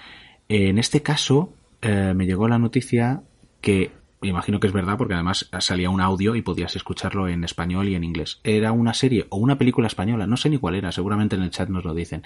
Eh, 0.49 0.69
en 0.69 0.79
este 0.79 1.03
caso, 1.03 1.53
eh, 1.83 2.13
me 2.15 2.25
llegó 2.25 2.47
la 2.47 2.57
noticia 2.57 3.21
que, 3.61 3.91
me 4.21 4.29
imagino 4.29 4.59
que 4.59 4.67
es 4.67 4.73
verdad 4.73 4.97
porque 4.97 5.15
además 5.15 5.49
salía 5.59 5.89
un 5.89 5.99
audio 5.99 6.35
y 6.35 6.41
podías 6.41 6.75
escucharlo 6.77 7.27
en 7.27 7.43
español 7.43 7.89
y 7.89 7.95
en 7.95 8.05
inglés. 8.05 8.39
Era 8.43 8.71
una 8.71 8.93
serie 8.93 9.27
o 9.29 9.37
una 9.37 9.57
película 9.57 9.87
española, 9.87 10.25
no 10.25 10.37
sé 10.37 10.49
ni 10.49 10.57
cuál 10.57 10.75
era, 10.75 10.93
seguramente 10.93 11.35
en 11.35 11.43
el 11.43 11.51
chat 11.51 11.67
nos 11.67 11.83
lo 11.83 11.93
dicen, 11.93 12.23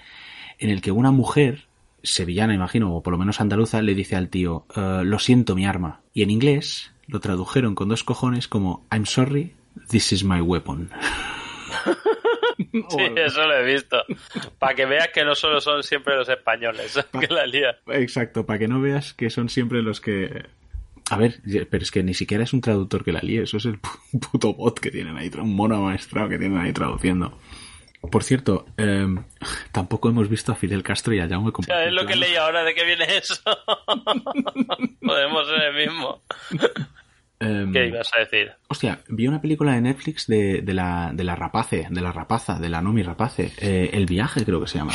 en 0.59 0.69
el 0.69 0.81
que 0.81 0.91
una 0.91 1.11
mujer, 1.11 1.65
sevillana 2.03 2.53
imagino, 2.53 2.95
o 2.95 3.01
por 3.01 3.13
lo 3.13 3.17
menos 3.17 3.41
andaluza, 3.41 3.81
le 3.81 3.95
dice 3.95 4.15
al 4.15 4.29
tío, 4.29 4.67
"Eh, 4.75 5.01
lo 5.03 5.17
siento 5.17 5.55
mi 5.55 5.65
arma. 5.65 6.01
Y 6.13 6.21
en 6.21 6.29
inglés 6.29 6.91
lo 7.07 7.19
tradujeron 7.19 7.73
con 7.73 7.89
dos 7.89 8.03
cojones 8.03 8.47
como, 8.47 8.85
I'm 8.91 9.07
sorry, 9.07 9.55
this 9.89 10.13
is 10.13 10.23
my 10.23 10.39
weapon. 10.39 10.91
Sí, 12.71 13.03
eso 13.15 13.45
lo 13.47 13.57
he 13.57 13.63
visto. 13.65 14.03
Para 14.59 14.73
que 14.75 14.85
veas 14.85 15.09
que 15.13 15.23
no 15.25 15.35
solo 15.35 15.59
son 15.61 15.83
siempre 15.83 16.15
los 16.15 16.29
españoles 16.29 16.97
que 17.19 17.27
la 17.27 17.45
lían. 17.45 17.75
Exacto, 17.87 18.45
para 18.45 18.59
que 18.59 18.67
no 18.67 18.81
veas 18.81 19.13
que 19.13 19.29
son 19.29 19.49
siempre 19.49 19.81
los 19.81 19.99
que... 20.01 20.45
A 21.09 21.17
ver, 21.17 21.35
pero 21.69 21.83
es 21.83 21.91
que 21.91 22.03
ni 22.03 22.13
siquiera 22.13 22.43
es 22.43 22.51
un 22.53 22.59
traductor 22.61 23.03
que 23.05 23.13
la 23.13 23.21
líe, 23.21 23.43
eso 23.43 23.57
es 23.57 23.65
el 23.65 23.81
pu- 23.81 24.19
puto 24.31 24.53
bot 24.53 24.79
que 24.79 24.91
tienen 24.91 25.15
ahí, 25.17 25.31
un 25.37 25.55
mono 25.55 25.81
maestrado 25.81 26.27
que 26.29 26.37
tienen 26.37 26.57
ahí 26.57 26.73
traduciendo. 26.73 27.37
Por 28.11 28.23
cierto, 28.23 28.65
eh, 28.77 29.07
tampoco 29.71 30.09
hemos 30.09 30.29
visto 30.29 30.51
a 30.51 30.55
Fidel 30.55 30.83
Castro 30.83 31.13
y 31.13 31.19
a 31.19 31.27
Jaume 31.27 31.51
O 31.53 31.63
sea, 31.63 31.83
es 31.85 31.91
lo 31.93 32.05
que 32.05 32.15
leí 32.15 32.35
ahora 32.35 32.63
de 32.63 32.73
que 32.75 32.83
viene 32.85 33.05
eso. 33.17 33.35
Podemos 35.01 35.47
ser 35.47 35.61
el 35.63 35.75
mismo. 35.87 36.21
Eh, 37.47 37.69
¿Qué 37.71 37.87
ibas 37.87 38.11
a 38.15 38.19
decir? 38.19 38.51
Hostia, 38.67 38.99
vi 39.09 39.27
una 39.27 39.41
película 39.41 39.73
de 39.73 39.81
Netflix 39.81 40.27
de, 40.27 40.61
de 40.61 40.73
la, 40.73 41.11
de 41.13 41.23
la 41.23 41.35
rapace, 41.35 41.87
de 41.89 42.01
la 42.01 42.11
rapaza, 42.11 42.59
de 42.59 42.69
la 42.69 42.81
Nomi 42.81 43.03
rapace. 43.03 43.51
Eh, 43.59 43.89
el 43.93 44.05
viaje 44.05 44.43
creo 44.45 44.59
que 44.61 44.67
se 44.67 44.77
llama. 44.77 44.93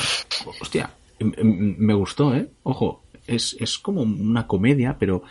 Hostia, 0.61 0.91
m- 1.19 1.35
m- 1.37 1.74
me 1.79 1.95
gustó, 1.95 2.35
¿eh? 2.35 2.49
Ojo, 2.62 3.05
es, 3.27 3.57
es 3.61 3.79
como 3.79 4.03
una 4.03 4.47
comedia, 4.47 4.97
pero 4.99 5.23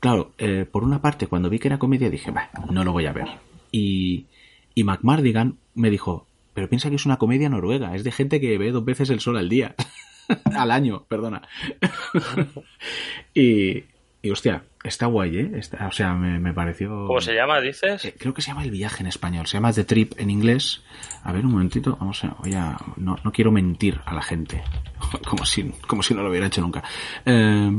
claro, 0.00 0.32
eh, 0.38 0.66
por 0.70 0.84
una 0.84 1.00
parte 1.02 1.26
cuando 1.26 1.50
vi 1.50 1.58
que 1.58 1.68
era 1.68 1.78
comedia 1.78 2.10
dije, 2.10 2.30
bah, 2.30 2.50
no 2.70 2.84
lo 2.84 2.92
voy 2.92 3.06
a 3.06 3.12
ver. 3.12 3.26
Y, 3.72 4.26
y 4.74 4.84
McMardigan 4.84 5.56
me 5.74 5.90
dijo, 5.90 6.26
pero 6.54 6.68
piensa 6.68 6.88
que 6.90 6.96
es 6.96 7.06
una 7.06 7.18
comedia 7.18 7.48
noruega, 7.48 7.94
es 7.94 8.04
de 8.04 8.12
gente 8.12 8.40
que 8.40 8.58
ve 8.58 8.70
dos 8.72 8.84
veces 8.84 9.10
el 9.10 9.20
sol 9.20 9.36
al 9.36 9.48
día. 9.48 9.74
al 10.56 10.70
año, 10.70 11.04
perdona. 11.08 11.42
y, 13.34 13.84
y 14.22 14.30
hostia, 14.30 14.64
está 14.84 15.06
guay, 15.06 15.38
¿eh? 15.38 15.50
Está- 15.54 15.86
o 15.86 15.92
sea, 15.92 16.14
me, 16.14 16.38
me 16.40 16.52
pareció... 16.52 16.88
¿Cómo 17.06 17.20
se 17.20 17.34
llama, 17.34 17.60
dices? 17.60 18.04
Eh, 18.04 18.14
creo 18.18 18.34
que 18.34 18.42
se 18.42 18.48
llama 18.48 18.64
El 18.64 18.70
viaje 18.70 19.02
en 19.02 19.06
español, 19.06 19.46
se 19.46 19.54
llama 19.56 19.72
The 19.72 19.84
Trip 19.84 20.12
en 20.18 20.30
inglés. 20.30 20.82
A 21.22 21.32
ver, 21.32 21.44
un 21.46 21.52
momentito, 21.52 21.96
vamos 22.00 22.24
a, 22.24 22.28
voy 22.40 22.54
a, 22.54 22.76
no, 22.96 23.16
no 23.22 23.32
quiero 23.32 23.52
mentir 23.52 24.00
a 24.04 24.14
la 24.14 24.22
gente, 24.22 24.62
como 25.28 25.44
si, 25.44 25.70
como 25.86 26.02
si 26.02 26.14
no 26.14 26.22
lo 26.22 26.30
hubiera 26.30 26.46
hecho 26.46 26.60
nunca. 26.60 26.82
Eh, 27.24 27.78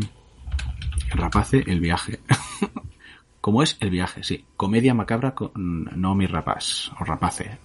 rapace, 1.12 1.64
El 1.68 1.80
viaje. 1.80 2.20
¿Cómo 3.42 3.64
es? 3.64 3.78
El 3.80 3.90
viaje, 3.90 4.24
sí. 4.24 4.46
Comedia 4.58 4.94
macabra 4.94 5.34
con 5.34 5.52
no 5.56 6.14
mi 6.14 6.28
rapaz, 6.28 6.92
o 7.00 7.06
rapace. 7.06 7.58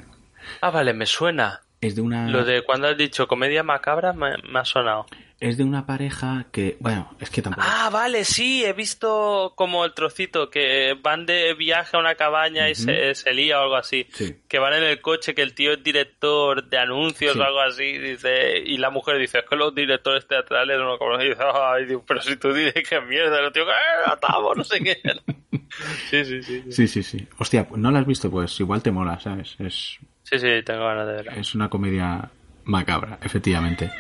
Ah, 0.60 0.70
vale, 0.70 0.92
me 0.94 1.05
suena. 1.06 1.60
Es 1.80 1.96
de 1.96 2.01
una, 2.02 2.28
Lo 2.28 2.44
de 2.44 2.62
cuando 2.64 2.88
has 2.88 2.96
dicho 2.96 3.26
comedia 3.26 3.62
macabra 3.62 4.12
me, 4.12 4.36
me 4.51 4.60
ha 4.60 4.64
sonado. 4.64 5.06
Es 5.49 5.57
de 5.57 5.65
una 5.65 5.87
pareja 5.87 6.47
que, 6.53 6.77
bueno, 6.81 7.15
es 7.21 7.31
que 7.31 7.43
tampoco. 7.43 7.66
Ah, 7.69 7.91
vale, 7.93 8.25
sí, 8.25 8.65
he 8.65 8.73
visto 8.73 9.53
como 9.57 9.85
el 9.85 9.93
trocito 9.95 10.49
que 10.51 10.95
van 11.03 11.27
de 11.27 11.55
viaje 11.55 11.97
a 11.97 12.01
una 12.01 12.15
cabaña 12.15 12.69
y 12.71 12.75
se, 12.75 13.15
se 13.15 13.33
lía 13.35 13.59
o 13.61 13.62
algo 13.65 13.77
así. 13.77 14.07
Sí. 14.12 14.37
Que 14.49 14.59
van 14.59 14.75
en 14.75 14.85
el 14.85 15.01
coche, 15.01 15.35
que 15.35 15.43
el 15.43 15.55
tío 15.55 15.73
es 15.73 15.83
director 15.83 16.65
de 16.69 16.79
anuncios 16.79 17.35
Sí. 17.35 17.39
o 17.39 17.43
algo 17.45 17.61
así, 17.61 17.99
dice, 17.99 18.59
y 18.59 18.77
la 18.79 18.91
mujer 18.91 19.19
dice, 19.19 19.39
es 19.39 19.45
que 19.49 19.57
los 19.57 19.75
directores 19.75 20.27
teatrales 20.27 20.79
no 20.79 20.85
lo 20.87 20.99
conocen. 20.99 21.27
Y 21.27 21.31
dice, 21.31 21.43
ay, 21.55 21.85
digo, 21.87 22.05
pero 22.07 22.21
si 22.23 22.37
tú 22.37 22.53
dices 22.53 22.89
que 22.89 23.01
mierda, 23.01 23.41
el 23.41 23.53
tío, 23.53 23.65
¡eh, 23.69 23.75
atamos, 24.07 24.57
no 24.57 24.65
sé 24.65 24.81
qué. 24.81 24.99
sí, 26.11 26.25
sí, 26.25 26.43
sí. 26.43 26.62
Sí, 26.62 26.73
Sí, 26.73 26.89
sí, 26.89 27.03
sí. 27.03 27.29
Hostia, 27.39 27.66
¿no 27.77 27.91
la 27.91 28.01
has 28.01 28.07
visto? 28.07 28.31
Pues 28.31 28.59
igual 28.61 28.83
te 28.83 28.91
mola, 28.91 29.19
¿sabes? 29.21 29.57
Es, 29.59 29.99
sí, 30.23 30.39
sí, 30.39 30.62
tengo 30.65 30.85
ganas 30.87 31.07
de 31.07 31.12
verla. 31.15 31.33
es 31.37 31.55
una 31.55 31.69
comedia 31.69 32.31
macabra, 32.65 33.19
efectivamente. 33.23 33.91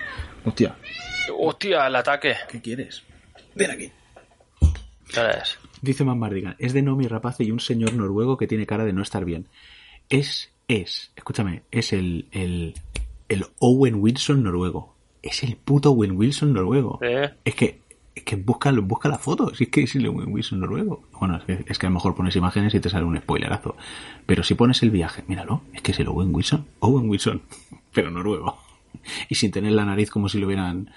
Hostia, 0.46 0.74
Hostia, 1.38 1.86
el 1.86 1.96
ataque. 1.96 2.34
¿qué 2.48 2.60
quieres? 2.60 3.02
Ven 3.54 3.70
aquí. 3.70 3.92
¿Qué 5.12 5.20
es? 5.42 5.58
Dice 5.80 6.04
Mambardigan, 6.04 6.56
es 6.58 6.72
de 6.72 6.82
Nomi 6.82 7.06
Rapace 7.06 7.44
y 7.44 7.50
un 7.50 7.60
señor 7.60 7.92
noruego 7.94 8.36
que 8.36 8.46
tiene 8.46 8.66
cara 8.66 8.84
de 8.84 8.92
no 8.92 9.02
estar 9.02 9.24
bien. 9.24 9.48
Es, 10.08 10.50
es, 10.68 11.12
escúchame, 11.14 11.62
es 11.70 11.92
el, 11.92 12.26
el, 12.32 12.74
el 13.28 13.46
Owen 13.58 13.96
Wilson 13.96 14.42
noruego. 14.42 14.94
Es 15.22 15.42
el 15.42 15.56
puto 15.56 15.90
Owen 15.90 16.16
Wilson 16.16 16.52
noruego. 16.52 16.98
¿Eh? 17.02 17.34
Es 17.44 17.54
que, 17.54 17.80
es 18.14 18.22
que 18.22 18.36
busca, 18.36 18.72
busca 18.72 19.08
la 19.08 19.18
foto, 19.18 19.54
si 19.54 19.64
es 19.64 19.70
que 19.70 19.82
es 19.82 19.94
el 19.94 20.06
Owen 20.06 20.32
Wilson 20.32 20.60
noruego. 20.60 21.04
Bueno, 21.18 21.36
es 21.36 21.44
que, 21.44 21.64
es 21.66 21.78
que 21.78 21.86
a 21.86 21.90
lo 21.90 21.94
mejor 21.94 22.14
pones 22.14 22.36
imágenes 22.36 22.74
y 22.74 22.80
te 22.80 22.90
sale 22.90 23.04
un 23.04 23.18
spoilerazo. 23.18 23.76
Pero 24.26 24.42
si 24.42 24.54
pones 24.54 24.82
el 24.82 24.90
viaje, 24.90 25.24
míralo, 25.28 25.62
es 25.72 25.82
que 25.82 25.92
es 25.92 26.00
el 26.00 26.08
Owen 26.08 26.34
Wilson. 26.34 26.66
Owen 26.80 27.08
Wilson, 27.08 27.42
pero 27.92 28.10
noruego. 28.10 28.58
Y 29.28 29.34
sin 29.34 29.50
tener 29.50 29.72
la 29.72 29.84
nariz 29.84 30.10
como 30.10 30.28
si 30.28 30.38
le 30.38 30.46
hubieran 30.46 30.90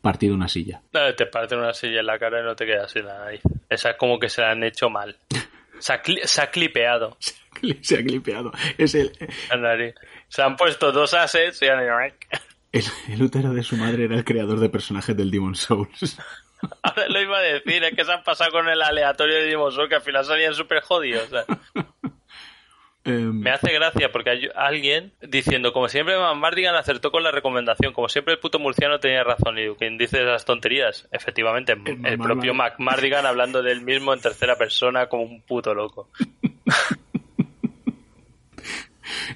partido 0.00 0.34
una 0.34 0.48
silla. 0.48 0.80
Te 1.16 1.26
parten 1.26 1.58
una 1.58 1.74
silla 1.74 2.00
en 2.00 2.06
la 2.06 2.18
cara 2.18 2.40
y 2.40 2.44
no 2.44 2.56
te 2.56 2.64
quedas 2.66 2.90
sin 2.90 3.04
la 3.04 3.18
nariz. 3.18 3.42
Esa 3.68 3.90
es 3.90 3.96
como 3.96 4.18
que 4.18 4.28
se 4.28 4.40
la 4.40 4.50
han 4.52 4.62
hecho 4.64 4.88
mal. 4.90 5.16
Se 5.78 5.94
ha, 5.94 6.02
cli- 6.02 6.22
se 6.24 6.42
ha 6.42 6.50
clipeado 6.50 7.16
Se 7.80 7.96
ha 7.98 8.02
clipeado. 8.04 8.52
Es 8.76 8.94
el, 8.94 9.12
la 9.48 9.56
nariz. 9.56 9.94
Se 10.28 10.42
han 10.42 10.54
puesto 10.54 10.92
dos 10.92 11.14
ases 11.14 11.60
y 11.62 11.68
han 11.68 11.80
El, 12.70 12.84
el 13.08 13.22
útero 13.22 13.54
de 13.54 13.62
su 13.62 13.76
madre 13.78 14.04
era 14.04 14.14
el 14.16 14.24
creador 14.24 14.60
de 14.60 14.68
personajes 14.68 15.16
del 15.16 15.30
Demon 15.30 15.54
Souls. 15.54 16.18
Ahora 16.82 17.08
lo 17.08 17.18
iba 17.22 17.38
a 17.38 17.40
decir, 17.40 17.82
es 17.82 17.94
que 17.96 18.04
se 18.04 18.12
han 18.12 18.22
pasado 18.22 18.50
con 18.52 18.68
el 18.68 18.82
aleatorio 18.82 19.36
de 19.36 19.46
Demon 19.46 19.72
Souls, 19.72 19.88
que 19.88 19.94
al 19.94 20.02
final 20.02 20.22
salían 20.22 20.52
súper 20.54 20.82
jodidos. 20.82 21.24
o 21.24 21.30
sea. 21.30 21.44
Em, 23.10 23.40
Me 23.40 23.50
hace 23.50 23.72
gracia 23.72 24.10
porque 24.12 24.30
hay 24.30 24.48
alguien 24.54 25.12
diciendo, 25.20 25.72
como 25.72 25.88
siempre, 25.88 26.14
Mardigan 26.36 26.74
acertó 26.76 27.10
con 27.10 27.22
la 27.22 27.30
recomendación, 27.30 27.92
como 27.92 28.08
siempre 28.08 28.34
el 28.34 28.40
puto 28.40 28.58
murciano 28.58 29.00
tenía 29.00 29.24
razón 29.24 29.58
y 29.58 29.68
quien 29.76 29.98
dice 29.98 30.22
esas 30.22 30.44
tonterías, 30.44 31.08
efectivamente, 31.12 31.74
el, 32.04 32.18
propio. 32.18 32.54
Mac 32.54 32.74
Mardigan 32.78 33.26
hablando 33.26 33.62
del 33.62 33.82
mismo 33.82 34.14
en 34.14 34.20
tercera 34.20 34.56
persona 34.56 35.08
como 35.08 35.24
un 35.24 35.42
puto 35.42 35.74
loco. 35.74 36.08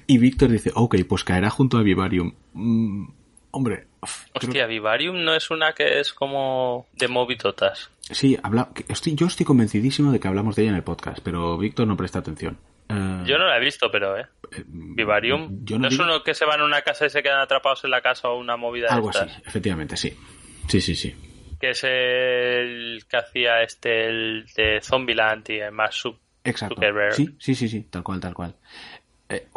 y 0.07 0.17
Víctor 0.17 0.49
dice, 0.49 0.71
ok, 0.73 0.95
pues 1.07 1.23
caerá 1.23 1.49
junto 1.49 1.77
a 1.77 1.83
Vivarium. 1.83 2.33
Mm, 2.53 3.07
hombre, 3.51 3.87
uf, 4.01 4.25
creo- 4.33 4.49
Hostia, 4.49 4.67
Vivarium 4.67 5.23
no 5.23 5.35
es 5.35 5.49
una 5.51 5.73
que 5.73 5.99
es 5.99 6.13
como 6.13 6.87
de 6.93 7.07
movitotas. 7.07 7.89
sí, 8.01 8.37
habla, 8.43 8.69
estoy, 8.87 9.15
yo 9.15 9.27
estoy 9.27 9.45
convencidísimo 9.45 10.11
de 10.11 10.19
que 10.19 10.27
hablamos 10.27 10.55
de 10.55 10.63
ella 10.63 10.71
en 10.71 10.77
el 10.77 10.83
podcast, 10.83 11.19
pero 11.23 11.57
Víctor 11.57 11.87
no 11.87 11.97
presta 11.97 12.19
atención. 12.19 12.57
Eh, 12.89 13.23
Yo 13.25 13.37
no 13.37 13.45
la 13.45 13.57
he 13.57 13.59
visto, 13.59 13.89
pero, 13.91 14.17
¿eh? 14.17 14.25
eh, 14.51 14.63
Vivarium. 14.67 15.63
yo 15.63 15.77
no, 15.77 15.83
no 15.83 15.87
es 15.89 15.99
uno 15.99 16.23
que 16.23 16.33
se 16.33 16.45
van 16.45 16.61
a 16.61 16.65
una 16.65 16.81
casa 16.81 17.05
y 17.05 17.09
se 17.09 17.23
quedan 17.23 17.39
atrapados 17.39 17.83
en 17.83 17.91
la 17.91 18.01
casa 18.01 18.29
o 18.29 18.37
una 18.39 18.57
movida 18.57 18.87
Algo 18.91 19.09
de 19.11 19.19
así, 19.19 19.41
efectivamente, 19.45 19.97
sí. 19.97 20.15
Sí, 20.67 20.81
sí, 20.81 20.95
sí. 20.95 21.15
Que 21.59 21.69
es 21.71 21.83
el 21.83 23.03
que 23.09 23.17
hacía 23.17 23.61
este, 23.61 24.07
el 24.07 24.45
de 24.55 24.79
Zombieland 24.81 25.49
y 25.49 25.59
más 25.71 25.95
sub 25.95 26.17
Exacto. 26.43 26.75
Zuckerberg. 26.75 27.13
Sí, 27.13 27.35
sí, 27.39 27.55
sí, 27.55 27.67
sí, 27.69 27.81
tal 27.89 28.03
cual, 28.03 28.19
tal 28.19 28.33
cual. 28.33 28.55
Eh, 29.29 29.47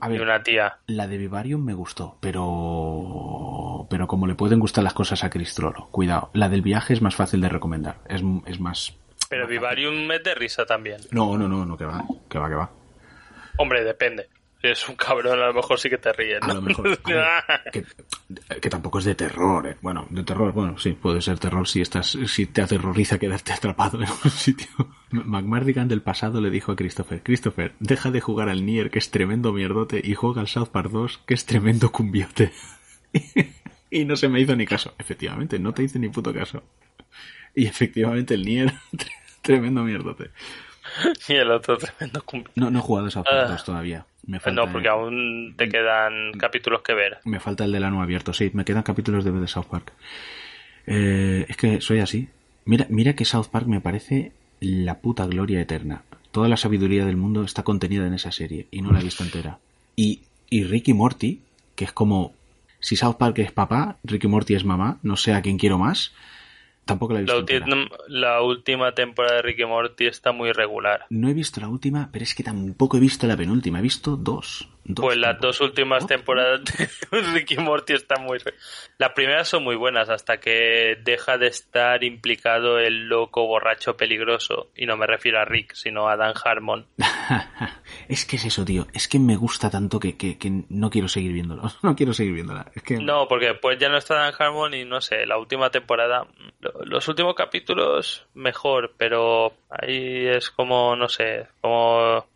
a 0.00 0.12
y 0.12 0.18
una 0.18 0.42
tía. 0.42 0.76
la 0.86 1.06
de 1.06 1.16
Vivarium 1.16 1.64
me 1.64 1.72
gustó, 1.72 2.18
pero 2.20 3.86
pero 3.88 4.06
como 4.06 4.26
le 4.26 4.34
pueden 4.34 4.58
gustar 4.60 4.84
las 4.84 4.92
cosas 4.92 5.24
a 5.24 5.30
Cristrolo, 5.30 5.88
cuidado. 5.90 6.30
La 6.34 6.48
del 6.50 6.60
viaje 6.62 6.92
es 6.92 7.00
más 7.00 7.14
fácil 7.14 7.40
de 7.40 7.48
recomendar, 7.48 8.00
es, 8.08 8.22
es 8.46 8.60
más 8.60 8.94
Pero 9.28 9.46
Vivarium 9.46 10.10
es 10.12 10.22
de 10.22 10.34
risa 10.34 10.64
también. 10.64 11.00
No, 11.10 11.36
no, 11.36 11.48
no, 11.48 11.64
no, 11.64 11.76
que 11.76 11.84
va, 11.84 12.04
que 12.28 12.38
va, 12.38 12.48
que 12.48 12.54
va. 12.54 12.70
Hombre, 13.56 13.84
depende. 13.84 14.28
Si 14.60 14.68
eres 14.68 14.88
un 14.88 14.96
cabrón, 14.96 15.38
a 15.38 15.46
lo 15.48 15.54
mejor 15.54 15.78
sí 15.78 15.90
que 15.90 15.98
te 15.98 16.12
ríes, 16.12 16.40
¿no? 16.40 16.52
A 16.52 16.54
lo 16.54 16.62
mejor. 16.62 16.98
que, 17.72 17.84
que 18.60 18.70
tampoco 18.70 18.98
es 18.98 19.04
de 19.04 19.14
terror, 19.14 19.66
¿eh? 19.66 19.76
Bueno, 19.82 20.06
de 20.08 20.22
terror, 20.22 20.52
bueno, 20.52 20.78
sí, 20.78 20.92
puede 20.92 21.20
ser 21.20 21.38
terror 21.38 21.68
si 21.68 21.82
estás, 21.82 22.16
si 22.26 22.46
te 22.46 22.62
aterroriza 22.62 23.18
quedarte 23.18 23.52
atrapado 23.52 24.02
en 24.02 24.08
un 24.08 24.30
sitio. 24.30 24.68
McMardigan 25.10 25.88
del 25.88 26.02
pasado 26.02 26.40
le 26.40 26.50
dijo 26.50 26.72
a 26.72 26.76
Christopher, 26.76 27.22
Christopher, 27.22 27.74
deja 27.78 28.10
de 28.10 28.20
jugar 28.20 28.48
al 28.48 28.64
Nier, 28.64 28.90
que 28.90 28.98
es 28.98 29.10
tremendo 29.10 29.52
mierdote, 29.52 30.00
y 30.02 30.14
juega 30.14 30.40
al 30.40 30.48
South 30.48 30.68
Park 30.68 30.90
2, 30.90 31.18
que 31.26 31.34
es 31.34 31.44
tremendo 31.44 31.92
cumbiote. 31.92 32.52
y 33.90 34.04
no 34.04 34.16
se 34.16 34.28
me 34.28 34.40
hizo 34.40 34.56
ni 34.56 34.66
caso. 34.66 34.94
Efectivamente, 34.98 35.58
no 35.58 35.72
te 35.74 35.82
hice 35.82 35.98
ni 35.98 36.08
puto 36.08 36.32
caso. 36.32 36.62
Y 37.56 37.66
efectivamente 37.66 38.34
el 38.34 38.44
Nier, 38.44 38.72
tremendo 39.42 39.82
mierdote. 39.82 40.30
Y 41.28 41.32
el 41.34 41.50
otro 41.50 41.78
tremendo 41.78 42.22
cumbiote. 42.24 42.52
No, 42.60 42.70
no 42.70 42.78
he 42.78 42.82
jugado 42.82 43.08
a 43.08 43.10
South 43.10 43.24
Park 43.24 43.46
Ah. 43.46 43.52
2 43.52 43.64
todavía. 43.64 44.06
Me 44.26 44.40
falta, 44.40 44.64
No, 44.64 44.72
porque 44.72 44.88
aún 44.88 45.54
te 45.56 45.68
quedan 45.68 46.32
capítulos 46.38 46.82
que 46.82 46.94
ver. 46.94 47.18
Me 47.24 47.40
falta 47.40 47.64
el 47.64 47.72
del 47.72 47.84
ano 47.84 48.00
abierto, 48.02 48.32
sí, 48.32 48.50
me 48.54 48.64
quedan 48.64 48.82
capítulos 48.82 49.24
de, 49.24 49.32
de 49.32 49.48
South 49.48 49.66
Park. 49.70 49.92
Eh, 50.86 51.46
es 51.48 51.56
que 51.56 51.80
soy 51.80 52.00
así. 52.00 52.28
Mira, 52.64 52.86
mira 52.88 53.14
que 53.14 53.24
South 53.24 53.48
Park 53.50 53.66
me 53.66 53.80
parece 53.80 54.32
la 54.60 55.00
puta 55.00 55.26
gloria 55.26 55.60
eterna. 55.60 56.02
Toda 56.30 56.48
la 56.48 56.56
sabiduría 56.56 57.04
del 57.04 57.16
mundo 57.16 57.42
está 57.44 57.62
contenida 57.62 58.06
en 58.06 58.14
esa 58.14 58.32
serie 58.32 58.66
y 58.70 58.80
no 58.82 58.92
la 58.92 59.00
he 59.00 59.04
visto 59.04 59.22
entera. 59.24 59.58
Y, 59.96 60.22
y 60.50 60.64
Ricky 60.64 60.92
Morty, 60.94 61.40
que 61.76 61.84
es 61.84 61.92
como 61.92 62.34
si 62.80 62.96
South 62.96 63.16
Park 63.16 63.38
es 63.38 63.52
papá, 63.52 63.98
Ricky 64.04 64.26
Morty 64.26 64.54
es 64.54 64.64
mamá, 64.64 64.98
no 65.02 65.16
sé 65.16 65.32
a 65.34 65.42
quién 65.42 65.58
quiero 65.58 65.78
más, 65.78 66.12
tampoco 66.84 67.14
la 67.14 67.20
he 67.20 67.22
La, 67.24 67.34
visto 67.36 67.54
ulti- 67.54 67.90
la 68.08 68.42
última 68.42 68.92
temporada 68.92 69.36
de 69.36 69.42
Ricky 69.42 69.64
Morty 69.64 70.06
está 70.06 70.32
muy 70.32 70.52
regular. 70.52 71.06
No 71.10 71.28
he 71.28 71.34
visto 71.34 71.60
la 71.60 71.68
última, 71.68 72.08
pero 72.12 72.22
es 72.24 72.34
que 72.34 72.42
tampoco 72.42 72.96
he 72.96 73.00
visto 73.00 73.26
la 73.26 73.36
penúltima, 73.36 73.78
he 73.78 73.82
visto 73.82 74.16
dos. 74.16 74.68
dos 74.84 75.04
Pues 75.04 75.16
las 75.18 75.40
dos 75.40 75.60
últimas 75.60 76.04
Oh, 76.04 76.06
temporadas 76.06 76.60
de 76.64 77.20
Ricky 77.32 77.56
Morty 77.56 77.94
están 77.94 78.24
muy... 78.24 78.38
Las 78.98 79.12
primeras 79.12 79.48
son 79.48 79.64
muy 79.64 79.76
buenas 79.76 80.08
hasta 80.10 80.38
que 80.38 80.96
deja 81.02 81.38
de 81.38 81.46
estar 81.48 82.04
implicado 82.04 82.78
el 82.78 83.08
loco 83.08 83.46
borracho 83.46 83.96
peligroso. 83.96 84.70
Y 84.76 84.86
no 84.86 84.96
me 84.96 85.06
refiero 85.06 85.40
a 85.40 85.44
Rick, 85.44 85.74
sino 85.74 86.08
a 86.08 86.16
Dan 86.16 86.34
Harmon. 86.44 86.86
es 88.08 88.24
que 88.24 88.36
es 88.36 88.44
eso, 88.44 88.64
tío. 88.64 88.86
Es 88.92 89.08
que 89.08 89.18
me 89.18 89.36
gusta 89.36 89.70
tanto 89.70 89.98
que, 90.00 90.16
que, 90.16 90.38
que 90.38 90.64
no 90.68 90.90
quiero 90.90 91.08
seguir 91.08 91.32
viéndolo. 91.32 91.62
No 91.82 91.94
quiero 91.96 92.12
seguir 92.12 92.34
viéndola. 92.34 92.70
Es 92.74 92.82
que 92.82 92.96
No, 92.98 93.26
porque 93.28 93.46
después 93.48 93.78
ya 93.78 93.88
no 93.88 93.96
está 93.98 94.14
Dan 94.16 94.34
Harmon 94.38 94.74
y 94.74 94.84
no 94.84 95.00
sé, 95.00 95.26
la 95.26 95.38
última 95.38 95.70
temporada... 95.70 96.26
lo- 96.60 96.84
Los 96.84 97.06
últimos 97.08 97.34
capítulos 97.34 98.26
mejor, 98.34 98.94
pero 98.96 99.52
ahí 99.70 100.26
es 100.26 100.50
como, 100.50 100.96
no 100.96 101.08
sé, 101.08 101.46
como... 101.60 102.26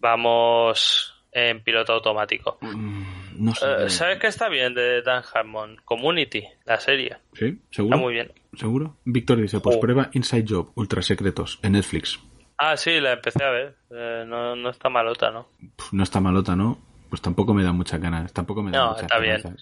Vamos 0.00 1.14
en 1.32 1.62
piloto 1.62 1.92
automático. 1.92 2.58
Mm, 2.60 3.44
no 3.44 3.54
sé. 3.54 3.66
Eh, 3.84 3.90
¿Sabes 3.90 4.18
qué 4.18 4.28
está 4.28 4.48
bien 4.48 4.74
de 4.74 5.02
Dan 5.02 5.22
Harmon? 5.34 5.76
Community, 5.84 6.42
la 6.64 6.78
serie. 6.80 7.16
¿Sí? 7.34 7.58
¿Seguro? 7.70 7.94
Está 7.96 8.02
muy 8.04 8.14
bien. 8.14 8.32
¿Seguro? 8.54 8.96
Víctor 9.04 9.40
dice, 9.40 9.60
pues 9.60 9.76
Oh. 9.76 9.80
prueba 9.80 10.08
Inside 10.12 10.44
Job, 10.48 10.70
Ultra 10.74 11.02
Secretos, 11.02 11.58
en 11.62 11.72
Netflix. 11.72 12.18
Ah, 12.58 12.76
sí, 12.76 13.00
la 13.00 13.12
empecé 13.12 13.44
a 13.44 13.50
ver. 13.50 13.76
Eh, 13.90 14.24
no, 14.26 14.56
no 14.56 14.70
está 14.70 14.88
malota, 14.88 15.30
¿no? 15.30 15.48
No 15.92 16.02
está 16.02 16.20
malota, 16.20 16.56
¿no? 16.56 16.78
Pues 17.08 17.22
tampoco 17.22 17.54
me 17.54 17.62
da 17.62 17.72
muchas 17.72 18.00
ganas. 18.00 18.32
Tampoco 18.32 18.62
me 18.62 18.72
da 18.72 18.78
No, 18.78 18.88
muchas 18.88 19.02
está 19.02 19.18
bien. 19.18 19.56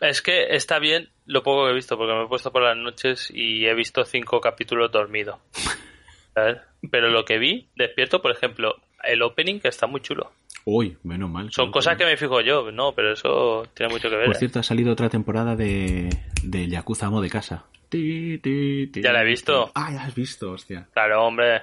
Es 0.00 0.22
que 0.22 0.56
está 0.56 0.78
bien 0.78 1.10
lo 1.26 1.42
poco 1.42 1.64
que 1.64 1.72
he 1.72 1.74
visto, 1.74 1.96
porque 1.96 2.14
me 2.14 2.24
he 2.24 2.26
puesto 2.26 2.50
por 2.50 2.62
las 2.62 2.76
noches 2.76 3.30
y 3.32 3.66
he 3.66 3.74
visto 3.74 4.04
cinco 4.04 4.40
capítulos 4.40 4.90
dormido. 4.90 5.40
¿Sabes? 6.34 6.58
Pero 6.90 7.10
lo 7.10 7.24
que 7.24 7.38
vi, 7.38 7.68
despierto, 7.76 8.20
por 8.20 8.32
ejemplo, 8.32 8.76
el 9.02 9.22
opening 9.22 9.60
que 9.60 9.68
está 9.68 9.86
muy 9.86 10.00
chulo. 10.00 10.32
Uy, 10.66 10.96
menos 11.02 11.28
mal. 11.30 11.50
Son 11.52 11.70
cosas 11.70 11.96
que 11.96 12.04
me 12.06 12.16
fijo 12.16 12.40
yo, 12.40 12.72
no, 12.72 12.92
pero 12.92 13.12
eso 13.12 13.66
tiene 13.74 13.92
mucho 13.92 14.08
que 14.08 14.16
ver. 14.16 14.26
Por 14.26 14.36
¿eh? 14.36 14.38
cierto, 14.38 14.60
ha 14.60 14.62
salido 14.62 14.92
otra 14.92 15.10
temporada 15.10 15.54
de, 15.56 16.08
de 16.42 16.68
Yakuza 16.68 17.06
Amo 17.06 17.20
de 17.20 17.28
Casa. 17.30 17.66
Ti, 17.90 18.38
ti, 18.38 18.86
ti, 18.88 19.02
Ya 19.02 19.12
la 19.12 19.22
he 19.22 19.26
visto. 19.26 19.70
Ah, 19.74 19.90
ya 19.92 20.04
has 20.04 20.14
visto, 20.14 20.52
hostia. 20.52 20.88
Claro, 20.94 21.22
hombre. 21.24 21.62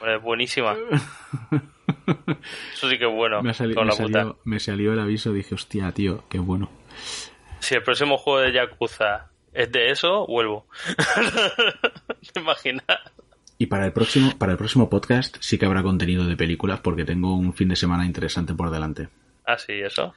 Hombre, 0.00 0.16
buenísima. 0.22 0.74
Eso 2.72 2.88
sí 2.88 2.98
que 2.98 3.06
es 3.06 3.12
bueno. 3.12 3.42
me, 3.42 3.52
sali- 3.54 3.74
con 3.74 3.86
me 3.86 3.92
la 3.92 3.96
puta. 3.98 4.18
salió, 4.20 4.38
me 4.44 4.58
salió 4.60 4.92
el 4.94 5.00
aviso, 5.00 5.32
dije, 5.32 5.54
hostia, 5.54 5.92
tío, 5.92 6.24
qué 6.28 6.38
bueno. 6.38 6.70
Si 7.60 7.74
el 7.74 7.82
próximo 7.82 8.16
juego 8.18 8.40
de 8.40 8.52
Yakuza 8.52 9.30
es 9.52 9.70
de 9.70 9.90
eso, 9.90 10.26
vuelvo. 10.26 10.66
¿Te 12.32 12.40
imaginas? 12.40 12.84
Y 13.64 13.66
para 13.66 13.86
el 13.86 13.92
próximo, 13.92 14.30
para 14.36 14.52
el 14.52 14.58
próximo 14.58 14.90
podcast 14.90 15.38
sí 15.40 15.56
que 15.56 15.64
habrá 15.64 15.82
contenido 15.82 16.26
de 16.26 16.36
películas 16.36 16.80
porque 16.80 17.06
tengo 17.06 17.34
un 17.34 17.54
fin 17.54 17.68
de 17.68 17.76
semana 17.76 18.04
interesante 18.04 18.52
por 18.52 18.70
delante. 18.70 19.08
Ah, 19.46 19.56
sí, 19.56 19.72
eso. 19.72 20.12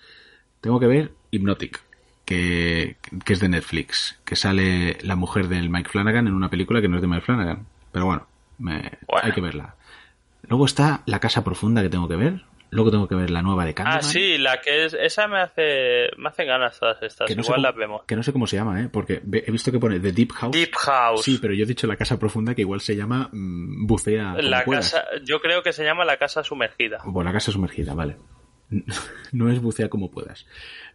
Tengo 0.59 0.81
que 0.81 0.87
ver 0.87 1.13
Hypnotic, 1.31 1.81
que, 2.25 2.97
que 3.23 3.31
es 3.33 3.39
de 3.39 3.47
Netflix, 3.47 4.19
que 4.25 4.35
sale 4.35 4.97
la 5.01 5.15
mujer 5.15 5.47
del 5.47 5.69
Mike 5.69 5.89
Flanagan 5.89 6.27
en 6.27 6.33
una 6.33 6.49
película 6.49 6.81
que 6.81 6.89
no 6.89 6.97
es 6.97 7.01
de 7.01 7.07
Mike 7.07 7.21
Flanagan. 7.25 7.65
Pero 7.93 8.05
bueno, 8.05 8.27
me- 8.57 8.91
Bueno. 9.07 9.23
hay 9.23 9.31
que 9.31 9.39
verla. 9.39 9.75
Luego 10.49 10.65
está 10.65 11.03
La 11.05 11.19
Casa 11.21 11.43
Profunda 11.45 11.81
que 11.81 11.89
tengo 11.89 12.09
que 12.09 12.17
ver. 12.17 12.43
Luego 12.69 12.91
tengo 12.91 13.07
que 13.07 13.15
ver 13.15 13.29
la 13.29 13.41
nueva 13.41 13.63
de 13.65 13.73
Candyman. 13.73 13.99
Ah, 13.99 14.03
sí, 14.03 14.37
la 14.37 14.59
que 14.61 14.85
es. 14.85 14.93
Esa 14.93 15.27
me 15.27 15.39
hace. 15.39 16.09
Me 16.17 16.29
hacen 16.29 16.47
ganas 16.47 16.77
todas 16.79 17.01
estas. 17.01 17.27
Que 17.27 17.35
no, 17.35 17.43
sé 17.43 17.47
Igual 17.47 17.57
cómo, 17.61 17.67
las 17.67 17.75
vemos. 17.75 18.01
que 18.05 18.15
no 18.15 18.23
sé 18.23 18.33
cómo 18.33 18.45
se 18.47 18.57
llama, 18.57 18.81
¿eh? 18.81 18.89
Porque 18.91 19.21
he 19.31 19.51
visto 19.51 19.71
que 19.71 19.79
pone 19.79 19.99
The 19.99 20.11
Deep 20.11 20.31
House. 20.33 20.51
Deep 20.51 20.75
House. 20.75 21.23
Sí, 21.23 21.39
pero 21.41 21.53
yo 21.53 21.63
he 21.63 21.67
dicho 21.67 21.87
La 21.87 21.95
Casa 21.95 22.19
Profunda 22.19 22.53
que 22.53 22.61
igual 22.61 22.81
se 22.81 22.95
llama 22.95 23.29
mm, 23.31 23.87
Bucea. 23.87 24.33
la 24.41 24.63
puedas. 24.65 24.91
casa. 24.91 25.07
Yo 25.23 25.39
creo 25.39 25.63
que 25.63 25.71
se 25.71 25.83
llama 25.85 26.03
la 26.05 26.17
casa 26.17 26.43
sumergida. 26.43 26.97
O 27.05 27.23
La 27.23 27.31
Casa 27.31 27.51
Sumergida, 27.51 27.93
vale. 27.93 28.17
No 29.31 29.49
es 29.49 29.61
Bucea 29.61 29.89
como 29.89 30.11
puedas. 30.11 30.45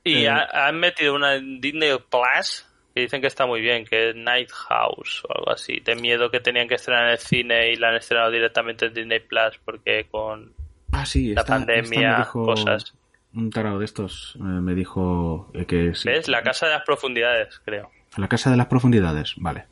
Y 0.04 0.24
Eh, 0.24 0.28
ha- 0.28 0.66
han 0.68 0.78
metido 0.78 1.14
una 1.14 1.36
en 1.36 1.60
Disney 1.60 1.90
Plus 2.10 2.66
que 2.94 3.00
dicen 3.00 3.22
que 3.22 3.26
está 3.28 3.46
muy 3.46 3.62
bien, 3.62 3.86
que 3.86 4.10
es 4.10 4.16
Night 4.16 4.50
House 4.50 5.22
o 5.26 5.32
algo 5.38 5.50
así. 5.52 5.80
De 5.80 5.94
miedo 5.96 6.30
que 6.30 6.40
tenían 6.40 6.68
que 6.68 6.74
estrenar 6.74 7.04
en 7.06 7.10
el 7.12 7.18
cine 7.18 7.72
y 7.72 7.76
la 7.76 7.88
han 7.88 7.96
estrenado 7.96 8.30
directamente 8.30 8.84
en 8.86 8.92
Disney 8.94 9.20
Plus 9.20 9.58
porque 9.64 10.06
con 10.10 10.52
Ah, 10.92 11.04
sí, 11.06 11.34
la 11.34 11.40
esta, 11.40 11.54
pandemia, 11.56 11.82
esta 11.82 12.00
me 12.12 12.16
dijo 12.18 12.44
cosas. 12.46 12.94
Un 13.34 13.50
tarado 13.50 13.78
de 13.78 13.84
estos 13.86 14.36
eh, 14.36 14.42
me 14.42 14.74
dijo 14.74 15.50
eh, 15.54 15.64
que 15.66 15.94
sí. 15.94 16.08
¿Ves? 16.08 16.28
La 16.28 16.42
casa 16.42 16.66
de 16.66 16.72
las 16.72 16.82
profundidades, 16.84 17.60
creo. 17.64 17.90
La 18.18 18.28
Casa 18.28 18.50
de 18.50 18.58
las 18.58 18.66
Profundidades, 18.66 19.32
vale. 19.38 19.64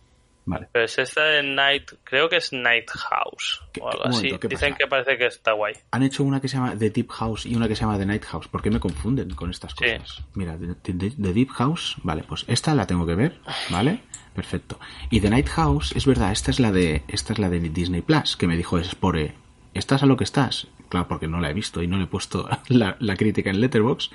Vale. 0.46 0.66
Pero 0.72 0.86
es 0.86 0.98
esta 0.98 1.22
de 1.22 1.42
Night, 1.42 1.92
creo 2.02 2.28
que 2.30 2.36
es 2.36 2.50
Night 2.54 2.88
House 2.90 3.60
¿Qué- 3.70 3.82
o 3.82 3.90
algo 3.90 4.04
así. 4.06 4.16
momento, 4.28 4.40
¿qué 4.40 4.48
Dicen 4.48 4.74
que 4.74 4.86
parece 4.86 5.18
que 5.18 5.26
está 5.26 5.52
guay. 5.52 5.74
Han 5.90 6.02
hecho 6.02 6.24
una 6.24 6.40
que 6.40 6.48
se 6.48 6.56
llama 6.56 6.74
The 6.76 6.88
Deep 6.90 7.10
House 7.10 7.44
y 7.44 7.54
una 7.54 7.68
que 7.68 7.76
se 7.76 7.82
llama 7.82 7.98
The 7.98 8.06
Night 8.06 8.24
House. 8.24 8.48
¿Por 8.48 8.62
qué 8.62 8.70
me 8.70 8.80
confunden 8.80 9.28
con 9.34 9.50
estas 9.50 9.72
Sí. 9.78 9.84
cosas? 9.98 10.24
Mira, 10.34 10.56
The, 10.56 10.94
The- 10.94 11.10
The 11.10 11.32
Deep 11.34 11.50
House, 11.50 11.96
vale, 12.02 12.24
pues 12.26 12.46
esta 12.48 12.74
la 12.74 12.86
tengo 12.86 13.04
que 13.06 13.14
ver, 13.14 13.38
¿vale? 13.68 14.00
Perfecto. 14.34 14.80
Y 15.10 15.20
The 15.20 15.28
Night 15.28 15.48
House, 15.50 15.92
es 15.94 16.06
verdad, 16.06 16.32
esta 16.32 16.50
es 16.50 16.58
la 16.58 16.72
de 16.72 17.02
esta 17.08 17.34
es 17.34 17.38
la 17.38 17.50
de 17.50 17.60
Disney 17.60 18.00
Plus, 18.00 18.38
que 18.38 18.46
me 18.46 18.56
dijo 18.56 18.82
Spore, 18.82 19.34
¿estás 19.74 20.02
a 20.02 20.06
lo 20.06 20.16
que 20.16 20.24
estás? 20.24 20.66
Claro, 20.90 21.08
porque 21.08 21.26
no 21.28 21.40
la 21.40 21.48
he 21.50 21.54
visto 21.54 21.82
y 21.82 21.86
no 21.86 21.96
le 21.96 22.04
he 22.04 22.06
puesto 22.08 22.46
la, 22.68 22.96
la 23.00 23.16
crítica 23.16 23.48
en 23.48 23.60
Letterbox. 23.62 24.10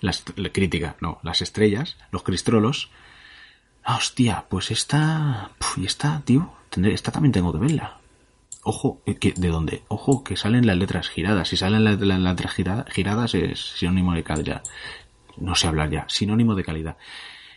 Las, 0.00 0.24
la 0.36 0.50
crítica, 0.50 0.96
no, 1.00 1.18
las 1.24 1.42
estrellas, 1.42 1.96
los 2.12 2.22
cristrolos. 2.22 2.90
Ah, 3.84 3.96
hostia, 3.96 4.44
pues 4.48 4.70
esta... 4.70 5.50
puf, 5.58 5.78
y 5.78 5.86
esta, 5.86 6.22
tío, 6.24 6.52
esta 6.84 7.10
también 7.12 7.32
tengo 7.32 7.52
que 7.52 7.58
verla. 7.58 7.98
Ojo, 8.64 9.00
eh, 9.06 9.16
¿de 9.36 9.48
dónde? 9.48 9.82
Ojo, 9.88 10.22
que 10.22 10.36
salen 10.36 10.66
las 10.68 10.76
letras 10.76 11.08
giradas. 11.08 11.48
Si 11.48 11.56
salen 11.56 11.82
las, 11.84 11.98
letras 12.00 12.52
girada- 12.52 12.84
giradas 12.90 13.34
es 13.34 13.60
sinónimo 13.78 14.12
de 14.14 14.22
calidad. 14.22 14.62
No 15.36 15.54
sé 15.56 15.66
hablar 15.66 15.90
ya. 15.90 16.04
Sinónimo 16.08 16.54
de 16.54 16.62
calidad. 16.64 16.96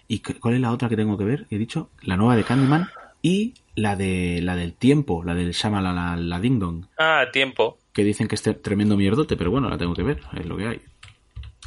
¿Y 0.08 0.20
cuál 0.20 0.56
es 0.56 0.62
la 0.62 0.72
otra 0.72 0.88
que 0.90 0.96
tengo 0.96 1.18
que 1.18 1.26
ver? 1.26 1.46
He 1.52 1.58
dicho, 1.58 1.90
la 2.02 2.16
nueva 2.18 2.36
de 2.36 2.44
Candyman 2.44 2.90
y 3.22 3.56
la 3.76 3.96
de 3.96 4.40
la 4.42 4.56
del 4.56 4.74
tiempo, 4.74 5.24
la 5.24 5.34
del 5.34 5.52
Shamalala 5.52 6.16
la 6.16 6.40
Ding 6.40 6.60
Dong, 6.60 6.86
Ah, 6.98 7.26
tiempo. 7.34 7.78
Que 7.96 8.04
dicen 8.04 8.28
que 8.28 8.36
es 8.36 8.46
tre- 8.46 8.62
tremendo 8.62 8.96
mierdote, 8.98 9.36
pero 9.38 9.50
bueno, 9.50 9.70
la 9.70 9.78
tengo 9.78 9.96
que 9.96 10.04
ver, 10.04 10.20
es 10.38 10.46
lo 10.46 10.58
que 10.58 10.68
hay. 10.68 10.82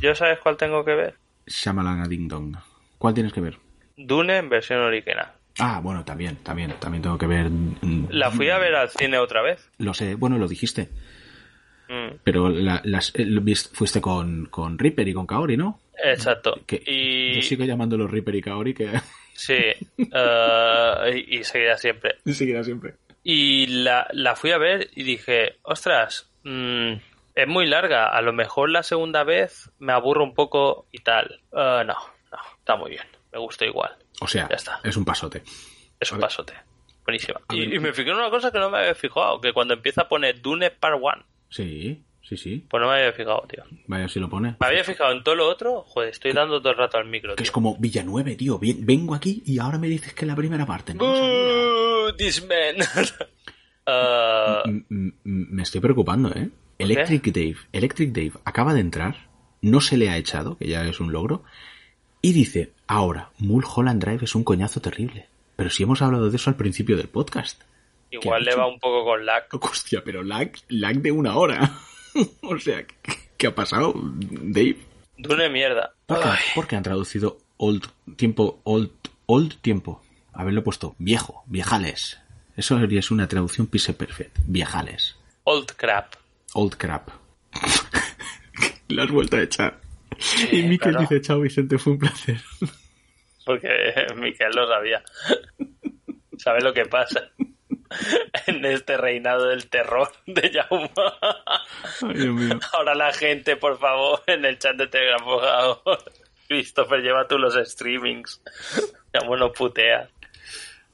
¿Yo 0.00 0.14
sabes 0.14 0.38
cuál 0.38 0.56
tengo 0.56 0.84
que 0.84 0.94
ver? 0.94 1.14
Shamalala 1.46 2.06
Ding 2.06 2.28
Dong. 2.28 2.54
¿Cuál 2.98 3.14
tienes 3.14 3.32
que 3.32 3.40
ver? 3.40 3.56
Dune 3.96 4.36
en 4.36 4.48
versión 4.48 4.78
original. 4.80 5.32
Ah, 5.58 5.80
bueno, 5.82 6.04
también, 6.04 6.36
también, 6.36 6.72
también 6.78 7.02
tengo 7.02 7.18
que 7.18 7.26
ver. 7.26 7.50
mm, 7.50 8.06
La 8.10 8.30
fui 8.30 8.48
a 8.50 8.58
ver 8.58 8.74
al 8.76 8.90
cine 8.90 9.18
otra 9.18 9.42
vez. 9.42 9.68
Lo 9.78 9.92
sé, 9.94 10.14
bueno, 10.14 10.38
lo 10.38 10.46
dijiste. 10.46 10.88
Mm, 11.88 12.16
Pero 12.22 12.50
la- 12.50 12.82
las, 12.84 13.12
eh, 13.16 13.26
fuiste 13.72 14.00
con, 14.00 14.46
con 14.46 14.78
Reaper 14.78 15.08
y 15.08 15.14
con 15.14 15.26
Kaori, 15.26 15.56
¿no? 15.56 15.80
exacto. 16.04 16.60
Que 16.66 16.80
Y 16.86 17.34
Yo 17.36 17.42
sigo 17.42 17.64
llamándolo 17.64 18.06
Reaper 18.06 18.34
y 18.36 18.42
Kaori, 18.42 18.74
que 18.74 18.88
sí, 19.32 19.54
eh, 19.98 21.24
y, 21.26 21.38
y 21.38 21.44
seguirá 21.44 21.76
siempre. 21.78 22.16
seguirá 22.26 22.62
siempre. 22.62 22.94
Y 23.22 23.66
la, 23.82 24.08
la 24.12 24.36
fui 24.36 24.52
a 24.52 24.58
ver 24.58 24.90
y 24.94 25.02
dije, 25.02 25.58
ostras, 25.62 26.30
mm, 26.44 26.92
es 27.34 27.46
muy 27.48 27.66
larga. 27.66 28.08
A 28.08 28.22
lo 28.22 28.32
mejor 28.32 28.70
la 28.70 28.82
segunda 28.82 29.24
vez 29.24 29.70
me 29.78 29.92
aburro 29.92 30.24
un 30.24 30.34
poco 30.34 30.86
y 30.92 30.98
tal. 30.98 31.40
Eh, 31.52 31.82
no, 31.84 31.94
no, 32.32 32.38
está 32.58 32.76
muy 32.76 32.90
bien. 32.90 33.04
Me 33.32 33.38
gusta 33.38 33.66
igual. 33.66 33.94
O 34.20 34.26
sea, 34.26 34.48
Ya 34.48 34.56
está. 34.56 34.80
es 34.84 34.96
un 34.96 35.04
pasote. 35.04 35.42
Es 36.00 36.10
un 36.12 36.20
pasote. 36.20 36.54
Buenísima. 37.04 37.40
Y, 37.50 37.74
y 37.74 37.78
me 37.78 37.92
fijé 37.92 38.10
en 38.10 38.16
una 38.16 38.30
cosa 38.30 38.50
que 38.52 38.58
no 38.58 38.70
me 38.70 38.78
había 38.78 38.94
fijado, 38.94 39.40
que 39.40 39.52
cuando 39.52 39.74
empieza 39.74 40.02
a 40.02 40.08
poner 40.08 40.40
Dune 40.40 40.70
Part 40.70 40.98
1, 41.00 41.24
Sí, 41.50 42.02
sí, 42.28 42.36
sí. 42.36 42.64
pues 42.68 42.80
no 42.80 42.88
me 42.88 42.96
había 42.98 43.12
fijado, 43.12 43.44
tío. 43.48 43.64
Vaya 43.86 44.08
si 44.08 44.20
lo 44.20 44.28
pone. 44.28 44.56
Me 44.60 44.66
había 44.66 44.84
fijado 44.84 45.12
en 45.12 45.22
todo 45.24 45.34
lo 45.34 45.48
otro, 45.48 45.82
joder, 45.82 46.10
estoy 46.10 46.32
dando 46.32 46.60
todo 46.60 46.72
el 46.72 46.78
rato 46.78 46.98
al 46.98 47.06
micro, 47.08 47.30
Que 47.34 47.42
tío. 47.42 47.44
es 47.44 47.50
como 47.50 47.76
Villanueve, 47.78 48.36
tío. 48.36 48.58
Ven- 48.58 48.84
Vengo 48.84 49.14
aquí 49.14 49.42
y 49.46 49.58
ahora 49.58 49.78
me 49.78 49.88
dices 49.88 50.12
que 50.14 50.26
la 50.26 50.36
primera 50.36 50.66
parte. 50.66 50.94
No, 50.94 51.14
sabía. 51.16 51.30
Boo, 51.30 52.14
this 52.16 52.46
man. 52.46 52.76
M- 54.66 55.14
me 55.24 55.62
estoy 55.62 55.80
preocupando, 55.80 56.28
¿eh? 56.30 56.50
qué? 56.76 56.84
Electric 56.84 57.24
Dave. 57.32 57.56
Electric 57.72 58.12
Dave 58.12 58.32
acaba 58.44 58.74
de 58.74 58.80
entrar, 58.80 59.28
no 59.62 59.80
se 59.80 59.96
le 59.96 60.10
ha 60.10 60.16
echado, 60.16 60.56
que 60.58 60.68
ya 60.68 60.84
es 60.86 61.00
un 61.00 61.12
logro, 61.12 61.42
y 62.20 62.32
dice, 62.32 62.72
ahora, 62.86 63.30
Mulholland 63.38 64.02
Drive 64.02 64.24
es 64.24 64.34
un 64.34 64.44
coñazo 64.44 64.80
terrible. 64.80 65.28
Pero 65.56 65.70
si 65.70 65.82
hemos 65.82 66.02
hablado 66.02 66.30
de 66.30 66.36
eso 66.36 66.50
al 66.50 66.56
principio 66.56 66.96
del 66.96 67.08
podcast. 67.08 67.62
igual 68.10 68.44
le 68.44 68.54
va 68.54 68.66
un 68.68 68.78
poco 68.78 69.04
con 69.04 69.24
lag. 69.26 69.44
Hostia, 69.60 70.02
pero 70.04 70.22
lag, 70.22 70.52
lag 70.68 70.96
de 70.96 71.10
una 71.12 71.36
hora. 71.36 71.72
o 72.42 72.58
sea, 72.58 72.84
¿qué, 72.86 73.12
qué 73.36 73.46
ha 73.48 73.54
pasado, 73.54 73.92
Dave? 73.96 74.78
Dune 75.16 75.48
mierda. 75.48 75.94
¿Por 76.06 76.20
qué, 76.22 76.28
Ay, 76.28 76.38
por 76.54 76.66
qué 76.66 76.76
han 76.76 76.82
traducido 76.82 77.38
old 77.56 77.86
tiempo, 78.16 78.60
old, 78.64 78.90
old 79.26 79.60
tiempo? 79.60 80.02
Haberlo 80.32 80.62
puesto 80.62 80.94
viejo, 80.98 81.42
viejales. 81.46 82.18
Eso 82.56 82.78
es 82.78 83.10
una 83.10 83.28
traducción 83.28 83.66
pise 83.66 83.94
perfect. 83.94 84.36
Viejales. 84.44 85.16
old 85.44 85.72
crap. 85.76 86.14
Old 86.54 86.76
crap. 86.76 87.08
Lo 88.88 89.02
has 89.02 89.10
vuelto 89.10 89.36
a 89.36 89.42
echar. 89.42 89.80
y 90.50 90.62
Miquel 90.62 90.92
claro. 90.92 91.00
dice, 91.00 91.20
chao 91.20 91.40
Vicente, 91.40 91.78
fue 91.78 91.92
un 91.94 91.98
placer. 91.98 92.40
Porque 93.44 93.68
Miquel 94.16 94.50
lo 94.54 94.66
sabía. 94.66 95.02
¿Sabe 96.38 96.60
lo 96.62 96.72
que 96.72 96.84
pasa? 96.86 97.30
En 98.46 98.64
este 98.64 98.96
reinado 98.96 99.48
del 99.48 99.68
terror 99.68 100.10
de 100.26 100.50
Jaume. 100.50 100.90
Ay, 102.02 102.14
Dios 102.14 102.34
mío. 102.34 102.58
Ahora 102.72 102.94
la 102.94 103.12
gente, 103.12 103.56
por 103.56 103.78
favor, 103.78 104.22
en 104.26 104.44
el 104.44 104.58
chat 104.58 104.76
de 104.76 104.86
Telegram, 104.86 105.22
por 105.24 105.42
favor. 105.42 106.04
Christopher, 106.48 107.00
lleva 107.00 107.26
tú 107.28 107.38
los 107.38 107.54
streamings. 107.54 108.40
Ya 109.12 109.20
bueno, 109.26 109.52
putea. 109.52 110.08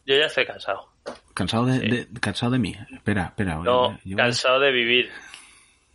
Yo 0.07 0.17
ya 0.17 0.27
estoy 0.27 0.47
cansado. 0.47 0.89
¿Cansado 1.33 1.67
de, 1.67 1.79
de- 1.79 2.09
cansado 2.21 2.53
de 2.53 2.59
mí? 2.59 2.77
Espera, 2.93 3.27
espera. 3.27 3.57
No, 3.57 3.99
yo 4.05 4.17
cansado 4.17 4.59
de 4.61 4.71
vivir. 4.73 5.11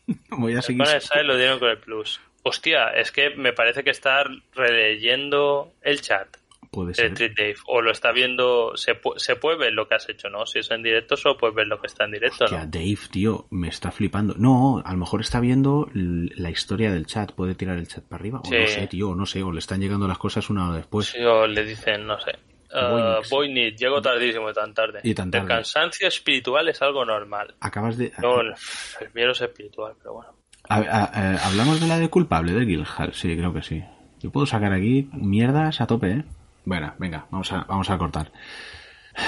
voy 0.30 0.55
a 0.55 0.61
seguir. 0.61 0.84
Con 0.84 0.93
el 0.93 1.01
SAE 1.01 1.23
lo 1.23 1.38
dieron 1.38 1.59
con 1.59 1.69
el 1.69 1.77
plus. 1.77 2.19
Hostia, 2.43 2.89
es 2.89 3.11
que 3.11 3.31
me 3.31 3.51
parece 3.53 3.84
que 3.84 3.89
está 3.89 4.23
releyendo 4.55 5.73
el 5.81 6.01
chat. 6.01 6.27
Puede 6.71 6.93
ser. 6.93 7.13
Dave. 7.13 7.55
O 7.67 7.81
lo 7.81 7.91
está 7.91 8.11
viendo. 8.11 8.73
Se, 8.75 8.93
pu- 8.93 9.17
se 9.17 9.35
puede 9.35 9.57
ver 9.57 9.73
lo 9.73 9.87
que 9.87 9.95
has 9.95 10.07
hecho, 10.07 10.29
¿no? 10.29 10.45
Si 10.45 10.59
es 10.59 10.69
en 10.69 10.83
directo, 10.83 11.17
solo 11.17 11.35
puedes 11.37 11.55
ver 11.55 11.65
lo 11.67 11.81
que 11.81 11.87
está 11.87 12.05
en 12.05 12.11
directo, 12.11 12.45
Hostia, 12.45 12.65
¿no? 12.65 12.71
Dave, 12.71 12.97
tío, 13.11 13.47
me 13.49 13.67
está 13.69 13.91
flipando. 13.91 14.35
No, 14.37 14.81
a 14.85 14.91
lo 14.91 14.97
mejor 14.99 15.21
está 15.21 15.39
viendo 15.39 15.89
la 15.93 16.49
historia 16.51 16.91
del 16.91 17.05
chat. 17.07 17.31
Puede 17.31 17.55
tirar 17.55 17.77
el 17.77 17.87
chat 17.87 18.03
para 18.03 18.19
arriba. 18.21 18.39
O 18.41 18.45
Sí. 18.45 18.55
no 18.59 18.67
sé, 18.67 18.87
tío, 18.87 19.15
no 19.15 19.25
sé. 19.25 19.41
O 19.41 19.51
le 19.51 19.59
están 19.59 19.79
llegando 19.81 20.07
las 20.07 20.19
cosas 20.19 20.49
una 20.51 20.67
hora 20.69 20.77
después. 20.77 21.07
Sí, 21.07 21.19
o 21.23 21.47
le 21.47 21.63
dicen, 21.65 22.05
no 22.05 22.19
sé. 22.19 22.31
Uh, 22.71 22.91
Voynix. 22.91 23.29
Voynix, 23.31 23.79
llego 23.81 23.99
tardísimo 23.99 24.51
y 24.51 24.53
tan 24.53 24.71
tarde. 24.75 24.99
Y 25.03 25.15
tan 25.15 25.31
tarde. 25.31 25.41
El 25.45 25.47
cansancio 25.49 26.07
espiritual 26.07 26.69
es 26.69 26.79
algo 26.83 27.03
normal. 27.03 27.55
Acabas 27.61 27.97
de. 27.97 28.11
No, 28.21 28.41
el, 28.41 28.53
el 29.01 29.09
miedo 29.15 29.31
es 29.31 29.41
espiritual, 29.41 29.93
pero 29.97 30.13
bueno. 30.13 30.29
A- 30.67 30.75
a- 30.77 31.33
eh, 31.33 31.37
¿Hablamos 31.45 31.81
de 31.81 31.87
la 31.87 31.97
de 31.97 32.09
culpable 32.09 32.51
de 32.53 32.65
Guildhall? 32.65 33.11
Sí, 33.13 33.35
creo 33.35 33.51
que 33.53 33.63
sí. 33.63 33.83
Yo 34.19 34.29
puedo 34.29 34.45
sacar 34.45 34.71
aquí 34.71 35.09
mierdas 35.13 35.81
a 35.81 35.87
tope, 35.87 36.11
¿eh? 36.11 36.23
Bueno, 36.65 36.94
venga, 36.99 37.26
vamos 37.31 37.52
a, 37.52 37.64
vamos 37.68 37.90
a 37.90 37.98
cortar. 37.98 38.31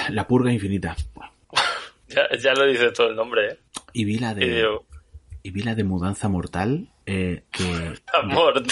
La 0.10 0.28
purga 0.28 0.52
infinita. 0.52 0.96
Ya, 2.08 2.28
ya 2.38 2.54
lo 2.54 2.66
dice 2.66 2.92
todo 2.92 3.08
el 3.08 3.16
nombre, 3.16 3.48
¿eh? 3.54 3.60
Y 3.94 4.04
vi 4.04 4.20
la 4.20 4.34
Y 4.34 4.36
de, 4.36 4.56
digo, 4.58 4.86
y 5.44 5.52
vi 5.52 5.62
la 5.62 5.76
de 5.76 5.86
mudanza 5.86 6.28
mortal, 6.28 6.90
eh, 7.06 7.46
que... 7.52 7.94
amor. 8.22 8.64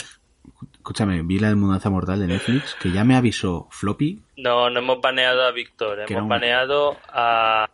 Escúchame, 0.73 1.22
vi 1.23 1.40
la 1.40 1.48
de 1.48 1.56
mudanza 1.56 1.90
mortal 1.90 2.19
de 2.19 2.27
Netflix, 2.27 2.76
que 2.76 2.91
ya 2.91 3.06
me 3.06 3.15
avisó 3.15 3.69
Floppy, 3.72 4.22
No, 4.36 4.69
no 4.69 4.80
hemos 4.80 4.99
baneado 4.99 5.44
a 5.45 5.52
Víctor, 5.52 6.02
hemos 6.06 6.22
un- 6.23 6.27
baneado 6.27 6.98
a, 7.07 7.69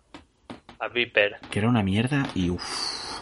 a 0.78 0.88
Viper. 0.90 1.38
que 1.49 1.57
era 1.57 1.68
una 1.68 1.82
mierda 1.82 2.28
y 2.36 2.52
uff. 2.52 3.22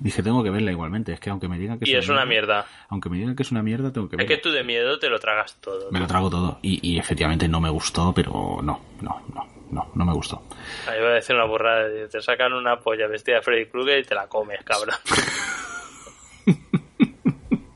Dije, 0.00 0.22
tengo 0.22 0.44
que 0.44 0.50
verla 0.50 0.70
igualmente, 0.70 1.12
es 1.12 1.18
que 1.20 1.28
aunque 1.30 1.48
me 1.48 1.58
digan 1.58 1.78
que 1.78 1.90
Y 1.90 1.94
es 1.96 2.08
una 2.08 2.24
mierda. 2.24 2.66
Aunque 2.88 3.08
me 3.08 3.16
digan 3.18 3.34
que 3.34 3.42
es 3.42 3.50
una 3.50 3.62
mierda, 3.62 3.92
tengo 3.92 4.08
que 4.08 4.14
Es 4.14 4.18
verla. 4.18 4.36
que 4.36 4.40
tú 4.42 4.50
de 4.50 4.62
miedo 4.62 4.98
te 4.98 5.08
lo 5.08 5.18
tragas 5.18 5.56
todo. 5.60 5.90
Me 5.90 5.98
lo 5.98 6.06
trago 6.06 6.30
todo. 6.30 6.58
Y, 6.62 6.78
y 6.88 6.98
efectivamente 6.98 7.48
no 7.48 7.60
me 7.60 7.68
gustó, 7.70 8.12
pero 8.14 8.60
no, 8.62 8.80
no, 9.00 9.22
no, 9.34 9.46
no, 9.70 9.90
no 9.94 10.04
me 10.04 10.12
gustó. 10.12 10.42
Ahí 10.86 10.98
voy 11.00 11.08
a 11.08 11.14
decir 11.14 11.34
una 11.34 11.46
burrada. 11.46 11.88
Te 12.08 12.20
sacan 12.22 12.52
una 12.52 12.78
polla 12.78 13.08
vestida 13.08 13.36
de 13.36 13.42
Freddy 13.42 13.66
Krueger 13.66 13.98
y 13.98 14.04
te 14.04 14.14
la 14.14 14.28
comes, 14.28 14.62
cabrón. 14.64 14.94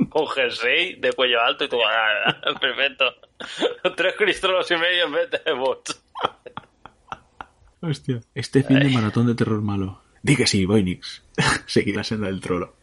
Con 0.08 0.26
jersey 0.28 0.96
de 1.00 1.12
cuello 1.14 1.40
alto 1.40 1.64
y 1.64 1.68
tú, 1.68 1.78
ah, 1.84 2.36
perfecto. 2.60 3.04
Tres 3.96 4.14
cristolos 4.16 4.70
y 4.70 4.76
medio 4.76 5.06
en 5.06 5.12
vez 5.12 5.30
de 5.30 5.52
bots. 5.54 6.04
Hostia. 7.80 8.20
Este 8.34 8.62
fin 8.62 8.78
de 8.78 8.90
maratón 8.90 9.26
de 9.26 9.34
terror 9.34 9.60
malo. 9.62 10.02
Di 10.22 10.36
que 10.36 10.46
sí, 10.46 10.64
Voynix. 10.66 11.21
Seguí 11.66 11.92
la 11.92 12.04
senda 12.04 12.26
del 12.26 12.40
trolo. 12.40 12.74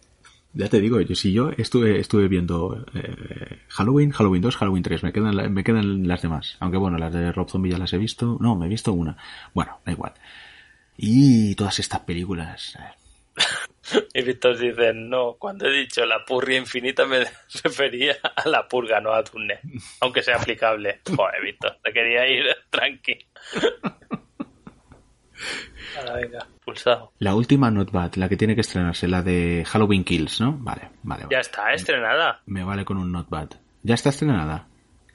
Ya 0.54 0.68
te 0.68 0.80
digo, 0.82 1.00
yo 1.02 1.14
si 1.16 1.32
yo 1.32 1.52
estuve 1.56 2.00
estuve 2.00 2.28
viendo 2.28 2.84
eh, 2.96 3.60
Halloween, 3.70 4.10
Halloween 4.12 4.42
2, 4.42 4.58
Halloween 4.58 4.82
3, 4.84 5.04
me 5.04 5.14
quedan 5.14 5.36
la- 5.38 5.48
me 5.50 5.64
quedan 5.64 6.08
las 6.08 6.22
demás. 6.24 6.58
Aunque 6.60 6.78
bueno, 6.80 6.98
las 6.98 7.14
de 7.14 7.32
Rob 7.32 7.50
Zombie 7.50 7.72
ya 7.72 7.78
las 7.78 7.94
he 7.94 7.98
visto. 8.00 8.38
No, 8.42 8.56
me 8.56 8.66
he 8.66 8.70
visto 8.70 8.92
una. 8.94 9.16
Bueno, 9.54 9.80
da 9.86 9.92
igual. 9.92 10.14
Y 10.98 11.54
todas 11.56 11.78
estas 11.80 12.00
películas. 12.02 12.76
eh, 12.80 12.96
Y 14.14 14.22
Víctor 14.24 14.58
dice, 14.58 14.92
no, 14.94 15.36
cuando 15.40 15.66
he 15.68 15.72
dicho 15.72 16.06
la 16.06 16.26
purria 16.26 16.58
infinita 16.58 17.06
me 17.06 17.20
refería 17.64 18.18
a 18.36 18.48
la 18.50 18.68
purga, 18.68 19.00
no 19.00 19.14
a 19.14 19.24
Tune. 19.24 19.60
Aunque 20.02 20.24
sea 20.24 20.38
aplicable. 20.38 21.02
Joder, 21.16 21.42
Víctor, 21.44 21.78
te 21.84 21.94
quería 21.94 22.28
ir 22.28 22.46
tranqui. 22.72 23.18
Ahora 25.98 26.14
venga, 26.16 26.48
pulsado. 26.64 27.12
La 27.20 27.36
última 27.36 27.72
Not 27.72 27.92
Bad, 27.92 28.16
la 28.16 28.30
que 28.30 28.38
tiene 28.38 28.56
que 28.56 28.62
estrenarse, 28.62 29.08
la 29.08 29.22
de 29.22 29.64
Halloween 29.68 30.04
Kills, 30.04 30.42
¿no? 30.42 30.58
Vale, 30.60 30.90
vale, 31.04 31.24
vale. 31.24 31.36
Ya 31.36 31.40
está, 31.40 31.74
estrenada. 31.74 32.42
Me 32.46 32.64
vale 32.64 32.86
con 32.86 32.98
un 32.98 33.12
Not 33.12 33.30
Bad. 33.30 33.50
¿Ya 33.84 33.96
está 33.96 34.10
estrenada? 34.10 34.68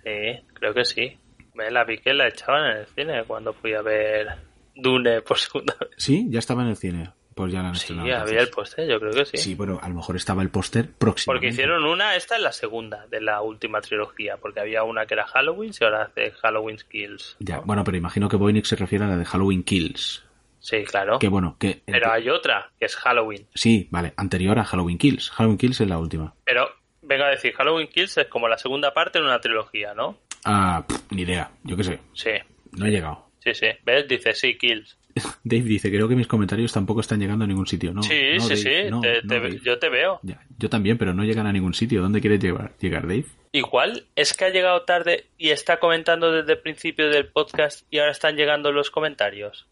Sí, 0.03 0.45
creo 0.55 0.75
que 0.75 0.85
sí. 0.85 1.19
Me 1.55 1.71
la 1.71 1.85
vi 1.85 1.99
que 1.99 2.13
la 2.13 2.29
echaban 2.29 2.71
en 2.71 2.77
el 2.79 2.87
cine 2.87 3.25
cuando 3.27 3.53
fui 3.53 3.75
a 3.75 3.83
ver 3.83 4.27
Dune 4.75 5.23
por 5.23 5.39
segunda 5.39 5.75
vez. 5.81 5.91
¿Sí? 5.97 6.27
Ya 6.29 6.41
estaba 6.41 6.63
en 6.63 6.69
el 6.69 6.77
cine. 6.77 7.13
Pues 7.35 7.53
ya 7.53 7.63
la 7.63 7.69
han 7.71 7.75
Sí, 7.75 7.93
había 7.99 8.41
el 8.41 8.49
póster, 8.51 8.89
yo 8.89 9.01
creo 9.01 9.11
que 9.13 9.25
sí. 9.25 9.37
Sí, 9.39 9.55
bueno, 9.57 9.81
a 9.83 9.89
lo 9.89 9.97
mejor 9.97 10.15
estaba 10.17 10.41
el 10.43 10.51
póster 10.51 10.89
próximo. 10.93 11.33
Porque 11.33 11.49
hicieron 11.49 11.85
una, 11.85 12.15
esta 12.15 12.37
es 12.37 12.43
la 12.43 12.53
segunda 12.53 13.07
de 13.09 13.21
la 13.21 13.43
última 13.43 13.81
trilogía, 13.81 14.37
porque 14.37 14.61
había 14.61 14.85
una 14.85 15.05
que 15.07 15.15
era 15.15 15.27
Halloween 15.27 15.73
y 15.79 15.85
ahora 15.85 16.05
hace 16.05 16.31
Halloween 16.31 16.79
Kills. 16.89 17.37
Ya, 17.41 17.59
bueno, 17.61 17.83
pero 17.83 17.97
imagino 17.97 18.29
que 18.29 18.37
Voynix 18.37 18.69
se 18.69 18.77
refiere 18.77 19.05
a 19.05 19.09
la 19.09 19.17
de 19.17 19.25
Halloween 19.25 19.65
Kills. 19.65 20.25
Sí, 20.61 20.83
claro. 20.85 21.19
Que 21.19 21.29
bueno, 21.29 21.57
que... 21.59 21.83
Pero 21.85 22.11
hay 22.11 22.29
otra, 22.31 22.71
que 22.79 22.87
es 22.87 22.97
Halloween. 22.97 23.47
Sí, 23.55 23.87
vale, 23.91 24.15
anterior 24.17 24.59
a 24.59 24.65
Halloween 24.65 24.97
Kills. 24.97 25.31
Halloween 25.31 25.59
Kills 25.59 25.81
es 25.81 25.89
la 25.89 25.99
última. 25.99 26.33
Pero, 26.45 26.69
vengo 27.03 27.25
a 27.25 27.29
decir, 27.31 27.53
Halloween 27.55 27.89
Kills 27.89 28.17
es 28.17 28.29
como 28.29 28.49
la 28.49 28.57
segunda 28.57 28.95
parte 28.95 29.19
en 29.19 29.25
una 29.25 29.41
trilogía, 29.41 29.93
¿no? 29.93 30.19
Ah, 30.45 30.85
pff, 30.89 31.11
ni 31.11 31.23
idea, 31.23 31.51
yo 31.65 31.77
qué 31.77 31.85
sé. 31.85 31.99
Sí, 32.15 32.31
No 32.73 32.87
he 32.87 32.91
llegado. 32.91 33.27
sí, 33.41 33.53
sí. 33.55 33.67
¿Ves? 33.85 34.09
Dice, 34.09 34.35
sí, 34.35 34.57
Kills. 34.57 34.97
Dave 35.45 35.63
dice, 35.63 35.91
creo 35.91 36.09
que 36.09 36.17
mis 36.17 36.27
comentarios 36.27 36.73
tampoco 36.73 37.01
están 37.01 37.21
llegando 37.21 37.45
a 37.45 37.49
ningún 37.49 37.67
sitio. 37.67 37.93
No, 37.93 38.03
sí, 38.03 38.15
no, 38.37 38.41
sí, 38.41 38.49
Dave, 38.65 38.85
sí. 38.85 38.91
no, 38.91 39.01
te- 39.01 39.23
no, 39.23 39.41
te- 39.43 39.61
yo 39.61 39.79
te 39.79 39.89
veo. 39.89 40.21
Ya, 40.23 40.41
yo 40.59 40.69
también, 40.69 40.99
pero 40.99 41.15
no 41.15 41.25
llegan 41.25 41.47
a 41.47 41.53
ningún 41.53 41.75
sitio. 41.75 42.03
¿Dónde 42.03 42.21
quieres 42.21 42.41
llegar, 42.41 42.73
llegar 42.81 43.03
Dave? 43.03 43.27
Igual 43.53 44.07
es 44.17 44.35
que 44.35 44.45
ha 44.47 44.51
llegado 44.51 44.83
tarde 44.83 45.27
y 45.39 45.51
está 45.51 45.79
comentando 45.79 46.33
desde 46.33 46.53
el 46.55 46.59
principio 46.59 47.09
del 47.09 47.27
podcast 47.29 47.87
y 47.91 47.99
ahora 47.99 48.11
están 48.13 48.35
llegando 48.37 48.73
los 48.73 48.91
comentarios. 48.91 49.67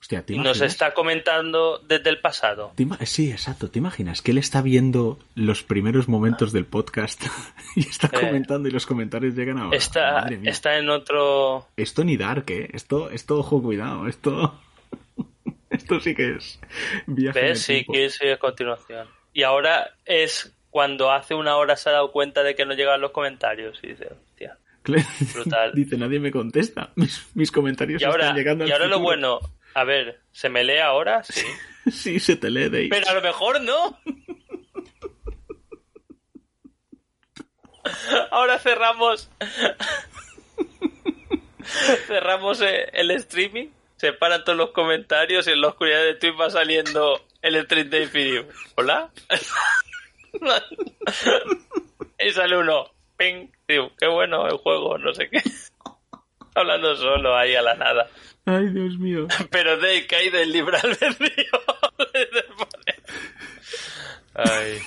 Hostia, 0.00 0.26
¿te 0.26 0.32
Y 0.32 0.36
nos 0.36 0.56
imaginas? 0.56 0.72
está 0.72 0.94
comentando 0.94 1.78
desde 1.86 2.10
el 2.10 2.18
pasado. 2.20 2.72
¿Te 2.74 2.82
ima- 2.84 2.98
Sí, 3.06 3.30
exacto. 3.30 3.70
¿Te 3.70 3.78
imaginas 3.78 4.20
que 4.20 4.32
él 4.32 4.38
está 4.38 4.60
viendo 4.60 5.18
los 5.36 5.62
primeros 5.62 6.08
momentos 6.08 6.52
del 6.52 6.66
podcast 6.66 7.22
y 7.76 7.80
está 7.88 8.08
Eh. 8.08 8.20
comentando 8.26 8.68
y 8.68 8.72
los 8.72 8.84
comentarios 8.84 9.34
llegan 9.36 9.58
ahora? 9.58 9.76
Está, 9.76 10.26
está 10.42 10.76
en 10.78 10.90
otro... 10.90 11.68
Esto 11.76 12.02
ni 12.02 12.16
dark, 12.16 12.50
¿eh? 12.50 12.68
Esto, 12.72 13.10
esto, 13.10 13.38
ojo, 13.38 13.62
cuidado. 13.62 14.08
Esto, 14.08 14.60
esto 15.76 16.00
sí 16.00 16.14
que 16.14 16.36
es 16.36 16.60
viaje 17.06 17.40
¿Ves? 17.40 17.62
Sí, 17.62 17.84
que 17.84 18.32
a 18.32 18.38
continuación. 18.38 19.08
Y 19.32 19.42
ahora 19.42 19.94
es 20.04 20.54
cuando 20.70 21.10
hace 21.10 21.34
una 21.34 21.56
hora 21.56 21.76
se 21.76 21.88
ha 21.88 21.92
dado 21.92 22.12
cuenta 22.12 22.42
de 22.42 22.54
que 22.54 22.64
no 22.64 22.74
llegan 22.74 23.00
los 23.00 23.10
comentarios 23.10 23.78
y 23.82 23.88
dice, 23.88 24.08
hostia. 24.10 24.58
Brutal. 25.34 25.72
Dice, 25.74 25.96
nadie 25.96 26.18
me 26.18 26.32
contesta. 26.32 26.90
Mis, 26.96 27.26
mis 27.34 27.52
comentarios 27.52 28.02
Y 28.02 28.04
ahora, 28.04 28.24
están 28.24 28.36
llegando 28.36 28.64
al 28.64 28.70
y 28.70 28.72
ahora 28.72 28.86
lo 28.86 28.98
bueno, 28.98 29.38
a 29.74 29.84
ver, 29.84 30.20
¿se 30.32 30.48
me 30.48 30.64
lee 30.64 30.78
ahora? 30.78 31.22
Sí. 31.22 31.46
Sí, 31.90 32.20
se 32.20 32.36
te 32.36 32.48
lee, 32.48 32.68
Dave. 32.68 32.88
Pero 32.90 33.08
a 33.08 33.14
lo 33.14 33.22
mejor 33.22 33.60
no. 33.60 33.98
Ahora 38.30 38.56
cerramos. 38.60 39.28
Cerramos 42.06 42.60
eh, 42.60 42.88
el 42.92 43.10
streaming, 43.10 43.66
se 44.02 44.12
paran 44.12 44.42
todos 44.42 44.58
los 44.58 44.72
comentarios 44.72 45.46
y 45.46 45.52
en 45.52 45.60
la 45.60 45.68
oscuridad 45.68 46.02
de 46.02 46.16
Twitch 46.16 46.34
va 46.34 46.50
saliendo 46.50 47.24
el 47.40 47.62
stream 47.62 47.88
de 47.88 48.02
Infinium. 48.02 48.46
¿Hola? 48.74 49.12
y 52.18 52.32
sale 52.32 52.58
uno. 52.58 52.90
Ping. 53.16 53.46
Digo, 53.68 53.92
qué 53.96 54.08
bueno 54.08 54.48
el 54.48 54.56
juego, 54.56 54.98
no 54.98 55.14
sé 55.14 55.30
qué. 55.30 55.40
Hablando 56.56 56.96
solo 56.96 57.36
ahí 57.36 57.54
a 57.54 57.62
la 57.62 57.76
nada. 57.76 58.10
Ay, 58.44 58.70
Dios 58.70 58.98
mío. 58.98 59.28
Pero 59.52 59.76
de 59.76 60.04
cae 60.08 60.32
del 60.32 60.50
libre 60.50 60.78
albedrío. 60.78 61.60
Ay. 64.34 64.80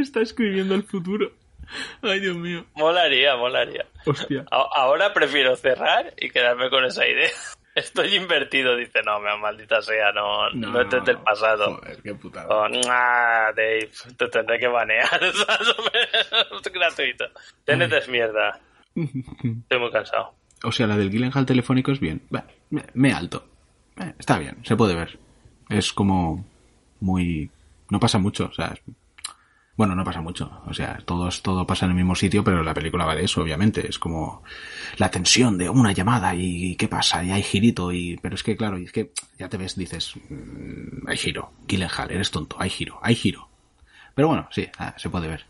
Está 0.00 0.22
escribiendo 0.22 0.74
el 0.74 0.84
futuro. 0.84 1.32
Ay, 2.02 2.20
Dios 2.20 2.36
mío. 2.36 2.64
molaría, 2.74 3.36
molaría. 3.36 3.86
Hostia. 4.04 4.44
Ahora 4.50 5.12
prefiero 5.12 5.56
cerrar 5.56 6.12
y 6.18 6.30
quedarme 6.30 6.70
con 6.70 6.84
esa 6.84 7.06
idea. 7.06 7.30
Estoy 7.74 8.14
invertido, 8.14 8.74
dice, 8.74 9.00
no, 9.04 9.20
maldita 9.38 9.82
sea, 9.82 10.10
no, 10.10 10.48
no, 10.50 10.80
es 10.80 10.88
desde 10.88 11.12
el 11.12 11.18
pasado. 11.18 11.76
Joder, 11.76 12.02
qué 12.02 12.14
putada. 12.14 12.46
Oh. 12.48 12.66
Dave, 12.70 13.90
te 14.16 14.28
tendré 14.28 14.58
que 14.58 14.66
banear. 14.66 15.22
es 15.22 16.72
gratuito. 16.72 17.26
TNT 17.64 17.92
es 17.92 18.08
mierda. 18.08 18.58
Estoy 18.94 19.78
muy 19.78 19.90
cansado. 19.90 20.34
O 20.64 20.72
sea, 20.72 20.86
la 20.86 20.96
del 20.96 21.10
Gyllenhaal 21.10 21.44
telefónico 21.44 21.92
es 21.92 22.00
bien. 22.00 22.22
Me 22.94 23.12
alto. 23.12 23.46
Eh, 24.00 24.14
está 24.18 24.38
bien, 24.38 24.64
se 24.64 24.74
puede 24.76 24.94
ver. 24.94 25.18
Es 25.68 25.92
como 25.92 26.44
muy... 27.00 27.50
No 27.90 28.00
pasa 28.00 28.18
mucho, 28.18 28.46
o 28.46 28.52
sea... 28.52 28.74
Bueno, 29.76 29.94
no 29.94 30.04
pasa 30.04 30.22
mucho. 30.22 30.62
O 30.66 30.72
sea, 30.72 30.98
todo, 31.04 31.28
es- 31.28 31.42
todo 31.42 31.66
pasa 31.66 31.84
en 31.84 31.90
el 31.92 31.96
mismo 31.96 32.14
sitio, 32.14 32.42
pero 32.42 32.62
la 32.62 32.72
película 32.72 33.04
va 33.04 33.14
de 33.14 33.24
eso, 33.24 33.42
obviamente. 33.42 33.86
Es 33.86 33.98
como 33.98 34.42
la 34.96 35.10
tensión 35.10 35.58
de 35.58 35.68
una 35.68 35.92
llamada 35.92 36.34
y 36.34 36.76
qué 36.76 36.88
pasa, 36.88 37.22
y 37.22 37.30
hay 37.30 37.42
girito, 37.42 37.92
y... 37.92 38.16
Pero 38.22 38.34
es 38.36 38.42
que, 38.42 38.56
claro, 38.56 38.78
y 38.78 38.84
es 38.84 38.92
que 38.92 39.12
ya 39.38 39.48
te 39.50 39.58
ves, 39.58 39.76
dices... 39.76 40.14
mm, 40.30 41.06
hay 41.08 41.16
giro. 41.18 41.52
Gyllenhaal, 41.68 42.10
eres 42.10 42.30
tonto. 42.30 42.56
Hay 42.58 42.70
giro, 42.70 42.98
hay 43.02 43.14
giro. 43.14 43.48
Pero 44.14 44.28
bueno, 44.28 44.48
sí, 44.50 44.66
ah, 44.78 44.94
se 44.96 45.10
puede 45.10 45.28
ver. 45.28 45.44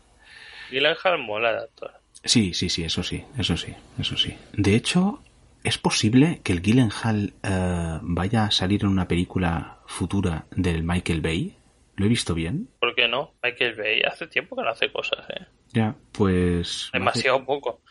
Gyllenhaal 0.71 1.19
mola 1.19 1.53
de 1.53 1.59
actor. 1.59 1.91
Sí, 2.23 2.53
sí, 2.53 2.67
sí, 2.69 2.83
eso 2.83 3.03
sí, 3.03 3.23
eso 3.37 3.55
sí, 3.55 3.73
eso 3.97 4.17
sí. 4.17 4.35
De 4.51 4.75
hecho, 4.75 5.21
¿es 5.63 5.77
posible 5.77 6.41
que 6.43 6.51
el 6.51 6.61
Gyllenhaal 6.61 7.33
eh, 7.43 7.99
vaya 8.01 8.43
a 8.45 8.51
salir 8.51 8.83
en 8.83 8.89
una 8.89 9.07
película 9.07 9.77
futura 9.85 10.47
del 10.51 10.83
Michael 10.83 11.21
Bay? 11.21 11.56
¿Lo 11.97 12.05
he 12.05 12.09
visto 12.09 12.33
bien? 12.33 12.69
¿Por 12.79 12.95
qué 12.95 13.07
no? 13.07 13.33
Michael 13.43 13.73
Bay 13.75 14.01
hace 14.01 14.27
tiempo 14.27 14.55
que 14.55 14.61
no 14.63 14.69
hace 14.69 14.91
cosas, 14.91 15.27
¿eh? 15.29 15.45
Ya, 15.73 15.95
pues... 16.13 16.87
hacer- 16.89 16.99
Demasiado 16.99 17.43
poco. 17.45 17.81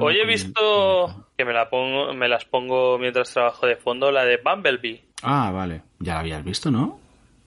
Hoy 0.00 0.18
he 0.18 0.26
visto 0.26 1.28
que 1.38 1.44
me 1.44 1.52
la 1.52 1.70
pongo, 1.70 2.12
me 2.12 2.28
las 2.28 2.44
pongo 2.44 2.98
mientras 2.98 3.32
trabajo 3.32 3.66
de 3.66 3.76
fondo, 3.76 4.10
la 4.10 4.24
de 4.24 4.36
Bumblebee. 4.38 5.04
Ah, 5.22 5.50
vale. 5.52 5.82
Ya 6.00 6.14
la 6.14 6.20
habías 6.20 6.44
visto, 6.44 6.70
¿no? 6.70 7.00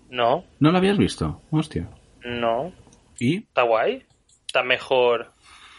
No, 0.09 0.45
¿No 0.59 0.71
la 0.71 0.77
habías 0.79 0.97
visto? 0.97 1.41
Hostia. 1.51 1.87
no. 2.23 2.71
¿Y? 3.19 3.37
Está 3.39 3.61
guay. 3.63 4.03
Está 4.47 4.63
mejor 4.63 5.33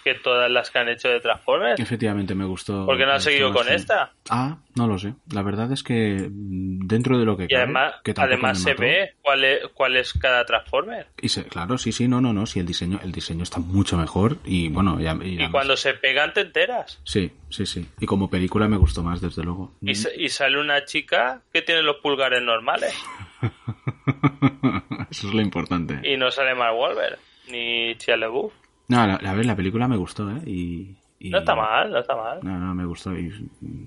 que 0.07 0.15
todas 0.15 0.49
las 0.49 0.71
que 0.71 0.79
han 0.79 0.89
hecho 0.89 1.09
de 1.09 1.19
Transformers. 1.19 1.81
Efectivamente 1.81 2.33
me 2.37 2.45
gustó. 2.45 2.87
¿Por 2.87 2.97
qué 2.97 3.05
no 3.05 3.11
has 3.15 3.25
seguido 3.25 3.53
con 3.53 3.69
esta? 3.69 4.13
Ah, 4.31 4.59
no 4.77 4.87
lo 4.87 5.01
sé. 5.01 5.15
La 5.33 5.43
verdad 5.43 5.73
es 5.73 5.83
que 5.83 6.29
mm, 6.31 6.87
dentro 6.87 7.19
de 7.19 7.25
lo 7.25 7.37
que 7.37 7.45
Y 7.45 7.49
cabe, 7.49 7.63
además, 7.65 7.95
que 8.05 8.13
se 8.15 8.37
mató. 8.71 8.81
ve 8.83 9.15
cuál 9.21 9.43
es, 9.45 9.67
cuál 9.75 9.97
es 9.97 10.13
cada 10.13 10.45
Transformer. 10.45 11.09
Y 11.21 11.29
se- 11.29 11.43
claro, 11.47 11.77
sí, 11.77 11.91
sí, 11.91 12.07
no, 12.07 12.21
no, 12.21 12.33
no. 12.33 12.47
Sí, 12.47 12.61
el 12.61 12.67
diseño, 12.67 13.01
el 13.03 13.11
diseño 13.11 13.43
está 13.43 13.59
mucho 13.59 13.97
mejor 13.97 14.37
y 14.45 14.69
bueno, 14.69 15.01
ya, 15.01 15.17
y 15.21 15.43
Y 15.43 15.51
cuando 15.51 15.77
se 15.77 15.95
pegan 15.95 16.33
te 16.33 16.43
enteras. 16.43 17.01
Sí, 17.03 17.33
sí, 17.51 17.67
sí. 17.67 17.85
Y 17.99 18.07
como 18.07 18.31
película 18.31 18.69
me 18.69 18.77
gustó 18.77 19.03
más, 19.03 19.21
desde 19.21 19.43
luego. 19.43 19.73
Y, 19.81 19.97
sa- 19.97 20.15
y 20.17 20.29
sale 20.29 20.61
una 20.61 20.85
chica 20.85 21.43
que 21.53 21.63
tiene 21.63 21.83
los 21.83 21.97
pulgares 21.97 22.43
normales. 22.43 22.95
Eso 25.11 25.29
es 25.29 25.35
lo 25.35 25.41
importante. 25.43 25.99
Y 26.05 26.17
no 26.17 26.31
sale 26.31 26.55
Mark 26.55 26.77
Wahlberg 26.77 27.19
ni 27.49 27.95
Shia 27.95 28.17
LaBeouf. 28.17 28.53
No, 28.89 29.07
la, 29.07 29.19
la, 29.21 29.35
la 29.35 29.57
película 29.57 29.89
me 29.89 29.97
gustó, 29.97 30.31
¿eh? 30.31 30.43
Y, 30.47 30.97
y- 31.19 31.31
No 31.31 31.39
está 31.39 31.55
mal, 31.55 31.91
no 31.91 31.99
está 31.99 32.15
mal. 32.17 32.39
No, 32.43 32.59
no, 32.59 32.75
me 32.75 32.85
gustó. 32.85 33.17
Y 33.19 33.33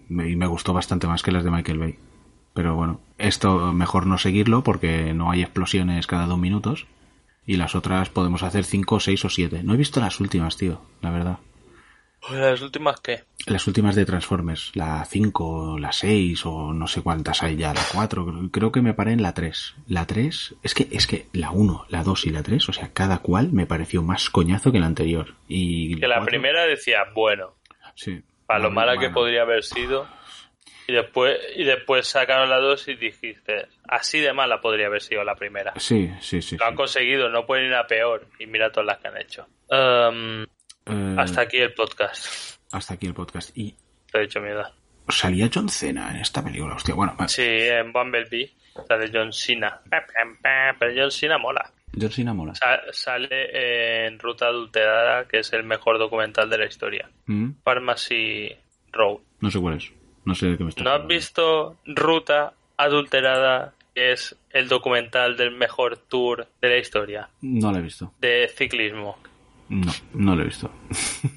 me, 0.10 0.30
y 0.30 0.36
me 0.36 0.48
gustó 0.48 0.74
bastante 0.74 1.08
más 1.08 1.24
que 1.24 1.32
las 1.32 1.44
de 1.44 1.52
Michael 1.52 1.80
Bay. 1.80 1.96
Pero 2.54 2.76
bueno, 2.76 3.00
esto 3.18 3.72
mejor 3.74 4.08
no 4.08 4.18
seguirlo 4.18 4.64
porque 4.64 5.14
no 5.14 5.32
hay 5.32 5.42
explosiones 5.42 6.08
cada 6.08 6.26
dos 6.26 6.38
minutos. 6.40 6.88
Y 7.46 7.56
las 7.58 7.74
otras 7.76 8.10
podemos 8.10 8.44
hacer 8.44 8.64
cinco, 8.66 9.00
seis 9.00 9.24
o 9.26 9.30
siete. 9.30 9.64
No 9.64 9.74
he 9.74 9.78
visto 9.78 10.00
las 10.00 10.20
últimas, 10.20 10.58
tío, 10.58 10.82
la 11.02 11.10
verdad. 11.12 11.38
¿Las 12.32 12.62
últimas 12.62 13.00
qué? 13.00 13.24
Las 13.48 13.66
últimas 13.68 13.96
de 13.96 14.06
Transformers, 14.06 14.72
la 14.76 15.04
5, 15.06 15.78
la 15.80 15.91
6 15.91 16.46
o 16.46 16.74
no 16.74 16.86
sé 16.88 17.02
cuántas 17.02 17.41
hay 17.41 17.56
ya, 17.56 17.74
la 17.74 17.82
4, 17.94 18.50
creo, 18.52 18.72
que 18.72 18.82
me 18.82 18.94
paré 18.94 19.14
en 19.14 19.22
la 19.24 19.34
3. 19.34 19.76
La 19.88 20.06
3, 20.06 20.56
es 20.62 20.74
que 20.76 20.88
es 20.91 21.08
que 21.08 21.28
la 21.34 21.52
1, 21.52 21.86
la 21.90 22.04
2 22.04 22.26
y 22.28 22.30
la 22.32 22.44
3, 22.44 22.70
o 22.70 22.74
sea, 22.74 22.91
cada 22.94 23.20
cual 23.20 23.52
me 23.52 23.66
pareció 23.66 24.04
más 24.04 24.30
coñazo 24.30 24.72
que 24.72 24.80
la 24.80 24.86
anterior. 24.88 25.36
Y 25.48 26.00
Que 26.00 26.08
la 26.08 26.18
cuatro- 26.18 26.30
primera 26.32 26.66
decía, 26.66 27.06
bueno, 27.16 27.56
sí. 27.96 28.22
para 28.46 28.60
lo 28.60 28.72
mala 28.72 28.94
que 28.94 28.98
Bueno, 29.08 29.14
podría 29.16 29.41
haber 29.44 29.64
sido. 29.64 30.08
Y 30.88 30.91
después, 30.94 31.38
y 31.56 31.64
después 31.64 32.08
sacaron 32.08 32.50
la 32.50 32.58
dos 32.58 32.88
y 32.88 32.96
dijiste, 32.96 33.68
así 33.88 34.20
de 34.20 34.34
mala 34.34 34.60
podría 34.60 34.88
haber 34.88 35.02
sido 35.04 35.24
la 35.24 35.36
primera. 35.36 35.74
Sí, 35.78 36.10
sí, 36.20 36.41
sí. 36.41 36.58
Lo 36.58 36.66
han 36.66 36.72
sí. 36.72 36.78
conseguido, 36.78 37.30
no 37.30 37.46
pueden 37.46 37.68
ir 37.68 37.76
a 37.76 37.86
peor. 37.88 38.28
Y 38.40 38.48
mira 38.48 38.72
todas 38.72 38.88
las 38.88 38.98
que 38.98 39.08
han 39.08 39.18
hecho. 39.18 39.48
Um, 39.70 40.46
Eh, 40.90 41.16
hasta 41.18 41.41
aquí 41.41 41.57
el 41.57 41.74
podcast. 41.74 42.60
hasta 42.72 42.94
aquí 42.94 43.06
el 43.07 43.14
podcast. 43.14 43.57
Y 43.57 43.76
Te 44.11 44.20
he 44.20 44.24
hecho 44.24 44.40
miedo. 44.41 44.64
salía 45.07 45.49
John 45.53 45.70
Cena 45.70 46.11
en 46.11 46.18
esta 46.18 46.44
película, 46.44 46.76
hostia, 46.76 46.94
bueno, 46.95 47.16
Sí, 47.28 47.41
en 47.45 47.91
Bumblebee, 47.94 48.52
la 48.90 48.98
de 48.98 49.10
John 49.14 49.34
Cena. 49.34 49.82
Pero 50.80 50.91
John 50.95 51.11
Cena 51.11 51.38
mola. 51.38 51.72
John 51.99 52.11
Cena 52.11 52.34
mola. 52.34 52.53
Sa- 52.56 52.82
sale 52.91 54.06
en 54.06 54.20
Ruta 54.20 54.45
Adulterada, 54.48 55.28
que 55.28 55.40
es 55.40 55.52
el 55.53 55.64
mejor 55.64 55.98
documental 55.98 56.49
de 56.49 56.57
la 56.60 56.66
historia. 56.68 57.10
Mm, 57.26 57.52
Pharmacy 57.64 58.56
Road. 58.91 59.18
No 59.40 59.49
sé 59.49 59.60
cuál 59.60 59.78
es. 59.78 59.91
No 60.26 60.36
sé 60.36 60.48
de 60.48 60.57
qué 60.57 60.64
me 60.64 60.70
estás 60.70 60.84
¿No 60.84 60.91
has 60.91 61.07
visto 61.07 61.78
Ruta 61.86 62.53
Adulterada, 62.78 63.74
que 63.95 64.11
es 64.11 64.36
el 64.52 64.68
documental 64.68 65.36
del 65.38 65.52
mejor 65.52 65.98
tour 65.98 66.48
de 66.61 66.70
la 66.70 66.78
historia 66.78 67.30
No 67.41 67.72
lo 67.72 67.80
he 67.80 67.82
visto. 67.82 68.14
de 68.20 68.48
ciclismo? 68.56 69.18
No, 69.70 69.91
no 70.14 70.36
lo 70.36 70.41
he 70.41 70.46
visto. 70.46 70.72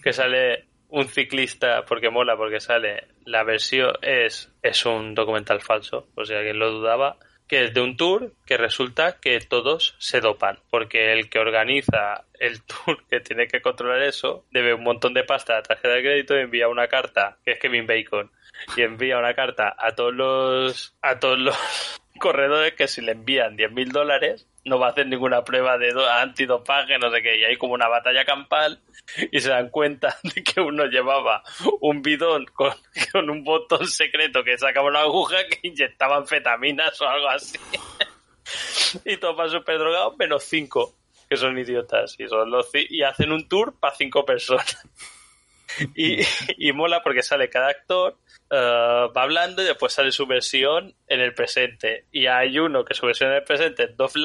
Que 0.02 0.12
sale 0.12 0.64
un 0.88 1.08
ciclista, 1.08 1.84
porque 1.86 2.10
mola, 2.10 2.36
porque 2.36 2.60
sale, 2.60 3.08
la 3.24 3.44
versión 3.44 3.92
es, 4.02 4.52
es 4.62 4.84
un 4.84 5.14
documental 5.14 5.60
falso, 5.60 6.06
por 6.14 6.26
si 6.26 6.34
alguien 6.34 6.58
lo 6.58 6.70
dudaba, 6.70 7.16
que 7.48 7.64
es 7.64 7.74
de 7.74 7.80
un 7.80 7.96
tour 7.96 8.32
que 8.46 8.56
resulta 8.56 9.18
que 9.20 9.38
todos 9.40 9.94
se 9.98 10.20
dopan, 10.20 10.58
porque 10.70 11.12
el 11.12 11.28
que 11.28 11.38
organiza 11.38 12.24
el 12.38 12.62
tour, 12.62 13.04
que 13.08 13.20
tiene 13.20 13.46
que 13.46 13.62
controlar 13.62 14.02
eso, 14.02 14.44
debe 14.50 14.74
un 14.74 14.84
montón 14.84 15.14
de 15.14 15.24
pasta 15.24 15.54
a 15.54 15.56
la 15.56 15.62
tarjeta 15.62 15.94
de 15.94 16.02
crédito 16.02 16.36
y 16.36 16.42
envía 16.42 16.68
una 16.68 16.88
carta, 16.88 17.38
que 17.44 17.52
es 17.52 17.58
Kevin 17.58 17.86
Bacon, 17.86 18.30
y 18.76 18.82
envía 18.82 19.18
una 19.18 19.34
carta 19.34 19.74
a 19.78 19.94
todos 19.94 20.14
los, 20.14 20.96
a 21.00 21.18
todos 21.18 21.38
los 21.38 22.00
corredores 22.18 22.74
que 22.74 22.88
si 22.88 23.00
le 23.00 23.12
envían 23.12 23.56
10.000 23.56 23.92
dólares 23.92 24.48
no 24.64 24.78
va 24.78 24.88
a 24.88 24.90
hacer 24.90 25.06
ninguna 25.06 25.42
prueba 25.44 25.76
de 25.78 25.92
do- 25.92 26.08
antidopaje, 26.08 26.98
no 26.98 27.10
sé 27.10 27.22
qué, 27.22 27.36
y 27.38 27.44
hay 27.44 27.56
como 27.56 27.74
una 27.74 27.88
batalla 27.88 28.24
campal 28.24 28.80
y 29.30 29.40
se 29.40 29.48
dan 29.50 29.68
cuenta 29.70 30.16
de 30.22 30.42
que 30.42 30.60
uno 30.60 30.86
llevaba 30.86 31.42
un 31.80 32.02
bidón 32.02 32.46
con, 32.46 32.72
un 33.28 33.44
botón 33.44 33.86
secreto 33.86 34.44
que 34.44 34.58
sacaba 34.58 34.88
una 34.88 35.00
aguja 35.00 35.36
que 35.48 35.68
inyectaba 35.68 36.16
anfetaminas 36.16 37.00
o 37.00 37.08
algo 37.08 37.28
así. 37.28 37.58
y 39.04 39.16
todos 39.16 39.36
van 39.36 39.50
súper 39.50 39.78
drogados, 39.78 40.16
menos 40.18 40.44
cinco, 40.44 40.94
que 41.28 41.36
son 41.36 41.58
idiotas, 41.58 42.14
y, 42.18 42.28
son 42.28 42.50
los, 42.50 42.70
y 42.74 43.02
hacen 43.02 43.32
un 43.32 43.48
tour 43.48 43.74
para 43.78 43.94
cinco 43.94 44.24
personas. 44.24 44.86
Y, 45.94 46.18
y 46.58 46.72
mola 46.72 47.02
porque 47.02 47.22
sale 47.22 47.48
cada 47.48 47.68
actor, 47.68 48.18
eh, 48.50 48.56
va 48.56 49.22
hablando 49.22 49.62
y 49.62 49.66
después 49.66 49.92
sale 49.92 50.12
su 50.12 50.26
versión 50.26 50.94
en 51.08 51.20
el 51.20 51.34
presente. 51.34 52.06
Y 52.12 52.26
hay 52.26 52.58
uno 52.58 52.84
que 52.84 52.94
su 52.94 53.06
versión 53.06 53.30
en 53.30 53.36
el 53.36 53.44
presente 53.44 53.84
es 53.84 53.96
Dolph 53.96 54.16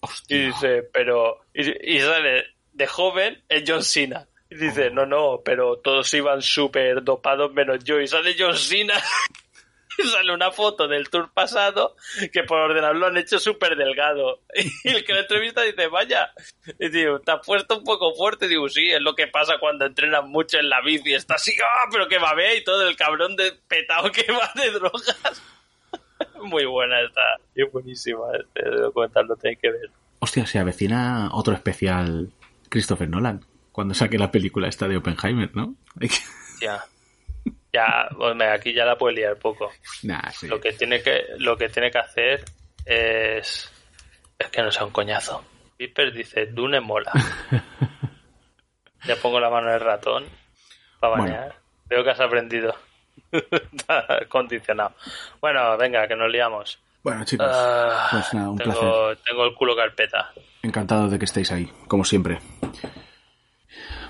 Hostia. 0.00 0.36
y 0.36 0.46
dice, 0.46 0.82
pero... 0.92 1.40
Y, 1.54 1.96
y 1.96 2.00
sale 2.00 2.46
de 2.72 2.86
joven 2.86 3.42
es 3.48 3.64
John 3.66 3.82
Cena. 3.82 4.26
Y 4.50 4.56
dice, 4.56 4.90
no, 4.90 5.04
no, 5.04 5.42
pero 5.44 5.76
todos 5.78 6.12
iban 6.14 6.40
súper 6.40 7.02
dopados 7.02 7.52
menos 7.52 7.84
yo. 7.84 8.00
Y 8.00 8.06
sale 8.06 8.34
John 8.38 8.56
Cena. 8.56 8.94
Sale 10.12 10.32
una 10.32 10.52
foto 10.52 10.86
del 10.86 11.10
tour 11.10 11.30
pasado 11.32 11.96
que 12.32 12.44
por 12.44 12.58
ordenador 12.58 12.96
lo 12.96 13.06
han 13.06 13.16
hecho 13.16 13.38
súper 13.38 13.76
delgado. 13.76 14.40
Y 14.84 14.88
el 14.90 15.04
que 15.04 15.12
lo 15.12 15.20
entrevista 15.20 15.62
dice, 15.62 15.88
vaya, 15.88 16.32
y 16.78 16.88
digo, 16.88 17.20
te 17.20 17.32
has 17.32 17.44
puesto 17.44 17.78
un 17.78 17.84
poco 17.84 18.14
fuerte. 18.14 18.46
Y 18.46 18.50
digo, 18.50 18.68
sí, 18.68 18.90
es 18.90 19.00
lo 19.00 19.14
que 19.14 19.26
pasa 19.26 19.58
cuando 19.58 19.86
entrenas 19.86 20.24
mucho 20.24 20.58
en 20.58 20.68
la 20.68 20.80
bici. 20.80 21.14
Está 21.14 21.34
así, 21.34 21.52
ah, 21.62 21.88
pero 21.90 22.08
que 22.08 22.18
va 22.18 22.32
y 22.54 22.62
todo 22.62 22.86
el 22.86 22.96
cabrón 22.96 23.36
de 23.36 23.52
petado 23.66 24.10
que 24.12 24.24
va 24.32 24.50
de 24.54 24.70
drogas. 24.70 25.42
Muy 26.40 26.64
buena 26.64 27.00
esta, 27.00 27.20
y 27.54 27.64
buenísima 27.64 28.24
este 28.38 28.68
documental, 28.70 29.26
lo 29.26 29.36
tenéis 29.36 29.58
que 29.60 29.70
ver. 29.70 29.90
Hostia, 30.20 30.46
se 30.46 30.58
avecina 30.58 31.30
otro 31.32 31.54
especial 31.54 32.32
Christopher 32.68 33.08
Nolan. 33.08 33.44
cuando 33.72 33.94
saque 33.94 34.18
la 34.18 34.30
película 34.30 34.68
esta 34.68 34.88
de 34.88 34.96
Oppenheimer, 34.96 35.54
¿no? 35.54 35.74
Ya. 36.60 36.84
Ya, 37.72 38.08
hombre, 38.18 38.50
aquí 38.50 38.72
ya 38.72 38.84
la 38.84 38.96
puede 38.96 39.16
liar 39.16 39.36
poco. 39.36 39.70
Nah, 40.02 40.30
sí. 40.30 40.48
Lo 40.48 40.58
que 40.60 40.72
tiene 40.72 41.02
que, 41.02 41.24
lo 41.38 41.56
que 41.56 41.68
tiene 41.68 41.90
que 41.90 41.98
hacer 41.98 42.44
es, 42.84 43.70
es 44.38 44.48
que 44.50 44.62
no 44.62 44.70
sea 44.70 44.84
un 44.86 44.90
coñazo. 44.92 45.44
Viper 45.78 46.12
dice, 46.12 46.46
Dune 46.46 46.80
mola. 46.80 47.12
Le 49.04 49.16
pongo 49.16 49.38
la 49.38 49.50
mano 49.50 49.68
en 49.68 49.74
el 49.74 49.80
ratón 49.80 50.24
para 50.98 51.16
Bueno. 51.16 51.32
banear. 51.34 51.54
Veo 51.86 52.02
que 52.04 52.10
has 52.10 52.20
aprendido. 52.20 52.74
Está 53.30 54.06
condicionado. 54.28 54.94
Bueno, 55.40 55.76
venga, 55.76 56.06
que 56.08 56.16
nos 56.16 56.30
liamos. 56.30 56.78
Bueno, 57.02 57.24
chicos, 57.24 57.46
Ah, 57.50 58.08
pues 58.10 58.34
nada, 58.34 58.50
un 58.50 58.58
tengo, 58.58 58.72
placer. 58.72 59.18
tengo 59.26 59.44
el 59.44 59.54
culo 59.54 59.76
carpeta. 59.76 60.32
Encantado 60.62 61.08
de 61.08 61.18
que 61.18 61.24
estéis 61.26 61.52
ahí, 61.52 61.70
como 61.86 62.04
siempre. 62.04 62.38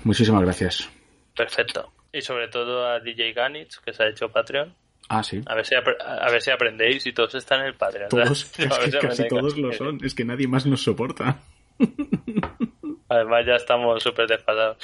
Muchísimas 0.03 0.41
gracias. 0.41 0.89
Perfecto. 1.35 1.91
Y 2.11 2.21
sobre 2.21 2.47
todo 2.47 2.87
a 2.87 2.99
DJ 2.99 3.33
Ganich, 3.33 3.79
que 3.81 3.93
se 3.93 4.03
ha 4.03 4.09
hecho 4.09 4.29
Patreon. 4.29 4.73
Ah, 5.09 5.23
sí. 5.23 5.41
A 5.45 5.55
ver 5.55 5.65
si, 5.65 5.75
a 5.75 6.29
ver 6.29 6.41
si 6.41 6.51
aprendéis 6.51 7.05
y 7.07 7.13
todos 7.13 7.33
están 7.35 7.61
en 7.61 7.67
el 7.67 7.75
Patreon. 7.75 8.09
Todos, 8.09 8.51
A 8.59 8.63
es 8.63 8.69
ver 8.69 8.91
que 8.91 9.01
si 9.01 9.07
casi 9.07 9.27
todos 9.27 9.57
lo 9.57 9.73
son. 9.73 9.99
Es 10.03 10.13
que 10.13 10.25
nadie 10.25 10.47
más 10.47 10.65
nos 10.65 10.83
soporta. 10.83 11.39
Además 13.09 13.43
ya 13.45 13.55
estamos 13.55 14.03
súper 14.03 14.27
desfasados. 14.27 14.77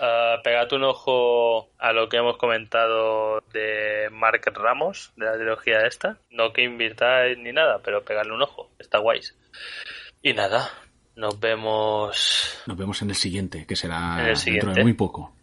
Ah, 0.00 0.36
pegad 0.44 0.72
un 0.72 0.84
ojo 0.84 1.70
a 1.78 1.92
lo 1.92 2.08
que 2.08 2.18
hemos 2.18 2.36
comentado 2.36 3.40
de 3.52 4.08
Mark 4.12 4.42
Ramos, 4.54 5.12
de 5.16 5.26
la 5.26 5.34
trilogía 5.34 5.84
esta. 5.86 6.18
No 6.30 6.52
que 6.52 6.62
invirtáis 6.62 7.36
ni 7.38 7.52
nada, 7.52 7.80
pero 7.82 8.04
pegadle 8.04 8.34
un 8.34 8.42
ojo. 8.42 8.70
Está 8.78 8.98
guays. 8.98 9.36
Y 10.22 10.32
nada, 10.32 10.70
nos 11.16 11.40
vemos... 11.40 12.62
Nos 12.66 12.76
vemos 12.76 13.02
en 13.02 13.10
el 13.10 13.16
siguiente, 13.16 13.66
que 13.66 13.74
será 13.74 14.20
En 14.20 14.28
el 14.28 14.36
dentro 14.36 14.72
de 14.72 14.82
muy 14.84 14.94
poco. 14.94 15.34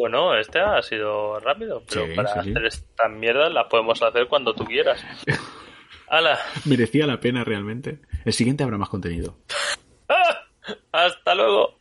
Bueno, 0.00 0.34
este 0.34 0.58
ha 0.58 0.80
sido 0.80 1.38
rápido, 1.40 1.82
pero 1.86 2.06
Sí, 2.06 2.14
para 2.16 2.32
sí, 2.32 2.38
hacer 2.38 2.64
estas 2.64 3.10
mierdas 3.10 3.52
las 3.52 3.66
podemos 3.66 4.02
hacer 4.02 4.28
cuando 4.28 4.54
tú 4.54 4.64
quieras. 4.64 5.04
¡Hala! 6.08 6.38
Merecía 6.64 7.06
la 7.06 7.20
pena 7.20 7.44
realmente. 7.44 7.98
El 8.24 8.32
siguiente 8.32 8.64
habrá 8.64 8.78
más 8.78 8.88
contenido. 8.88 9.36
¡Hasta 10.92 11.34
luego! 11.34 11.79